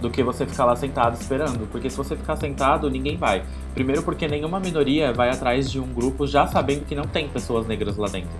do 0.00 0.10
que 0.10 0.22
você 0.22 0.46
ficar 0.46 0.64
lá 0.64 0.76
sentado 0.76 1.14
esperando. 1.14 1.68
Porque 1.70 1.90
se 1.90 1.96
você 1.96 2.16
ficar 2.16 2.36
sentado, 2.36 2.90
ninguém 2.90 3.16
vai. 3.16 3.42
Primeiro, 3.74 4.02
porque 4.02 4.26
nenhuma 4.26 4.58
minoria 4.58 5.12
vai 5.12 5.30
atrás 5.30 5.70
de 5.70 5.78
um 5.78 5.86
grupo 5.92 6.26
já 6.26 6.46
sabendo 6.46 6.86
que 6.86 6.94
não 6.94 7.04
tem 7.04 7.28
pessoas 7.28 7.66
negras 7.66 7.96
lá 7.96 8.08
dentro. 8.08 8.30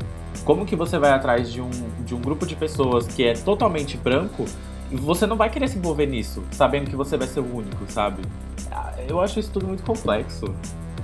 Como 0.44 0.64
que 0.64 0.74
você 0.74 0.98
vai 0.98 1.10
atrás 1.10 1.52
de 1.52 1.60
um, 1.60 1.70
de 2.04 2.14
um 2.14 2.20
grupo 2.20 2.46
de 2.46 2.56
pessoas 2.56 3.06
que 3.06 3.24
é 3.24 3.34
totalmente 3.34 3.96
branco 3.96 4.46
você 4.96 5.26
não 5.26 5.36
vai 5.36 5.48
querer 5.48 5.68
se 5.68 5.78
envolver 5.78 6.06
nisso, 6.06 6.42
sabendo 6.50 6.90
que 6.90 6.96
você 6.96 7.16
vai 7.16 7.28
ser 7.28 7.40
o 7.40 7.56
único, 7.56 7.90
sabe? 7.90 8.22
Ah, 8.70 8.92
eu 9.08 9.20
acho 9.20 9.38
isso 9.38 9.50
tudo 9.52 9.66
muito 9.66 9.82
complexo. 9.84 10.52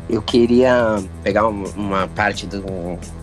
Eu 0.09 0.23
queria 0.23 1.03
pegar 1.23 1.49
uma 1.49 2.07
parte 2.09 2.47
do, 2.47 2.63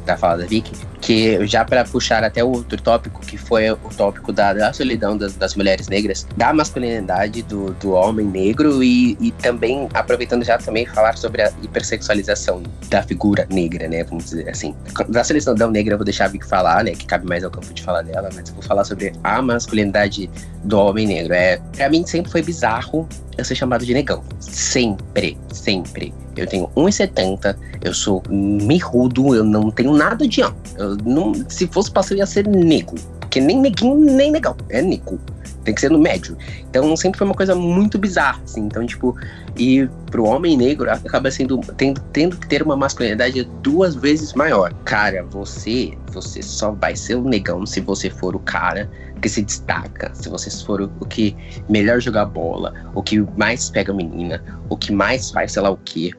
da 0.05 0.17
fala 0.17 0.39
da 0.39 0.45
Vicky, 0.45 0.73
que 0.99 1.45
já 1.47 1.63
para 1.63 1.83
puxar 1.85 2.23
até 2.23 2.43
outro 2.43 2.81
tópico, 2.81 3.21
que 3.21 3.37
foi 3.37 3.71
o 3.71 3.77
tópico 3.95 4.33
da, 4.33 4.53
da 4.53 4.73
solidão 4.73 5.17
das, 5.17 5.33
das, 5.35 5.55
mulheres 5.55 5.87
negras, 5.87 6.27
da 6.35 6.53
masculinidade 6.53 7.41
do, 7.43 7.71
do 7.73 7.91
homem 7.91 8.25
negro 8.25 8.83
e, 8.83 9.17
e 9.19 9.31
também, 9.31 9.87
aproveitando 9.93 10.43
já 10.43 10.57
também, 10.57 10.85
falar 10.85 11.17
sobre 11.17 11.41
a 11.41 11.51
hipersexualização 11.61 12.63
da 12.89 13.01
figura 13.01 13.47
negra, 13.49 13.87
né? 13.87 14.03
Vamos 14.03 14.25
dizer 14.25 14.49
assim. 14.49 14.75
Da 15.09 15.23
solidão 15.23 15.71
negra 15.71 15.93
eu 15.93 15.97
vou 15.97 16.05
deixar 16.05 16.25
a 16.25 16.27
Vicky 16.27 16.47
falar, 16.47 16.83
né? 16.83 16.91
Que 16.91 17.05
cabe 17.05 17.25
mais 17.27 17.43
ao 17.43 17.51
campo 17.51 17.73
de 17.73 17.81
fala 17.81 18.03
dela, 18.03 18.29
mas 18.33 18.49
eu 18.49 18.55
vou 18.55 18.63
falar 18.63 18.83
sobre 18.83 19.13
a 19.23 19.41
masculinidade 19.41 20.29
do 20.63 20.77
homem 20.77 21.07
negro. 21.07 21.33
É, 21.33 21.61
pra 21.75 21.89
mim 21.89 22.05
sempre 22.05 22.31
foi 22.31 22.41
bizarro 22.41 23.07
eu 23.37 23.45
ser 23.45 23.55
chamado 23.55 23.85
de 23.85 23.93
negão. 23.93 24.23
Sempre, 24.39 25.37
sempre. 25.51 26.13
Eu 26.35 26.47
tenho 26.47 26.67
1,70, 26.75 27.55
eu 27.83 27.93
sou 27.93 28.23
mirrudo, 28.29 29.35
eu 29.35 29.43
não 29.43 29.69
tenho 29.69 29.93
nada 29.93 30.27
de 30.27 30.41
amo. 30.41 30.55
Eu 30.77 30.97
não, 31.05 31.33
se 31.47 31.67
fosse 31.67 31.91
pra 31.91 32.03
ser, 32.03 32.17
ia 32.17 32.25
ser 32.25 32.47
nego. 32.47 32.95
Porque 33.19 33.39
nem 33.39 33.59
neguinho, 33.59 33.95
nem 33.95 34.31
negão. 34.31 34.55
É 34.69 34.81
nego. 34.81 35.19
Tem 35.63 35.73
que 35.73 35.81
ser 35.81 35.89
no 35.89 35.99
médio. 35.99 36.37
Então 36.69 36.95
sempre 36.97 37.17
foi 37.17 37.25
uma 37.25 37.33
coisa 37.33 37.55
muito 37.55 37.97
bizarra, 37.97 38.41
assim. 38.43 38.61
Então, 38.61 38.85
tipo, 38.85 39.15
e 39.57 39.87
pro 40.11 40.25
homem 40.25 40.57
negro 40.57 40.89
acaba 40.91 41.31
sendo 41.31 41.59
tendo, 41.77 42.01
tendo 42.11 42.37
que 42.37 42.47
ter 42.47 42.61
uma 42.61 42.75
masculinidade 42.75 43.43
duas 43.61 43.95
vezes 43.95 44.33
maior. 44.33 44.73
Cara, 44.83 45.23
você, 45.23 45.97
você 46.11 46.41
só 46.41 46.71
vai 46.71 46.95
ser 46.95 47.15
um 47.15 47.23
negão 47.23 47.65
se 47.65 47.79
você 47.79 48.09
for 48.09 48.35
o 48.35 48.39
cara 48.39 48.89
que 49.21 49.29
se 49.29 49.41
destaca, 49.41 50.13
se 50.13 50.27
você 50.27 50.49
for 50.65 50.81
o, 50.81 50.91
o 50.99 51.05
que 51.05 51.35
melhor 51.69 52.01
jogar 52.01 52.25
bola, 52.25 52.73
o 52.93 53.01
que 53.01 53.25
mais 53.37 53.69
pega 53.69 53.93
a 53.93 53.95
menina, 53.95 54.43
o 54.69 54.75
que 54.75 54.91
mais 54.91 55.31
faz 55.31 55.53
sei 55.53 55.61
lá 55.61 55.69
o 55.69 55.77
que, 55.77 56.13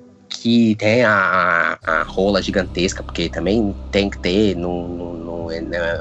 que 0.44 0.74
tem 0.74 1.02
a, 1.02 1.78
a, 1.82 2.02
rola 2.02 2.42
gigantesca, 2.42 3.02
porque 3.02 3.30
também 3.30 3.74
tem 3.90 4.10
que 4.10 4.18
ter, 4.18 4.54
no, 4.54 4.86
no, 4.86 5.14
no, 5.14 5.48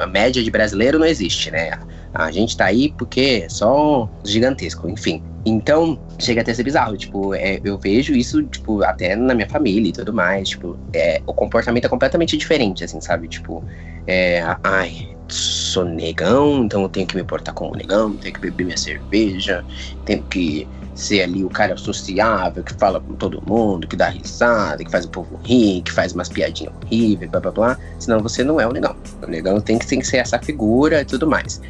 a 0.02 0.06
média 0.06 0.44
de 0.44 0.52
brasileiro 0.52 1.00
não 1.00 1.06
existe, 1.06 1.50
né? 1.50 1.72
A 2.14 2.30
gente 2.30 2.58
tá 2.58 2.66
aí 2.66 2.94
porque 2.98 3.44
é 3.46 3.50
só 3.50 4.10
gigantesco, 4.26 4.90
enfim. 4.90 5.24
Então, 5.46 5.98
chega 6.20 6.42
até 6.42 6.52
a 6.52 6.56
ser 6.56 6.64
bizarro, 6.64 6.98
tipo, 6.98 7.34
é, 7.34 7.62
eu 7.64 7.80
vejo 7.80 8.14
isso, 8.14 8.44
tipo, 8.44 8.84
até 8.84 9.16
na 9.16 9.34
minha 9.34 9.48
família 9.48 9.88
e 9.88 9.94
tudo 9.94 10.12
mais, 10.12 10.50
tipo, 10.50 10.78
é, 10.92 11.22
o 11.26 11.34
comportamento 11.34 11.86
é 11.86 11.90
completamente 11.90 12.36
diferente, 12.36 12.84
assim, 12.84 13.00
sabe? 13.00 13.30
Tipo, 13.30 13.64
é, 14.06 14.44
ai, 14.62 15.16
sou 15.30 15.86
negão, 15.86 16.66
então 16.66 16.82
eu 16.82 16.90
tenho 16.90 17.08
que 17.08 17.16
me 17.16 17.24
portar 17.24 17.54
como 17.54 17.78
negão, 17.78 18.18
tenho 18.18 18.34
que 18.34 18.42
beber 18.42 18.66
minha 18.66 18.78
cerveja, 18.78 19.64
tenho 20.04 20.22
que 20.24 20.68
ser 20.96 21.24
ali 21.24 21.44
o 21.44 21.50
cara 21.50 21.76
sociável, 21.78 22.64
que 22.64 22.74
fala 22.76 23.00
com 23.00 23.14
todo 23.14 23.42
mundo, 23.46 23.88
que 23.88 23.96
dá 23.96 24.10
risada, 24.10 24.84
que 24.84 24.92
faz 24.92 25.06
o 25.06 25.10
povo 25.10 25.40
rir, 25.44 25.82
que 25.82 25.92
faz 25.92 26.14
umas 26.14 26.30
piadinhas 26.30 26.74
horríveis, 26.84 27.30
blá 27.30 27.40
blá 27.40 27.52
blá. 27.52 27.78
Senão 28.00 28.20
você 28.20 28.44
não 28.44 28.60
é 28.60 28.68
o 28.68 28.72
negão. 28.72 28.96
O 29.22 29.28
negão 29.28 29.60
tem 29.60 29.78
que, 29.78 29.88
tem 29.88 30.00
que 30.00 30.08
ser 30.08 30.18
essa 30.18 30.40
figura 30.40 31.02
e 31.02 31.06
tudo 31.06 31.28
mais. 31.28 31.62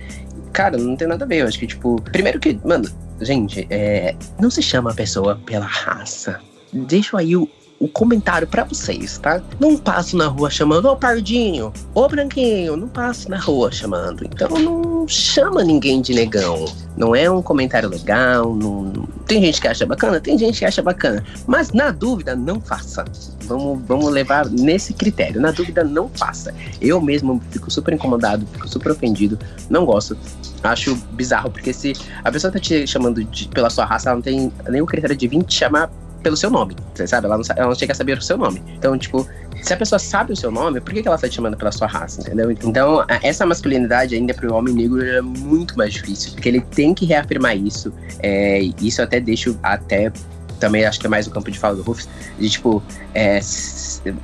Cara, 0.52 0.78
não 0.78 0.96
tem 0.96 1.08
nada 1.08 1.26
a 1.26 1.28
ver. 1.28 1.42
Eu 1.42 1.48
acho 1.48 1.60
que, 1.60 1.68
tipo, 1.68 2.02
primeiro 2.02 2.40
que, 2.40 2.60
mano, 2.64 2.90
gente, 3.22 3.66
é, 3.70 4.16
não 4.40 4.52
se 4.52 4.62
chama 4.62 4.92
a 4.92 4.94
pessoa 4.94 5.40
pela 5.46 5.66
raça. 5.66 6.40
Deixa 6.72 7.18
aí 7.18 7.36
o, 7.36 7.48
o 7.84 7.88
comentário 7.90 8.48
para 8.48 8.64
vocês, 8.64 9.18
tá? 9.18 9.42
Não 9.60 9.76
passo 9.76 10.16
na 10.16 10.28
rua 10.28 10.50
chamando, 10.50 10.86
ô 10.86 10.96
Pardinho, 10.96 11.74
ô 11.94 12.08
Branquinho, 12.08 12.78
não 12.78 12.88
passo 12.88 13.30
na 13.30 13.38
rua 13.38 13.74
chamando. 13.74 14.24
Então 14.24 14.48
não 14.58 15.06
chama 15.06 15.66
ninguém 15.66 16.02
de 16.02 16.14
negão. 16.14 16.64
Não 16.96 17.14
é 17.14 17.30
um 17.30 17.42
comentário 17.42 17.90
legal. 17.90 18.56
Não... 18.56 18.94
Tem 19.28 19.42
gente 19.42 19.60
que 19.60 19.68
acha 19.68 19.86
bacana, 19.86 20.22
tem 20.22 20.38
gente 20.38 20.60
que 20.60 20.66
acha 20.66 20.82
bacana. 20.82 21.26
Mas 21.46 21.74
na 21.74 21.92
dúvida, 21.92 22.38
não 22.38 22.62
faça. 22.62 23.04
Vamos, 23.48 23.82
vamos 23.86 24.10
levar 24.10 24.50
nesse 24.50 24.94
critério. 24.94 25.42
Na 25.42 25.52
dúvida, 25.52 25.84
não 25.84 26.08
faça. 26.08 26.56
Eu 26.80 27.02
mesmo 27.02 27.42
fico 27.52 27.70
super 27.70 27.94
incomodado, 27.94 28.48
fico 28.54 28.68
super 28.70 28.94
ofendido, 28.94 29.38
não 29.70 29.86
gosto. 29.86 30.18
Acho 30.64 30.96
bizarro, 31.12 31.52
porque 31.52 31.74
se 31.74 31.92
a 32.24 32.32
pessoa 32.32 32.54
tá 32.54 32.60
te 32.60 32.88
chamando 32.88 33.22
de, 33.26 33.50
pela 33.50 33.70
sua 33.70 33.84
raça, 33.84 34.08
ela 34.08 34.16
não 34.16 34.22
tem 34.22 34.50
nenhum 34.70 34.86
critério 34.86 35.18
de 35.18 35.28
vir 35.28 35.44
te 35.44 35.56
chamar 35.56 35.92
pelo 36.24 36.38
seu 36.38 36.50
nome, 36.50 36.76
você 36.96 37.06
sabe? 37.06 37.28
Ela 37.28 37.38
não, 37.38 37.44
ela 37.56 37.68
não 37.68 37.76
chega 37.76 37.92
a 37.92 37.96
saber 37.96 38.18
o 38.18 38.22
seu 38.22 38.38
nome. 38.38 38.64
Então, 38.78 38.98
tipo, 38.98 39.28
se 39.62 39.74
a 39.74 39.78
pessoa 39.78 40.00
sabe 40.00 40.34
o 40.34 40.36
seu 40.36 40.50
nome, 40.50 40.80
por 40.82 40.94
que, 40.94 41.06
ela 41.06 41.16
está 41.16 41.28
te 41.28 41.36
chamando 41.36 41.58
pela 41.58 41.72
sua 41.72 41.88
raça, 41.88 42.22
entendeu? 42.22 42.50
Então, 42.50 43.06
essa 43.22 43.46
masculinidade 43.46 44.16
ainda 44.16 44.34
para 44.34 44.52
o 44.52 44.56
homem 44.56 44.74
negro 44.74 45.06
é 45.06 45.22
muito 45.22 45.78
mais 45.78 45.94
difícil, 45.94 46.32
porque 46.32 46.50
ele 46.50 46.62
tem 46.62 46.94
que 46.94 47.06
reafirmar 47.06 47.56
isso. 47.56 47.94
É, 48.20 48.62
isso 48.82 49.02
até 49.02 49.20
deixa 49.20 49.56
até 49.62 50.12
também 50.60 50.86
acho 50.86 50.98
que 50.98 51.08
é 51.08 51.10
mais 51.10 51.28
o 51.28 51.32
campo 51.32 51.52
de 51.52 51.60
fala 51.60 51.76
do 51.76 51.82
Rufus, 51.82 52.08
de 52.40 52.50
tipo, 52.50 52.82
é, 53.14 53.40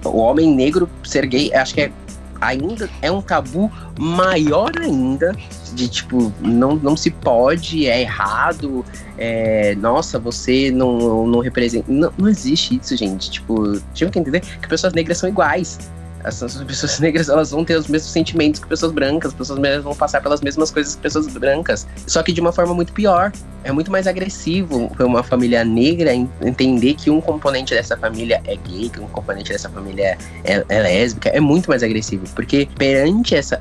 o 0.06 0.18
homem 0.20 0.56
negro 0.56 0.90
ser 1.04 1.26
gay, 1.26 1.54
acho 1.54 1.74
que 1.74 1.82
é 1.82 1.92
ainda 2.40 2.90
é 3.02 3.12
um 3.12 3.22
tabu 3.22 3.70
maior 4.00 4.72
ainda 4.80 5.36
de 5.74 5.88
tipo, 5.88 6.32
não, 6.40 6.76
não 6.76 6.96
se 6.96 7.10
pode, 7.12 7.88
é 7.88 8.02
errado, 8.02 8.86
é, 9.18 9.76
nossa, 9.76 10.20
você 10.20 10.72
não, 10.72 11.28
não 11.28 11.40
representa. 11.40 11.86
Não, 11.92 12.12
não 12.18 12.28
existe 12.28 12.80
isso, 12.82 12.96
gente. 12.96 13.32
Tipo, 13.32 13.80
tinha 13.94 14.10
que 14.10 14.20
entender 14.20 14.42
que 14.42 14.68
pessoas 14.68 14.94
negras 14.94 15.18
são 15.18 15.30
iguais. 15.30 15.80
Essas 16.24 16.56
pessoas 16.64 16.98
negras 17.00 17.30
elas 17.30 17.52
vão 17.52 17.64
ter 17.64 17.76
os 17.76 17.88
mesmos 17.88 18.12
sentimentos 18.12 18.60
que 18.60 18.68
pessoas 18.68 18.92
brancas, 18.92 19.34
pessoas 19.34 19.60
negras 19.60 19.84
vão 19.84 19.96
passar 19.96 20.22
pelas 20.22 20.42
mesmas 20.42 20.72
coisas 20.72 20.96
que 20.96 21.02
pessoas 21.02 21.28
brancas, 21.28 21.88
só 22.08 22.22
que 22.24 22.32
de 22.32 22.42
uma 22.42 22.52
forma 22.52 22.74
muito 22.74 22.94
pior. 22.94 23.32
É 23.62 23.74
muito 23.74 23.92
mais 23.92 24.08
agressivo 24.08 24.90
para 24.96 25.06
uma 25.06 25.22
família 25.22 25.66
negra 25.66 26.14
entender 26.14 26.94
que 26.94 27.10
um 27.10 27.20
componente 27.20 27.74
dessa 27.74 27.98
família 27.98 28.42
é 28.46 28.56
gay, 28.56 28.90
que 28.90 29.02
um 29.02 29.08
componente 29.08 29.52
dessa 29.52 29.70
família 29.70 30.18
é, 30.46 30.54
é, 30.56 30.66
é 30.70 30.82
lésbica, 30.82 31.28
é 31.28 31.42
muito 31.42 31.70
mais 31.70 31.84
agressivo, 31.84 32.26
porque 32.34 32.70
perante 32.78 33.36
essa, 33.36 33.60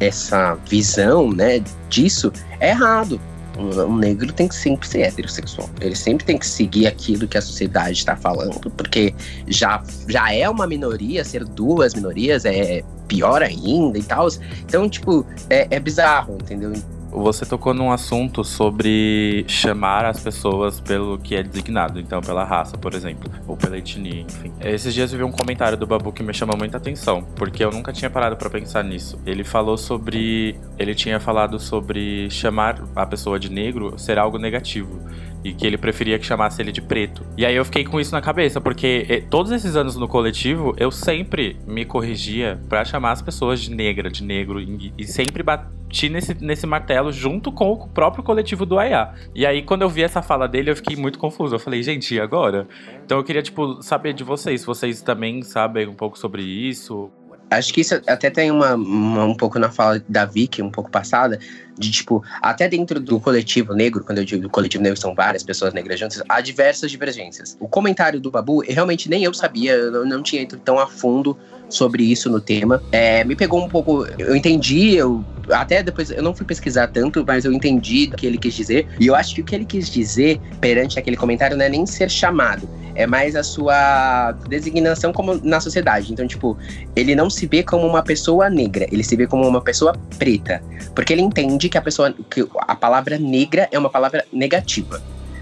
essa 0.00 0.54
visão, 0.66 1.30
né, 1.30 1.62
disso, 1.90 2.32
é 2.60 2.70
errado. 2.70 3.20
Um, 3.58 3.96
negro 3.96 4.32
tem 4.32 4.46
que 4.46 4.54
sempre 4.54 4.86
ser 4.86 5.00
heterossexual. 5.00 5.68
Ele 5.80 5.96
sempre 5.96 6.24
tem 6.24 6.38
que 6.38 6.46
seguir 6.46 6.86
aquilo 6.86 7.26
que 7.26 7.36
a 7.36 7.42
sociedade 7.42 7.98
está 7.98 8.16
falando, 8.16 8.70
porque 8.70 9.14
já, 9.48 9.82
já 10.08 10.32
é 10.32 10.48
uma 10.48 10.66
minoria, 10.66 11.24
ser 11.24 11.44
duas 11.44 11.94
minorias 11.94 12.44
é 12.44 12.82
pior 13.08 13.42
ainda 13.42 13.98
e 13.98 14.02
tal. 14.02 14.28
Então, 14.60 14.88
tipo, 14.88 15.26
é, 15.50 15.66
é 15.70 15.80
bizarro, 15.80 16.38
entendeu? 16.40 16.72
Você 17.10 17.46
tocou 17.46 17.72
num 17.72 17.90
assunto 17.90 18.44
sobre 18.44 19.44
chamar 19.48 20.04
as 20.04 20.20
pessoas 20.20 20.78
pelo 20.80 21.18
que 21.18 21.34
é 21.34 21.42
designado, 21.42 21.98
então 21.98 22.20
pela 22.20 22.44
raça, 22.44 22.76
por 22.76 22.94
exemplo, 22.94 23.30
ou 23.46 23.56
pela 23.56 23.78
etnia, 23.78 24.22
enfim. 24.22 24.52
Esses 24.60 24.92
dias 24.92 25.12
eu 25.12 25.18
vi 25.18 25.24
um 25.24 25.32
comentário 25.32 25.76
do 25.76 25.86
Babu 25.86 26.12
que 26.12 26.22
me 26.22 26.34
chamou 26.34 26.56
muita 26.56 26.76
atenção, 26.76 27.26
porque 27.34 27.64
eu 27.64 27.70
nunca 27.70 27.92
tinha 27.92 28.10
parado 28.10 28.36
para 28.36 28.50
pensar 28.50 28.84
nisso. 28.84 29.18
Ele 29.24 29.42
falou 29.42 29.76
sobre, 29.76 30.58
ele 30.78 30.94
tinha 30.94 31.18
falado 31.18 31.58
sobre 31.58 32.30
chamar 32.30 32.82
a 32.94 33.06
pessoa 33.06 33.38
de 33.38 33.50
negro 33.50 33.98
ser 33.98 34.18
algo 34.18 34.38
negativo 34.38 35.00
e 35.44 35.52
que 35.52 35.66
ele 35.66 35.78
preferia 35.78 36.18
que 36.18 36.26
chamasse 36.26 36.60
ele 36.60 36.72
de 36.72 36.80
preto. 36.80 37.24
E 37.36 37.44
aí 37.44 37.54
eu 37.54 37.64
fiquei 37.64 37.84
com 37.84 38.00
isso 38.00 38.12
na 38.12 38.20
cabeça, 38.20 38.60
porque 38.60 39.06
eh, 39.08 39.20
todos 39.20 39.52
esses 39.52 39.76
anos 39.76 39.96
no 39.96 40.08
coletivo 40.08 40.74
eu 40.76 40.90
sempre 40.90 41.56
me 41.66 41.84
corrigia 41.84 42.60
para 42.68 42.84
chamar 42.84 43.12
as 43.12 43.22
pessoas 43.22 43.60
de 43.60 43.70
negra, 43.70 44.10
de 44.10 44.22
negro 44.22 44.60
e, 44.60 45.06
sempre 45.06 45.42
bati 45.42 46.08
nesse, 46.08 46.34
nesse 46.42 46.66
martelo 46.66 47.12
junto 47.12 47.50
com 47.50 47.72
o 47.72 47.88
próprio 47.88 48.22
coletivo 48.22 48.66
do 48.66 48.78
AIA. 48.78 49.14
E 49.34 49.46
aí 49.46 49.62
quando 49.62 49.82
eu 49.82 49.88
vi 49.88 50.02
essa 50.02 50.22
fala 50.22 50.48
dele 50.48 50.70
eu 50.70 50.76
fiquei 50.76 50.96
muito 50.96 51.18
confuso. 51.18 51.54
Eu 51.54 51.60
falei, 51.60 51.82
gente, 51.82 52.14
e 52.14 52.20
agora? 52.20 52.66
Então 53.04 53.18
eu 53.18 53.24
queria 53.24 53.42
tipo 53.42 53.82
saber 53.82 54.12
de 54.12 54.24
vocês, 54.24 54.64
vocês 54.64 55.02
também 55.02 55.42
sabem 55.42 55.86
um 55.86 55.94
pouco 55.94 56.18
sobre 56.18 56.42
isso? 56.42 57.10
Acho 57.50 57.72
que 57.72 57.80
isso 57.80 58.00
até 58.06 58.30
tem 58.30 58.50
uma, 58.50 58.74
uma, 58.74 59.24
um 59.24 59.34
pouco 59.34 59.58
na 59.58 59.70
fala 59.70 60.02
da 60.08 60.24
Vicky, 60.24 60.62
um 60.62 60.70
pouco 60.70 60.90
passada, 60.90 61.38
de 61.78 61.90
tipo, 61.90 62.22
até 62.42 62.68
dentro 62.68 63.00
do 63.00 63.18
coletivo 63.20 63.72
negro, 63.72 64.04
quando 64.04 64.18
eu 64.18 64.24
digo 64.24 64.48
coletivo 64.50 64.82
negro 64.82 64.98
são 64.98 65.14
várias 65.14 65.42
pessoas 65.42 65.72
negras 65.72 65.98
juntas, 65.98 66.22
há 66.28 66.40
diversas 66.40 66.90
divergências. 66.90 67.56
O 67.60 67.68
comentário 67.68 68.20
do 68.20 68.30
Babu, 68.30 68.62
realmente 68.66 69.08
nem 69.08 69.24
eu 69.24 69.32
sabia, 69.32 69.72
eu 69.72 70.04
não 70.04 70.22
tinha 70.22 70.42
ido 70.42 70.58
tão 70.58 70.78
a 70.78 70.86
fundo 70.86 71.38
sobre 71.68 72.02
isso 72.02 72.28
no 72.30 72.40
tema. 72.40 72.82
É, 72.92 73.24
me 73.24 73.36
pegou 73.36 73.62
um 73.62 73.68
pouco, 73.68 74.06
eu 74.18 74.34
entendi, 74.34 74.94
eu 74.96 75.24
até 75.50 75.82
depois 75.82 76.10
eu 76.10 76.22
não 76.22 76.34
fui 76.34 76.44
pesquisar 76.44 76.88
tanto, 76.88 77.24
mas 77.26 77.44
eu 77.44 77.52
entendi 77.52 78.10
o 78.12 78.16
que 78.16 78.26
ele 78.26 78.38
quis 78.38 78.54
dizer. 78.54 78.86
E 78.98 79.06
eu 79.06 79.14
acho 79.14 79.34
que 79.34 79.40
o 79.40 79.44
que 79.44 79.54
ele 79.54 79.64
quis 79.64 79.88
dizer 79.88 80.40
perante 80.60 80.98
aquele 80.98 81.16
comentário 81.16 81.56
não 81.56 81.64
é 81.64 81.68
nem 81.68 81.86
ser 81.86 82.10
chamado, 82.10 82.68
é 82.98 83.06
mais 83.06 83.36
a 83.36 83.44
sua 83.44 84.32
designação 84.48 85.12
como 85.12 85.40
na 85.42 85.60
sociedade. 85.60 86.12
Então, 86.12 86.26
tipo, 86.26 86.58
ele 86.96 87.14
não 87.14 87.30
se 87.30 87.46
vê 87.46 87.62
como 87.62 87.86
uma 87.86 88.02
pessoa 88.02 88.50
negra, 88.50 88.86
ele 88.90 89.04
se 89.04 89.14
vê 89.14 89.26
como 89.26 89.46
uma 89.46 89.60
pessoa 89.60 89.94
preta, 90.18 90.60
porque 90.94 91.12
ele 91.12 91.22
entende 91.22 91.68
que 91.68 91.78
a 91.78 91.82
pessoa 91.82 92.12
que 92.28 92.46
a 92.66 92.74
palavra 92.74 93.16
negra 93.16 93.68
é 93.70 93.78
uma 93.78 93.88
palavra 93.88 94.24
negativa. 94.32 95.00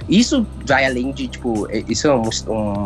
Isso 0.09 0.47
vai 0.65 0.87
além 0.87 1.11
de, 1.11 1.27
tipo, 1.27 1.67
é, 1.69 1.83
isso 1.89 2.07
é 2.07 2.15
um, 2.15 2.31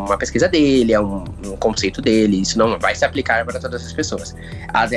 uma 0.06 0.16
pesquisa 0.16 0.48
dele, 0.48 0.92
é 0.92 1.00
um, 1.00 1.24
um, 1.44 1.56
conceito 1.56 2.00
dele, 2.00 2.40
isso 2.40 2.56
não 2.56 2.78
vai 2.78 2.94
se 2.94 3.04
aplicar 3.04 3.44
para 3.44 3.60
todas 3.60 3.84
as 3.84 3.92
pessoas. 3.92 4.34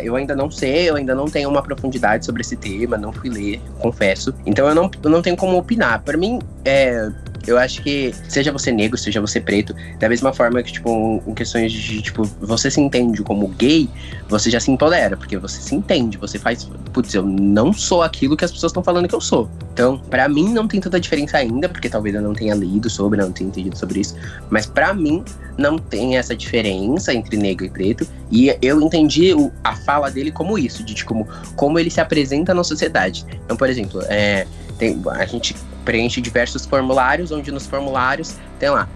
Eu 0.01 0.15
ainda 0.15 0.33
não 0.35 0.49
sei, 0.49 0.89
eu 0.89 0.95
ainda 0.95 1.13
não 1.13 1.25
tenho 1.25 1.49
uma 1.49 1.61
profundidade 1.61 2.25
sobre 2.25 2.41
esse 2.41 2.55
tema, 2.55 2.95
não 2.95 3.11
fui 3.11 3.29
ler, 3.29 3.61
confesso. 3.79 4.33
Então 4.45 4.69
eu 4.69 4.75
não, 4.75 4.89
eu 5.03 5.09
não 5.09 5.21
tenho 5.21 5.35
como 5.35 5.57
opinar. 5.57 6.01
Para 6.01 6.15
mim, 6.15 6.39
é, 6.63 7.11
eu 7.47 7.57
acho 7.57 7.81
que, 7.81 8.13
seja 8.27 8.51
você 8.51 8.71
negro, 8.71 8.97
seja 8.97 9.21
você 9.21 9.39
preto, 9.39 9.75
da 9.99 10.09
mesma 10.09 10.33
forma 10.33 10.61
que, 10.61 10.71
tipo, 10.71 11.23
em 11.25 11.33
questões 11.33 11.71
de, 11.71 12.01
tipo, 12.01 12.23
você 12.41 12.69
se 12.69 12.81
entende 12.81 13.21
como 13.21 13.47
gay, 13.49 13.89
você 14.27 14.49
já 14.49 14.59
se 14.59 14.71
empodera, 14.71 15.15
porque 15.15 15.37
você 15.37 15.61
se 15.61 15.75
entende, 15.75 16.17
você 16.17 16.37
faz, 16.39 16.69
putz, 16.91 17.13
eu 17.13 17.23
não 17.23 17.73
sou 17.73 18.01
aquilo 18.01 18.35
que 18.35 18.45
as 18.45 18.51
pessoas 18.51 18.71
estão 18.71 18.83
falando 18.83 19.07
que 19.07 19.15
eu 19.15 19.21
sou. 19.21 19.49
Então, 19.73 19.97
para 19.97 20.27
mim 20.27 20.53
não 20.53 20.67
tem 20.67 20.79
tanta 20.79 20.99
diferença 20.99 21.37
ainda, 21.37 21.67
porque 21.69 21.89
talvez 21.89 22.15
eu 22.15 22.21
não 22.21 22.33
tenha 22.33 22.53
lido 22.53 22.89
sobre, 22.89 23.19
não 23.21 23.31
tenha 23.31 23.49
entendido 23.49 23.77
sobre 23.77 23.99
isso, 23.99 24.15
mas 24.49 24.65
para 24.65 24.93
mim 24.93 25.23
não 25.57 25.77
tem 25.77 26.17
essa 26.17 26.35
diferença 26.35 27.13
entre 27.13 27.37
negro 27.37 27.65
e 27.65 27.69
preto, 27.69 28.07
e 28.31 28.55
eu 28.61 28.81
entendi 28.81 29.31
a 29.63 29.75
fala 29.75 30.09
dele 30.09 30.31
como 30.31 30.57
isso, 30.57 30.83
de 30.83 30.93
tipo, 30.93 31.13
como, 31.13 31.27
como 31.55 31.79
ele 31.79 31.89
se 31.89 32.01
apresenta 32.01 32.53
na 32.53 32.63
sociedade. 32.63 33.25
Então, 33.45 33.55
por 33.55 33.69
exemplo, 33.69 34.01
é, 34.07 34.47
tem, 34.83 35.01
a 35.11 35.25
gente 35.25 35.55
preenche 35.85 36.19
diversos 36.19 36.65
formulários, 36.65 37.31
onde 37.31 37.51
nos 37.51 37.65
formulários 37.65 38.35
tem 38.59 38.69
lá, 38.69 38.87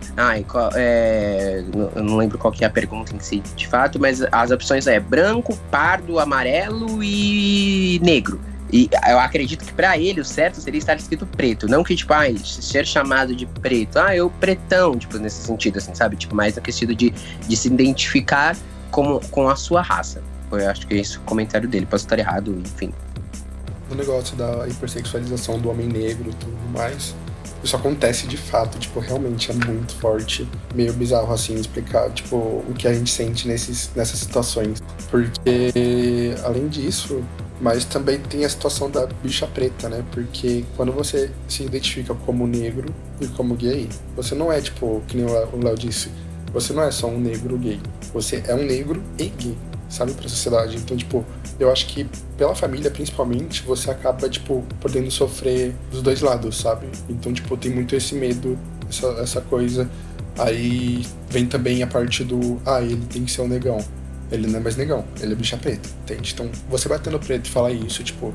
qual, 0.47 0.69
é, 0.75 1.63
eu 1.95 2.03
não 2.03 2.17
lembro 2.17 2.38
qual 2.38 2.51
que 2.51 2.63
é 2.63 2.67
a 2.67 2.69
pergunta 2.69 3.15
em 3.15 3.19
si 3.19 3.41
de 3.55 3.67
fato, 3.67 3.99
mas 3.99 4.21
as 4.31 4.51
opções 4.51 4.88
é 4.88 4.99
branco, 4.99 5.57
pardo, 5.71 6.19
amarelo 6.19 7.03
e 7.03 7.99
negro. 8.03 8.39
E 8.71 8.89
eu 9.09 9.17
acredito 9.17 9.63
que 9.63 9.71
para 9.71 9.97
ele 9.97 10.19
o 10.19 10.25
certo 10.25 10.59
seria 10.59 10.77
estar 10.77 10.95
escrito 10.95 11.25
preto, 11.25 11.69
não 11.69 11.85
que, 11.85 11.95
tipo, 11.95 12.13
ah, 12.13 12.25
ser 12.43 12.85
chamado 12.85 13.33
de 13.33 13.45
preto, 13.45 13.97
ah, 13.97 14.13
eu 14.13 14.29
pretão, 14.29 14.97
tipo, 14.97 15.17
nesse 15.17 15.41
sentido, 15.45 15.77
assim, 15.77 15.95
sabe? 15.95 16.17
Tipo, 16.17 16.35
mais 16.35 16.57
no 16.57 16.65
sentido 16.65 16.93
de, 16.93 17.13
de 17.47 17.55
se 17.55 17.69
identificar 17.69 18.57
como, 18.91 19.21
com 19.29 19.47
a 19.49 19.55
sua 19.55 19.81
raça. 19.81 20.21
Eu 20.51 20.69
acho 20.69 20.85
que 20.85 20.95
é 20.95 20.97
esse 20.97 21.17
o 21.17 21.21
comentário 21.21 21.67
dele, 21.67 21.85
posso 21.85 22.05
estar 22.05 22.19
errado, 22.19 22.61
enfim 22.61 22.93
no 23.89 23.95
negócio 23.95 24.35
da 24.35 24.67
hipersexualização 24.67 25.59
do 25.59 25.69
homem 25.69 25.88
negro 25.88 26.29
e 26.29 26.33
tudo 26.33 26.57
mais. 26.73 27.15
isso 27.63 27.75
acontece 27.75 28.27
de 28.27 28.38
fato, 28.38 28.77
tipo, 28.77 28.99
realmente 28.99 29.51
é 29.51 29.53
muito 29.53 29.95
forte. 29.95 30.47
Meio 30.73 30.93
bizarro, 30.93 31.33
assim, 31.33 31.55
explicar, 31.55 32.09
tipo, 32.11 32.35
o 32.35 32.73
que 32.77 32.88
a 32.88 32.93
gente 32.93 33.11
sente 33.11 33.47
nesses, 33.47 33.89
nessas 33.95 34.19
situações. 34.19 34.81
Porque, 35.09 36.35
além 36.43 36.67
disso, 36.67 37.23
mas 37.59 37.85
também 37.85 38.19
tem 38.19 38.45
a 38.45 38.49
situação 38.49 38.89
da 38.89 39.07
bicha 39.23 39.47
preta, 39.47 39.89
né? 39.89 40.03
Porque 40.11 40.63
quando 40.75 40.91
você 40.91 41.31
se 41.47 41.63
identifica 41.63 42.13
como 42.13 42.45
negro 42.45 42.93
e 43.19 43.27
como 43.27 43.55
gay, 43.55 43.89
você 44.15 44.35
não 44.35 44.51
é, 44.51 44.61
tipo, 44.61 45.01
que 45.07 45.17
nem 45.17 45.25
o 45.25 45.63
Léo 45.63 45.75
disse, 45.75 46.11
você 46.53 46.73
não 46.73 46.83
é 46.83 46.91
só 46.91 47.07
um 47.07 47.19
negro 47.19 47.57
gay. 47.57 47.79
Você 48.13 48.43
é 48.47 48.53
um 48.53 48.63
negro 48.63 49.01
e 49.17 49.25
gay, 49.25 49.57
sabe? 49.89 50.13
Pra 50.13 50.27
sociedade. 50.27 50.77
Então, 50.77 50.95
tipo, 50.95 51.25
eu 51.59 51.71
acho 51.71 51.88
que 51.88 52.07
pela 52.38 52.55
família, 52.55 52.91
principalmente, 52.91 53.63
você 53.63 53.91
acaba, 53.91 54.29
tipo, 54.29 54.63
podendo 54.79 55.09
sofrer 55.11 55.73
dos 55.91 56.01
dois 56.01 56.21
lados, 56.21 56.57
sabe? 56.57 56.88
Então, 57.09 57.33
tipo, 57.33 57.55
tem 57.57 57.71
muito 57.71 57.95
esse 57.95 58.15
medo, 58.15 58.57
essa, 58.89 59.07
essa 59.21 59.41
coisa. 59.41 59.89
Aí 60.38 61.05
vem 61.29 61.45
também 61.45 61.81
a 61.81 61.88
parte 61.88 62.23
do, 62.23 62.61
ah, 62.65 62.81
ele 62.81 63.05
tem 63.07 63.25
que 63.25 63.31
ser 63.31 63.41
um 63.41 63.47
negão. 63.47 63.83
Ele 64.31 64.47
não 64.47 64.59
é 64.59 64.61
mais 64.61 64.75
negão, 64.75 65.05
ele 65.21 65.33
é 65.33 65.35
bicha 65.35 65.57
preta, 65.57 65.89
entende? 66.03 66.33
Então, 66.33 66.49
você 66.69 66.89
batendo 66.89 67.17
preto 67.17 67.47
e 67.47 67.49
falar 67.49 67.71
isso, 67.71 68.03
tipo, 68.03 68.33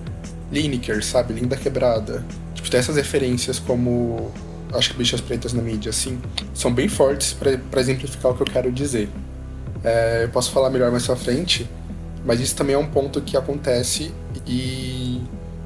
Lineker, 0.50 1.04
sabe? 1.04 1.34
Linda 1.34 1.56
Quebrada. 1.56 2.24
Tipo, 2.54 2.70
tem 2.70 2.80
essas 2.80 2.96
referências 2.96 3.58
como, 3.58 4.32
acho 4.72 4.90
que 4.90 4.96
bichas 4.96 5.20
pretas 5.20 5.52
na 5.52 5.62
mídia, 5.62 5.90
assim, 5.90 6.20
são 6.54 6.72
bem 6.72 6.88
fortes 6.88 7.34
para 7.34 7.80
exemplificar 7.80 8.32
o 8.32 8.34
que 8.34 8.42
eu 8.42 8.46
quero 8.46 8.72
dizer. 8.72 9.08
É, 9.84 10.24
eu 10.24 10.28
posso 10.28 10.52
falar 10.52 10.70
melhor 10.70 10.90
mais 10.90 11.06
pra 11.06 11.16
frente, 11.16 11.68
mas 12.24 12.40
isso 12.40 12.54
também 12.54 12.74
é 12.74 12.78
um 12.78 12.86
ponto 12.86 13.20
que 13.20 13.36
acontece 13.36 14.12
e 14.46 15.20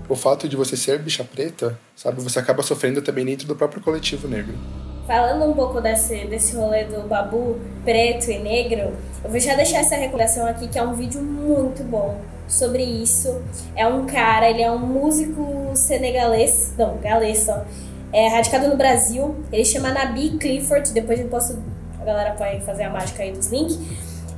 o 0.09 0.15
fato 0.15 0.49
de 0.49 0.57
você 0.57 0.77
ser 0.77 0.99
bicha 0.99 1.25
preta, 1.25 1.79
sabe, 1.95 2.23
você 2.23 2.39
acaba 2.39 2.63
sofrendo 2.63 3.03
também 3.03 3.25
dentro 3.25 3.47
do 3.47 3.55
próprio 3.57 3.83
coletivo 3.83 4.29
negro. 4.29 4.55
Falando 5.07 5.45
um 5.45 5.53
pouco 5.53 5.81
desse, 5.81 6.27
desse 6.27 6.57
rolê 6.57 6.85
do 6.85 7.07
babu 7.07 7.59
preto 7.85 8.31
e 8.31 8.39
negro, 8.39 8.93
eu 9.23 9.31
vou 9.31 9.39
já 9.39 9.55
deixar 9.55 9.79
essa 9.79 9.95
recomendação 9.97 10.47
aqui, 10.47 10.67
que 10.69 10.79
é 10.79 10.83
um 10.83 10.95
vídeo 10.95 11.23
muito 11.23 11.85
bom 11.85 12.21
sobre 12.49 12.83
isso. 12.83 13.41
É 13.77 13.87
um 13.87 14.07
cara, 14.07 14.51
ele 14.51 14.63
é 14.63 14.71
um 14.71 14.79
músico 14.79 15.71
senegalês, 15.75 16.73
não, 16.77 16.97
galês 16.99 17.41
só, 17.41 17.65
é 18.13 18.29
radicado 18.29 18.69
no 18.69 18.77
Brasil. 18.77 19.37
Ele 19.53 19.65
chama 19.65 19.93
Nabi 19.93 20.31
Clifford, 20.39 20.93
depois 20.93 21.21
eu 21.21 21.29
posso, 21.29 21.63
a 22.01 22.05
galera 22.05 22.33
pode 22.33 22.61
fazer 22.63 22.85
a 22.85 22.91
mágica 22.91 23.23
aí 23.23 23.33
dos 23.33 23.49
links 23.49 23.79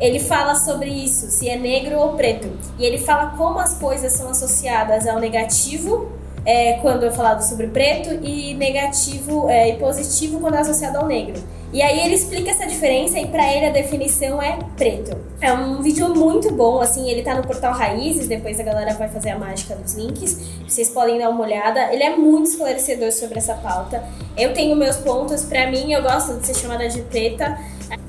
ele 0.00 0.20
fala 0.20 0.54
sobre 0.54 0.90
isso, 0.90 1.30
se 1.30 1.48
é 1.48 1.56
negro 1.56 1.98
ou 1.98 2.14
preto. 2.14 2.48
E 2.78 2.84
ele 2.84 2.98
fala 2.98 3.34
como 3.36 3.58
as 3.58 3.74
coisas 3.74 4.12
são 4.12 4.30
associadas 4.30 5.06
ao 5.06 5.18
negativo 5.18 6.12
é, 6.44 6.74
quando 6.74 7.04
é 7.04 7.10
falado 7.10 7.42
sobre 7.42 7.66
preto 7.66 8.24
e 8.24 8.54
negativo 8.54 9.50
é, 9.50 9.70
e 9.70 9.76
positivo 9.76 10.40
quando 10.40 10.54
é 10.54 10.60
associado 10.60 10.98
ao 10.98 11.06
negro. 11.06 11.42
E 11.70 11.82
aí 11.82 12.00
ele 12.00 12.14
explica 12.14 12.50
essa 12.50 12.66
diferença 12.66 13.18
e 13.18 13.26
para 13.26 13.52
ele 13.54 13.66
a 13.66 13.70
definição 13.70 14.40
é 14.40 14.58
preto. 14.74 15.14
É 15.38 15.52
um 15.52 15.82
vídeo 15.82 16.08
muito 16.14 16.50
bom, 16.50 16.80
assim, 16.80 17.10
ele 17.10 17.22
tá 17.22 17.34
no 17.34 17.42
portal 17.42 17.74
Raízes, 17.74 18.26
depois 18.26 18.58
a 18.58 18.62
galera 18.62 18.94
vai 18.94 19.08
fazer 19.08 19.30
a 19.30 19.38
mágica 19.38 19.76
dos 19.76 19.92
links. 19.92 20.40
Vocês 20.66 20.88
podem 20.88 21.18
dar 21.18 21.28
uma 21.28 21.42
olhada. 21.44 21.92
Ele 21.92 22.02
é 22.02 22.16
muito 22.16 22.48
esclarecedor 22.48 23.12
sobre 23.12 23.38
essa 23.38 23.54
pauta. 23.54 24.02
Eu 24.34 24.54
tenho 24.54 24.74
meus 24.74 24.96
pontos, 24.96 25.44
para 25.44 25.70
mim 25.70 25.92
eu 25.92 26.02
gosto 26.02 26.38
de 26.38 26.46
ser 26.46 26.54
chamada 26.54 26.88
de 26.88 27.02
preta 27.02 27.58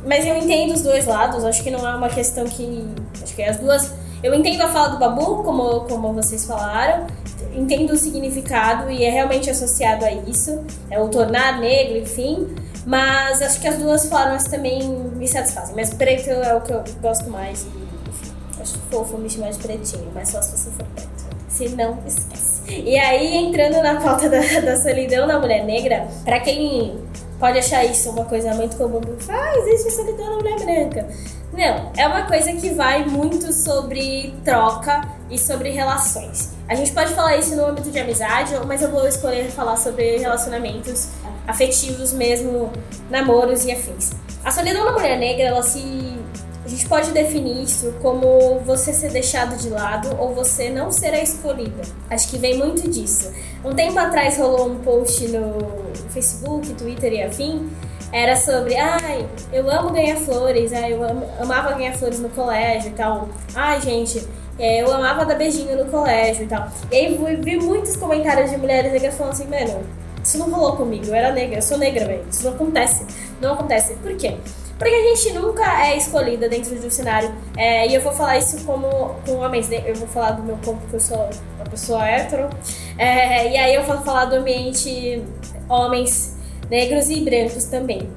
mas 0.05 0.25
eu 0.25 0.35
entendo 0.37 0.73
os 0.73 0.81
dois 0.81 1.05
lados, 1.05 1.43
acho 1.43 1.63
que 1.63 1.71
não 1.71 1.87
é 1.87 1.95
uma 1.95 2.09
questão 2.09 2.45
que. 2.45 2.87
Acho 3.21 3.35
que 3.35 3.41
é 3.41 3.49
as 3.49 3.57
duas. 3.57 3.93
Eu 4.21 4.33
entendo 4.33 4.61
a 4.61 4.67
fala 4.67 4.89
do 4.89 4.99
Babu, 4.99 5.43
como, 5.43 5.81
como 5.81 6.13
vocês 6.13 6.45
falaram, 6.45 7.07
entendo 7.55 7.93
o 7.93 7.97
significado 7.97 8.91
e 8.91 9.03
é 9.03 9.09
realmente 9.09 9.49
associado 9.49 10.03
a 10.03 10.11
isso, 10.11 10.61
é 10.89 10.99
o 10.99 11.07
tornar 11.07 11.59
negro, 11.59 11.97
enfim. 11.97 12.53
Mas 12.85 13.41
acho 13.41 13.59
que 13.61 13.67
as 13.67 13.77
duas 13.77 14.07
formas 14.07 14.45
também 14.45 14.81
me 14.83 15.27
satisfazem. 15.27 15.75
Mas 15.75 15.93
preto 15.93 16.29
é 16.29 16.55
o 16.55 16.61
que 16.61 16.71
eu 16.71 16.83
gosto 17.01 17.29
mais. 17.29 17.63
E, 17.63 18.09
enfim, 18.09 18.33
acho 18.59 18.77
fofo 18.89 19.17
me 19.17 19.29
chamar 19.29 19.51
de 19.51 19.59
pretinho, 19.59 20.11
mas 20.13 20.29
só 20.29 20.41
se 20.41 20.57
você 20.57 20.71
for 20.71 20.85
preto. 20.95 21.09
Se 21.47 21.69
não, 21.69 21.97
esquece. 22.05 22.61
E 22.69 22.97
aí, 22.97 23.35
entrando 23.37 23.81
na 23.81 23.99
pauta 23.99 24.29
da, 24.29 24.39
da 24.61 24.79
solidão 24.79 25.27
da 25.27 25.39
mulher 25.39 25.65
negra, 25.65 26.07
para 26.23 26.39
quem 26.39 26.99
pode 27.39 27.57
achar 27.57 27.83
isso 27.85 28.09
uma 28.09 28.25
coisa 28.25 28.53
muito 28.53 28.75
comum. 28.75 29.01
Ah, 29.29 29.53
existe 29.57 29.91
solidão 29.91 30.29
na 30.29 30.35
mulher 30.35 30.59
branca. 30.59 31.07
Não, 31.53 31.91
é 31.97 32.07
uma 32.07 32.23
coisa 32.27 32.51
que 32.53 32.69
vai 32.71 33.05
muito 33.05 33.51
sobre 33.51 34.33
troca 34.43 35.01
e 35.29 35.37
sobre 35.37 35.71
relações. 35.71 36.51
A 36.67 36.75
gente 36.75 36.91
pode 36.91 37.13
falar 37.13 37.37
isso 37.37 37.55
no 37.55 37.65
âmbito 37.65 37.89
de 37.89 37.97
amizade, 37.97 38.53
mas 38.67 38.81
eu 38.81 38.91
vou 38.91 39.07
escolher 39.07 39.49
falar 39.49 39.75
sobre 39.75 40.17
relacionamentos 40.17 41.09
afetivos 41.47 42.13
mesmo, 42.13 42.71
namoros 43.09 43.65
e 43.65 43.71
afins. 43.71 44.11
A 44.43 44.51
solidão 44.51 44.85
da 44.85 44.91
mulher 44.91 45.17
negra, 45.17 45.47
ela 45.47 45.63
se 45.63 45.79
a 46.69 46.71
gente 46.71 46.87
pode 46.87 47.09
definir 47.09 47.63
isso 47.63 47.95
como 47.99 48.59
você 48.59 48.93
ser 48.93 49.09
deixado 49.09 49.57
de 49.57 49.69
lado 49.69 50.15
ou 50.19 50.35
você 50.35 50.69
não 50.69 50.91
ser 50.91 51.15
a 51.15 51.19
escolhida. 51.19 51.81
Acho 52.07 52.29
que 52.29 52.37
vem 52.37 52.59
muito 52.59 52.87
disso. 52.87 53.33
Um 53.65 53.73
tempo 53.73 53.97
atrás 53.97 54.37
rolou 54.37 54.69
um 54.69 54.75
post 54.77 55.27
no 55.29 55.57
Facebook, 56.09 56.71
Twitter 56.75 57.11
e 57.11 57.23
afim. 57.23 57.67
Era 58.11 58.35
sobre, 58.35 58.77
ai, 58.77 59.27
eu 59.51 59.67
amo 59.67 59.89
ganhar 59.89 60.15
flores, 60.17 60.71
ai, 60.71 60.93
eu 60.93 60.99
amava 61.41 61.73
ganhar 61.73 61.93
flores 61.93 62.19
no 62.19 62.29
colégio 62.29 62.91
e 62.91 62.93
tal. 62.93 63.29
Ai, 63.55 63.81
gente, 63.81 64.23
é, 64.59 64.83
eu 64.83 64.93
amava 64.93 65.25
dar 65.25 65.33
beijinho 65.33 65.75
no 65.75 65.89
colégio 65.89 66.43
e 66.43 66.47
tal. 66.47 66.67
E 66.91 66.95
aí 66.95 67.37
vi 67.41 67.57
muitos 67.57 67.95
comentários 67.95 68.51
de 68.51 68.57
mulheres 68.57 68.91
negras 68.91 69.15
falando 69.15 69.33
assim, 69.33 69.47
mano, 69.47 69.83
isso 70.23 70.37
não 70.37 70.51
rolou 70.51 70.75
comigo, 70.75 71.07
eu 71.07 71.15
era 71.15 71.31
negra, 71.31 71.57
eu 71.57 71.63
sou 71.63 71.79
negra, 71.79 72.05
velho. 72.05 72.25
Isso 72.29 72.43
não 72.43 72.51
acontece. 72.53 73.07
Não 73.41 73.53
acontece. 73.53 73.95
Por 73.95 74.15
quê? 74.15 74.37
Porque 74.79 74.95
a 74.95 75.03
gente 75.13 75.33
nunca 75.33 75.85
é 75.85 75.97
escolhida 75.97 76.47
dentro 76.47 76.73
de 76.73 76.87
um 76.87 76.89
cenário. 76.89 77.29
É, 77.57 77.85
e 77.85 77.93
eu 77.93 78.01
vou 78.01 78.13
falar 78.13 78.37
isso 78.37 78.65
como 78.65 78.87
com 79.25 79.35
homens. 79.35 79.67
Né? 79.67 79.83
Eu 79.85 79.93
vou 79.95 80.07
falar 80.07 80.31
do 80.31 80.41
meu 80.41 80.55
ponto, 80.55 80.79
porque 80.79 80.95
eu 80.95 81.01
sou 81.01 81.29
uma 81.57 81.65
pessoa 81.69 82.07
hétero. 82.07 82.49
É, 82.97 83.51
e 83.51 83.57
aí 83.57 83.75
eu 83.75 83.83
vou 83.83 83.97
falar 83.97 84.25
do 84.25 84.37
ambiente 84.37 85.21
homens 85.67 86.37
negros 86.69 87.09
e 87.09 87.19
brancos 87.19 87.65
também. 87.65 88.09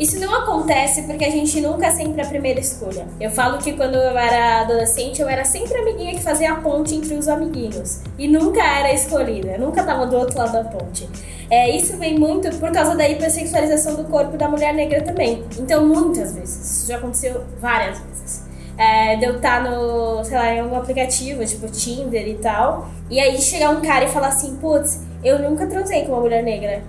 Isso 0.00 0.18
não 0.18 0.34
acontece 0.34 1.02
porque 1.02 1.24
a 1.26 1.30
gente 1.30 1.60
nunca 1.60 1.86
é 1.86 1.90
sempre 1.90 2.22
a 2.22 2.26
primeira 2.26 2.58
escolha. 2.58 3.06
Eu 3.20 3.30
falo 3.30 3.58
que 3.58 3.74
quando 3.74 3.96
eu 3.96 4.16
era 4.16 4.62
adolescente, 4.62 5.20
eu 5.20 5.28
era 5.28 5.44
sempre 5.44 5.76
a 5.76 5.82
amiguinha 5.82 6.14
que 6.14 6.22
fazia 6.22 6.52
a 6.52 6.56
ponte 6.56 6.94
entre 6.94 7.14
os 7.14 7.28
amiguinhos. 7.28 8.00
E 8.18 8.26
nunca 8.26 8.64
era 8.64 8.92
escolhida, 8.94 9.52
eu 9.52 9.60
nunca 9.60 9.84
tava 9.84 10.06
do 10.06 10.16
outro 10.16 10.38
lado 10.38 10.52
da 10.52 10.64
ponte. 10.64 11.06
É, 11.50 11.68
isso 11.68 11.96
vem 11.96 12.16
muito 12.16 12.48
por 12.58 12.70
causa 12.70 12.94
da 12.94 13.08
hipersexualização 13.08 13.96
do 13.96 14.04
corpo 14.04 14.36
da 14.36 14.48
mulher 14.48 14.72
negra 14.72 15.02
também. 15.02 15.44
Então, 15.58 15.84
muitas 15.84 16.32
vezes, 16.32 16.78
isso 16.78 16.86
já 16.88 16.96
aconteceu 16.96 17.42
várias 17.60 17.98
vezes. 17.98 18.44
É, 18.78 19.16
de 19.16 19.24
eu 19.24 19.36
estar 19.36 19.62
no, 19.62 20.24
sei 20.24 20.38
lá, 20.38 20.54
em 20.54 20.60
algum 20.60 20.76
aplicativo, 20.76 21.44
tipo 21.44 21.66
Tinder 21.66 22.26
e 22.26 22.34
tal, 22.36 22.88
e 23.10 23.20
aí 23.20 23.38
chegar 23.38 23.70
um 23.70 23.82
cara 23.82 24.06
e 24.06 24.08
falar 24.08 24.28
assim, 24.28 24.56
putz, 24.56 25.00
eu 25.22 25.38
nunca 25.38 25.66
transei 25.66 26.04
com 26.04 26.12
uma 26.12 26.20
mulher 26.20 26.42
negra. 26.42 26.82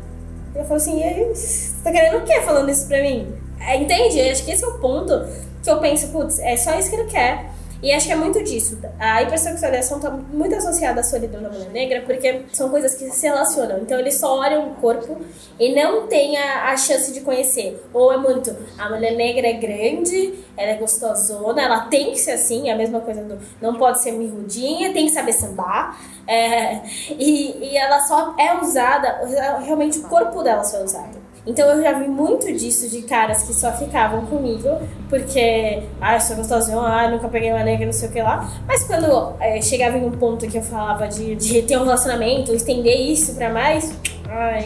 Eu 0.55 0.64
falo 0.64 0.76
assim, 0.76 1.01
você 1.34 1.84
tá 1.84 1.91
querendo 1.91 2.20
o 2.20 2.22
quê 2.22 2.39
falando 2.41 2.70
isso 2.70 2.88
pra 2.88 3.01
mim? 3.01 3.28
É, 3.59 3.76
entende? 3.76 4.22
Acho 4.22 4.45
que 4.45 4.51
esse 4.51 4.64
é 4.64 4.68
o 4.68 4.80
ponto 4.80 5.28
que 5.62 5.70
eu 5.70 5.80
penso, 5.80 6.07
putz, 6.09 6.39
é 6.39 6.55
só 6.55 6.78
isso 6.78 6.89
que 6.89 6.95
ele 6.95 7.09
quer. 7.09 7.51
E 7.82 7.91
acho 7.91 8.05
que 8.05 8.13
é 8.13 8.15
muito 8.15 8.43
disso. 8.43 8.77
A 8.99 9.23
hipersexualização 9.23 9.97
está 9.97 10.11
muito 10.11 10.55
associada 10.55 11.01
à 11.01 11.03
solidão 11.03 11.41
da 11.41 11.49
mulher 11.49 11.69
negra, 11.71 12.01
porque 12.01 12.43
são 12.53 12.69
coisas 12.69 12.93
que 12.93 13.09
se 13.09 13.25
relacionam. 13.25 13.79
Então 13.79 13.99
eles 13.99 14.15
só 14.15 14.38
olham 14.38 14.69
o 14.69 14.75
corpo 14.75 15.17
e 15.59 15.73
não 15.73 16.07
têm 16.07 16.38
a, 16.38 16.71
a 16.71 16.77
chance 16.77 17.11
de 17.11 17.21
conhecer. 17.21 17.82
Ou 17.91 18.13
é 18.13 18.17
muito, 18.17 18.55
a 18.77 18.89
mulher 18.89 19.15
negra 19.15 19.47
é 19.47 19.53
grande, 19.53 20.36
ela 20.55 20.71
é 20.71 20.75
gostosona, 20.75 21.61
ela 21.61 21.82
tem 21.88 22.11
que 22.11 22.19
ser 22.19 22.32
assim, 22.32 22.69
é 22.69 22.73
a 22.73 22.77
mesma 22.77 22.99
coisa 22.99 23.23
do 23.23 23.39
não 23.59 23.75
pode 23.75 24.01
ser 24.01 24.11
mirrudinha, 24.11 24.93
tem 24.93 25.05
que 25.05 25.11
saber 25.11 25.34
sambar. 25.34 25.99
É, 26.27 26.82
e, 27.17 27.71
e 27.71 27.77
ela 27.77 27.99
só 28.01 28.36
é 28.38 28.57
usada, 28.61 29.21
realmente 29.63 29.99
o 29.99 30.03
corpo 30.03 30.43
dela 30.43 30.63
só 30.63 30.77
é 30.77 30.84
usado. 30.84 31.20
Então 31.45 31.67
eu 31.69 31.81
já 31.81 31.93
vi 31.93 32.07
muito 32.07 32.45
disso 32.53 32.89
de 32.89 33.01
caras 33.01 33.43
que 33.43 33.53
só 33.53 33.71
ficavam 33.71 34.25
comigo 34.27 34.69
porque, 35.09 35.83
ah, 35.99 36.15
eu 36.15 36.21
sou 36.21 36.36
gostosinho, 36.36 36.79
ah, 36.79 37.09
nunca 37.09 37.28
peguei 37.28 37.51
uma 37.51 37.63
negra, 37.63 37.86
não 37.86 37.93
sei 37.93 38.09
o 38.09 38.11
que 38.11 38.21
lá. 38.21 38.49
Mas 38.67 38.83
quando 38.83 39.33
é, 39.39 39.61
chegava 39.61 39.97
em 39.97 40.05
um 40.05 40.11
ponto 40.11 40.47
que 40.47 40.57
eu 40.57 40.61
falava 40.61 41.07
de, 41.07 41.36
de 41.36 41.63
ter 41.63 41.78
um 41.78 41.83
relacionamento, 41.83 42.53
estender 42.53 42.95
isso 42.95 43.36
pra 43.36 43.49
mais, 43.49 43.93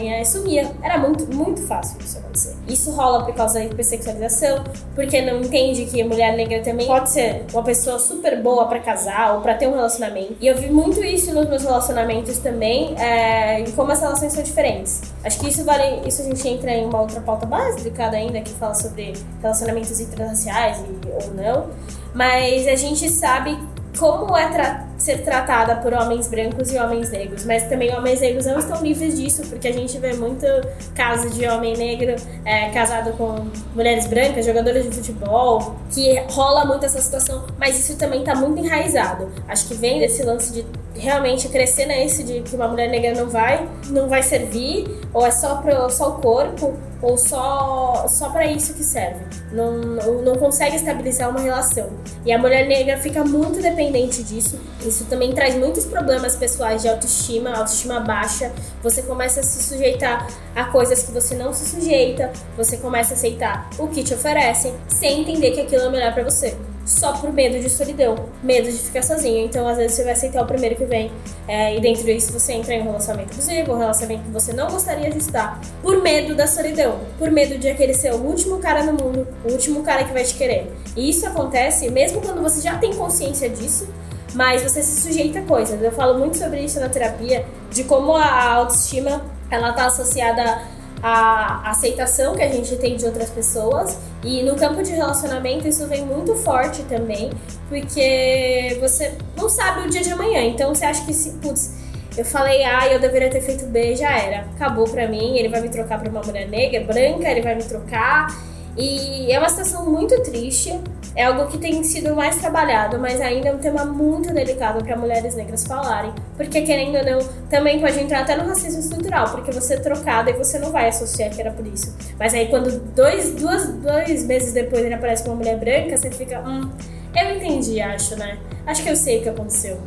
ai, 0.08 0.24
sumia. 0.24 0.70
Era 0.82 0.98
muito, 0.98 1.26
muito 1.34 1.60
fácil 1.62 1.98
isso 2.00 2.18
acontecer. 2.18 2.56
Isso 2.68 2.90
rola 2.92 3.24
por 3.24 3.34
causa 3.34 3.54
da 3.54 3.64
hipersexualização, 3.64 4.64
porque 4.94 5.20
não 5.22 5.40
entende 5.40 5.86
que 5.86 6.00
a 6.00 6.04
mulher 6.04 6.36
negra 6.36 6.60
também 6.62 6.86
pode 6.86 7.10
ser 7.10 7.44
uma 7.52 7.62
pessoa 7.62 7.98
super 7.98 8.40
boa 8.42 8.66
para 8.66 8.80
casar 8.80 9.34
ou 9.34 9.40
para 9.40 9.54
ter 9.54 9.66
um 9.66 9.74
relacionamento. 9.74 10.36
E 10.40 10.46
eu 10.46 10.56
vi 10.56 10.70
muito 10.70 11.02
isso 11.02 11.34
nos 11.34 11.48
meus 11.48 11.62
relacionamentos 11.62 12.38
também, 12.38 12.94
é, 12.98 13.60
em 13.60 13.70
como 13.72 13.92
as 13.92 14.00
relações 14.00 14.32
são 14.32 14.42
diferentes. 14.42 15.02
Acho 15.24 15.38
que 15.40 15.48
isso 15.48 15.64
vale, 15.64 16.06
isso 16.06 16.22
a 16.22 16.24
gente 16.24 16.48
entra 16.48 16.70
em 16.72 16.86
uma 16.86 17.00
outra 17.00 17.20
pauta 17.20 17.46
básica 17.46 18.08
ainda 18.08 18.40
que 18.40 18.50
fala 18.50 18.74
sobre 18.74 19.14
relacionamentos 19.42 19.98
interraciais 20.00 20.78
e, 20.78 21.08
ou 21.08 21.34
não. 21.34 21.66
Mas 22.14 22.66
a 22.66 22.76
gente 22.76 23.08
sabe 23.10 23.58
como 23.98 24.36
é 24.36 24.48
tra 24.50 24.85
ser 24.98 25.22
tratada 25.22 25.76
por 25.76 25.92
homens 25.92 26.28
brancos 26.28 26.72
e 26.72 26.78
homens 26.78 27.10
negros, 27.10 27.44
mas 27.44 27.64
também 27.64 27.94
homens 27.94 28.20
negros 28.20 28.46
não 28.46 28.58
estão 28.58 28.82
livres 28.82 29.18
disso, 29.18 29.42
porque 29.48 29.68
a 29.68 29.72
gente 29.72 29.98
vê 29.98 30.14
muito 30.14 30.46
caso 30.94 31.30
de 31.30 31.46
homem 31.46 31.76
negro 31.76 32.16
é, 32.44 32.70
casado 32.70 33.12
com 33.12 33.46
mulheres 33.74 34.06
brancas, 34.06 34.46
jogadoras 34.46 34.84
de 34.84 34.90
futebol, 34.90 35.76
que 35.90 36.18
rola 36.30 36.64
muito 36.64 36.86
essa 36.86 37.00
situação, 37.00 37.46
mas 37.58 37.78
isso 37.78 37.96
também 37.98 38.20
está 38.20 38.34
muito 38.34 38.58
enraizado. 38.58 39.30
Acho 39.48 39.68
que 39.68 39.74
vem 39.74 40.00
desse 40.00 40.22
lance 40.22 40.52
de 40.52 40.64
realmente 40.94 41.48
crescer 41.48 41.86
nesse 41.86 42.22
de 42.22 42.40
que 42.40 42.56
uma 42.56 42.68
mulher 42.68 42.88
negra 42.88 43.14
não 43.14 43.28
vai, 43.28 43.68
não 43.88 44.08
vai 44.08 44.22
servir, 44.22 44.86
ou 45.12 45.26
é 45.26 45.30
só, 45.30 45.62
só 45.90 46.10
o 46.10 46.12
corpo, 46.20 46.74
ou 47.02 47.18
só, 47.18 48.06
só 48.08 48.30
para 48.30 48.46
isso 48.46 48.74
que 48.74 48.82
serve. 48.82 49.24
Não, 49.52 49.72
não, 49.72 50.22
não 50.22 50.34
consegue 50.36 50.76
estabilizar 50.76 51.30
uma 51.30 51.40
relação. 51.40 51.88
E 52.24 52.32
a 52.32 52.38
mulher 52.38 52.66
negra 52.66 52.96
fica 52.96 53.24
muito 53.24 53.60
dependente 53.60 54.22
disso. 54.22 54.58
Isso 54.86 55.04
também 55.06 55.32
traz 55.32 55.54
muitos 55.54 55.84
problemas 55.84 56.36
pessoais 56.36 56.82
de 56.82 56.88
autoestima, 56.88 57.50
autoestima 57.50 58.00
baixa. 58.00 58.52
Você 58.82 59.02
começa 59.02 59.40
a 59.40 59.42
se 59.42 59.62
sujeitar 59.62 60.28
a 60.54 60.64
coisas 60.64 61.02
que 61.02 61.12
você 61.12 61.34
não 61.34 61.52
se 61.52 61.68
sujeita, 61.68 62.32
você 62.56 62.76
começa 62.76 63.14
a 63.14 63.16
aceitar 63.16 63.68
o 63.78 63.88
que 63.88 64.02
te 64.02 64.14
oferecem, 64.14 64.74
sem 64.88 65.20
entender 65.20 65.50
que 65.50 65.60
aquilo 65.60 65.82
é 65.82 65.90
melhor 65.90 66.14
para 66.14 66.24
você 66.24 66.56
só 66.86 67.14
por 67.14 67.32
medo 67.32 67.58
de 67.58 67.68
solidão, 67.68 68.14
medo 68.42 68.70
de 68.70 68.78
ficar 68.78 69.02
sozinho. 69.02 69.44
Então, 69.44 69.66
às 69.66 69.76
vezes, 69.76 69.96
você 69.96 70.04
vai 70.04 70.12
aceitar 70.12 70.42
o 70.42 70.46
primeiro 70.46 70.76
que 70.76 70.84
vem. 70.84 71.10
É, 71.48 71.76
e 71.76 71.80
dentro 71.80 72.04
disso, 72.04 72.32
você 72.32 72.52
entra 72.52 72.74
em 72.74 72.80
um 72.80 72.84
relacionamento 72.84 73.32
abusivo, 73.32 73.72
um 73.72 73.78
relacionamento 73.78 74.24
que 74.24 74.30
você 74.30 74.52
não 74.52 74.70
gostaria 74.70 75.10
de 75.10 75.18
estar, 75.18 75.60
por 75.82 76.00
medo 76.00 76.34
da 76.34 76.46
solidão, 76.46 77.00
por 77.18 77.30
medo 77.30 77.58
de 77.58 77.68
aquele 77.68 77.92
ser 77.92 78.12
o 78.12 78.18
último 78.18 78.58
cara 78.58 78.84
no 78.84 78.92
mundo, 78.92 79.26
o 79.44 79.52
último 79.52 79.82
cara 79.82 80.04
que 80.04 80.12
vai 80.12 80.22
te 80.22 80.34
querer. 80.34 80.72
E 80.96 81.10
isso 81.10 81.26
acontece 81.26 81.90
mesmo 81.90 82.20
quando 82.20 82.40
você 82.40 82.60
já 82.60 82.78
tem 82.78 82.94
consciência 82.94 83.50
disso, 83.50 83.88
mas 84.36 84.62
você 84.62 84.82
se 84.82 85.00
sujeita 85.00 85.40
a 85.40 85.42
coisas. 85.42 85.82
Eu 85.82 85.90
falo 85.90 86.18
muito 86.18 86.36
sobre 86.36 86.60
isso 86.60 86.78
na 86.78 86.88
terapia, 86.88 87.44
de 87.70 87.84
como 87.84 88.14
a 88.14 88.52
autoestima 88.52 89.22
ela 89.50 89.72
tá 89.72 89.86
associada 89.86 90.62
a 91.02 91.70
aceitação 91.70 92.34
que 92.34 92.42
a 92.42 92.48
gente 92.48 92.74
tem 92.76 92.96
de 92.96 93.04
outras 93.04 93.30
pessoas. 93.30 93.98
E 94.22 94.42
no 94.42 94.56
campo 94.56 94.82
de 94.82 94.92
relacionamento 94.92 95.66
isso 95.66 95.86
vem 95.86 96.04
muito 96.04 96.34
forte 96.34 96.82
também, 96.84 97.30
porque 97.68 98.76
você 98.80 99.16
não 99.36 99.48
sabe 99.48 99.86
o 99.86 99.90
dia 99.90 100.02
de 100.02 100.10
amanhã. 100.10 100.42
Então 100.42 100.74
você 100.74 100.84
acha 100.84 101.04
que 101.04 101.14
se, 101.14 101.30
putz, 101.38 101.74
eu 102.16 102.24
falei 102.24 102.64
A 102.64 102.88
e 102.88 102.94
eu 102.94 103.00
deveria 103.00 103.30
ter 103.30 103.40
feito 103.40 103.66
B, 103.66 103.94
já 103.96 104.18
era. 104.18 104.46
Acabou 104.54 104.88
pra 104.88 105.06
mim, 105.06 105.36
ele 105.36 105.48
vai 105.48 105.60
me 105.60 105.68
trocar 105.68 105.98
pra 106.00 106.10
uma 106.10 106.22
mulher 106.22 106.48
negra, 106.48 106.84
branca, 106.84 107.28
ele 107.30 107.42
vai 107.42 107.54
me 107.54 107.64
trocar. 107.64 108.34
E 108.76 109.32
é 109.32 109.38
uma 109.38 109.48
situação 109.48 109.86
muito 109.86 110.22
triste, 110.22 110.78
é 111.14 111.24
algo 111.24 111.46
que 111.46 111.56
tem 111.56 111.82
sido 111.82 112.14
mais 112.14 112.36
trabalhado, 112.36 112.98
mas 112.98 113.20
ainda 113.22 113.48
é 113.48 113.52
um 113.54 113.58
tema 113.58 113.86
muito 113.86 114.34
delicado 114.34 114.84
para 114.84 114.96
mulheres 114.96 115.34
negras 115.34 115.66
falarem, 115.66 116.12
porque 116.36 116.60
querendo 116.60 116.98
ou 116.98 117.04
não, 117.04 117.28
também 117.48 117.80
pode 117.80 117.98
entrar 117.98 118.20
até 118.20 118.36
no 118.36 118.46
racismo 118.46 118.80
estrutural, 118.80 119.30
porque 119.30 119.50
você 119.50 119.74
é 119.74 119.78
trocada 119.78 120.30
e 120.30 120.34
você 120.34 120.58
não 120.58 120.70
vai 120.70 120.88
associar 120.88 121.30
que 121.30 121.40
era 121.40 121.50
por 121.50 121.66
isso. 121.66 121.96
Mas 122.18 122.34
aí 122.34 122.48
quando 122.48 122.78
dois, 122.94 123.32
duas, 123.32 123.66
dois 123.68 124.26
meses 124.26 124.52
depois 124.52 124.84
ele 124.84 124.94
aparece 124.94 125.22
com 125.24 125.30
uma 125.30 125.36
mulher 125.36 125.58
branca, 125.58 125.96
você 125.96 126.10
fica, 126.10 126.40
hum, 126.40 126.70
eu 127.14 127.34
entendi, 127.34 127.80
acho, 127.80 128.14
né? 128.16 128.38
Acho 128.66 128.82
que 128.82 128.90
eu 128.90 128.96
sei 128.96 129.20
o 129.20 129.22
que 129.22 129.28
aconteceu. 129.30 129.78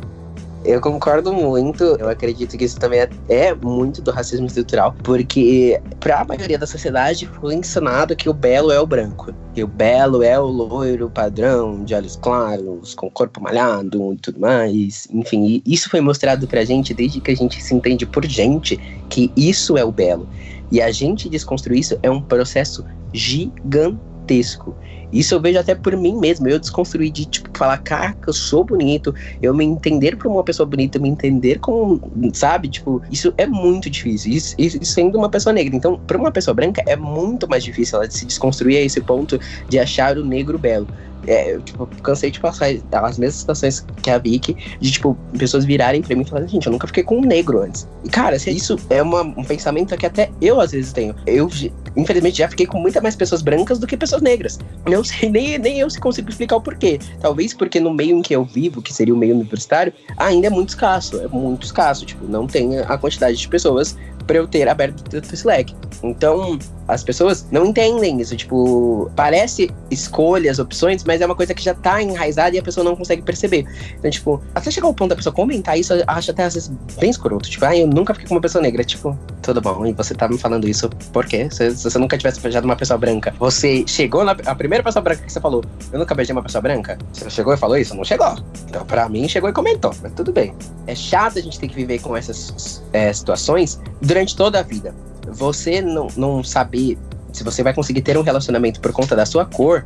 Eu 0.64 0.80
concordo 0.80 1.32
muito. 1.32 1.84
Eu 1.84 2.08
acredito 2.08 2.56
que 2.56 2.64
isso 2.64 2.78
também 2.78 3.00
é, 3.00 3.10
é 3.28 3.54
muito 3.54 4.02
do 4.02 4.10
racismo 4.10 4.46
estrutural, 4.46 4.94
porque 5.02 5.80
para 5.98 6.20
a 6.20 6.24
maioria 6.24 6.58
da 6.58 6.66
sociedade 6.66 7.26
foi 7.26 7.54
ensinado 7.54 8.14
que 8.14 8.28
o 8.28 8.34
belo 8.34 8.70
é 8.70 8.78
o 8.78 8.86
branco, 8.86 9.32
que 9.54 9.64
o 9.64 9.66
belo 9.66 10.22
é 10.22 10.38
o 10.38 10.44
loiro 10.44 11.08
padrão, 11.08 11.82
de 11.82 11.94
olhos 11.94 12.16
claros, 12.16 12.94
com 12.94 13.10
corpo 13.10 13.40
malhado 13.40 14.12
e 14.12 14.16
tudo 14.16 14.38
mais. 14.38 15.08
Enfim, 15.10 15.62
isso 15.64 15.88
foi 15.88 16.00
mostrado 16.00 16.46
pra 16.46 16.64
gente 16.64 16.92
desde 16.92 17.20
que 17.20 17.30
a 17.30 17.36
gente 17.36 17.62
se 17.62 17.74
entende 17.74 18.04
por 18.04 18.26
gente 18.26 18.76
que 19.08 19.32
isso 19.34 19.78
é 19.78 19.84
o 19.84 19.90
belo. 19.90 20.28
E 20.70 20.80
a 20.80 20.92
gente 20.92 21.28
desconstruir 21.28 21.80
isso 21.80 21.98
é 22.02 22.10
um 22.10 22.20
processo 22.20 22.84
gigantesco. 23.12 24.76
Isso 25.12 25.34
eu 25.34 25.40
vejo 25.40 25.58
até 25.58 25.74
por 25.74 25.96
mim 25.96 26.18
mesmo. 26.18 26.48
Eu 26.48 26.58
desconstruí 26.58 27.10
de, 27.10 27.26
tipo, 27.26 27.48
falar, 27.56 27.78
cara, 27.78 28.16
eu 28.26 28.32
sou 28.32 28.64
bonito. 28.64 29.14
Eu 29.40 29.54
me 29.54 29.64
entender 29.64 30.16
como 30.16 30.36
uma 30.36 30.44
pessoa 30.44 30.66
bonita, 30.66 30.98
me 30.98 31.08
entender 31.08 31.58
como, 31.58 32.00
sabe? 32.34 32.68
Tipo, 32.68 33.02
isso 33.10 33.32
é 33.36 33.46
muito 33.46 33.90
difícil. 33.90 34.32
Isso, 34.32 34.54
isso 34.58 34.78
sendo 34.84 35.18
uma 35.18 35.30
pessoa 35.30 35.52
negra. 35.52 35.74
Então, 35.76 36.00
para 36.06 36.18
uma 36.18 36.32
pessoa 36.32 36.54
branca, 36.54 36.82
é 36.86 36.96
muito 36.96 37.48
mais 37.48 37.64
difícil 37.64 37.98
ela 38.00 38.10
se 38.10 38.24
desconstruir 38.26 38.76
a 38.78 38.80
esse 38.82 39.00
ponto 39.00 39.38
de 39.68 39.78
achar 39.78 40.16
o 40.18 40.24
negro 40.24 40.58
belo. 40.58 40.88
É, 41.30 41.54
eu, 41.54 41.62
tipo, 41.62 41.86
cansei 42.02 42.28
de 42.28 42.40
passar 42.40 42.66
as 42.92 43.16
mesmas 43.16 43.36
situações 43.36 43.86
que 44.02 44.10
a 44.10 44.18
Vicky, 44.18 44.56
de, 44.80 44.90
tipo, 44.90 45.16
pessoas 45.38 45.64
virarem 45.64 46.02
pra 46.02 46.16
mim 46.16 46.22
e 46.22 46.24
falarem, 46.24 46.48
gente, 46.48 46.66
eu 46.66 46.72
nunca 46.72 46.88
fiquei 46.88 47.04
com 47.04 47.18
um 47.18 47.20
negro 47.20 47.62
antes. 47.62 47.86
E, 48.04 48.08
cara, 48.08 48.34
isso 48.34 48.76
é 48.90 49.00
uma, 49.00 49.22
um 49.22 49.44
pensamento 49.44 49.96
que 49.96 50.06
até 50.06 50.28
eu, 50.42 50.60
às 50.60 50.72
vezes, 50.72 50.92
tenho. 50.92 51.14
Eu, 51.24 51.48
infelizmente, 51.96 52.38
já 52.38 52.48
fiquei 52.48 52.66
com 52.66 52.78
muita 52.80 53.00
mais 53.00 53.14
pessoas 53.14 53.42
brancas 53.42 53.78
do 53.78 53.86
que 53.86 53.96
pessoas 53.96 54.22
negras. 54.22 54.58
Não 54.88 55.04
sei, 55.04 55.30
nem, 55.30 55.56
nem 55.56 55.78
eu 55.78 55.88
se 55.88 56.00
consigo 56.00 56.28
explicar 56.28 56.56
o 56.56 56.60
porquê. 56.60 56.98
Talvez 57.20 57.54
porque 57.54 57.78
no 57.78 57.94
meio 57.94 58.18
em 58.18 58.22
que 58.22 58.34
eu 58.34 58.44
vivo, 58.44 58.82
que 58.82 58.92
seria 58.92 59.14
o 59.14 59.16
meio 59.16 59.36
universitário, 59.36 59.92
ainda 60.16 60.48
é 60.48 60.50
muito 60.50 60.70
escasso. 60.70 61.20
É 61.20 61.28
muito 61.28 61.64
escasso. 61.64 62.04
Tipo, 62.04 62.26
não 62.26 62.48
tem 62.48 62.80
a 62.80 62.98
quantidade 62.98 63.36
de 63.36 63.48
pessoas 63.48 63.96
para 64.30 64.38
eu 64.38 64.46
ter 64.46 64.68
aberto 64.68 65.12
o 65.12 65.34
Slack. 65.34 65.74
Então, 66.04 66.56
as 66.86 67.02
pessoas 67.02 67.46
não 67.50 67.66
entendem 67.66 68.20
isso. 68.20 68.36
Tipo, 68.36 69.10
parece 69.16 69.70
escolhas, 69.90 70.60
opções, 70.60 71.02
mas 71.02 71.20
é 71.20 71.26
uma 71.26 71.34
coisa 71.34 71.52
que 71.52 71.62
já 71.62 71.74
tá 71.74 72.00
enraizada 72.00 72.54
e 72.54 72.58
a 72.60 72.62
pessoa 72.62 72.84
não 72.84 72.94
consegue 72.94 73.22
perceber. 73.22 73.66
Então, 73.98 74.08
tipo, 74.08 74.40
até 74.54 74.70
chegar 74.70 74.86
ao 74.86 74.94
ponto 74.94 75.10
da 75.10 75.16
pessoa 75.16 75.32
comentar 75.32 75.76
isso, 75.76 75.92
eu 75.92 76.04
acho 76.06 76.30
até 76.30 76.44
às 76.44 76.54
vezes 76.54 76.70
bem 77.00 77.10
escroto. 77.10 77.50
Tipo, 77.50 77.64
ah, 77.64 77.76
eu 77.76 77.88
nunca 77.88 78.14
fiquei 78.14 78.28
com 78.28 78.34
uma 78.36 78.40
pessoa 78.40 78.62
negra. 78.62 78.84
Tipo, 78.84 79.18
tudo 79.42 79.60
bom, 79.60 79.84
e 79.84 79.92
você 79.92 80.14
tá 80.14 80.28
me 80.28 80.38
falando 80.38 80.68
isso 80.68 80.88
por 81.12 81.26
quê? 81.26 81.48
Se, 81.50 81.74
se 81.74 81.82
você 81.82 81.98
nunca 81.98 82.16
tivesse 82.16 82.40
beijado 82.40 82.66
uma 82.66 82.76
pessoa 82.76 82.98
branca, 82.98 83.34
você 83.36 83.84
chegou 83.86 84.24
na 84.24 84.36
a 84.46 84.54
primeira 84.54 84.84
pessoa 84.84 85.02
branca 85.02 85.24
que 85.24 85.32
você 85.32 85.40
falou, 85.40 85.64
eu 85.92 85.98
nunca 85.98 86.14
beijei 86.14 86.32
uma 86.32 86.42
pessoa 86.42 86.62
branca? 86.62 86.96
Você 87.12 87.28
chegou 87.30 87.52
e 87.52 87.56
falou 87.56 87.76
isso? 87.76 87.96
Não 87.96 88.04
chegou. 88.04 88.36
Então, 88.68 88.86
pra 88.86 89.08
mim, 89.08 89.28
chegou 89.28 89.50
e 89.50 89.52
comentou, 89.52 89.92
mas 90.00 90.12
tudo 90.12 90.32
bem. 90.32 90.54
É 90.86 90.94
chato 90.94 91.38
a 91.38 91.42
gente 91.42 91.58
ter 91.58 91.68
que 91.68 91.74
viver 91.74 92.00
com 92.00 92.16
essas 92.16 92.82
é, 92.92 93.12
situações 93.12 93.80
durante 94.00 94.19
toda 94.26 94.60
a 94.60 94.62
vida 94.62 94.94
você 95.32 95.80
não, 95.80 96.08
não 96.16 96.42
saber 96.42 96.98
se 97.32 97.44
você 97.44 97.62
vai 97.62 97.72
conseguir 97.72 98.02
ter 98.02 98.18
um 98.18 98.22
relacionamento 98.22 98.80
por 98.80 98.92
conta 98.92 99.14
da 99.14 99.24
sua 99.24 99.44
cor, 99.44 99.84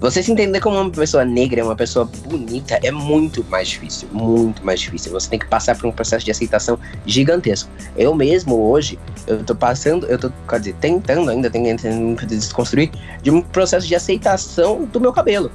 você 0.00 0.22
se 0.22 0.30
entender 0.30 0.60
como 0.60 0.78
uma 0.78 0.90
pessoa 0.90 1.24
negra, 1.24 1.64
uma 1.64 1.76
pessoa 1.76 2.04
bonita, 2.04 2.78
é 2.82 2.90
muito 2.90 3.44
mais 3.48 3.68
difícil. 3.68 4.08
Muito 4.12 4.64
mais 4.64 4.80
difícil. 4.80 5.10
Você 5.12 5.30
tem 5.30 5.38
que 5.38 5.46
passar 5.46 5.76
por 5.76 5.86
um 5.86 5.92
processo 5.92 6.24
de 6.24 6.30
aceitação 6.30 6.78
gigantesco. 7.06 7.70
Eu 7.96 8.14
mesmo, 8.14 8.56
hoje, 8.56 8.98
eu 9.26 9.42
tô 9.42 9.54
passando, 9.54 10.06
eu 10.06 10.18
tô, 10.18 10.30
quer 10.46 10.58
dizer, 10.58 10.74
tentando 10.80 11.30
ainda, 11.30 11.48
tentando 11.48 12.26
desconstruir, 12.26 12.90
de 13.22 13.30
um 13.30 13.40
processo 13.40 13.86
de 13.86 13.94
aceitação 13.94 14.84
do 14.84 15.00
meu 15.00 15.12
cabelo. 15.12 15.50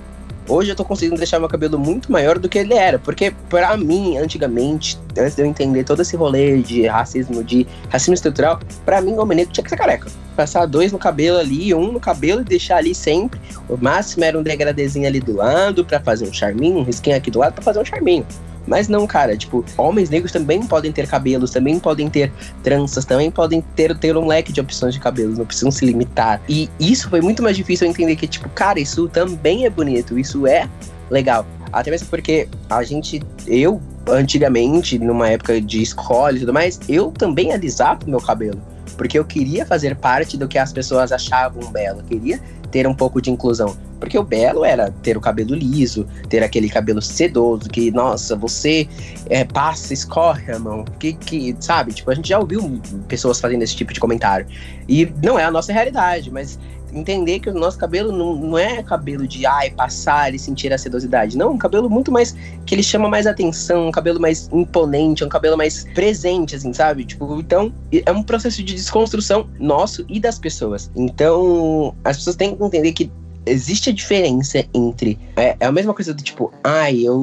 Hoje 0.51 0.69
eu 0.69 0.75
tô 0.75 0.83
conseguindo 0.83 1.15
deixar 1.15 1.39
meu 1.39 1.47
cabelo 1.47 1.79
muito 1.79 2.11
maior 2.11 2.37
do 2.37 2.49
que 2.49 2.59
ele 2.59 2.73
era, 2.73 2.99
porque 2.99 3.31
para 3.49 3.77
mim, 3.77 4.17
antigamente, 4.17 4.99
antes 5.17 5.33
de 5.33 5.41
eu 5.41 5.45
entender 5.45 5.85
todo 5.85 6.01
esse 6.01 6.17
rolê 6.17 6.61
de 6.61 6.85
racismo, 6.87 7.41
de 7.41 7.65
racismo 7.89 8.15
estrutural, 8.15 8.59
para 8.83 8.99
mim, 8.99 9.13
homem 9.17 9.37
negro 9.37 9.53
tinha 9.53 9.63
que 9.63 9.69
ser 9.69 9.77
careca. 9.77 10.11
Passar 10.35 10.65
dois 10.65 10.91
no 10.91 10.99
cabelo 10.99 11.37
ali, 11.37 11.73
um 11.73 11.93
no 11.93 12.01
cabelo 12.01 12.41
e 12.41 12.43
deixar 12.43 12.75
ali 12.79 12.93
sempre. 12.93 13.39
O 13.69 13.77
máximo 13.77 14.25
era 14.25 14.37
um 14.37 14.43
degradezinho 14.43 15.07
ali 15.07 15.21
do 15.21 15.37
lado 15.37 15.85
para 15.85 16.01
fazer 16.01 16.27
um 16.27 16.33
charminho, 16.33 16.79
um 16.79 16.83
risquinho 16.83 17.15
aqui 17.15 17.31
do 17.31 17.39
lado 17.39 17.53
para 17.53 17.63
fazer 17.63 17.79
um 17.79 17.85
charminho. 17.85 18.25
Mas 18.67 18.87
não, 18.87 19.07
cara, 19.07 19.35
tipo, 19.35 19.65
homens 19.77 20.09
negros 20.09 20.31
também 20.31 20.65
podem 20.65 20.91
ter 20.91 21.07
cabelos, 21.07 21.51
também 21.51 21.79
podem 21.79 22.09
ter 22.09 22.31
tranças, 22.63 23.05
também 23.05 23.31
podem 23.31 23.61
ter, 23.75 23.97
ter 23.97 24.15
um 24.15 24.27
leque 24.27 24.51
de 24.51 24.61
opções 24.61 24.93
de 24.93 24.99
cabelos, 24.99 25.37
não 25.37 25.45
precisam 25.45 25.71
se 25.71 25.85
limitar. 25.85 26.41
E 26.47 26.69
isso 26.79 27.09
foi 27.09 27.21
muito 27.21 27.41
mais 27.41 27.57
difícil 27.57 27.87
eu 27.87 27.91
entender 27.91 28.15
que, 28.15 28.27
tipo, 28.27 28.47
cara, 28.49 28.79
isso 28.79 29.07
também 29.09 29.65
é 29.65 29.69
bonito, 29.69 30.17
isso 30.17 30.45
é 30.45 30.69
legal. 31.09 31.45
Até 31.71 31.89
mesmo 31.89 32.07
porque 32.07 32.47
a 32.69 32.83
gente, 32.83 33.21
eu, 33.47 33.81
antigamente, 34.07 34.99
numa 34.99 35.29
época 35.29 35.61
de 35.61 35.81
escola 35.81 36.35
e 36.35 36.39
tudo 36.41 36.53
mais, 36.53 36.79
eu 36.87 37.11
também 37.11 37.53
alisava 37.53 38.05
o 38.05 38.09
meu 38.09 38.19
cabelo. 38.19 38.61
Porque 38.97 39.17
eu 39.17 39.25
queria 39.25 39.65
fazer 39.65 39.95
parte 39.95 40.37
do 40.37 40.47
que 40.47 40.57
as 40.57 40.71
pessoas 40.73 41.11
achavam 41.11 41.71
belo. 41.71 41.99
Eu 41.99 42.05
queria 42.05 42.41
ter 42.71 42.87
um 42.87 42.93
pouco 42.93 43.21
de 43.21 43.29
inclusão. 43.29 43.75
Porque 43.99 44.17
o 44.17 44.23
belo 44.23 44.65
era 44.65 44.89
ter 45.03 45.15
o 45.15 45.21
cabelo 45.21 45.53
liso, 45.53 46.07
ter 46.27 46.41
aquele 46.41 46.69
cabelo 46.69 47.01
sedoso, 47.01 47.69
que, 47.69 47.91
nossa, 47.91 48.35
você 48.35 48.87
é, 49.29 49.43
passa, 49.43 49.93
escorre 49.93 50.51
a 50.51 50.57
mão. 50.57 50.83
Que, 50.97 51.13
que, 51.13 51.55
sabe? 51.59 51.93
Tipo, 51.93 52.09
a 52.09 52.15
gente 52.15 52.29
já 52.29 52.39
ouviu 52.39 52.81
pessoas 53.07 53.39
fazendo 53.39 53.61
esse 53.61 53.75
tipo 53.75 53.93
de 53.93 53.99
comentário. 53.99 54.47
E 54.89 55.13
não 55.23 55.37
é 55.37 55.43
a 55.43 55.51
nossa 55.51 55.71
realidade, 55.71 56.31
mas 56.31 56.57
entender 56.93 57.39
que 57.39 57.49
o 57.49 57.53
nosso 57.53 57.77
cabelo 57.77 58.11
não, 58.11 58.35
não 58.35 58.57
é 58.57 58.81
cabelo 58.83 59.27
de 59.27 59.45
ai, 59.45 59.71
passar 59.71 60.33
e 60.33 60.39
sentir 60.39 60.73
a 60.73 60.77
sedosidade. 60.77 61.37
Não, 61.37 61.51
um 61.51 61.57
cabelo 61.57 61.89
muito 61.89 62.11
mais. 62.11 62.35
que 62.65 62.75
ele 62.75 62.83
chama 62.83 63.09
mais 63.09 63.27
atenção, 63.27 63.87
um 63.87 63.91
cabelo 63.91 64.19
mais 64.19 64.49
imponente, 64.51 65.23
um 65.23 65.29
cabelo 65.29 65.57
mais 65.57 65.85
presente, 65.93 66.55
assim, 66.55 66.73
sabe? 66.73 67.05
Tipo, 67.05 67.39
então, 67.39 67.71
é 67.91 68.11
um 68.11 68.23
processo 68.23 68.63
de 68.63 68.73
desconstrução 68.75 69.49
nosso 69.59 70.05
e 70.07 70.19
das 70.19 70.39
pessoas. 70.39 70.91
Então, 70.95 71.95
as 72.03 72.17
pessoas 72.17 72.35
têm 72.35 72.55
que 72.55 72.63
entender 72.63 72.91
que 72.93 73.11
existe 73.45 73.89
a 73.89 73.93
diferença 73.93 74.63
entre. 74.73 75.17
É, 75.35 75.55
é, 75.59 75.65
a 75.65 75.71
mesma 75.71 75.93
coisa 75.93 76.13
do 76.13 76.21
tipo, 76.21 76.53
ai, 76.63 77.01
eu 77.01 77.17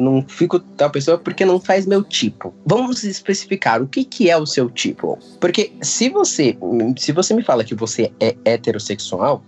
não 0.00 0.24
fico 0.26 0.58
tal 0.60 0.90
pessoa 0.90 1.18
porque 1.18 1.44
não 1.44 1.60
faz 1.60 1.86
meu 1.86 2.02
tipo. 2.02 2.52
Vamos 2.66 3.04
especificar 3.04 3.82
o 3.82 3.86
que, 3.86 4.04
que 4.04 4.30
é 4.30 4.36
o 4.36 4.46
seu 4.46 4.70
tipo. 4.70 5.18
Porque 5.40 5.72
se 5.82 6.08
você. 6.08 6.56
Se 6.98 7.12
você 7.12 7.34
me 7.34 7.42
fala 7.42 7.64
que 7.64 7.74
você 7.74 8.12
é 8.20 8.36
heterossexual, 8.44 9.42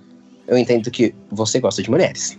eu 0.47 0.59
entendo 0.59 0.91
que 0.91 1.15
você 1.31 1.61
gosta 1.61 1.83
de 1.83 1.91
mulheres. 1.91 2.39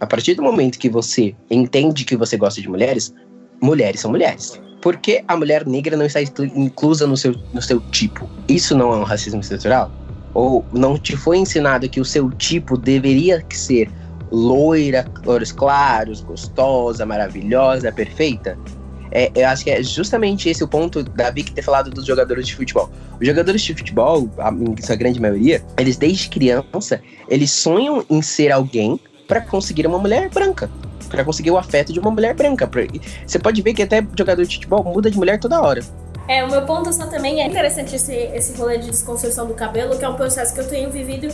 A 0.00 0.06
partir 0.06 0.34
do 0.34 0.42
momento 0.42 0.78
que 0.78 0.90
você 0.90 1.34
entende 1.50 2.04
que 2.04 2.16
você 2.16 2.36
gosta 2.36 2.60
de 2.60 2.68
mulheres, 2.68 3.14
mulheres 3.60 4.00
são 4.00 4.10
mulheres. 4.10 4.60
Por 4.82 4.98
que 4.98 5.24
a 5.26 5.36
mulher 5.36 5.66
negra 5.66 5.96
não 5.96 6.04
está 6.04 6.20
inclusa 6.22 7.06
no 7.06 7.16
seu, 7.16 7.34
no 7.52 7.62
seu 7.62 7.80
tipo? 7.90 8.28
Isso 8.46 8.76
não 8.76 8.92
é 8.92 8.96
um 8.98 9.02
racismo 9.02 9.40
estrutural? 9.40 9.90
Ou 10.36 10.62
não 10.70 10.98
te 10.98 11.16
foi 11.16 11.38
ensinado 11.38 11.88
que 11.88 11.98
o 11.98 12.04
seu 12.04 12.30
tipo 12.30 12.76
deveria 12.76 13.42
ser 13.48 13.88
loira, 14.30 15.06
olhos 15.24 15.50
claros, 15.50 16.20
gostosa, 16.20 17.06
maravilhosa, 17.06 17.90
perfeita? 17.90 18.58
É, 19.10 19.32
eu 19.34 19.48
acho 19.48 19.64
que 19.64 19.70
é 19.70 19.82
justamente 19.82 20.50
esse 20.50 20.62
o 20.62 20.68
ponto 20.68 21.02
da 21.02 21.30
Vicky 21.30 21.52
ter 21.52 21.62
falado 21.62 21.88
dos 21.90 22.04
jogadores 22.04 22.46
de 22.46 22.54
futebol. 22.54 22.90
Os 23.18 23.26
jogadores 23.26 23.62
de 23.62 23.72
futebol, 23.72 24.28
em 24.78 24.82
sua 24.82 24.94
grande 24.94 25.18
maioria, 25.18 25.64
eles 25.78 25.96
desde 25.96 26.28
criança, 26.28 27.00
eles 27.30 27.50
sonham 27.50 28.04
em 28.10 28.20
ser 28.20 28.52
alguém 28.52 29.00
para 29.26 29.40
conseguir 29.40 29.86
uma 29.86 29.98
mulher 29.98 30.28
branca. 30.28 30.68
para 31.08 31.24
conseguir 31.24 31.52
o 31.52 31.56
afeto 31.56 31.92
de 31.92 32.00
uma 32.00 32.10
mulher 32.10 32.34
branca. 32.34 32.68
Você 33.26 33.38
pode 33.38 33.62
ver 33.62 33.72
que 33.72 33.82
até 33.82 34.04
jogador 34.18 34.44
de 34.44 34.56
futebol 34.56 34.84
muda 34.84 35.10
de 35.10 35.16
mulher 35.16 35.38
toda 35.38 35.62
hora. 35.62 35.80
É, 36.28 36.42
o 36.44 36.50
meu 36.50 36.62
ponto 36.62 36.92
só 36.92 37.06
também 37.06 37.40
é 37.40 37.46
interessante 37.46 37.94
esse, 37.94 38.12
esse 38.12 38.52
rolê 38.58 38.78
de 38.78 38.90
desconstrução 38.90 39.46
do 39.46 39.54
cabelo, 39.54 39.96
que 39.96 40.04
é 40.04 40.08
um 40.08 40.16
processo 40.16 40.52
que 40.52 40.60
eu 40.60 40.68
tenho 40.68 40.90
vivido 40.90 41.28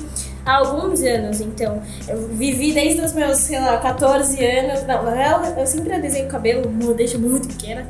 há 0.44 0.56
alguns 0.56 1.02
anos. 1.02 1.40
Então, 1.40 1.82
eu 2.06 2.28
vivi 2.28 2.72
desde 2.72 3.00
os 3.00 3.12
meus, 3.12 3.38
sei 3.38 3.58
lá, 3.58 3.78
14 3.78 4.44
anos. 4.44 4.86
Não, 4.86 5.02
na 5.02 5.14
real, 5.14 5.42
eu 5.56 5.66
sempre 5.66 5.98
desenho 5.98 6.26
o 6.26 6.30
cabelo, 6.30 6.94
desde 6.94 7.16
muito 7.16 7.48
pequena. 7.48 7.86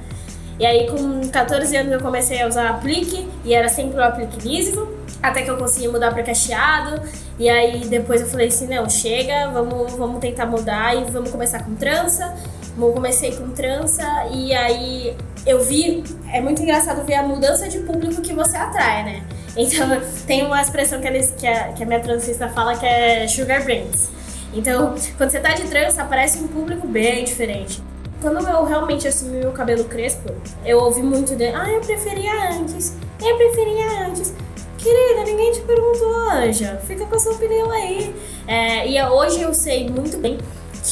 E 0.61 0.67
aí, 0.67 0.87
com 0.89 1.29
14 1.29 1.77
anos, 1.77 1.93
eu 1.93 2.01
comecei 2.01 2.41
a 2.41 2.47
usar 2.47 2.71
aplique, 2.71 3.29
e 3.45 3.53
era 3.53 3.69
sempre 3.69 3.99
o 3.99 4.05
aplique 4.05 4.47
liso, 4.47 4.89
até 5.21 5.43
que 5.43 5.51
eu 5.51 5.57
consegui 5.57 5.89
mudar 5.89 6.13
para 6.13 6.23
cacheado. 6.23 7.03
E 7.37 7.49
aí, 7.49 7.81
depois 7.87 8.21
eu 8.21 8.29
falei 8.29 8.47
assim: 8.47 8.69
não, 8.69 8.89
chega, 8.89 9.49
vamos, 9.49 9.93
vamos 9.95 10.21
tentar 10.21 10.47
mudar 10.47 10.97
e 10.97 11.11
vamos 11.11 11.31
começar 11.31 11.65
com 11.65 11.75
trança. 11.75 12.33
Eu 12.77 12.93
comecei 12.93 13.33
com 13.33 13.51
trança, 13.51 14.03
e 14.31 14.55
aí 14.55 15.17
eu 15.47 15.63
vi. 15.63 16.03
É 16.33 16.41
muito 16.41 16.63
engraçado 16.63 17.05
ver 17.05 17.15
a 17.15 17.23
mudança 17.23 17.69
de 17.69 17.81
público 17.81 18.23
que 18.23 18.33
você 18.33 18.57
atrai, 18.57 19.05
né? 19.05 19.23
Então, 19.55 19.87
tem 20.27 20.47
uma 20.47 20.63
expressão 20.63 20.99
que, 20.99 21.07
eles, 21.07 21.31
que, 21.37 21.47
a, 21.47 21.73
que 21.75 21.83
a 21.83 21.87
minha 21.87 22.01
transista 22.01 22.49
fala 22.49 22.75
que 22.75 22.87
é 22.87 23.29
sugar 23.29 23.63
brains. 23.63 24.09
Então, 24.55 24.95
quando 25.19 25.31
você 25.31 25.41
tá 25.41 25.53
de 25.53 25.65
trança, 25.65 26.03
aparece 26.03 26.39
um 26.39 26.49
público 26.49 26.87
bem 26.87 27.23
diferente. 27.25 27.83
Quando 28.23 28.49
eu 28.49 28.65
realmente 28.65 29.07
assumi 29.07 29.41
meu 29.41 29.53
cabelo 29.53 29.85
crespo, 29.85 30.31
eu 30.65 30.79
ouvi 30.79 31.03
muito 31.03 31.37
de, 31.37 31.49
ah, 31.49 31.71
eu 31.71 31.83
preferia 31.83 32.51
antes, 32.51 32.97
eu 33.21 33.37
preferia 33.37 34.07
antes. 34.07 34.33
Querida, 34.79 35.25
ninguém 35.25 35.53
te 35.53 35.61
perguntou, 35.61 36.31
Anja. 36.31 36.81
Fica 36.87 37.05
com 37.05 37.15
a 37.15 37.19
sua 37.19 37.33
opinião 37.33 37.71
aí. 37.71 38.15
É, 38.47 38.89
e 38.89 39.03
hoje 39.03 39.41
eu 39.41 39.53
sei 39.55 39.89
muito 39.89 40.17
bem 40.17 40.39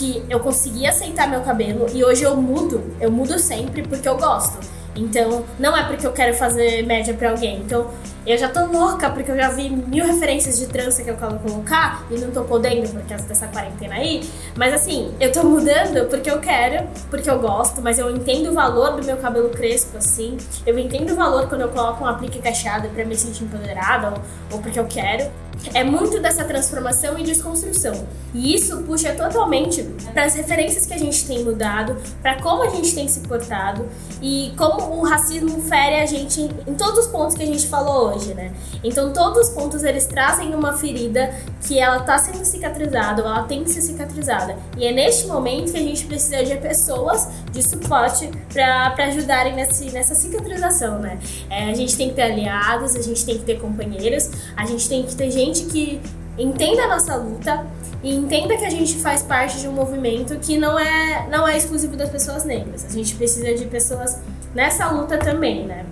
que 0.01 0.25
eu 0.31 0.41
consegui 0.41 0.87
aceitar 0.87 1.29
meu 1.29 1.43
cabelo 1.43 1.87
e 1.93 2.03
hoje 2.03 2.23
eu 2.23 2.35
mudo. 2.35 2.83
Eu 2.99 3.13
mudo 3.13 3.39
sempre 3.39 3.83
porque 3.83 4.09
eu 4.09 4.17
gosto. 4.17 4.59
Então, 4.97 5.45
não 5.59 5.77
é 5.77 5.85
porque 5.85 6.07
eu 6.07 6.13
quero 6.13 6.35
fazer 6.35 6.83
média 6.87 7.13
para 7.13 7.31
alguém. 7.31 7.59
Então, 7.59 7.91
eu 8.27 8.37
já 8.37 8.49
tô 8.49 8.67
louca 8.67 9.11
porque 9.11 9.31
eu 9.31 9.37
já 9.37 9.49
vi 9.51 9.71
mil 9.71 10.05
referências 10.05 10.59
de 10.59 10.67
trança 10.67 11.03
que 11.03 11.11
eu 11.11 11.17
quero 11.17 11.39
colocar 11.39 12.05
e 12.11 12.19
não 12.19 12.31
tô 12.31 12.45
podendo 12.45 12.89
por 12.91 13.03
causa 13.03 13.25
dessa 13.25 13.47
quarentena 13.49 13.95
aí. 13.95 14.29
Mas 14.57 14.75
assim, 14.75 15.15
eu 15.19 15.33
tô 15.33 15.43
mudando 15.43 16.09
porque 16.09 16.31
eu 16.31 16.39
quero, 16.39 16.87
porque 17.09 17.31
eu 17.31 17.39
gosto, 17.39 17.81
mas 17.81 17.99
eu 17.99 18.11
entendo 18.11 18.51
o 18.51 18.55
valor 18.55 18.97
do 18.97 19.05
meu 19.05 19.17
cabelo 19.17 19.49
crespo, 19.51 19.97
assim. 19.97 20.37
Eu 20.67 20.79
entendo 20.79 21.13
o 21.13 21.17
valor 21.17 21.49
quando 21.49 21.63
eu 21.63 21.69
coloco 21.69 22.05
um 22.05 22.07
aplique 22.07 22.41
cacheado 22.41 22.89
pra 22.91 23.05
me 23.05 23.17
sentir 23.17 23.45
empoderada 23.45 24.11
ou, 24.11 24.23
ou 24.53 24.59
porque 24.61 24.79
eu 24.79 24.87
quero. 24.87 25.31
É 25.75 25.85
muito 25.85 26.21
dessa 26.21 26.45
transformação 26.45 27.19
e 27.19 27.23
desconstrução. 27.23 28.07
E 28.33 28.55
isso 28.55 28.79
puxa 28.83 29.13
totalmente 29.13 29.83
para 30.13 30.25
as 30.25 30.35
referências 30.35 30.87
que 30.87 30.95
a 30.95 30.99
gente 30.99 31.27
tem 31.27 31.45
mudado, 31.45 31.97
para 32.23 32.41
como 32.41 32.63
a 32.63 32.71
gente 32.71 32.95
tem 32.95 33.07
se 33.09 33.21
portado 33.21 33.87
e 34.23 34.53
como 34.57 35.01
o 35.01 35.05
racismo 35.05 35.61
fere 35.63 35.97
a 35.97 36.07
gente 36.07 36.43
em 36.67 36.75
todos 36.75 37.07
os 37.07 37.07
pontos 37.09 37.37
que 37.37 37.43
a 37.43 37.47
gente 37.47 37.67
falou 37.67 38.10
hoje, 38.11 38.35
né? 38.35 38.53
Então 38.83 39.13
todos 39.13 39.49
os 39.49 39.55
pontos 39.55 39.85
eles 39.85 40.07
trazem 40.07 40.55
uma 40.55 40.77
ferida 40.77 41.35
que 41.67 41.79
ela 41.79 42.01
tá 42.01 42.19
sendo 42.19 42.45
cicatrizada, 42.45 43.23
ou 43.23 43.29
ela 43.29 43.43
tem 43.45 43.65
que 43.65 43.71
ser 43.71 43.83
cicatrizada. 43.83 44.57
E 44.77 44.87
é 44.87 44.93
neste 44.93 45.27
momento 45.27 45.73
que 45.73 45.79
a 45.79 45.83
gente 45.83 46.07
precisa 46.07 46.45
de 46.45 46.57
pessoas 46.57 47.29
de 47.53 47.63
suporte 47.63 48.31
para 48.53 48.95
ajudarem 49.07 49.55
nesse, 49.55 49.91
nessa 49.91 50.15
cicatrização, 50.15 50.99
né? 50.99 51.19
É, 51.49 51.71
a 51.71 51.75
gente 51.75 51.97
tem 51.97 52.11
que 52.11 52.15
ter 52.15 52.23
aliados, 52.23 52.97
a 52.97 53.03
gente 53.03 53.25
tem 53.25 53.39
que 53.39 53.45
ter 53.45 53.61
companheiros, 53.61 54.31
a 54.57 54.65
gente 54.67 54.89
tem 54.89 55.03
que 55.03 55.15
ter 55.15 55.31
gente 55.31 55.65
que 55.65 56.01
entenda 56.39 56.85
a 56.85 56.89
nossa 56.89 57.17
luta 57.17 57.67
e 58.03 58.15
entenda 58.15 58.57
que 58.57 58.65
a 58.65 58.71
gente 58.71 58.97
faz 58.97 59.23
parte 59.23 59.61
de 59.61 59.69
um 59.69 59.73
movimento 59.73 60.39
que 60.39 60.57
não 60.57 60.79
é, 60.79 61.29
não 61.31 61.47
é 61.47 61.57
exclusivo 61.57 61.97
das 61.97 62.09
pessoas 62.09 62.45
negras. 62.45 62.85
A 62.85 62.93
gente 62.93 63.15
precisa 63.15 63.55
de 63.55 63.67
pessoas 63.67 64.19
nessa 64.55 64.91
luta 64.91 65.19
também, 65.19 65.67
né? 65.67 65.85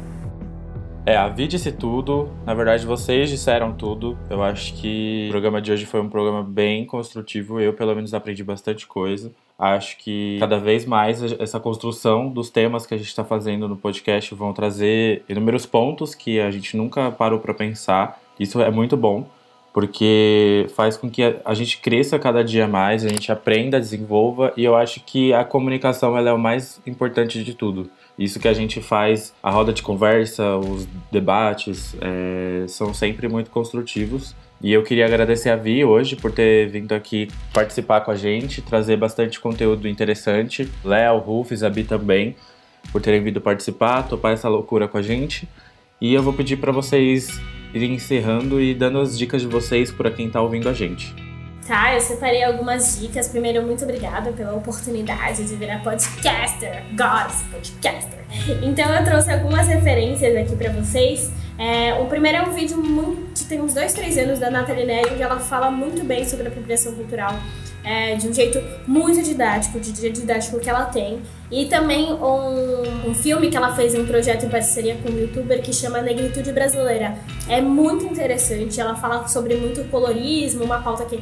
É, 1.08 1.16
a 1.16 1.26
Vi 1.26 1.48
disse 1.48 1.72
tudo. 1.72 2.28
Na 2.44 2.52
verdade, 2.52 2.84
vocês 2.84 3.30
disseram 3.30 3.72
tudo. 3.72 4.18
Eu 4.28 4.42
acho 4.42 4.74
que 4.74 5.24
o 5.28 5.30
programa 5.30 5.58
de 5.58 5.72
hoje 5.72 5.86
foi 5.86 6.02
um 6.02 6.08
programa 6.10 6.42
bem 6.42 6.84
construtivo. 6.84 7.58
Eu, 7.58 7.72
pelo 7.72 7.94
menos, 7.94 8.12
aprendi 8.12 8.44
bastante 8.44 8.86
coisa. 8.86 9.32
Acho 9.58 9.96
que 9.96 10.36
cada 10.38 10.58
vez 10.58 10.84
mais 10.84 11.22
essa 11.40 11.58
construção 11.58 12.28
dos 12.28 12.50
temas 12.50 12.84
que 12.84 12.92
a 12.92 12.98
gente 12.98 13.06
está 13.06 13.24
fazendo 13.24 13.66
no 13.66 13.74
podcast 13.74 14.34
vão 14.34 14.52
trazer 14.52 15.22
inúmeros 15.26 15.64
pontos 15.64 16.14
que 16.14 16.40
a 16.40 16.50
gente 16.50 16.76
nunca 16.76 17.10
parou 17.10 17.38
para 17.38 17.54
pensar. 17.54 18.20
Isso 18.38 18.60
é 18.60 18.70
muito 18.70 18.94
bom, 18.94 19.26
porque 19.72 20.66
faz 20.76 20.98
com 20.98 21.08
que 21.08 21.22
a 21.42 21.54
gente 21.54 21.78
cresça 21.78 22.18
cada 22.18 22.44
dia 22.44 22.68
mais, 22.68 23.02
a 23.02 23.08
gente 23.08 23.32
aprenda, 23.32 23.80
desenvolva, 23.80 24.52
e 24.58 24.62
eu 24.62 24.76
acho 24.76 25.00
que 25.00 25.32
a 25.32 25.42
comunicação 25.42 26.18
ela 26.18 26.28
é 26.28 26.32
o 26.34 26.38
mais 26.38 26.82
importante 26.86 27.42
de 27.42 27.54
tudo. 27.54 27.90
Isso 28.18 28.40
que 28.40 28.48
a 28.48 28.52
gente 28.52 28.80
faz, 28.80 29.32
a 29.40 29.50
roda 29.50 29.72
de 29.72 29.80
conversa, 29.80 30.56
os 30.56 30.88
debates, 31.10 31.94
é, 32.00 32.66
são 32.66 32.92
sempre 32.92 33.28
muito 33.28 33.48
construtivos. 33.50 34.34
E 34.60 34.72
eu 34.72 34.82
queria 34.82 35.06
agradecer 35.06 35.50
a 35.50 35.56
Vi 35.56 35.84
hoje 35.84 36.16
por 36.16 36.32
ter 36.32 36.68
vindo 36.68 36.92
aqui 36.92 37.28
participar 37.52 38.00
com 38.00 38.10
a 38.10 38.16
gente, 38.16 38.60
trazer 38.60 38.96
bastante 38.96 39.38
conteúdo 39.38 39.86
interessante. 39.86 40.68
Léo, 40.84 41.18
Rufus, 41.18 41.62
a 41.62 41.70
Bi 41.70 41.84
também, 41.84 42.34
por 42.90 43.00
terem 43.00 43.22
vindo 43.22 43.40
participar, 43.40 44.02
topar 44.02 44.32
essa 44.32 44.48
loucura 44.48 44.88
com 44.88 44.98
a 44.98 45.02
gente. 45.02 45.48
E 46.00 46.12
eu 46.12 46.22
vou 46.22 46.32
pedir 46.32 46.56
para 46.56 46.72
vocês 46.72 47.40
irem 47.72 47.94
encerrando 47.94 48.60
e 48.60 48.74
dando 48.74 48.98
as 48.98 49.16
dicas 49.16 49.42
de 49.42 49.48
vocês 49.48 49.92
para 49.92 50.10
quem 50.10 50.26
está 50.26 50.42
ouvindo 50.42 50.68
a 50.68 50.72
gente. 50.72 51.27
Tá, 51.68 51.94
eu 51.94 52.00
separei 52.00 52.42
algumas 52.42 52.98
dicas. 52.98 53.28
Primeiro, 53.28 53.62
muito 53.62 53.84
obrigada 53.84 54.32
pela 54.32 54.54
oportunidade 54.54 55.46
de 55.46 55.54
virar 55.54 55.82
podcaster. 55.82 56.82
Gods, 56.96 57.42
podcaster. 57.52 58.24
Então, 58.62 58.90
eu 58.94 59.04
trouxe 59.04 59.30
algumas 59.30 59.68
referências 59.68 60.34
aqui 60.34 60.56
para 60.56 60.72
vocês. 60.72 61.30
É, 61.58 61.92
o 62.00 62.06
primeiro 62.06 62.38
é 62.38 62.42
um 62.42 62.52
vídeo 62.52 62.78
muito, 62.78 63.46
tem 63.46 63.60
uns 63.60 63.74
dois, 63.74 63.92
três 63.92 64.16
anos 64.16 64.38
da 64.38 64.50
Nathalie 64.50 64.86
Neri, 64.86 65.12
onde 65.12 65.22
ela 65.22 65.38
fala 65.40 65.70
muito 65.70 66.02
bem 66.04 66.24
sobre 66.24 66.46
a 66.46 66.48
apropriação 66.48 66.94
cultural 66.94 67.34
é, 67.84 68.14
de 68.16 68.28
um 68.28 68.32
jeito 68.32 68.62
muito 68.86 69.22
didático, 69.22 69.78
de 69.78 69.92
didático 69.92 70.58
que 70.60 70.68
ela 70.68 70.86
tem. 70.86 71.20
E 71.50 71.66
também 71.66 72.12
um, 72.12 73.08
um 73.10 73.14
filme 73.14 73.50
que 73.50 73.56
ela 73.56 73.74
fez 73.74 73.94
um 73.94 74.06
projeto 74.06 74.44
em 74.44 74.48
parceria 74.48 74.96
com 74.96 75.10
um 75.10 75.18
youtuber 75.18 75.62
que 75.62 75.72
chama 75.72 76.00
Negritude 76.00 76.52
Brasileira. 76.52 77.16
É 77.48 77.60
muito 77.60 78.04
interessante, 78.04 78.78
ela 78.80 78.94
fala 78.94 79.26
sobre 79.26 79.56
muito 79.56 79.82
colorismo, 79.84 80.64
uma 80.64 80.82
pauta 80.82 81.06
que 81.06 81.18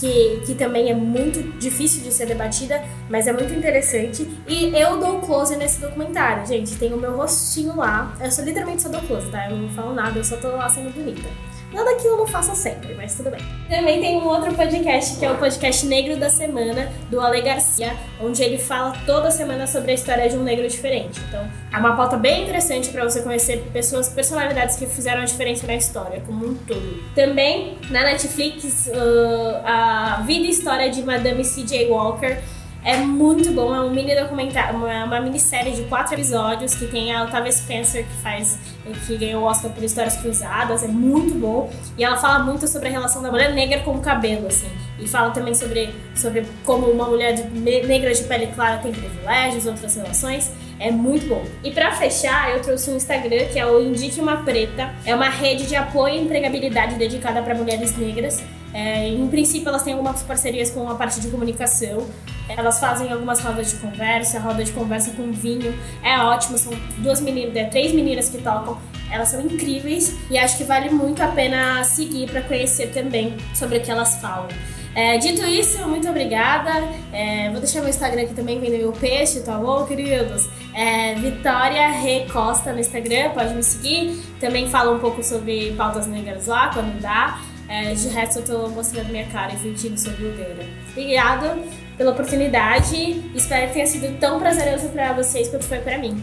que, 0.00 0.42
que 0.46 0.54
também 0.54 0.90
é 0.90 0.94
muito 0.94 1.42
difícil 1.58 2.02
de 2.02 2.12
ser 2.12 2.26
debatida, 2.26 2.82
mas 3.08 3.26
é 3.26 3.32
muito 3.32 3.52
interessante. 3.52 4.26
E 4.48 4.74
eu 4.74 4.98
dou 4.98 5.20
close 5.20 5.54
nesse 5.56 5.80
documentário, 5.80 6.46
gente. 6.46 6.74
Tem 6.76 6.92
o 6.92 6.96
meu 6.96 7.14
rostinho 7.14 7.76
lá. 7.76 8.16
Eu 8.18 8.30
sou 8.32 8.44
literalmente 8.44 8.82
só 8.82 8.88
dou 8.88 9.02
close, 9.02 9.30
tá? 9.30 9.50
Eu 9.50 9.56
não 9.56 9.68
falo 9.68 9.94
nada, 9.94 10.18
eu 10.18 10.24
só 10.24 10.36
tô 10.38 10.48
lá 10.48 10.68
sendo 10.68 10.90
bonita. 10.92 11.28
Nada 11.72 11.94
que 11.96 12.06
eu 12.06 12.16
não 12.16 12.26
faça 12.26 12.54
sempre, 12.54 12.94
mas 12.94 13.14
tudo 13.14 13.30
bem. 13.30 13.40
Também 13.68 14.00
tem 14.00 14.16
um 14.16 14.26
outro 14.26 14.52
podcast, 14.54 15.18
que 15.18 15.24
é 15.24 15.30
o 15.30 15.38
podcast 15.38 15.86
Negro 15.86 16.16
da 16.16 16.28
Semana, 16.28 16.90
do 17.08 17.20
Ale 17.20 17.40
Garcia, 17.42 17.96
onde 18.20 18.42
ele 18.42 18.58
fala 18.58 18.92
toda 19.06 19.30
semana 19.30 19.66
sobre 19.66 19.92
a 19.92 19.94
história 19.94 20.28
de 20.28 20.36
um 20.36 20.42
negro 20.42 20.68
diferente. 20.68 21.20
Então, 21.28 21.48
é 21.72 21.76
uma 21.78 21.94
pauta 21.96 22.16
bem 22.16 22.42
interessante 22.42 22.88
para 22.88 23.04
você 23.04 23.22
conhecer 23.22 23.62
pessoas, 23.72 24.08
personalidades 24.08 24.76
que 24.76 24.86
fizeram 24.86 25.22
a 25.22 25.24
diferença 25.24 25.66
na 25.66 25.74
história, 25.74 26.20
como 26.26 26.44
um 26.44 26.54
todo. 26.54 27.04
Também, 27.14 27.78
na 27.88 28.02
Netflix, 28.02 28.88
uh, 28.88 29.64
a 29.64 30.22
vida 30.26 30.46
e 30.46 30.50
história 30.50 30.90
de 30.90 31.02
Madame 31.02 31.44
C.J. 31.44 31.88
Walker, 31.88 32.36
é 32.84 32.96
muito 32.96 33.52
bom, 33.52 33.74
é 33.74 33.80
um 33.80 33.90
mini 33.90 34.14
documentário, 34.14 34.76
uma, 34.76 35.04
uma 35.04 35.20
minissérie 35.20 35.72
de 35.72 35.82
quatro 35.82 36.14
episódios 36.14 36.74
que 36.74 36.86
tem 36.86 37.14
a 37.14 37.24
Octavia 37.24 37.52
Spencer 37.52 38.04
que 38.04 38.22
faz, 38.22 38.58
que 39.06 39.16
ganhou 39.18 39.42
o 39.42 39.46
Oscar 39.46 39.70
por 39.70 39.84
Histórias 39.84 40.16
Cruzadas, 40.16 40.82
é 40.82 40.88
muito 40.88 41.34
bom. 41.34 41.70
E 41.98 42.04
ela 42.04 42.16
fala 42.16 42.38
muito 42.38 42.66
sobre 42.66 42.88
a 42.88 42.90
relação 42.90 43.22
da 43.22 43.30
mulher 43.30 43.52
negra 43.52 43.80
com 43.80 43.92
o 43.92 44.00
cabelo, 44.00 44.46
assim. 44.46 44.68
e 44.98 45.06
fala 45.06 45.30
também 45.30 45.54
sobre, 45.54 45.94
sobre 46.14 46.46
como 46.64 46.86
uma 46.86 47.06
mulher 47.06 47.34
de, 47.34 47.42
negra 47.50 48.14
de 48.14 48.24
pele 48.24 48.46
clara 48.48 48.78
tem 48.78 48.92
privilégios, 48.92 49.66
outras 49.66 49.94
relações. 49.94 50.50
É 50.78 50.90
muito 50.90 51.28
bom. 51.28 51.44
E 51.62 51.70
para 51.70 51.92
fechar, 51.92 52.52
eu 52.52 52.62
trouxe 52.62 52.90
um 52.90 52.96
Instagram 52.96 53.44
que 53.52 53.58
é 53.58 53.66
o 53.66 53.78
Indique 53.78 54.18
Uma 54.18 54.38
Preta. 54.38 54.90
É 55.04 55.14
uma 55.14 55.28
rede 55.28 55.66
de 55.66 55.76
apoio 55.76 56.14
e 56.14 56.18
empregabilidade 56.18 56.94
dedicada 56.94 57.42
para 57.42 57.54
mulheres 57.54 57.94
negras. 57.98 58.42
É, 58.72 59.08
em 59.08 59.26
princípio, 59.28 59.68
elas 59.68 59.82
têm 59.82 59.94
algumas 59.94 60.22
parcerias 60.22 60.70
com 60.70 60.88
a 60.88 60.94
parte 60.94 61.20
de 61.20 61.28
comunicação. 61.28 62.06
Elas 62.48 62.80
fazem 62.80 63.12
algumas 63.12 63.40
rodas 63.40 63.70
de 63.70 63.76
conversa, 63.76 64.38
roda 64.40 64.64
de 64.64 64.72
conversa 64.72 65.12
com 65.12 65.30
vinho. 65.32 65.74
É 66.02 66.18
ótimo, 66.18 66.58
são 66.58 66.72
duas 66.98 67.20
meninas, 67.20 67.54
é, 67.56 67.64
três 67.64 67.92
meninas 67.92 68.28
que 68.28 68.38
tocam. 68.38 68.78
Elas 69.10 69.28
são 69.28 69.40
incríveis 69.40 70.16
e 70.30 70.38
acho 70.38 70.56
que 70.56 70.64
vale 70.64 70.90
muito 70.90 71.20
a 71.22 71.28
pena 71.28 71.82
seguir 71.84 72.30
para 72.30 72.42
conhecer 72.42 72.92
também 72.92 73.36
sobre 73.54 73.78
o 73.78 73.80
que 73.80 73.90
elas 73.90 74.20
falam. 74.20 74.48
É, 74.94 75.18
dito 75.18 75.44
isso, 75.46 75.86
muito 75.88 76.08
obrigada. 76.08 76.70
É, 77.12 77.48
vou 77.50 77.60
deixar 77.60 77.80
meu 77.80 77.88
Instagram 77.88 78.22
aqui 78.22 78.34
também, 78.34 78.58
vendo 78.58 78.76
meu 78.76 78.92
peixe, 78.92 79.40
tá 79.40 79.56
bom, 79.56 79.84
queridos? 79.84 80.48
É, 80.74 81.14
Vitória 81.14 81.88
Re 81.88 82.26
Costa 82.32 82.72
no 82.72 82.80
Instagram, 82.80 83.30
pode 83.30 83.54
me 83.54 83.62
seguir. 83.62 84.20
Também 84.40 84.68
falo 84.68 84.96
um 84.96 84.98
pouco 84.98 85.22
sobre 85.22 85.72
pautas 85.76 86.06
negras 86.06 86.46
lá, 86.46 86.70
quando 86.72 87.00
dá. 87.00 87.40
É, 87.70 87.94
de 87.94 88.08
resto, 88.08 88.40
eu 88.40 88.44
tô 88.44 88.68
mostrando 88.68 89.10
minha 89.10 89.26
cara 89.26 89.54
e 89.54 89.56
fingindo 89.56 89.96
sobre 89.96 90.26
o 90.26 90.32
Beira. 90.32 90.66
Obrigada 90.90 91.56
pela 91.96 92.10
oportunidade. 92.10 93.22
Espero 93.32 93.68
que 93.68 93.74
tenha 93.74 93.86
sido 93.86 94.18
tão 94.18 94.40
prazeroso 94.40 94.88
para 94.88 95.12
vocês 95.12 95.48
quanto 95.48 95.64
foi 95.66 95.78
para 95.78 95.96
mim. 95.96 96.20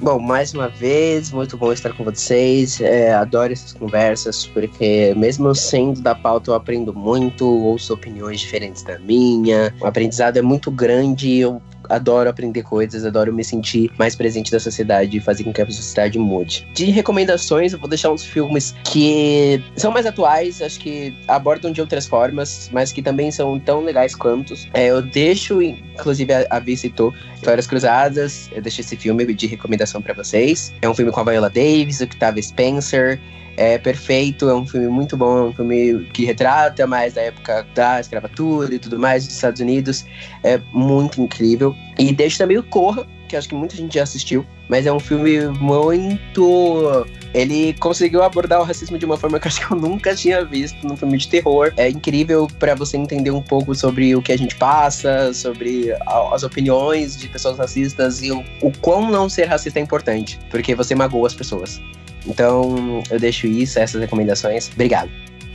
Bom, 0.00 0.18
mais 0.18 0.52
uma 0.52 0.66
vez, 0.68 1.30
muito 1.30 1.56
bom 1.56 1.72
estar 1.72 1.92
com 1.92 2.02
vocês. 2.02 2.80
É, 2.80 3.14
adoro 3.14 3.52
essas 3.52 3.72
conversas, 3.72 4.44
porque 4.48 5.14
mesmo 5.16 5.54
sendo 5.54 6.00
da 6.00 6.12
pauta, 6.12 6.50
eu 6.50 6.54
aprendo 6.56 6.92
muito, 6.92 7.46
ouço 7.46 7.94
opiniões 7.94 8.40
diferentes 8.40 8.82
da 8.82 8.98
minha. 8.98 9.72
O 9.80 9.86
aprendizado 9.86 10.38
é 10.38 10.42
muito 10.42 10.72
grande 10.72 11.28
e 11.28 11.38
eu 11.38 11.62
adoro 11.92 12.28
aprender 12.28 12.62
coisas, 12.62 13.04
adoro 13.04 13.32
me 13.32 13.44
sentir 13.44 13.90
mais 13.98 14.14
presente 14.14 14.52
na 14.52 14.58
sociedade 14.58 15.16
e 15.16 15.20
fazer 15.20 15.44
com 15.44 15.52
que 15.52 15.60
a 15.60 15.66
sociedade 15.66 16.18
mude. 16.18 16.66
De 16.74 16.86
recomendações, 16.86 17.72
eu 17.72 17.78
vou 17.78 17.88
deixar 17.88 18.10
uns 18.10 18.24
filmes 18.24 18.74
que 18.84 19.62
são 19.76 19.92
mais 19.92 20.06
atuais, 20.06 20.60
acho 20.62 20.80
que 20.80 21.14
abordam 21.28 21.70
de 21.70 21.80
outras 21.80 22.06
formas, 22.06 22.70
mas 22.72 22.92
que 22.92 23.02
também 23.02 23.30
são 23.30 23.58
tão 23.60 23.84
legais 23.84 24.14
quanto. 24.14 24.54
É, 24.74 24.86
eu 24.86 25.02
deixo, 25.02 25.60
inclusive 25.62 26.32
a, 26.32 26.46
a 26.50 26.58
Vi 26.58 26.72
Histórias 26.72 27.66
Cruzadas, 27.66 28.50
eu 28.52 28.62
deixo 28.62 28.80
esse 28.80 28.96
filme 28.96 29.24
de 29.34 29.46
recomendação 29.46 30.00
para 30.00 30.14
vocês. 30.14 30.72
É 30.80 30.88
um 30.88 30.94
filme 30.94 31.12
com 31.12 31.20
a 31.20 31.24
Viola 31.24 31.50
Davis, 31.50 32.00
o 32.00 32.04
Octavia 32.04 32.42
Spencer, 32.42 33.20
é 33.56 33.78
perfeito, 33.78 34.48
é 34.48 34.54
um 34.54 34.66
filme 34.66 34.88
muito 34.88 35.16
bom, 35.16 35.38
é 35.38 35.42
um 35.42 35.52
filme 35.52 36.04
que 36.12 36.24
retrata 36.24 36.86
mais 36.86 37.14
da 37.14 37.22
época 37.22 37.66
da 37.74 38.00
escravatura 38.00 38.74
e 38.74 38.78
tudo 38.78 38.98
mais 38.98 39.26
dos 39.26 39.34
Estados 39.34 39.60
Unidos. 39.60 40.04
É 40.42 40.60
muito 40.72 41.20
incrível. 41.20 41.74
E 41.98 42.12
deixa 42.12 42.38
também 42.38 42.58
o 42.58 42.62
Corra, 42.62 43.06
que 43.28 43.36
acho 43.36 43.48
que 43.48 43.54
muita 43.54 43.76
gente 43.76 43.94
já 43.94 44.02
assistiu, 44.02 44.44
mas 44.68 44.86
é 44.86 44.92
um 44.92 45.00
filme 45.00 45.46
muito. 45.48 47.06
Ele 47.34 47.72
conseguiu 47.74 48.22
abordar 48.22 48.60
o 48.60 48.64
racismo 48.64 48.98
de 48.98 49.06
uma 49.06 49.16
forma 49.16 49.40
que 49.40 49.46
eu 49.46 49.48
acho 49.48 49.66
que 49.66 49.72
eu 49.72 49.76
nunca 49.76 50.14
tinha 50.14 50.44
visto 50.44 50.86
num 50.86 50.96
filme 50.96 51.16
de 51.16 51.28
terror. 51.28 51.72
É 51.78 51.88
incrível 51.88 52.46
para 52.58 52.74
você 52.74 52.96
entender 52.96 53.30
um 53.30 53.40
pouco 53.40 53.74
sobre 53.74 54.14
o 54.14 54.20
que 54.20 54.32
a 54.32 54.36
gente 54.36 54.54
passa, 54.56 55.32
sobre 55.32 55.94
as 56.32 56.42
opiniões 56.42 57.16
de 57.16 57.28
pessoas 57.28 57.56
racistas 57.56 58.22
e 58.22 58.30
o, 58.30 58.44
o 58.60 58.70
quão 58.80 59.10
não 59.10 59.28
ser 59.28 59.44
racista 59.44 59.78
é 59.78 59.82
importante, 59.82 60.38
porque 60.50 60.74
você 60.74 60.94
magoa 60.94 61.26
as 61.26 61.34
pessoas. 61.34 61.80
Então, 62.26 63.02
eu 63.10 63.18
deixo 63.18 63.46
isso, 63.46 63.78
essas 63.78 64.00
recomendações. 64.00 64.70
Obrigado. 64.72 65.10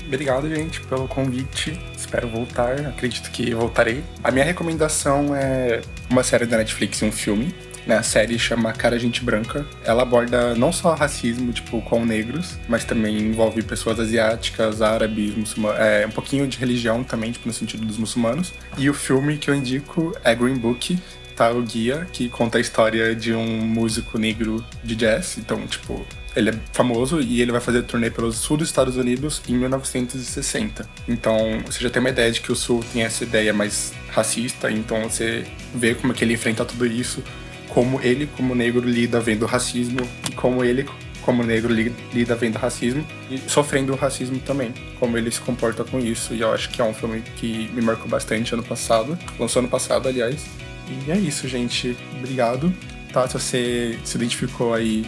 Obrigado, 0.05 0.49
gente, 0.49 0.79
pelo 0.81 1.07
convite. 1.07 1.77
Espero 1.95 2.29
voltar. 2.29 2.79
Acredito 2.87 3.29
que 3.29 3.53
voltarei. 3.53 4.03
A 4.23 4.31
minha 4.31 4.45
recomendação 4.45 5.35
é 5.35 5.81
uma 6.09 6.23
série 6.23 6.45
da 6.45 6.57
Netflix 6.57 7.01
e 7.01 7.05
um 7.05 7.11
filme. 7.11 7.53
Né? 7.85 7.97
A 7.97 8.03
série 8.03 8.37
chama 8.39 8.71
Cara 8.73 8.97
Gente 8.97 9.23
Branca. 9.23 9.65
Ela 9.83 10.03
aborda 10.03 10.55
não 10.55 10.71
só 10.71 10.93
racismo, 10.93 11.51
tipo, 11.51 11.81
com 11.81 12.05
negros, 12.05 12.57
mas 12.67 12.83
também 12.83 13.17
envolve 13.17 13.61
pessoas 13.63 13.99
asiáticas, 13.99 14.81
árabes, 14.81 15.35
muçulmanos. 15.35 15.79
É, 15.79 16.05
um 16.05 16.11
pouquinho 16.11 16.47
de 16.47 16.57
religião 16.57 17.03
também, 17.03 17.31
tipo, 17.31 17.47
no 17.47 17.53
sentido 17.53 17.85
dos 17.85 17.97
muçulmanos. 17.97 18.53
E 18.77 18.89
o 18.89 18.93
filme 18.93 19.37
que 19.37 19.49
eu 19.49 19.55
indico 19.55 20.13
é 20.23 20.33
Green 20.35 20.57
Book, 20.57 20.97
tá? 21.35 21.49
O 21.51 21.61
guia, 21.61 22.07
que 22.11 22.27
conta 22.27 22.57
a 22.57 22.61
história 22.61 23.15
de 23.15 23.33
um 23.33 23.61
músico 23.61 24.17
negro 24.17 24.63
de 24.83 24.95
jazz. 24.95 25.37
Então, 25.37 25.65
tipo, 25.67 26.05
ele 26.37 26.51
é 26.51 26.53
famoso 26.71 27.19
e 27.19 27.41
ele 27.41 27.51
vai 27.51 27.59
fazer 27.59 27.81
turnê 27.83 28.09
pelo 28.11 28.31
sul 28.31 28.57
dos 28.57 28.67
Estados 28.67 28.95
Unidos 28.95 29.41
em 29.47 29.53
1960. 29.57 30.87
Então, 31.07 31.59
você 31.65 31.79
já 31.79 31.89
tem 31.89 31.99
uma 31.99 32.09
ideia 32.09 32.31
de 32.31 32.41
que 32.41 32.51
o 32.51 32.55
sul 32.55 32.83
tem 32.93 33.03
essa 33.03 33.23
ideia 33.23 33.51
mais 33.53 33.91
racista, 34.09 34.71
então 34.71 35.09
você 35.09 35.45
vê 35.73 35.95
como 35.95 36.13
é 36.13 36.15
que 36.15 36.23
ele 36.23 36.33
enfrenta 36.33 36.63
tudo 36.63 36.85
isso, 36.85 37.23
como 37.69 37.99
ele, 38.01 38.29
como 38.37 38.53
negro, 38.53 38.87
lida 38.87 39.19
vendo 39.19 39.45
racismo 39.45 39.99
e 40.29 40.33
como 40.33 40.63
ele, 40.63 40.87
como 41.23 41.43
negro, 41.43 41.73
lida 42.13 42.35
vendo 42.35 42.57
racismo 42.57 43.05
e 43.29 43.37
sofrendo 43.49 43.95
racismo 43.95 44.39
também, 44.39 44.73
como 44.99 45.17
ele 45.17 45.31
se 45.31 45.41
comporta 45.41 45.83
com 45.83 45.99
isso. 45.99 46.33
E 46.33 46.41
eu 46.41 46.53
acho 46.53 46.69
que 46.69 46.81
é 46.81 46.85
um 46.85 46.93
filme 46.93 47.21
que 47.35 47.69
me 47.73 47.81
marcou 47.81 48.07
bastante 48.07 48.53
ano 48.53 48.63
passado, 48.63 49.17
lançou 49.39 49.59
ano 49.59 49.69
passado, 49.69 50.07
aliás. 50.07 50.45
E 50.87 51.11
é 51.11 51.17
isso, 51.17 51.47
gente. 51.47 51.97
Obrigado. 52.17 52.73
Tá, 53.11 53.27
se 53.27 53.33
você 53.33 53.99
se 54.03 54.15
identificou 54.15 54.73
aí 54.73 55.05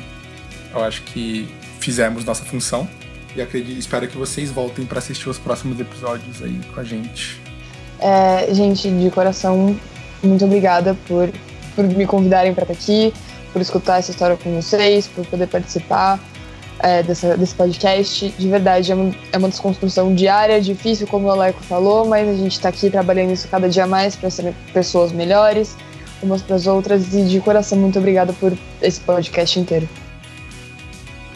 eu 0.74 0.84
acho 0.84 1.02
que 1.04 1.48
fizemos 1.80 2.26
nossa 2.26 2.44
função 2.44 2.88
e 3.36 3.42
acredito, 3.42 3.78
espero 3.78 4.08
que 4.08 4.18
vocês 4.18 4.52
voltem 4.52 4.86
para 4.86 5.00
assistir 5.00 5.30
os 5.30 5.38
próximos 5.38 5.80
episódios 5.80 6.42
aí 6.42 6.60
com 6.74 6.80
a 6.80 6.84
gente. 6.84 7.40
É, 8.00 8.54
gente, 8.54 8.90
de 8.90 9.10
coração, 9.12 9.76
muito 10.24 10.46
obrigada 10.46 10.96
por, 11.08 11.30
por 11.76 11.86
me 11.86 12.06
convidarem 12.06 12.54
para 12.54 12.64
estar 12.64 12.74
aqui, 12.74 13.14
por 13.54 13.62
escutar 13.62 14.00
essa 14.00 14.12
história 14.12 14.38
com 14.38 14.62
vocês, 14.62 15.08
por 15.08 15.26
poder 15.26 15.48
participar 15.48 16.20
é, 16.80 17.04
dessa, 17.04 17.38
desse 17.38 17.54
podcast. 17.54 18.30
De 18.38 18.48
verdade, 18.48 18.92
é 18.92 18.96
uma, 18.96 19.16
é 19.32 19.38
uma 19.38 19.50
desconstrução 19.50 20.14
diária, 20.16 20.60
difícil, 20.62 21.06
como 21.08 21.28
o 21.28 21.32
Aleco 21.32 21.62
falou, 21.64 22.08
mas 22.08 22.28
a 22.28 22.34
gente 22.34 22.54
está 22.54 22.70
aqui 22.70 22.90
trabalhando 22.90 23.32
isso 23.32 23.48
cada 23.48 23.70
dia 23.70 23.86
mais 23.86 24.16
para 24.16 24.30
ser 24.30 24.54
pessoas 24.74 25.12
melhores 25.12 25.76
umas 26.22 26.42
para 26.42 26.56
as 26.56 26.68
outras. 26.68 27.14
E 27.14 27.24
de 27.24 27.40
coração, 27.40 27.78
muito 27.78 28.00
obrigada 28.00 28.34
por 28.34 28.54
esse 28.82 29.00
podcast 29.00 29.60
inteiro. 29.60 29.88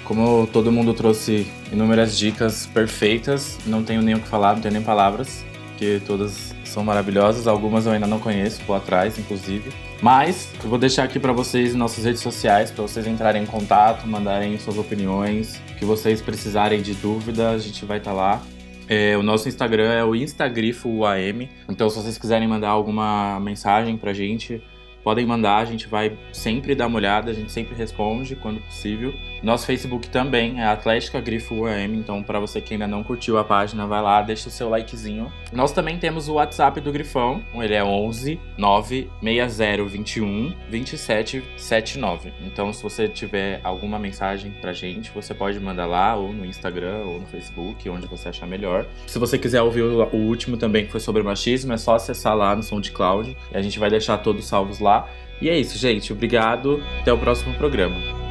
Como 0.04 0.48
todo 0.48 0.72
mundo 0.72 0.94
trouxe 0.94 1.48
inúmeras 1.72 2.18
dicas 2.18 2.66
perfeitas, 2.66 3.58
não 3.66 3.84
tenho 3.84 4.02
nem 4.02 4.16
o 4.16 4.20
que 4.20 4.28
falar, 4.28 4.54
não 4.54 4.62
tenho 4.62 4.74
nem 4.74 4.84
palavras, 4.84 5.46
porque 5.70 6.02
todas 6.06 6.54
são 6.66 6.84
maravilhosas. 6.84 7.48
Algumas 7.48 7.86
eu 7.86 7.94
ainda 7.94 8.08
não 8.08 8.20
conheço, 8.20 8.62
vou 8.66 8.76
atrás, 8.76 9.18
inclusive. 9.18 9.72
Mas 10.02 10.50
eu 10.62 10.70
vou 10.70 10.78
deixar 10.78 11.04
aqui 11.04 11.20
para 11.20 11.32
vocês 11.32 11.74
nossas 11.74 12.04
redes 12.04 12.22
sociais, 12.22 12.70
para 12.70 12.82
vocês 12.82 13.08
entrarem 13.08 13.44
em 13.44 13.46
contato, 13.46 14.06
mandarem 14.06 14.58
suas 14.60 14.78
opiniões, 14.78 15.62
que 15.80 15.86
vocês 15.86 16.22
precisarem 16.22 16.82
de 16.82 16.94
dúvida, 16.94 17.52
a 17.52 17.58
gente 17.58 17.86
vai 17.86 18.00
estar 18.00 18.12
tá 18.12 18.18
lá. 18.18 18.42
É, 18.90 19.16
o 19.18 19.24
nosso 19.24 19.48
Instagram 19.48 19.94
é 19.94 20.04
o 20.04 20.14
Instagrifo 20.14 20.90
UAM. 20.90 21.48
Então, 21.70 21.90
se 21.90 21.96
vocês 21.96 22.18
quiserem 22.18 22.48
mandar 22.48 22.70
alguma 22.70 23.40
mensagem 23.40 23.96
pra 23.96 24.12
gente, 24.12 24.62
podem 25.04 25.26
mandar, 25.26 25.58
a 25.58 25.66
gente 25.66 25.88
vai 25.88 26.18
sempre 26.32 26.74
dar 26.74 26.88
uma 26.88 26.98
olhada, 26.98 27.32
a 27.32 27.34
gente 27.34 27.52
sempre 27.52 27.76
responde 27.76 28.36
quando 28.36 28.62
possível. 28.62 29.14
Nosso 29.42 29.66
Facebook 29.66 30.08
também 30.10 30.62
é 30.62 30.66
Atlética 30.66 31.20
Grifo 31.20 31.56
UAM, 31.56 31.96
então 31.96 32.24
para 32.24 32.40
você 32.40 32.62
que 32.62 32.74
ainda 32.74 32.88
não 32.88 33.04
curtiu 33.04 33.38
a 33.38 33.44
página, 33.44 33.86
vai 33.86 34.02
lá, 34.02 34.22
deixa 34.22 34.48
o 34.48 34.52
seu 34.52 34.70
likezinho. 34.70 35.32
Nós 35.52 35.74
também 35.74 35.98
temos 35.98 36.30
o 36.30 36.36
WhatsApp 36.36 36.80
do 36.80 36.92
Grifão, 36.92 37.44
ele 37.54 37.74
é 37.74 37.84
11 37.84 38.40
96021 38.58 40.54
2779. 40.70 42.32
Então 42.46 42.72
se 42.72 42.82
você 42.82 43.08
tiver 43.08 43.60
alguma 43.64 44.00
mensagem 44.00 44.52
pra 44.62 44.72
gente, 44.72 45.12
você 45.12 45.34
pode 45.34 45.60
mandar 45.60 45.86
lá 45.86 46.16
ou 46.16 46.32
no 46.32 46.46
Instagram 46.46 47.04
ou 47.06 47.20
no 47.20 47.26
Facebook, 47.28 47.90
onde 47.90 48.08
você 48.08 48.30
achar 48.30 48.48
melhor. 48.48 48.86
Se 49.08 49.20
você 49.20 49.38
quiser 49.38 49.62
ouvir 49.62 49.82
o 49.82 50.16
último 50.16 50.56
também 50.56 50.86
que 50.86 50.92
foi 50.92 51.02
sobre 51.02 51.22
machismo, 51.22 51.74
é 51.74 51.78
só 51.78 51.96
acessar 51.96 52.36
lá 52.36 52.56
no 52.56 52.64
SoundCloud 52.64 53.36
e 53.52 53.58
a 53.58 53.62
gente 53.62 53.78
vai 53.78 53.90
deixar 53.90 54.18
todos 54.20 54.46
salvos 54.46 54.80
lá. 54.94 55.10
E 55.42 55.50
é 55.50 55.58
isso, 55.58 55.78
gente. 55.78 56.14
Obrigado. 56.14 56.82
Até 57.02 57.12
o 57.12 57.18
próximo 57.18 57.54
programa. 57.56 58.23